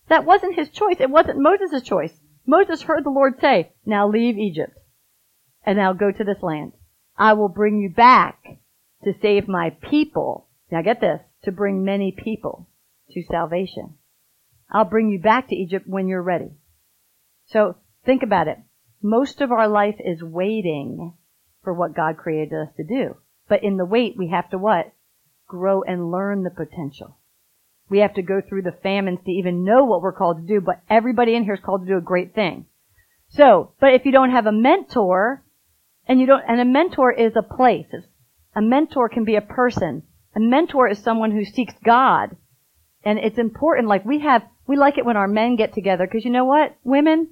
That 0.08 0.24
wasn't 0.24 0.56
his 0.56 0.70
choice. 0.70 0.96
It 0.98 1.10
wasn't 1.10 1.42
Moses' 1.42 1.82
choice. 1.82 2.18
Moses 2.46 2.80
heard 2.80 3.04
the 3.04 3.10
Lord 3.10 3.34
say, 3.42 3.74
now 3.84 4.08
leave 4.08 4.38
Egypt 4.38 4.78
and 5.66 5.76
now 5.76 5.92
go 5.92 6.10
to 6.10 6.24
this 6.24 6.42
land. 6.42 6.72
I 7.18 7.34
will 7.34 7.50
bring 7.50 7.76
you 7.76 7.90
back 7.90 8.42
to 9.04 9.12
save 9.20 9.46
my 9.46 9.76
people. 9.90 10.48
Now 10.72 10.80
get 10.80 11.02
this, 11.02 11.20
to 11.42 11.52
bring 11.52 11.84
many 11.84 12.12
people 12.12 12.70
to 13.10 13.22
salvation. 13.30 13.97
I'll 14.70 14.84
bring 14.84 15.08
you 15.08 15.18
back 15.18 15.48
to 15.48 15.56
Egypt 15.56 15.86
when 15.88 16.08
you're 16.08 16.22
ready. 16.22 16.50
So 17.46 17.76
think 18.04 18.22
about 18.22 18.48
it. 18.48 18.58
Most 19.02 19.40
of 19.40 19.52
our 19.52 19.68
life 19.68 19.96
is 19.98 20.22
waiting 20.22 21.14
for 21.62 21.72
what 21.72 21.94
God 21.94 22.16
created 22.16 22.54
us 22.54 22.74
to 22.76 22.84
do. 22.84 23.16
But 23.48 23.64
in 23.64 23.76
the 23.76 23.84
wait, 23.84 24.14
we 24.16 24.28
have 24.28 24.50
to 24.50 24.58
what? 24.58 24.92
Grow 25.46 25.82
and 25.82 26.10
learn 26.10 26.42
the 26.42 26.50
potential. 26.50 27.18
We 27.88 28.00
have 28.00 28.14
to 28.14 28.22
go 28.22 28.42
through 28.46 28.62
the 28.62 28.76
famines 28.82 29.20
to 29.24 29.30
even 29.30 29.64
know 29.64 29.84
what 29.84 30.02
we're 30.02 30.12
called 30.12 30.38
to 30.40 30.46
do, 30.46 30.60
but 30.60 30.82
everybody 30.90 31.34
in 31.34 31.44
here 31.44 31.54
is 31.54 31.60
called 31.64 31.82
to 31.82 31.86
do 31.86 31.96
a 31.96 32.02
great 32.02 32.34
thing. 32.34 32.66
So, 33.30 33.72
but 33.80 33.94
if 33.94 34.04
you 34.04 34.12
don't 34.12 34.30
have 34.30 34.46
a 34.46 34.52
mentor, 34.52 35.44
and 36.06 36.20
you 36.20 36.26
don't, 36.26 36.42
and 36.46 36.60
a 36.60 36.64
mentor 36.64 37.12
is 37.12 37.32
a 37.36 37.42
place. 37.42 37.86
A 38.54 38.62
mentor 38.62 39.08
can 39.08 39.24
be 39.24 39.36
a 39.36 39.42
person. 39.42 40.02
A 40.34 40.40
mentor 40.40 40.88
is 40.88 40.98
someone 40.98 41.30
who 41.30 41.44
seeks 41.44 41.74
God. 41.84 42.36
And 43.04 43.18
it's 43.18 43.38
important, 43.38 43.88
like 43.88 44.04
we 44.04 44.20
have, 44.20 44.42
we 44.68 44.76
like 44.76 44.98
it 44.98 45.06
when 45.06 45.16
our 45.16 45.26
men 45.26 45.56
get 45.56 45.72
together, 45.72 46.06
because 46.06 46.24
you 46.24 46.30
know 46.30 46.44
what? 46.44 46.76
Women, 46.84 47.28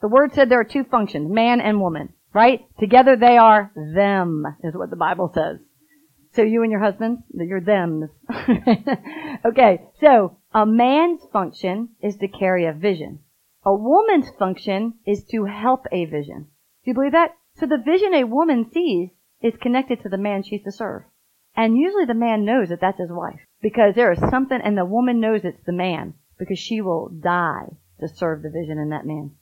the 0.00 0.08
word 0.08 0.32
said 0.32 0.48
there 0.48 0.60
are 0.60 0.64
two 0.64 0.84
functions, 0.84 1.30
man 1.30 1.60
and 1.60 1.80
woman, 1.80 2.14
right? 2.32 2.62
Together 2.80 3.14
they 3.14 3.36
are 3.36 3.70
them, 3.74 4.44
is 4.64 4.74
what 4.74 4.88
the 4.90 4.96
Bible 4.96 5.30
says. 5.34 5.58
So 6.32 6.42
you 6.42 6.62
and 6.62 6.70
your 6.72 6.80
husband, 6.80 7.18
you're 7.32 7.60
them. 7.60 8.08
okay, 9.44 9.82
so 10.00 10.38
a 10.52 10.66
man's 10.66 11.20
function 11.32 11.90
is 12.02 12.16
to 12.16 12.28
carry 12.28 12.66
a 12.66 12.72
vision. 12.72 13.20
A 13.64 13.74
woman's 13.74 14.30
function 14.38 14.94
is 15.06 15.24
to 15.30 15.44
help 15.44 15.84
a 15.92 16.04
vision. 16.06 16.48
Do 16.84 16.90
you 16.90 16.94
believe 16.94 17.12
that? 17.12 17.32
So 17.56 17.66
the 17.66 17.82
vision 17.84 18.14
a 18.14 18.24
woman 18.24 18.70
sees 18.72 19.10
is 19.42 19.54
connected 19.60 20.02
to 20.02 20.08
the 20.08 20.18
man 20.18 20.42
she's 20.42 20.62
to 20.64 20.72
serve. 20.72 21.02
And 21.54 21.76
usually 21.76 22.04
the 22.04 22.14
man 22.14 22.44
knows 22.44 22.68
that 22.68 22.80
that's 22.80 23.00
his 23.00 23.10
wife. 23.10 23.40
Because 23.62 23.94
there 23.94 24.12
is 24.12 24.20
something, 24.30 24.60
and 24.62 24.76
the 24.76 24.84
woman 24.84 25.20
knows 25.20 25.40
it's 25.42 25.64
the 25.64 25.72
man, 25.72 26.14
because 26.38 26.58
she 26.58 26.80
will 26.80 27.08
die 27.08 27.76
to 28.00 28.08
serve 28.08 28.42
the 28.42 28.50
vision 28.50 28.78
in 28.78 28.90
that 28.90 29.06
man. 29.06 29.32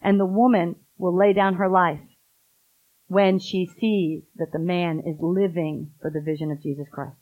And 0.00 0.18
the 0.18 0.26
woman 0.26 0.76
will 0.98 1.16
lay 1.16 1.32
down 1.32 1.54
her 1.54 1.68
life 1.68 2.00
when 3.08 3.38
she 3.38 3.66
sees 3.78 4.22
that 4.36 4.52
the 4.52 4.58
man 4.58 5.02
is 5.06 5.16
living 5.20 5.92
for 6.00 6.10
the 6.10 6.20
vision 6.20 6.50
of 6.50 6.62
Jesus 6.62 6.86
Christ. 6.90 7.16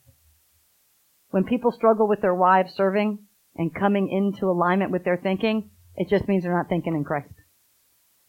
When 1.29 1.43
people 1.43 1.71
struggle 1.71 2.07
with 2.07 2.21
their 2.21 2.35
wives 2.35 2.73
serving 2.75 3.19
and 3.55 3.73
coming 3.73 4.09
into 4.09 4.49
alignment 4.49 4.91
with 4.91 5.03
their 5.03 5.17
thinking, 5.17 5.71
it 5.95 6.09
just 6.09 6.27
means 6.27 6.43
they're 6.43 6.57
not 6.57 6.69
thinking 6.69 6.95
in 6.95 7.03
Christ. 7.03 7.33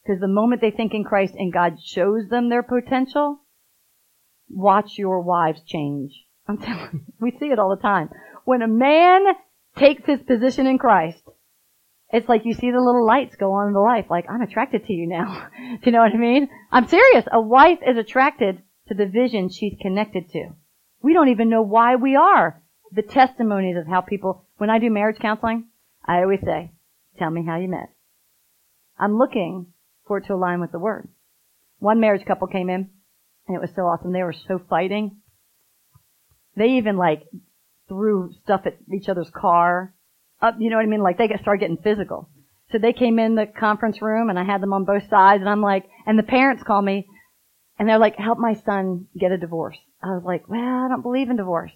Because 0.03 0.21
the 0.21 0.29
moment 0.29 0.61
they 0.61 0.71
think 0.71 0.95
in 0.95 1.05
Christ 1.05 1.35
and 1.37 1.53
God 1.53 1.75
shows 1.81 2.29
them 2.29 2.49
their 2.49 2.63
potential, 2.63 3.41
watch 4.49 4.99
your 4.99 5.21
wives 5.21 5.63
change. 5.67 6.13
I'm 6.49 6.59
telling 6.63 6.91
you, 6.93 7.01
we 7.21 7.31
see 7.39 7.47
it 7.47 7.59
all 7.59 7.75
the 7.75 7.83
time. 7.83 8.11
When 8.45 8.63
a 8.63 8.69
man 8.69 9.23
takes 9.77 10.05
his 10.07 10.21
position 10.23 10.67
in 10.67 10.79
Christ, 10.79 11.23
it's 12.13 12.29
like 12.29 12.45
you 12.45 12.53
see 12.53 12.71
the 12.71 12.81
little 12.81 13.07
lights 13.07 13.37
go 13.37 13.53
on 13.53 13.69
in 13.69 13.73
the 13.73 13.81
life, 13.81 14.07
like, 14.11 14.27
I'm 14.29 14.43
attracted 14.43 14.85
to 14.87 14.93
you 14.93 15.07
now. 15.07 15.49
Do 15.59 15.79
you 15.85 15.93
know 15.93 16.01
what 16.01 16.13
I 16.13 16.19
mean? 16.19 16.49
I'm 16.71 16.87
serious. 16.87 17.25
A 17.33 17.41
wife 17.41 17.79
is 17.87 17.97
attracted 17.97 18.63
to 18.89 18.95
the 18.95 19.07
vision 19.07 19.49
she's 19.49 19.77
connected 19.81 20.31
to. 20.31 20.51
We 21.03 21.15
don't 21.15 21.31
even 21.31 21.49
know 21.49 21.63
why 21.63 21.97
we 21.97 22.17
are. 22.17 22.63
The 22.93 23.03
testimonies 23.03 23.77
of 23.79 23.87
how 23.87 24.03
people, 24.03 24.47
when 24.59 24.69
I 24.69 24.79
do 24.79 24.91
marriage 24.91 25.19
counseling, 25.19 25.69
I 26.05 26.19
always 26.19 26.41
say, 26.45 26.73
tell 27.19 27.31
me 27.31 27.45
how 27.47 27.57
you 27.57 27.69
met. 27.69 27.91
I'm 28.99 29.17
looking 29.17 29.69
for 30.07 30.19
it 30.19 30.27
to 30.27 30.35
align 30.35 30.61
with 30.61 30.73
the 30.73 30.79
word. 30.79 31.09
One 31.79 32.01
marriage 32.01 32.27
couple 32.27 32.47
came 32.47 32.69
in, 32.69 32.91
and 33.49 33.57
it 33.57 33.61
was 33.61 33.71
so 33.75 33.83
awesome. 33.83 34.13
They 34.13 34.23
were 34.23 34.35
so 34.35 34.61
fighting. 34.69 35.17
They 36.57 36.77
even 36.77 36.99
like 36.99 37.23
threw 37.93 38.33
stuff 38.45 38.63
at 38.65 38.79
each 38.93 39.09
other's 39.09 39.31
car. 39.31 39.95
You 40.59 40.71
know 40.71 40.77
what 40.77 40.85
I 40.85 40.89
mean? 40.89 41.03
Like 41.03 41.19
they 41.19 41.29
get 41.29 41.41
started 41.41 41.61
getting 41.61 41.77
physical. 41.77 42.29
So 42.71 42.79
they 42.79 42.95
came 42.95 43.19
in 43.19 43.35
the 43.35 43.47
conference 43.47 44.01
room, 44.01 44.31
and 44.31 44.39
I 44.39 44.45
had 44.45 44.63
them 44.63 44.73
on 44.73 44.85
both 44.85 45.03
sides, 45.11 45.43
and 45.43 45.49
I'm 45.49 45.61
like, 45.61 45.85
and 46.07 46.19
the 46.19 46.23
parents 46.23 46.63
call 46.63 46.81
me, 46.81 47.07
and 47.79 47.87
they're 47.87 47.99
like, 47.99 48.17
help 48.17 48.39
my 48.39 48.55
son 48.65 49.09
get 49.19 49.31
a 49.31 49.37
divorce. 49.37 49.77
I 50.03 50.09
was 50.09 50.23
like, 50.25 50.49
well, 50.49 50.87
I 50.87 50.89
don't 50.89 51.03
believe 51.03 51.29
in 51.29 51.37
divorce. 51.37 51.73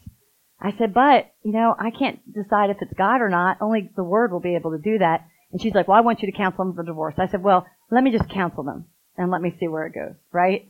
I 0.59 0.73
said, 0.79 0.95
but, 0.95 1.35
you 1.43 1.53
know, 1.53 1.75
I 1.79 1.91
can't 1.91 2.21
decide 2.33 2.71
if 2.71 2.79
it's 2.81 2.95
God 2.97 3.21
or 3.21 3.29
not. 3.29 3.59
Only 3.61 3.91
the 3.95 4.03
Word 4.03 4.33
will 4.33 4.41
be 4.41 4.57
able 4.57 4.71
to 4.71 4.83
do 4.83 4.99
that. 4.99 5.27
And 5.53 5.61
she's 5.61 5.75
like, 5.75 5.87
well, 5.87 5.99
I 5.99 6.01
want 6.01 6.23
you 6.23 6.33
to 6.33 6.37
counsel 6.37 6.65
them 6.65 6.75
for 6.75 6.83
divorce. 6.83 7.17
I 7.19 7.29
said, 7.29 7.43
well, 7.43 7.67
let 7.91 8.03
me 8.03 8.11
just 8.11 8.31
counsel 8.31 8.65
them 8.65 8.87
and 9.19 9.31
let 9.31 9.43
me 9.43 9.55
see 9.61 9.69
where 9.69 9.87
it 9.87 9.95
goes, 9.95 10.15
right? 10.33 10.67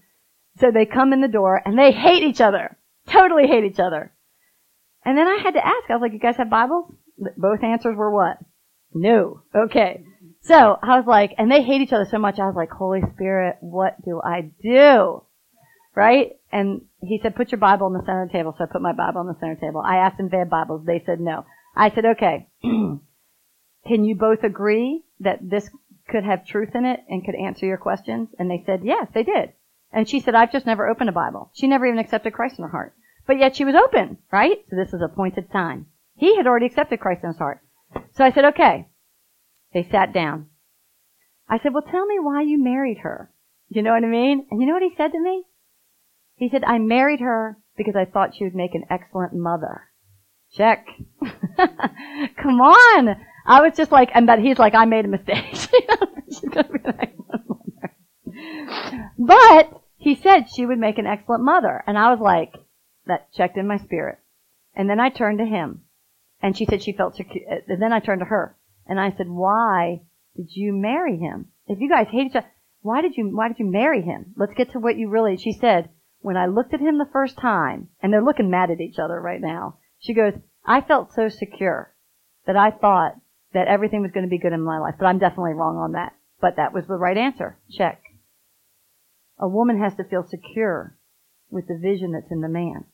So 0.59 0.73
they 0.73 0.87
come 0.87 1.13
in 1.13 1.21
the 1.21 1.29
door 1.29 1.63
and 1.65 1.79
they 1.79 1.93
hate 1.93 2.25
each 2.25 2.41
other. 2.41 2.77
Totally 3.09 3.47
hate 3.47 3.65
each 3.65 3.79
other. 3.79 4.13
And 5.07 5.17
then 5.17 5.29
I 5.29 5.39
had 5.41 5.55
to 5.55 5.65
ask, 5.65 5.89
I 5.89 5.93
was 5.93 6.03
like, 6.03 6.13
you 6.13 6.19
guys 6.19 6.37
have 6.37 6.51
Bibles? 6.51 6.93
Both 7.37 7.63
answers 7.63 7.97
were 7.97 8.11
what? 8.11 8.39
No. 8.93 9.43
Okay. 9.55 10.03
So 10.43 10.77
I 10.83 10.99
was 10.99 11.07
like, 11.07 11.33
and 11.39 11.51
they 11.51 11.63
hate 11.63 11.81
each 11.81 11.93
other 11.93 12.09
so 12.11 12.19
much, 12.19 12.41
I 12.41 12.47
was 12.47 12.57
like, 12.57 12.71
Holy 12.71 13.03
Spirit, 13.15 13.57
what 13.61 13.95
do 14.05 14.21
I 14.21 14.51
do? 14.61 15.23
Right? 15.95 16.33
And 16.51 16.83
he 17.01 17.21
said, 17.23 17.37
put 17.37 17.53
your 17.53 17.61
Bible 17.61 17.87
on 17.87 17.93
the 17.93 18.03
center 18.05 18.29
table. 18.33 18.53
So 18.59 18.65
I 18.65 18.67
put 18.67 18.83
my 18.83 18.93
Bible 18.93 19.21
on 19.21 19.29
the 19.29 19.37
center 19.39 19.55
table. 19.55 19.81
I 19.81 19.99
asked 19.99 20.17
them 20.17 20.27
if 20.27 20.33
they 20.33 20.39
had 20.39 20.51
Bibles. 20.51 20.85
They 20.85 21.03
said 21.07 21.21
no. 21.21 21.47
I 21.77 21.91
said, 21.91 22.05
okay. 22.05 22.49
Can 22.63 23.01
you 23.87 24.17
both 24.17 24.43
agree 24.43 25.05
that 25.21 25.39
this 25.41 25.71
could 26.09 26.25
have 26.25 26.47
truth 26.47 26.75
in 26.75 26.85
it 26.85 27.01
and 27.09 27.25
could 27.25 27.37
answer 27.37 27.65
your 27.65 27.79
questions? 27.79 28.31
And 28.41 28.51
they 28.51 28.65
said, 28.67 28.81
yes, 28.83 29.07
they 29.15 29.23
did. 29.23 29.53
And 29.93 30.09
she 30.09 30.19
said, 30.19 30.35
I've 30.35 30.53
just 30.53 30.67
never 30.67 30.89
opened 30.89 31.11
a 31.11 31.13
Bible. 31.13 31.53
She 31.55 31.69
never 31.69 31.87
even 31.87 32.01
accepted 32.01 32.33
Christ 32.33 32.59
in 32.59 32.65
her 32.65 32.71
heart. 32.71 32.95
But 33.27 33.39
yet 33.39 33.57
she 33.57 33.65
was 33.65 33.75
open, 33.75 34.19
right? 34.31 34.59
So 34.71 34.77
this 34.77 34.93
is 34.93 35.03
appointed 35.03 35.51
time. 35.51 35.87
He 36.15 36.37
had 36.37 36.47
already 36.47 36.67
accepted 36.67 37.01
Christ 37.01 37.23
in 37.23 37.31
his 37.31 37.39
heart. 37.39 37.61
So 38.15 38.25
I 38.25 38.33
said, 38.33 38.45
okay. 38.47 38.89
They 39.73 39.89
sat 39.91 40.13
down. 40.13 40.47
I 41.49 41.59
said, 41.59 41.75
well, 41.75 41.83
tell 41.83 42.07
me 42.07 42.19
why 42.19 42.43
you 42.43 42.63
married 42.63 42.99
her. 42.99 43.31
You 43.69 43.83
know 43.83 43.93
what 43.93 44.05
I 44.05 44.09
mean? 44.09 44.47
And 44.51 44.61
you 44.61 44.67
know 44.67 44.75
what 44.75 44.83
he 44.83 44.95
said 44.97 45.13
to 45.13 45.21
me? 45.21 45.45
He 46.37 46.49
said, 46.49 46.65
I 46.65 46.79
married 46.79 47.21
her 47.21 47.59
because 47.77 47.97
I 47.97 48.05
thought 48.05 48.35
she 48.35 48.45
would 48.45 48.55
make 48.55 48.75
an 48.75 48.85
excellent 48.91 49.35
mother. 49.35 49.83
Check. 50.53 50.87
Come 51.57 52.61
on. 52.61 53.17
I 53.45 53.61
was 53.61 53.77
just 53.77 53.93
like, 53.93 54.11
and 54.15 54.29
that 54.29 54.39
he's 54.39 54.59
like, 54.59 54.75
I 54.75 54.85
made 54.85 55.05
a 55.05 55.09
mistake. 55.09 55.45
But 59.19 59.83
he 59.97 60.15
said 60.15 60.51
she 60.51 60.67
would 60.67 60.79
make 60.79 60.99
an 60.99 61.07
excellent 61.07 61.43
mother. 61.43 61.83
And 61.87 61.99
I 61.99 62.11
was 62.11 62.21
like, 62.21 62.55
that 63.07 63.33
checked 63.33 63.57
in 63.57 63.67
my 63.67 63.79
spirit. 63.79 64.19
And 64.75 64.89
then 64.91 65.01
I 65.01 65.09
turned 65.09 65.39
to 65.39 65.47
him 65.47 65.83
and 66.43 66.57
she 66.57 66.67
said 66.67 66.83
she 66.83 66.93
felt 66.93 67.17
secure. 67.17 67.45
And 67.49 67.63
uh, 67.71 67.77
then 67.81 67.93
I 67.93 68.01
turned 68.01 68.21
to 68.21 68.27
her 68.27 68.57
and 68.87 69.01
I 69.01 69.15
said, 69.17 69.29
why 69.29 70.03
did 70.37 70.49
you 70.55 70.73
marry 70.73 71.17
him? 71.17 71.47
If 71.67 71.81
you 71.81 71.89
guys 71.89 72.09
hate 72.11 72.27
each 72.27 72.37
other, 72.37 72.47
why 72.83 73.01
did 73.01 73.17
you, 73.17 73.35
why 73.35 73.49
did 73.49 73.59
you 73.59 73.67
marry 73.67 74.03
him? 74.03 74.35
Let's 74.37 74.55
get 74.55 74.73
to 74.73 74.79
what 74.79 74.97
you 74.97 75.09
really, 75.09 75.37
she 75.37 75.53
said, 75.53 75.91
when 76.21 76.37
I 76.37 76.47
looked 76.47 76.75
at 76.75 76.81
him 76.81 76.99
the 76.99 77.09
first 77.13 77.37
time, 77.39 77.89
and 78.01 78.13
they're 78.13 78.23
looking 78.23 78.51
mad 78.51 78.71
at 78.71 78.81
each 78.81 78.99
other 78.99 79.21
right 79.21 79.41
now, 79.41 79.79
she 79.99 80.15
goes, 80.15 80.35
I 80.65 80.81
felt 80.81 81.13
so 81.13 81.29
secure 81.29 81.95
that 82.47 82.57
I 82.57 82.71
thought 82.71 83.17
that 83.53 83.69
everything 83.69 84.03
was 84.03 84.11
going 84.13 84.25
to 84.25 84.31
be 84.31 84.39
good 84.39 84.53
in 84.53 84.63
my 84.63 84.79
life, 84.79 84.95
but 84.99 85.07
I'm 85.07 85.19
definitely 85.19 85.55
wrong 85.55 85.77
on 85.77 85.93
that. 85.93 86.15
But 86.41 86.57
that 86.57 86.73
was 86.73 86.87
the 86.87 86.95
right 86.95 87.17
answer. 87.17 87.59
Check. 87.71 88.03
A 89.39 89.49
woman 89.49 89.81
has 89.81 89.95
to 89.97 90.05
feel 90.05 90.27
secure 90.29 90.97
with 91.51 91.67
the 91.69 91.79
vision 91.81 92.13
that's 92.13 92.31
in 92.31 92.41
the 92.41 92.49
man. 92.49 92.85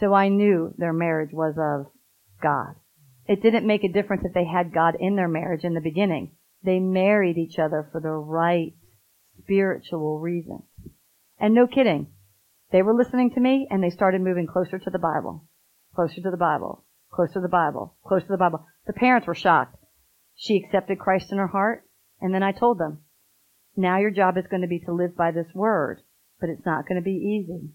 So 0.00 0.12
I 0.12 0.28
knew 0.28 0.74
their 0.76 0.92
marriage 0.92 1.32
was 1.32 1.54
of 1.58 1.90
God. 2.42 2.74
It 3.26 3.42
didn't 3.42 3.66
make 3.66 3.82
a 3.84 3.92
difference 3.92 4.22
if 4.24 4.34
they 4.34 4.44
had 4.44 4.72
God 4.72 4.94
in 4.98 5.16
their 5.16 5.28
marriage 5.28 5.64
in 5.64 5.74
the 5.74 5.80
beginning. 5.80 6.32
They 6.62 6.78
married 6.78 7.38
each 7.38 7.58
other 7.58 7.88
for 7.90 8.00
the 8.00 8.10
right 8.10 8.74
spiritual 9.38 10.20
reasons. 10.20 10.62
And 11.38 11.54
no 11.54 11.66
kidding. 11.66 12.08
They 12.72 12.82
were 12.82 12.94
listening 12.94 13.32
to 13.32 13.40
me 13.40 13.66
and 13.70 13.82
they 13.82 13.90
started 13.90 14.20
moving 14.20 14.46
closer 14.46 14.78
to 14.78 14.90
the 14.90 14.98
Bible. 14.98 15.44
Closer 15.94 16.20
to 16.22 16.30
the 16.30 16.36
Bible. 16.36 16.84
Closer 17.12 17.34
to 17.34 17.40
the 17.40 17.48
Bible. 17.48 17.96
Closer 18.04 18.26
to 18.26 18.32
the 18.32 18.38
Bible. 18.38 18.66
The 18.86 18.92
parents 18.92 19.26
were 19.26 19.34
shocked. 19.34 19.76
She 20.34 20.56
accepted 20.56 20.98
Christ 20.98 21.32
in 21.32 21.38
her 21.38 21.46
heart 21.46 21.86
and 22.20 22.34
then 22.34 22.42
I 22.42 22.52
told 22.52 22.78
them, 22.78 23.02
now 23.76 23.98
your 23.98 24.10
job 24.10 24.38
is 24.38 24.46
going 24.46 24.62
to 24.62 24.68
be 24.68 24.80
to 24.80 24.92
live 24.92 25.16
by 25.16 25.32
this 25.32 25.52
word, 25.54 26.00
but 26.40 26.48
it's 26.48 26.64
not 26.64 26.88
going 26.88 27.00
to 27.00 27.04
be 27.04 27.10
easy. 27.10 27.72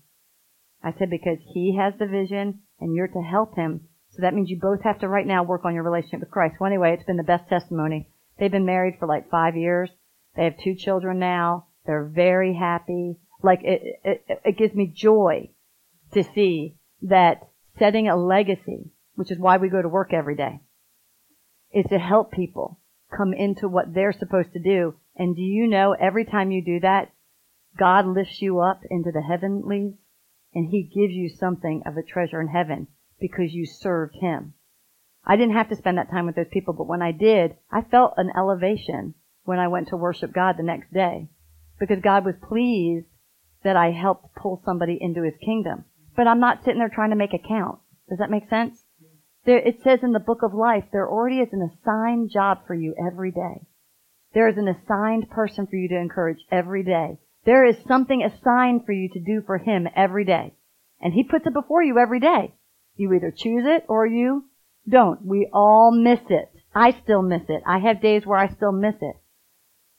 I 0.84 0.93
said 0.97 1.09
because 1.09 1.38
he 1.53 1.77
has 1.77 1.93
the 1.99 2.07
vision 2.07 2.61
and 2.79 2.95
you're 2.95 3.07
to 3.07 3.21
help 3.21 3.55
him. 3.55 3.88
So 4.11 4.21
that 4.21 4.34
means 4.34 4.49
you 4.49 4.59
both 4.59 4.84
have 4.84 4.99
to 4.99 5.07
right 5.07 5.27
now 5.27 5.43
work 5.43 5.63
on 5.63 5.73
your 5.73 5.84
relationship 5.84 6.19
with 6.21 6.32
Christ. 6.32 6.55
Well, 6.59 6.67
anyway, 6.67 6.93
it's 6.93 7.05
been 7.05 7.17
the 7.17 7.23
best 7.23 7.47
testimony. 7.47 8.09
They've 8.38 8.51
been 8.51 8.65
married 8.65 8.95
for 8.99 9.07
like 9.07 9.29
five 9.29 9.55
years. 9.55 9.89
They 10.36 10.45
have 10.45 10.57
two 10.63 10.75
children 10.75 11.19
now. 11.19 11.67
They're 11.86 12.05
very 12.05 12.53
happy. 12.53 13.17
Like 13.43 13.59
it, 13.63 13.99
it, 14.03 14.25
it 14.45 14.57
gives 14.57 14.73
me 14.73 14.91
joy 14.93 15.51
to 16.13 16.23
see 16.36 16.77
that 17.03 17.47
setting 17.79 18.09
a 18.09 18.15
legacy, 18.15 18.91
which 19.15 19.32
is 19.32 19.39
why 19.39 19.57
we 19.57 19.69
go 19.69 19.82
to 19.82 19.88
work 19.88 20.13
every 20.13 20.36
day, 20.36 20.61
is 21.73 21.86
to 21.89 21.99
help 21.99 22.32
people 22.32 22.79
come 23.15 23.34
into 23.34 23.67
what 23.67 23.93
they're 23.93 24.13
supposed 24.13 24.53
to 24.53 24.59
do. 24.59 24.95
And 25.15 25.36
do 25.36 25.41
you 25.41 25.67
know 25.67 25.93
every 25.93 26.25
time 26.25 26.51
you 26.51 26.63
do 26.63 26.79
that, 26.82 27.11
God 27.77 28.05
lifts 28.05 28.41
you 28.41 28.59
up 28.59 28.82
into 28.89 29.11
the 29.11 29.21
heavenlies 29.21 29.93
and 30.54 30.70
he 30.70 30.84
gives 30.84 31.14
you 31.14 31.30
something 31.30 31.84
of 31.86 31.97
a 31.97 32.04
treasure 32.04 32.41
in 32.41 32.47
heaven 32.47 32.88
because 33.20 33.54
you 33.54 33.66
served 33.66 34.16
him. 34.20 34.54
I 35.26 35.36
didn't 35.36 35.56
have 35.56 35.70
to 35.70 35.76
spend 35.76 35.97
that 35.97 36.10
time 36.10 36.26
with 36.26 36.36
those 36.36 36.49
people, 36.52 36.74
but 36.74 36.88
when 36.88 37.02
I 37.02 37.12
did, 37.12 37.56
I 37.72 37.82
felt 37.82 38.14
an 38.18 38.32
elevation 38.36 39.14
when 39.43 39.60
I 39.60 39.68
went 39.68 39.89
to 39.89 39.97
worship 39.97 40.34
God 40.34 40.56
the 40.58 40.64
next 40.64 40.91
day 40.93 41.30
because 41.80 41.99
God 42.02 42.26
was 42.26 42.36
pleased 42.47 43.08
that 43.64 43.76
I 43.76 43.91
helped 43.91 44.36
pull 44.36 44.62
somebody 44.66 44.97
into 44.99 45.24
his 45.24 45.36
kingdom. 45.43 45.86
But 46.16 46.28
I'm 46.28 46.39
not 46.39 46.64
sitting 46.64 46.80
there 46.80 46.89
trying 46.89 47.12
to 47.12 47.16
make 47.16 47.34
a 47.34 47.47
count. 47.47 47.80
Does 48.10 48.20
that 48.20 48.32
make 48.32 48.49
sense? 48.49 48.84
There, 49.45 49.58
it 49.58 49.82
says 49.82 49.99
in 50.04 50.12
the 50.12 50.20
book 50.20 50.43
of 50.43 50.54
life, 50.54 50.86
there 50.91 51.10
already 51.10 51.39
is 51.39 51.49
an 51.52 51.62
assigned 51.62 52.30
job 52.32 52.68
for 52.68 52.76
you 52.76 52.93
every 52.99 53.32
day. 53.32 53.66
There 54.34 54.47
is 54.47 54.58
an 54.58 54.68
assigned 54.68 55.30
person 55.30 55.68
for 55.68 55.76
you 55.76 55.89
to 55.89 55.97
encourage 55.97 56.45
every 56.52 56.84
day. 56.84 57.20
There 57.44 57.66
is 57.66 57.76
something 57.88 58.24
assigned 58.24 58.86
for 58.86 58.92
you 58.92 59.10
to 59.10 59.20
do 59.20 59.42
for 59.46 59.58
him 59.58 59.88
every 59.96 60.26
day. 60.26 60.54
And 61.02 61.14
he 61.14 61.24
puts 61.24 61.48
it 61.48 61.54
before 61.54 61.82
you 61.82 61.98
every 61.98 62.20
day. 62.20 62.54
You 62.96 63.12
either 63.14 63.32
choose 63.32 63.64
it 63.66 63.86
or 63.88 64.06
you 64.06 64.46
don't. 64.88 65.26
We 65.26 65.50
all 65.52 65.92
miss 65.92 66.20
it. 66.30 66.52
I 66.74 66.92
still 67.04 67.22
miss 67.22 67.44
it. 67.50 67.64
I 67.66 67.80
have 67.80 68.02
days 68.02 68.26
where 68.26 68.38
I 68.38 68.50
still 68.50 68.72
miss 68.72 68.96
it. 69.02 69.16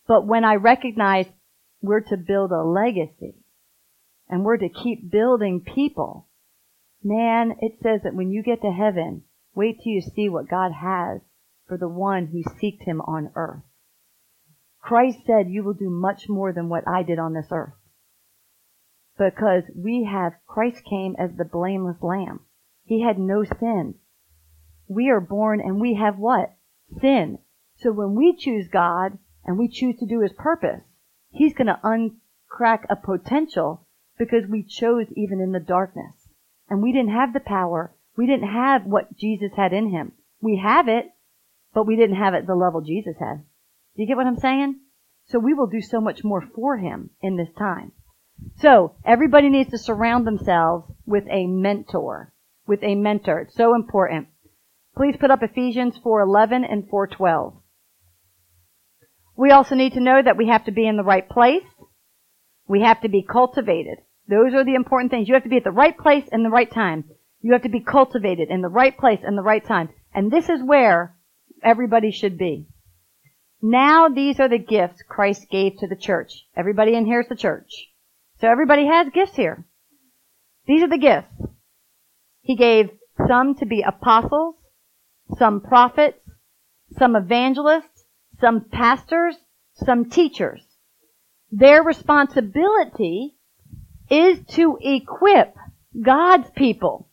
But 0.06 0.26
when 0.26 0.44
I 0.44 0.54
recognize 0.54 1.26
we're 1.80 2.00
to 2.00 2.16
build 2.16 2.52
a 2.52 2.62
legacy 2.62 3.34
and 4.28 4.44
we're 4.44 4.56
to 4.58 4.68
keep 4.68 5.10
building 5.10 5.60
people, 5.60 6.28
man, 7.02 7.56
it 7.60 7.78
says 7.82 8.02
that 8.04 8.14
when 8.14 8.30
you 8.30 8.42
get 8.42 8.62
to 8.62 8.70
heaven, 8.70 9.24
wait 9.54 9.78
till 9.82 9.92
you 9.92 10.00
see 10.00 10.28
what 10.28 10.48
God 10.48 10.72
has 10.72 11.20
for 11.66 11.76
the 11.76 11.88
one 11.88 12.26
who 12.26 12.42
seeked 12.42 12.82
him 12.84 13.00
on 13.00 13.30
earth. 13.34 13.62
Christ 14.82 15.18
said, 15.26 15.48
you 15.48 15.62
will 15.62 15.74
do 15.74 15.88
much 15.88 16.28
more 16.28 16.52
than 16.52 16.68
what 16.68 16.86
I 16.88 17.04
did 17.04 17.18
on 17.18 17.32
this 17.32 17.46
earth. 17.52 17.72
Because 19.16 19.62
we 19.76 20.08
have, 20.10 20.32
Christ 20.46 20.82
came 20.84 21.14
as 21.18 21.30
the 21.36 21.44
blameless 21.44 22.02
lamb. 22.02 22.40
He 22.84 23.02
had 23.02 23.18
no 23.18 23.44
sin. 23.44 23.94
We 24.88 25.08
are 25.08 25.20
born 25.20 25.60
and 25.60 25.80
we 25.80 25.94
have 25.94 26.18
what? 26.18 26.52
Sin. 27.00 27.38
So 27.76 27.92
when 27.92 28.16
we 28.16 28.34
choose 28.36 28.66
God 28.68 29.18
and 29.44 29.56
we 29.56 29.68
choose 29.68 29.96
to 30.00 30.06
do 30.06 30.20
His 30.20 30.32
purpose, 30.32 30.82
He's 31.30 31.54
going 31.54 31.68
to 31.68 31.80
uncrack 31.84 32.84
a 32.90 32.96
potential 32.96 33.86
because 34.18 34.44
we 34.48 34.64
chose 34.64 35.06
even 35.16 35.40
in 35.40 35.52
the 35.52 35.60
darkness. 35.60 36.28
And 36.68 36.82
we 36.82 36.92
didn't 36.92 37.12
have 37.12 37.32
the 37.32 37.40
power. 37.40 37.94
We 38.16 38.26
didn't 38.26 38.48
have 38.48 38.84
what 38.84 39.16
Jesus 39.16 39.52
had 39.56 39.72
in 39.72 39.90
Him. 39.90 40.12
We 40.40 40.60
have 40.62 40.88
it, 40.88 41.06
but 41.72 41.86
we 41.86 41.96
didn't 41.96 42.16
have 42.16 42.34
it 42.34 42.46
the 42.46 42.54
level 42.54 42.80
Jesus 42.80 43.16
had. 43.20 43.44
Do 43.96 44.02
you 44.02 44.08
get 44.08 44.16
what 44.16 44.26
I'm 44.26 44.38
saying? 44.38 44.80
So 45.26 45.38
we 45.38 45.54
will 45.54 45.66
do 45.66 45.80
so 45.80 46.00
much 46.00 46.24
more 46.24 46.42
for 46.54 46.78
Him 46.78 47.10
in 47.20 47.36
this 47.36 47.52
time. 47.58 47.92
So 48.56 48.96
everybody 49.04 49.48
needs 49.48 49.70
to 49.70 49.78
surround 49.78 50.26
themselves 50.26 50.90
with 51.06 51.24
a 51.30 51.46
mentor, 51.46 52.32
with 52.66 52.82
a 52.82 52.94
mentor. 52.94 53.40
It's 53.40 53.54
so 53.54 53.74
important. 53.74 54.28
Please 54.96 55.16
put 55.18 55.30
up 55.30 55.42
Ephesians 55.42 55.98
4:11 55.98 56.64
and 56.64 56.88
4:12. 56.88 57.62
We 59.36 59.50
also 59.50 59.74
need 59.74 59.94
to 59.94 60.00
know 60.00 60.20
that 60.22 60.36
we 60.36 60.48
have 60.48 60.64
to 60.64 60.72
be 60.72 60.86
in 60.86 60.96
the 60.96 61.04
right 61.04 61.28
place. 61.28 61.64
We 62.68 62.82
have 62.82 63.00
to 63.02 63.08
be 63.08 63.22
cultivated. 63.22 63.98
Those 64.28 64.54
are 64.54 64.64
the 64.64 64.74
important 64.74 65.10
things. 65.10 65.28
You 65.28 65.34
have 65.34 65.42
to 65.44 65.48
be 65.48 65.56
at 65.56 65.64
the 65.64 65.70
right 65.70 65.96
place 65.96 66.28
and 66.30 66.44
the 66.44 66.50
right 66.50 66.70
time. 66.70 67.04
You 67.40 67.52
have 67.52 67.62
to 67.62 67.68
be 67.68 67.80
cultivated 67.80 68.48
in 68.50 68.60
the 68.60 68.68
right 68.68 68.96
place 68.96 69.20
and 69.22 69.36
the 69.36 69.42
right 69.42 69.64
time. 69.64 69.88
And 70.14 70.30
this 70.30 70.48
is 70.48 70.62
where 70.62 71.16
everybody 71.62 72.10
should 72.10 72.38
be. 72.38 72.68
Now 73.62 74.08
these 74.08 74.40
are 74.40 74.48
the 74.48 74.58
gifts 74.58 75.02
Christ 75.08 75.46
gave 75.48 75.78
to 75.78 75.86
the 75.86 75.96
church. 75.96 76.44
Everybody 76.56 76.94
in 76.94 77.06
here 77.06 77.20
is 77.20 77.28
the 77.28 77.36
church. 77.36 77.70
So 78.40 78.48
everybody 78.48 78.86
has 78.86 79.08
gifts 79.14 79.36
here. 79.36 79.64
These 80.66 80.82
are 80.82 80.88
the 80.88 80.98
gifts. 80.98 81.32
He 82.40 82.56
gave 82.56 82.90
some 83.28 83.54
to 83.56 83.66
be 83.66 83.82
apostles, 83.82 84.56
some 85.38 85.60
prophets, 85.60 86.18
some 86.98 87.14
evangelists, 87.14 88.04
some 88.40 88.64
pastors, 88.70 89.36
some 89.74 90.10
teachers. 90.10 90.60
Their 91.52 91.84
responsibility 91.84 93.36
is 94.10 94.40
to 94.54 94.76
equip 94.80 95.54
God's 96.00 96.50
people 96.50 97.08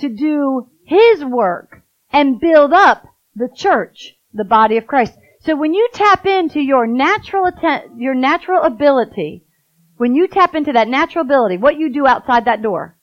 to 0.00 0.08
do 0.08 0.68
His 0.84 1.24
work 1.24 1.82
and 2.12 2.40
build 2.40 2.72
up 2.72 3.06
the 3.36 3.48
church, 3.54 4.16
the 4.32 4.44
body 4.44 4.76
of 4.76 4.86
Christ. 4.86 5.14
So 5.44 5.54
when 5.56 5.74
you 5.74 5.88
tap 5.92 6.24
into 6.24 6.60
your 6.60 6.86
natural 6.86 7.46
atten- 7.46 7.98
your 7.98 8.14
natural 8.14 8.62
ability, 8.62 9.44
when 9.98 10.14
you 10.14 10.26
tap 10.26 10.54
into 10.54 10.72
that 10.72 10.88
natural 10.88 11.24
ability, 11.24 11.58
what 11.58 11.76
you 11.76 11.92
do 11.92 12.06
outside 12.06 12.46
that 12.46 12.62
door, 12.62 12.98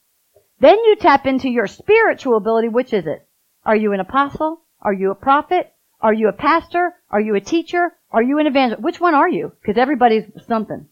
then 0.60 0.78
you 0.80 0.96
tap 0.96 1.28
into 1.28 1.50
your 1.50 1.68
spiritual 1.68 2.38
ability, 2.38 2.68
which 2.68 2.94
is 2.94 3.06
it? 3.06 3.28
Are 3.64 3.76
you 3.76 3.94
an 3.94 4.00
apostle? 4.00 4.62
Are 4.82 4.94
you 4.94 5.12
a 5.12 5.16
prophet? 5.16 5.72
Are 6.02 6.14
you 6.14 6.30
a 6.30 6.34
pastor? 6.34 6.96
Are 7.12 7.22
you 7.22 7.36
a 7.36 7.42
teacher? 7.42 7.92
Are 8.12 8.24
you 8.24 8.40
an 8.40 8.48
evangelist? 8.48 8.84
Which 8.84 9.00
one 9.00 9.14
are 9.14 9.30
you? 9.30 9.52
Because 9.62 9.78
everybody's 9.78 10.26
something. 10.48 10.88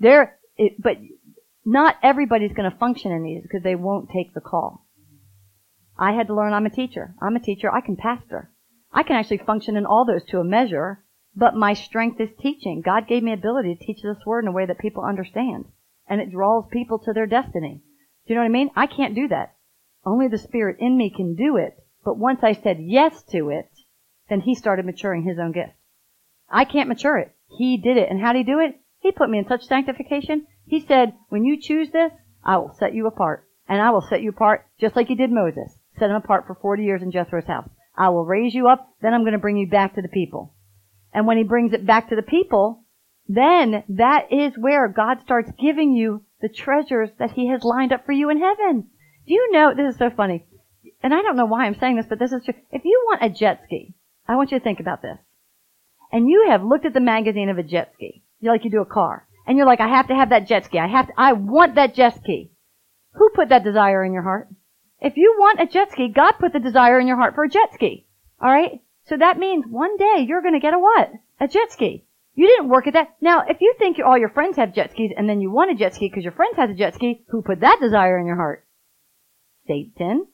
There, 0.00 0.38
it, 0.56 0.82
but 0.82 0.96
not 1.64 1.96
everybody's 2.02 2.52
going 2.52 2.68
to 2.70 2.76
function 2.76 3.12
in 3.12 3.22
these 3.22 3.42
because 3.42 3.62
they 3.62 3.76
won't 3.76 4.10
take 4.10 4.34
the 4.34 4.40
call. 4.40 4.86
I 5.96 6.12
had 6.12 6.26
to 6.26 6.34
learn 6.34 6.52
I'm 6.52 6.66
a 6.66 6.70
teacher. 6.70 7.14
I'm 7.22 7.36
a 7.36 7.40
teacher. 7.40 7.72
I 7.72 7.80
can 7.80 7.96
pastor. 7.96 8.50
I 8.92 9.02
can 9.02 9.16
actually 9.16 9.38
function 9.38 9.76
in 9.76 9.86
all 9.86 10.04
those 10.04 10.24
to 10.26 10.40
a 10.40 10.44
measure, 10.44 11.04
but 11.34 11.54
my 11.54 11.74
strength 11.74 12.20
is 12.20 12.30
teaching. 12.40 12.82
God 12.84 13.08
gave 13.08 13.22
me 13.22 13.32
ability 13.32 13.74
to 13.74 13.84
teach 13.84 14.02
this 14.02 14.24
word 14.24 14.44
in 14.44 14.48
a 14.48 14.52
way 14.52 14.66
that 14.66 14.78
people 14.78 15.04
understand. 15.04 15.66
And 16.08 16.20
it 16.20 16.30
draws 16.30 16.66
people 16.70 16.98
to 17.00 17.12
their 17.12 17.26
destiny. 17.26 17.82
Do 18.26 18.32
you 18.32 18.36
know 18.36 18.42
what 18.42 18.46
I 18.46 18.52
mean? 18.52 18.70
I 18.74 18.86
can't 18.86 19.14
do 19.14 19.28
that. 19.28 19.54
Only 20.04 20.28
the 20.28 20.38
Spirit 20.38 20.76
in 20.78 20.96
me 20.96 21.12
can 21.14 21.34
do 21.34 21.56
it. 21.56 21.76
But 22.04 22.16
once 22.16 22.40
I 22.42 22.52
said 22.52 22.78
yes 22.80 23.22
to 23.32 23.50
it, 23.50 23.68
then 24.28 24.40
He 24.40 24.54
started 24.54 24.86
maturing 24.86 25.24
His 25.24 25.38
own 25.38 25.52
gift. 25.52 25.72
I 26.48 26.64
can't 26.64 26.88
mature 26.88 27.18
it. 27.18 27.34
He 27.58 27.76
did 27.76 27.96
it. 27.96 28.08
And 28.08 28.20
how 28.20 28.32
did 28.32 28.46
He 28.46 28.52
do 28.52 28.60
it? 28.60 28.80
He 29.00 29.12
put 29.12 29.28
me 29.28 29.38
in 29.38 29.48
such 29.48 29.66
sanctification. 29.66 30.46
He 30.64 30.80
said, 30.80 31.14
when 31.28 31.44
you 31.44 31.60
choose 31.60 31.90
this, 31.90 32.12
I 32.44 32.56
will 32.58 32.74
set 32.78 32.94
you 32.94 33.06
apart. 33.06 33.46
And 33.68 33.80
I 33.80 33.90
will 33.90 34.02
set 34.02 34.22
you 34.22 34.30
apart 34.30 34.66
just 34.80 34.96
like 34.96 35.08
he 35.08 35.14
did 35.14 35.30
Moses. 35.30 35.76
Set 35.98 36.10
him 36.10 36.16
apart 36.16 36.46
for 36.46 36.54
40 36.54 36.84
years 36.84 37.02
in 37.02 37.10
Jethro's 37.10 37.46
house. 37.46 37.68
I 37.96 38.10
will 38.10 38.24
raise 38.24 38.54
you 38.54 38.68
up, 38.68 38.88
then 39.00 39.14
I'm 39.14 39.22
going 39.22 39.32
to 39.32 39.38
bring 39.38 39.56
you 39.56 39.68
back 39.68 39.94
to 39.94 40.02
the 40.02 40.08
people. 40.08 40.54
And 41.12 41.26
when 41.26 41.38
he 41.38 41.44
brings 41.44 41.72
it 41.72 41.86
back 41.86 42.10
to 42.10 42.16
the 42.16 42.22
people, 42.22 42.84
then 43.28 43.84
that 43.88 44.32
is 44.32 44.52
where 44.56 44.88
God 44.88 45.20
starts 45.22 45.50
giving 45.58 45.92
you 45.92 46.22
the 46.40 46.48
treasures 46.48 47.10
that 47.18 47.32
he 47.32 47.48
has 47.48 47.64
lined 47.64 47.92
up 47.92 48.04
for 48.04 48.12
you 48.12 48.30
in 48.30 48.40
heaven. 48.40 48.88
Do 49.26 49.34
you 49.34 49.50
know, 49.52 49.74
this 49.74 49.94
is 49.94 49.98
so 49.98 50.10
funny, 50.10 50.44
and 51.02 51.14
I 51.14 51.22
don't 51.22 51.36
know 51.36 51.46
why 51.46 51.64
I'm 51.64 51.78
saying 51.78 51.96
this, 51.96 52.06
but 52.08 52.18
this 52.18 52.32
is 52.32 52.44
true. 52.44 52.54
If 52.70 52.84
you 52.84 53.02
want 53.06 53.24
a 53.24 53.30
jet 53.30 53.62
ski, 53.64 53.94
I 54.28 54.36
want 54.36 54.52
you 54.52 54.58
to 54.58 54.64
think 54.64 54.80
about 54.80 55.02
this. 55.02 55.18
And 56.12 56.28
you 56.28 56.46
have 56.50 56.62
looked 56.62 56.86
at 56.86 56.94
the 56.94 57.00
magazine 57.00 57.48
of 57.48 57.58
a 57.58 57.62
jet 57.62 57.92
ski, 57.94 58.22
you're 58.40 58.52
like 58.52 58.64
you 58.64 58.70
do 58.70 58.82
a 58.82 58.86
car, 58.86 59.26
and 59.46 59.56
you're 59.56 59.66
like, 59.66 59.80
I 59.80 59.88
have 59.88 60.08
to 60.08 60.14
have 60.14 60.30
that 60.30 60.46
jet 60.46 60.66
ski. 60.66 60.78
I 60.78 60.86
have 60.86 61.08
to, 61.08 61.12
I 61.16 61.32
want 61.32 61.74
that 61.76 61.94
jet 61.94 62.16
ski. 62.16 62.52
Who 63.14 63.30
put 63.34 63.48
that 63.48 63.64
desire 63.64 64.04
in 64.04 64.12
your 64.12 64.22
heart? 64.22 64.48
If 65.00 65.16
you 65.16 65.36
want 65.38 65.60
a 65.60 65.66
jet 65.66 65.92
ski, 65.92 66.08
God 66.08 66.32
put 66.40 66.52
the 66.52 66.58
desire 66.58 66.98
in 66.98 67.06
your 67.06 67.16
heart 67.16 67.34
for 67.34 67.44
a 67.44 67.48
jet 67.48 67.74
ski. 67.74 68.06
Alright? 68.42 68.80
So 69.04 69.16
that 69.16 69.38
means 69.38 69.64
one 69.68 69.96
day 69.96 70.24
you're 70.26 70.42
gonna 70.42 70.60
get 70.60 70.74
a 70.74 70.78
what? 70.78 71.12
A 71.40 71.48
jet 71.48 71.70
ski. 71.70 72.04
You 72.34 72.46
didn't 72.46 72.68
work 72.68 72.86
at 72.86 72.92
that. 72.92 73.16
Now, 73.20 73.44
if 73.48 73.60
you 73.60 73.74
think 73.78 73.98
all 73.98 74.18
your 74.18 74.28
friends 74.28 74.56
have 74.56 74.74
jet 74.74 74.90
skis 74.90 75.12
and 75.16 75.28
then 75.28 75.40
you 75.40 75.50
want 75.50 75.70
a 75.70 75.74
jet 75.74 75.94
ski 75.94 76.08
because 76.08 76.22
your 76.24 76.32
friend 76.32 76.54
has 76.56 76.70
a 76.70 76.74
jet 76.74 76.94
ski, 76.94 77.24
who 77.28 77.42
put 77.42 77.60
that 77.60 77.78
desire 77.80 78.18
in 78.18 78.26
your 78.26 78.36
heart? 78.36 78.66
Satan. 79.66 80.26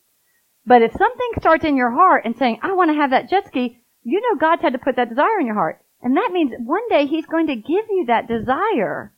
But 0.66 0.82
if 0.82 0.92
something 0.92 1.30
starts 1.38 1.64
in 1.64 1.76
your 1.76 1.90
heart 1.90 2.24
and 2.24 2.36
saying, 2.36 2.58
I 2.62 2.72
want 2.72 2.90
to 2.90 2.96
have 2.96 3.10
that 3.10 3.30
jet 3.30 3.46
ski, 3.46 3.78
you 4.02 4.20
know 4.20 4.38
God's 4.38 4.62
had 4.62 4.72
to 4.72 4.78
put 4.78 4.96
that 4.96 5.08
desire 5.08 5.38
in 5.40 5.46
your 5.46 5.54
heart. 5.54 5.84
And 6.02 6.16
that 6.16 6.30
means 6.32 6.52
one 6.58 6.88
day 6.88 7.06
He's 7.06 7.26
going 7.26 7.46
to 7.46 7.54
give 7.56 7.86
you 7.90 8.04
that 8.08 8.28
desire 8.28 9.12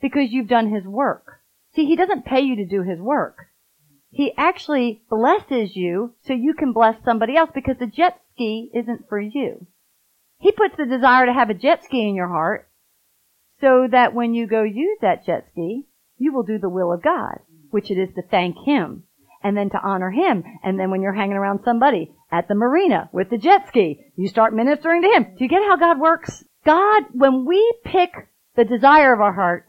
because 0.00 0.30
you've 0.30 0.48
done 0.48 0.72
His 0.72 0.84
work. 0.84 1.40
See, 1.74 1.86
He 1.86 1.96
doesn't 1.96 2.24
pay 2.24 2.40
you 2.40 2.56
to 2.56 2.66
do 2.66 2.82
His 2.82 3.00
work. 3.00 3.49
He 4.10 4.32
actually 4.36 5.02
blesses 5.08 5.76
you 5.76 6.14
so 6.26 6.32
you 6.32 6.54
can 6.54 6.72
bless 6.72 6.96
somebody 7.04 7.36
else 7.36 7.50
because 7.54 7.76
the 7.78 7.86
jet 7.86 8.20
ski 8.32 8.70
isn't 8.74 9.08
for 9.08 9.20
you. 9.20 9.66
He 10.38 10.52
puts 10.52 10.76
the 10.76 10.86
desire 10.86 11.26
to 11.26 11.32
have 11.32 11.50
a 11.50 11.54
jet 11.54 11.84
ski 11.84 12.08
in 12.08 12.14
your 12.14 12.28
heart 12.28 12.68
so 13.60 13.86
that 13.90 14.14
when 14.14 14.34
you 14.34 14.46
go 14.46 14.62
use 14.62 14.98
that 15.02 15.24
jet 15.26 15.46
ski, 15.52 15.86
you 16.18 16.32
will 16.32 16.42
do 16.42 16.58
the 16.58 16.68
will 16.68 16.92
of 16.92 17.02
God, 17.02 17.40
which 17.70 17.90
it 17.90 17.98
is 17.98 18.12
to 18.14 18.22
thank 18.22 18.56
Him 18.64 19.04
and 19.42 19.56
then 19.56 19.70
to 19.70 19.80
honor 19.82 20.10
Him. 20.10 20.44
And 20.62 20.78
then 20.78 20.90
when 20.90 21.02
you're 21.02 21.12
hanging 21.12 21.36
around 21.36 21.60
somebody 21.64 22.12
at 22.32 22.48
the 22.48 22.54
marina 22.54 23.08
with 23.12 23.30
the 23.30 23.38
jet 23.38 23.68
ski, 23.68 24.12
you 24.16 24.28
start 24.28 24.54
ministering 24.54 25.02
to 25.02 25.08
Him. 25.08 25.24
Do 25.36 25.44
you 25.44 25.48
get 25.48 25.62
how 25.62 25.76
God 25.76 26.00
works? 26.00 26.44
God, 26.64 27.04
when 27.12 27.44
we 27.44 27.74
pick 27.84 28.10
the 28.56 28.64
desire 28.64 29.12
of 29.12 29.20
our 29.20 29.32
heart, 29.32 29.66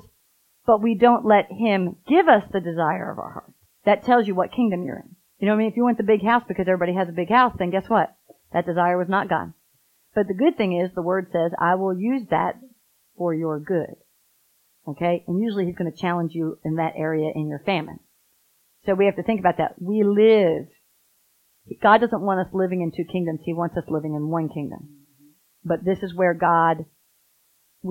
but 0.65 0.81
we 0.81 0.95
don't 0.95 1.25
let 1.25 1.51
Him 1.51 1.97
give 2.07 2.27
us 2.27 2.43
the 2.51 2.59
desire 2.59 3.11
of 3.11 3.19
our 3.19 3.31
heart, 3.31 3.50
that 3.85 4.03
tells 4.03 4.27
you 4.27 4.35
what 4.35 4.51
kingdom 4.51 4.83
you're 4.83 4.97
in. 4.97 5.15
You 5.39 5.47
know 5.47 5.53
what 5.53 5.57
I 5.57 5.63
mean? 5.63 5.71
If 5.71 5.77
you 5.77 5.83
want 5.83 5.97
the 5.97 6.03
big 6.03 6.23
house 6.23 6.43
because 6.47 6.67
everybody 6.67 6.93
has 6.93 7.09
a 7.09 7.13
big 7.13 7.29
house, 7.29 7.53
then 7.57 7.71
guess 7.71 7.87
what? 7.87 8.15
That 8.53 8.65
desire 8.65 8.97
was 8.97 9.09
not 9.09 9.29
God. 9.29 9.53
But 10.13 10.27
the 10.27 10.35
good 10.35 10.57
thing 10.57 10.79
is 10.79 10.91
the 10.93 11.01
word 11.01 11.27
says, 11.31 11.51
I 11.59 11.75
will 11.75 11.97
use 11.97 12.27
that 12.29 12.59
for 13.17 13.33
your 13.33 13.59
good. 13.59 13.95
Okay? 14.87 15.23
And 15.27 15.41
usually 15.41 15.65
he's 15.65 15.75
going 15.75 15.91
to 15.91 15.97
challenge 15.97 16.33
you 16.33 16.59
in 16.63 16.75
that 16.75 16.93
area 16.95 17.31
in 17.33 17.47
your 17.47 17.63
famine. 17.65 17.99
So 18.85 18.93
we 18.93 19.05
have 19.05 19.15
to 19.15 19.23
think 19.23 19.39
about 19.39 19.57
that. 19.57 19.75
We 19.79 20.03
live. 20.03 20.67
God 21.81 22.01
doesn't 22.01 22.21
want 22.21 22.45
us 22.45 22.53
living 22.53 22.81
in 22.81 22.91
two 22.91 23.09
kingdoms. 23.09 23.39
He 23.43 23.53
wants 23.53 23.77
us 23.77 23.83
living 23.87 24.15
in 24.15 24.29
one 24.29 24.49
kingdom. 24.49 25.05
But 25.63 25.85
this 25.85 25.99
is 26.01 26.15
where 26.15 26.33
God, 26.33 26.85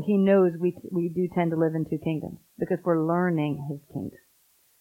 He 0.04 0.16
knows 0.16 0.52
we, 0.58 0.76
we 0.90 1.08
do 1.08 1.28
tend 1.32 1.52
to 1.52 1.56
live 1.56 1.74
in 1.74 1.84
two 1.84 1.98
kingdoms 2.02 2.38
because 2.58 2.78
we're 2.84 3.06
learning 3.06 3.66
His 3.70 3.80
kingdom. 3.92 4.18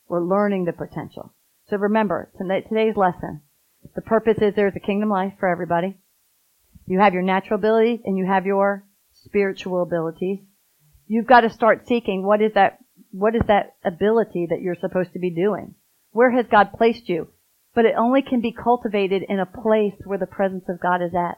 We're 0.09 0.25
learning 0.25 0.65
the 0.65 0.73
potential. 0.73 1.33
So 1.69 1.77
remember, 1.77 2.31
today's 2.35 2.97
lesson, 2.97 3.41
the 3.95 4.01
purpose 4.01 4.39
is 4.41 4.55
there's 4.55 4.75
a 4.75 4.79
kingdom 4.79 5.09
life 5.09 5.33
for 5.39 5.47
everybody. 5.47 5.99
You 6.87 6.99
have 6.99 7.13
your 7.13 7.21
natural 7.21 7.59
abilities 7.59 7.99
and 8.03 8.17
you 8.17 8.25
have 8.25 8.47
your 8.47 8.83
spiritual 9.13 9.83
abilities. 9.83 10.39
You've 11.05 11.27
got 11.27 11.41
to 11.41 11.51
start 11.51 11.87
seeking 11.87 12.25
what 12.25 12.41
is 12.41 12.53
that, 12.55 12.79
what 13.11 13.35
is 13.35 13.43
that 13.47 13.75
ability 13.85 14.47
that 14.49 14.61
you're 14.61 14.75
supposed 14.81 15.13
to 15.13 15.19
be 15.19 15.29
doing? 15.29 15.75
Where 16.11 16.31
has 16.31 16.47
God 16.47 16.73
placed 16.75 17.07
you? 17.07 17.27
But 17.75 17.85
it 17.85 17.93
only 17.95 18.23
can 18.23 18.41
be 18.41 18.51
cultivated 18.51 19.23
in 19.29 19.39
a 19.39 19.45
place 19.45 19.93
where 20.05 20.17
the 20.17 20.25
presence 20.25 20.65
of 20.67 20.81
God 20.81 21.03
is 21.03 21.13
at. 21.13 21.37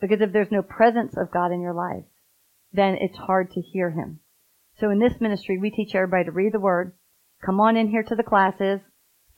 Because 0.00 0.20
if 0.20 0.32
there's 0.32 0.52
no 0.52 0.62
presence 0.62 1.16
of 1.16 1.32
God 1.32 1.50
in 1.50 1.60
your 1.60 1.74
life, 1.74 2.04
then 2.72 2.96
it's 3.00 3.16
hard 3.16 3.50
to 3.52 3.60
hear 3.60 3.90
Him. 3.90 4.20
So 4.78 4.90
in 4.90 5.00
this 5.00 5.20
ministry, 5.20 5.58
we 5.58 5.70
teach 5.70 5.96
everybody 5.96 6.24
to 6.24 6.30
read 6.30 6.52
the 6.52 6.60
Word, 6.60 6.92
come 7.44 7.60
on 7.60 7.76
in 7.76 7.88
here 7.88 8.02
to 8.02 8.14
the 8.14 8.22
classes, 8.22 8.80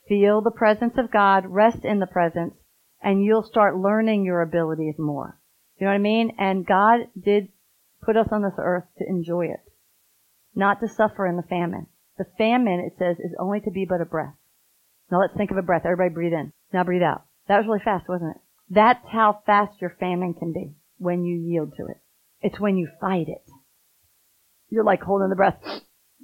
feel 0.09 0.41
the 0.41 0.51
presence 0.51 0.95
of 0.97 1.11
God, 1.11 1.45
rest 1.47 1.85
in 1.85 1.99
the 1.99 2.07
presence, 2.07 2.55
and 3.03 3.25
you'll 3.25 3.43
start 3.43 3.77
learning 3.77 4.25
your 4.25 4.43
abilities 4.43 4.95
more. 4.99 5.39
You 5.79 5.87
know 5.87 5.93
what 5.93 5.97
I 5.97 5.99
mean? 5.99 6.33
And 6.39 6.67
God 6.67 7.01
did 7.21 7.49
put 8.03 8.17
us 8.17 8.29
on 8.31 8.43
this 8.43 8.55
earth 8.59 8.85
to 8.99 9.05
enjoy 9.07 9.47
it, 9.47 9.61
not 10.55 10.81
to 10.81 10.89
suffer 10.89 11.27
in 11.27 11.37
the 11.37 11.43
famine. 11.43 11.87
The 12.19 12.27
famine, 12.39 12.81
it 12.81 12.95
says, 12.99 13.19
is 13.19 13.35
only 13.39 13.61
to 13.61 13.71
be 13.71 13.85
but 13.85 14.01
a 14.01 14.07
breath. 14.07 14.35
Now 15.11 15.21
let's 15.21 15.37
think 15.37 15.51
of 15.51 15.57
a 15.57 15.63
breath. 15.63 15.83
Everybody 15.85 16.15
breathe 16.15 16.33
in. 16.33 16.53
Now 16.73 16.85
breathe 16.85 17.03
out. 17.03 17.25
That 17.49 17.59
was 17.59 17.67
really 17.67 17.85
fast, 17.85 18.09
wasn't 18.09 18.37
it? 18.37 18.43
That's 18.71 19.05
how 19.13 19.43
fast 19.47 19.81
your 19.81 19.95
famine 20.01 20.35
can 20.35 20.53
be 20.53 20.75
when 20.99 21.25
you 21.25 21.37
yield 21.37 21.75
to 21.77 21.87
it. 21.87 21.99
It's 22.41 22.59
when 22.59 22.77
you 22.77 22.89
fight 23.01 23.29
it. 23.29 23.45
You're 24.69 24.85
like 24.85 25.03
holding 25.03 25.29
the 25.29 25.37
breath, 25.37 25.59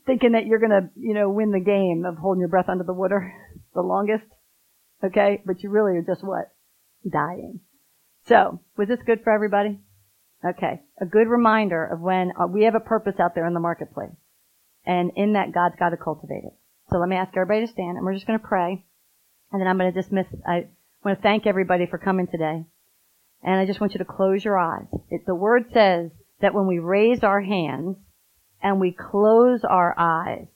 thinking 0.06 0.32
that 0.32 0.46
you're 0.46 0.58
gonna, 0.58 0.90
you 0.96 1.14
know, 1.14 1.30
win 1.30 1.50
the 1.50 1.60
game 1.60 2.04
of 2.06 2.16
holding 2.16 2.40
your 2.40 2.48
breath 2.48 2.68
under 2.68 2.84
the 2.84 2.92
water 2.92 3.32
the 3.74 3.82
longest. 3.82 4.24
Okay? 5.04 5.42
But 5.44 5.62
you 5.62 5.70
really 5.70 5.96
are 5.96 6.02
just 6.02 6.22
what? 6.22 6.52
Dying. 7.08 7.60
So, 8.26 8.60
was 8.76 8.88
this 8.88 9.02
good 9.04 9.22
for 9.24 9.32
everybody? 9.32 9.80
Okay. 10.44 10.82
A 11.00 11.06
good 11.06 11.28
reminder 11.28 11.84
of 11.84 12.00
when 12.00 12.32
uh, 12.40 12.46
we 12.46 12.64
have 12.64 12.74
a 12.74 12.80
purpose 12.80 13.18
out 13.18 13.34
there 13.34 13.46
in 13.46 13.54
the 13.54 13.60
marketplace. 13.60 14.14
And 14.84 15.12
in 15.16 15.34
that, 15.34 15.52
God's 15.52 15.76
got 15.78 15.90
to 15.90 15.96
cultivate 15.96 16.44
it. 16.44 16.52
So 16.90 16.98
let 16.98 17.08
me 17.08 17.16
ask 17.16 17.36
everybody 17.36 17.66
to 17.66 17.72
stand 17.72 17.96
and 17.96 18.04
we're 18.04 18.14
just 18.14 18.26
going 18.26 18.38
to 18.38 18.46
pray. 18.46 18.84
And 19.52 19.60
then 19.60 19.68
I'm 19.68 19.78
going 19.78 19.92
to 19.92 20.00
dismiss. 20.00 20.26
I 20.46 20.66
want 21.04 21.18
to 21.18 21.22
thank 21.22 21.46
everybody 21.46 21.86
for 21.86 21.98
coming 21.98 22.26
today. 22.26 22.64
And 23.42 23.54
I 23.60 23.66
just 23.66 23.80
want 23.80 23.94
you 23.94 23.98
to 23.98 24.04
close 24.04 24.44
your 24.44 24.58
eyes. 24.58 24.86
It, 25.10 25.22
the 25.26 25.34
word 25.34 25.66
says 25.72 26.10
that 26.40 26.54
when 26.54 26.66
we 26.66 26.78
raise 26.78 27.22
our 27.22 27.40
hands 27.40 27.96
and 28.62 28.80
we 28.80 28.92
close 28.92 29.64
our 29.68 29.94
eyes, 29.98 30.46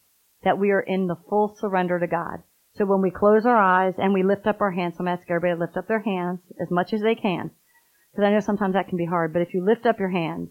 that 0.44 0.58
we 0.58 0.70
are 0.70 0.80
in 0.80 1.06
the 1.06 1.16
full 1.28 1.56
surrender 1.58 1.98
to 1.98 2.06
God. 2.06 2.42
So 2.76 2.84
when 2.84 3.00
we 3.00 3.10
close 3.10 3.46
our 3.46 3.56
eyes 3.56 3.94
and 3.98 4.12
we 4.12 4.22
lift 4.22 4.46
up 4.46 4.60
our 4.60 4.70
hands, 4.70 4.96
I'm 4.98 5.08
asking 5.08 5.34
everybody 5.34 5.58
to 5.58 5.64
lift 5.64 5.76
up 5.76 5.88
their 5.88 6.02
hands 6.02 6.40
as 6.60 6.70
much 6.70 6.92
as 6.92 7.00
they 7.00 7.14
can. 7.14 7.50
Because 8.12 8.28
I 8.28 8.30
know 8.32 8.40
sometimes 8.40 8.74
that 8.74 8.88
can 8.88 8.98
be 8.98 9.06
hard, 9.06 9.32
but 9.32 9.42
if 9.42 9.54
you 9.54 9.64
lift 9.64 9.86
up 9.86 9.98
your 9.98 10.10
hands, 10.10 10.50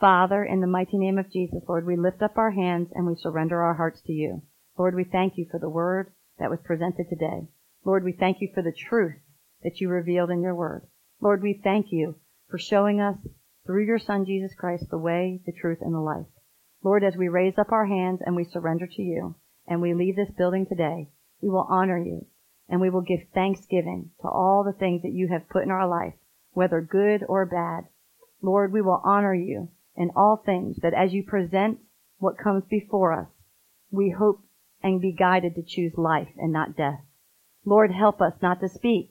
Father, 0.00 0.44
in 0.44 0.60
the 0.60 0.66
mighty 0.66 0.96
name 0.96 1.18
of 1.18 1.30
Jesus, 1.30 1.62
Lord, 1.68 1.86
we 1.86 1.96
lift 1.96 2.22
up 2.22 2.38
our 2.38 2.50
hands 2.50 2.88
and 2.94 3.06
we 3.06 3.16
surrender 3.16 3.62
our 3.62 3.74
hearts 3.74 4.00
to 4.02 4.12
you. 4.12 4.42
Lord, 4.78 4.94
we 4.94 5.04
thank 5.04 5.36
you 5.36 5.46
for 5.50 5.58
the 5.58 5.68
word 5.68 6.12
that 6.38 6.50
was 6.50 6.60
presented 6.64 7.08
today. 7.08 7.48
Lord, 7.84 8.04
we 8.04 8.12
thank 8.12 8.40
you 8.40 8.48
for 8.54 8.62
the 8.62 8.72
truth 8.72 9.16
that 9.62 9.80
you 9.80 9.88
revealed 9.88 10.30
in 10.30 10.40
your 10.40 10.54
word. 10.54 10.86
Lord, 11.20 11.42
we 11.42 11.60
thank 11.62 11.86
you 11.90 12.16
for 12.48 12.58
showing 12.58 13.00
us 13.00 13.16
through 13.66 13.84
your 13.84 13.98
son 13.98 14.24
Jesus 14.24 14.54
Christ 14.56 14.84
the 14.90 14.98
way, 14.98 15.40
the 15.44 15.52
truth, 15.52 15.78
and 15.82 15.94
the 15.94 16.00
life. 16.00 16.26
Lord, 16.82 17.02
as 17.02 17.16
we 17.16 17.28
raise 17.28 17.58
up 17.58 17.72
our 17.72 17.86
hands 17.86 18.20
and 18.24 18.36
we 18.36 18.44
surrender 18.44 18.86
to 18.86 19.02
you 19.02 19.34
and 19.66 19.82
we 19.82 19.94
leave 19.94 20.16
this 20.16 20.30
building 20.36 20.66
today, 20.66 21.08
we 21.40 21.48
will 21.48 21.66
honor 21.68 21.98
you 21.98 22.26
and 22.68 22.80
we 22.80 22.90
will 22.90 23.00
give 23.00 23.20
thanksgiving 23.34 24.10
to 24.20 24.28
all 24.28 24.62
the 24.64 24.78
things 24.78 25.02
that 25.02 25.12
you 25.12 25.28
have 25.28 25.48
put 25.48 25.64
in 25.64 25.70
our 25.70 25.88
life, 25.88 26.14
whether 26.52 26.80
good 26.80 27.24
or 27.28 27.46
bad. 27.46 27.84
Lord, 28.42 28.72
we 28.72 28.82
will 28.82 29.00
honor 29.04 29.34
you 29.34 29.70
in 29.96 30.10
all 30.14 30.36
things 30.44 30.76
that 30.82 30.94
as 30.94 31.12
you 31.12 31.24
present 31.24 31.78
what 32.18 32.38
comes 32.38 32.64
before 32.70 33.12
us, 33.12 33.28
we 33.90 34.14
hope 34.16 34.44
and 34.82 35.00
be 35.00 35.12
guided 35.12 35.54
to 35.54 35.62
choose 35.66 35.92
life 35.96 36.28
and 36.36 36.52
not 36.52 36.76
death. 36.76 37.00
Lord, 37.64 37.90
help 37.90 38.20
us 38.20 38.34
not 38.40 38.60
to 38.60 38.68
speak 38.68 39.10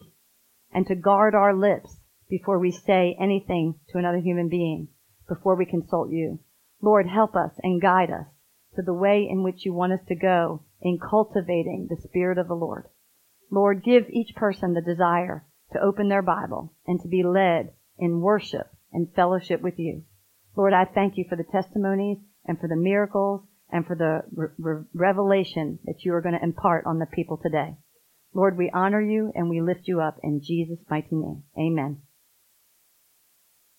and 0.72 0.88
to 0.88 0.95
guard 0.95 1.35
our 1.35 1.53
lips 1.53 1.98
before 2.30 2.60
we 2.60 2.72
say 2.72 3.18
anything 3.19 3.76
to 3.89 3.98
another 3.98 4.19
human 4.19 4.49
being, 4.49 4.88
before 5.27 5.56
we 5.56 5.65
consult 5.65 6.10
you. 6.10 6.39
Lord, 6.81 7.07
help 7.07 7.35
us 7.35 7.51
and 7.63 7.81
guide 7.81 8.11
us 8.11 8.27
to 8.75 8.81
the 8.81 8.93
way 8.93 9.27
in 9.29 9.43
which 9.43 9.65
you 9.65 9.73
want 9.73 9.93
us 9.93 10.05
to 10.07 10.15
go 10.15 10.63
in 10.81 10.99
cultivating 10.99 11.87
the 11.89 12.01
Spirit 12.01 12.37
of 12.37 12.47
the 12.47 12.55
Lord. 12.55 12.85
Lord, 13.49 13.83
give 13.83 14.09
each 14.09 14.35
person 14.35 14.73
the 14.73 14.81
desire 14.81 15.45
to 15.73 15.81
open 15.81 16.09
their 16.09 16.21
Bible 16.21 16.73
and 16.85 17.01
to 17.01 17.07
be 17.07 17.23
led 17.23 17.73
in 17.97 18.21
worship 18.21 18.67
and 18.91 19.13
fellowship 19.15 19.61
with 19.61 19.79
you. 19.79 20.03
Lord, 20.55 20.73
I 20.73 20.85
thank 20.85 21.17
you 21.17 21.25
for 21.27 21.35
the 21.35 21.43
testimonies 21.43 22.17
and 22.45 22.59
for 22.59 22.67
the 22.67 22.75
miracles 22.75 23.41
and 23.69 23.85
for 23.85 23.95
the 23.95 24.21
re- 24.31 24.83
revelation 24.93 25.79
that 25.85 26.03
you 26.03 26.13
are 26.13 26.21
going 26.21 26.35
to 26.35 26.43
impart 26.43 26.85
on 26.85 26.99
the 26.99 27.05
people 27.05 27.37
today. 27.37 27.75
Lord, 28.33 28.57
we 28.57 28.71
honor 28.73 29.01
you 29.01 29.31
and 29.35 29.49
we 29.49 29.61
lift 29.61 29.87
you 29.87 30.01
up 30.01 30.17
in 30.23 30.41
Jesus' 30.43 30.79
mighty 30.89 31.15
name. 31.15 31.43
Amen. 31.57 32.01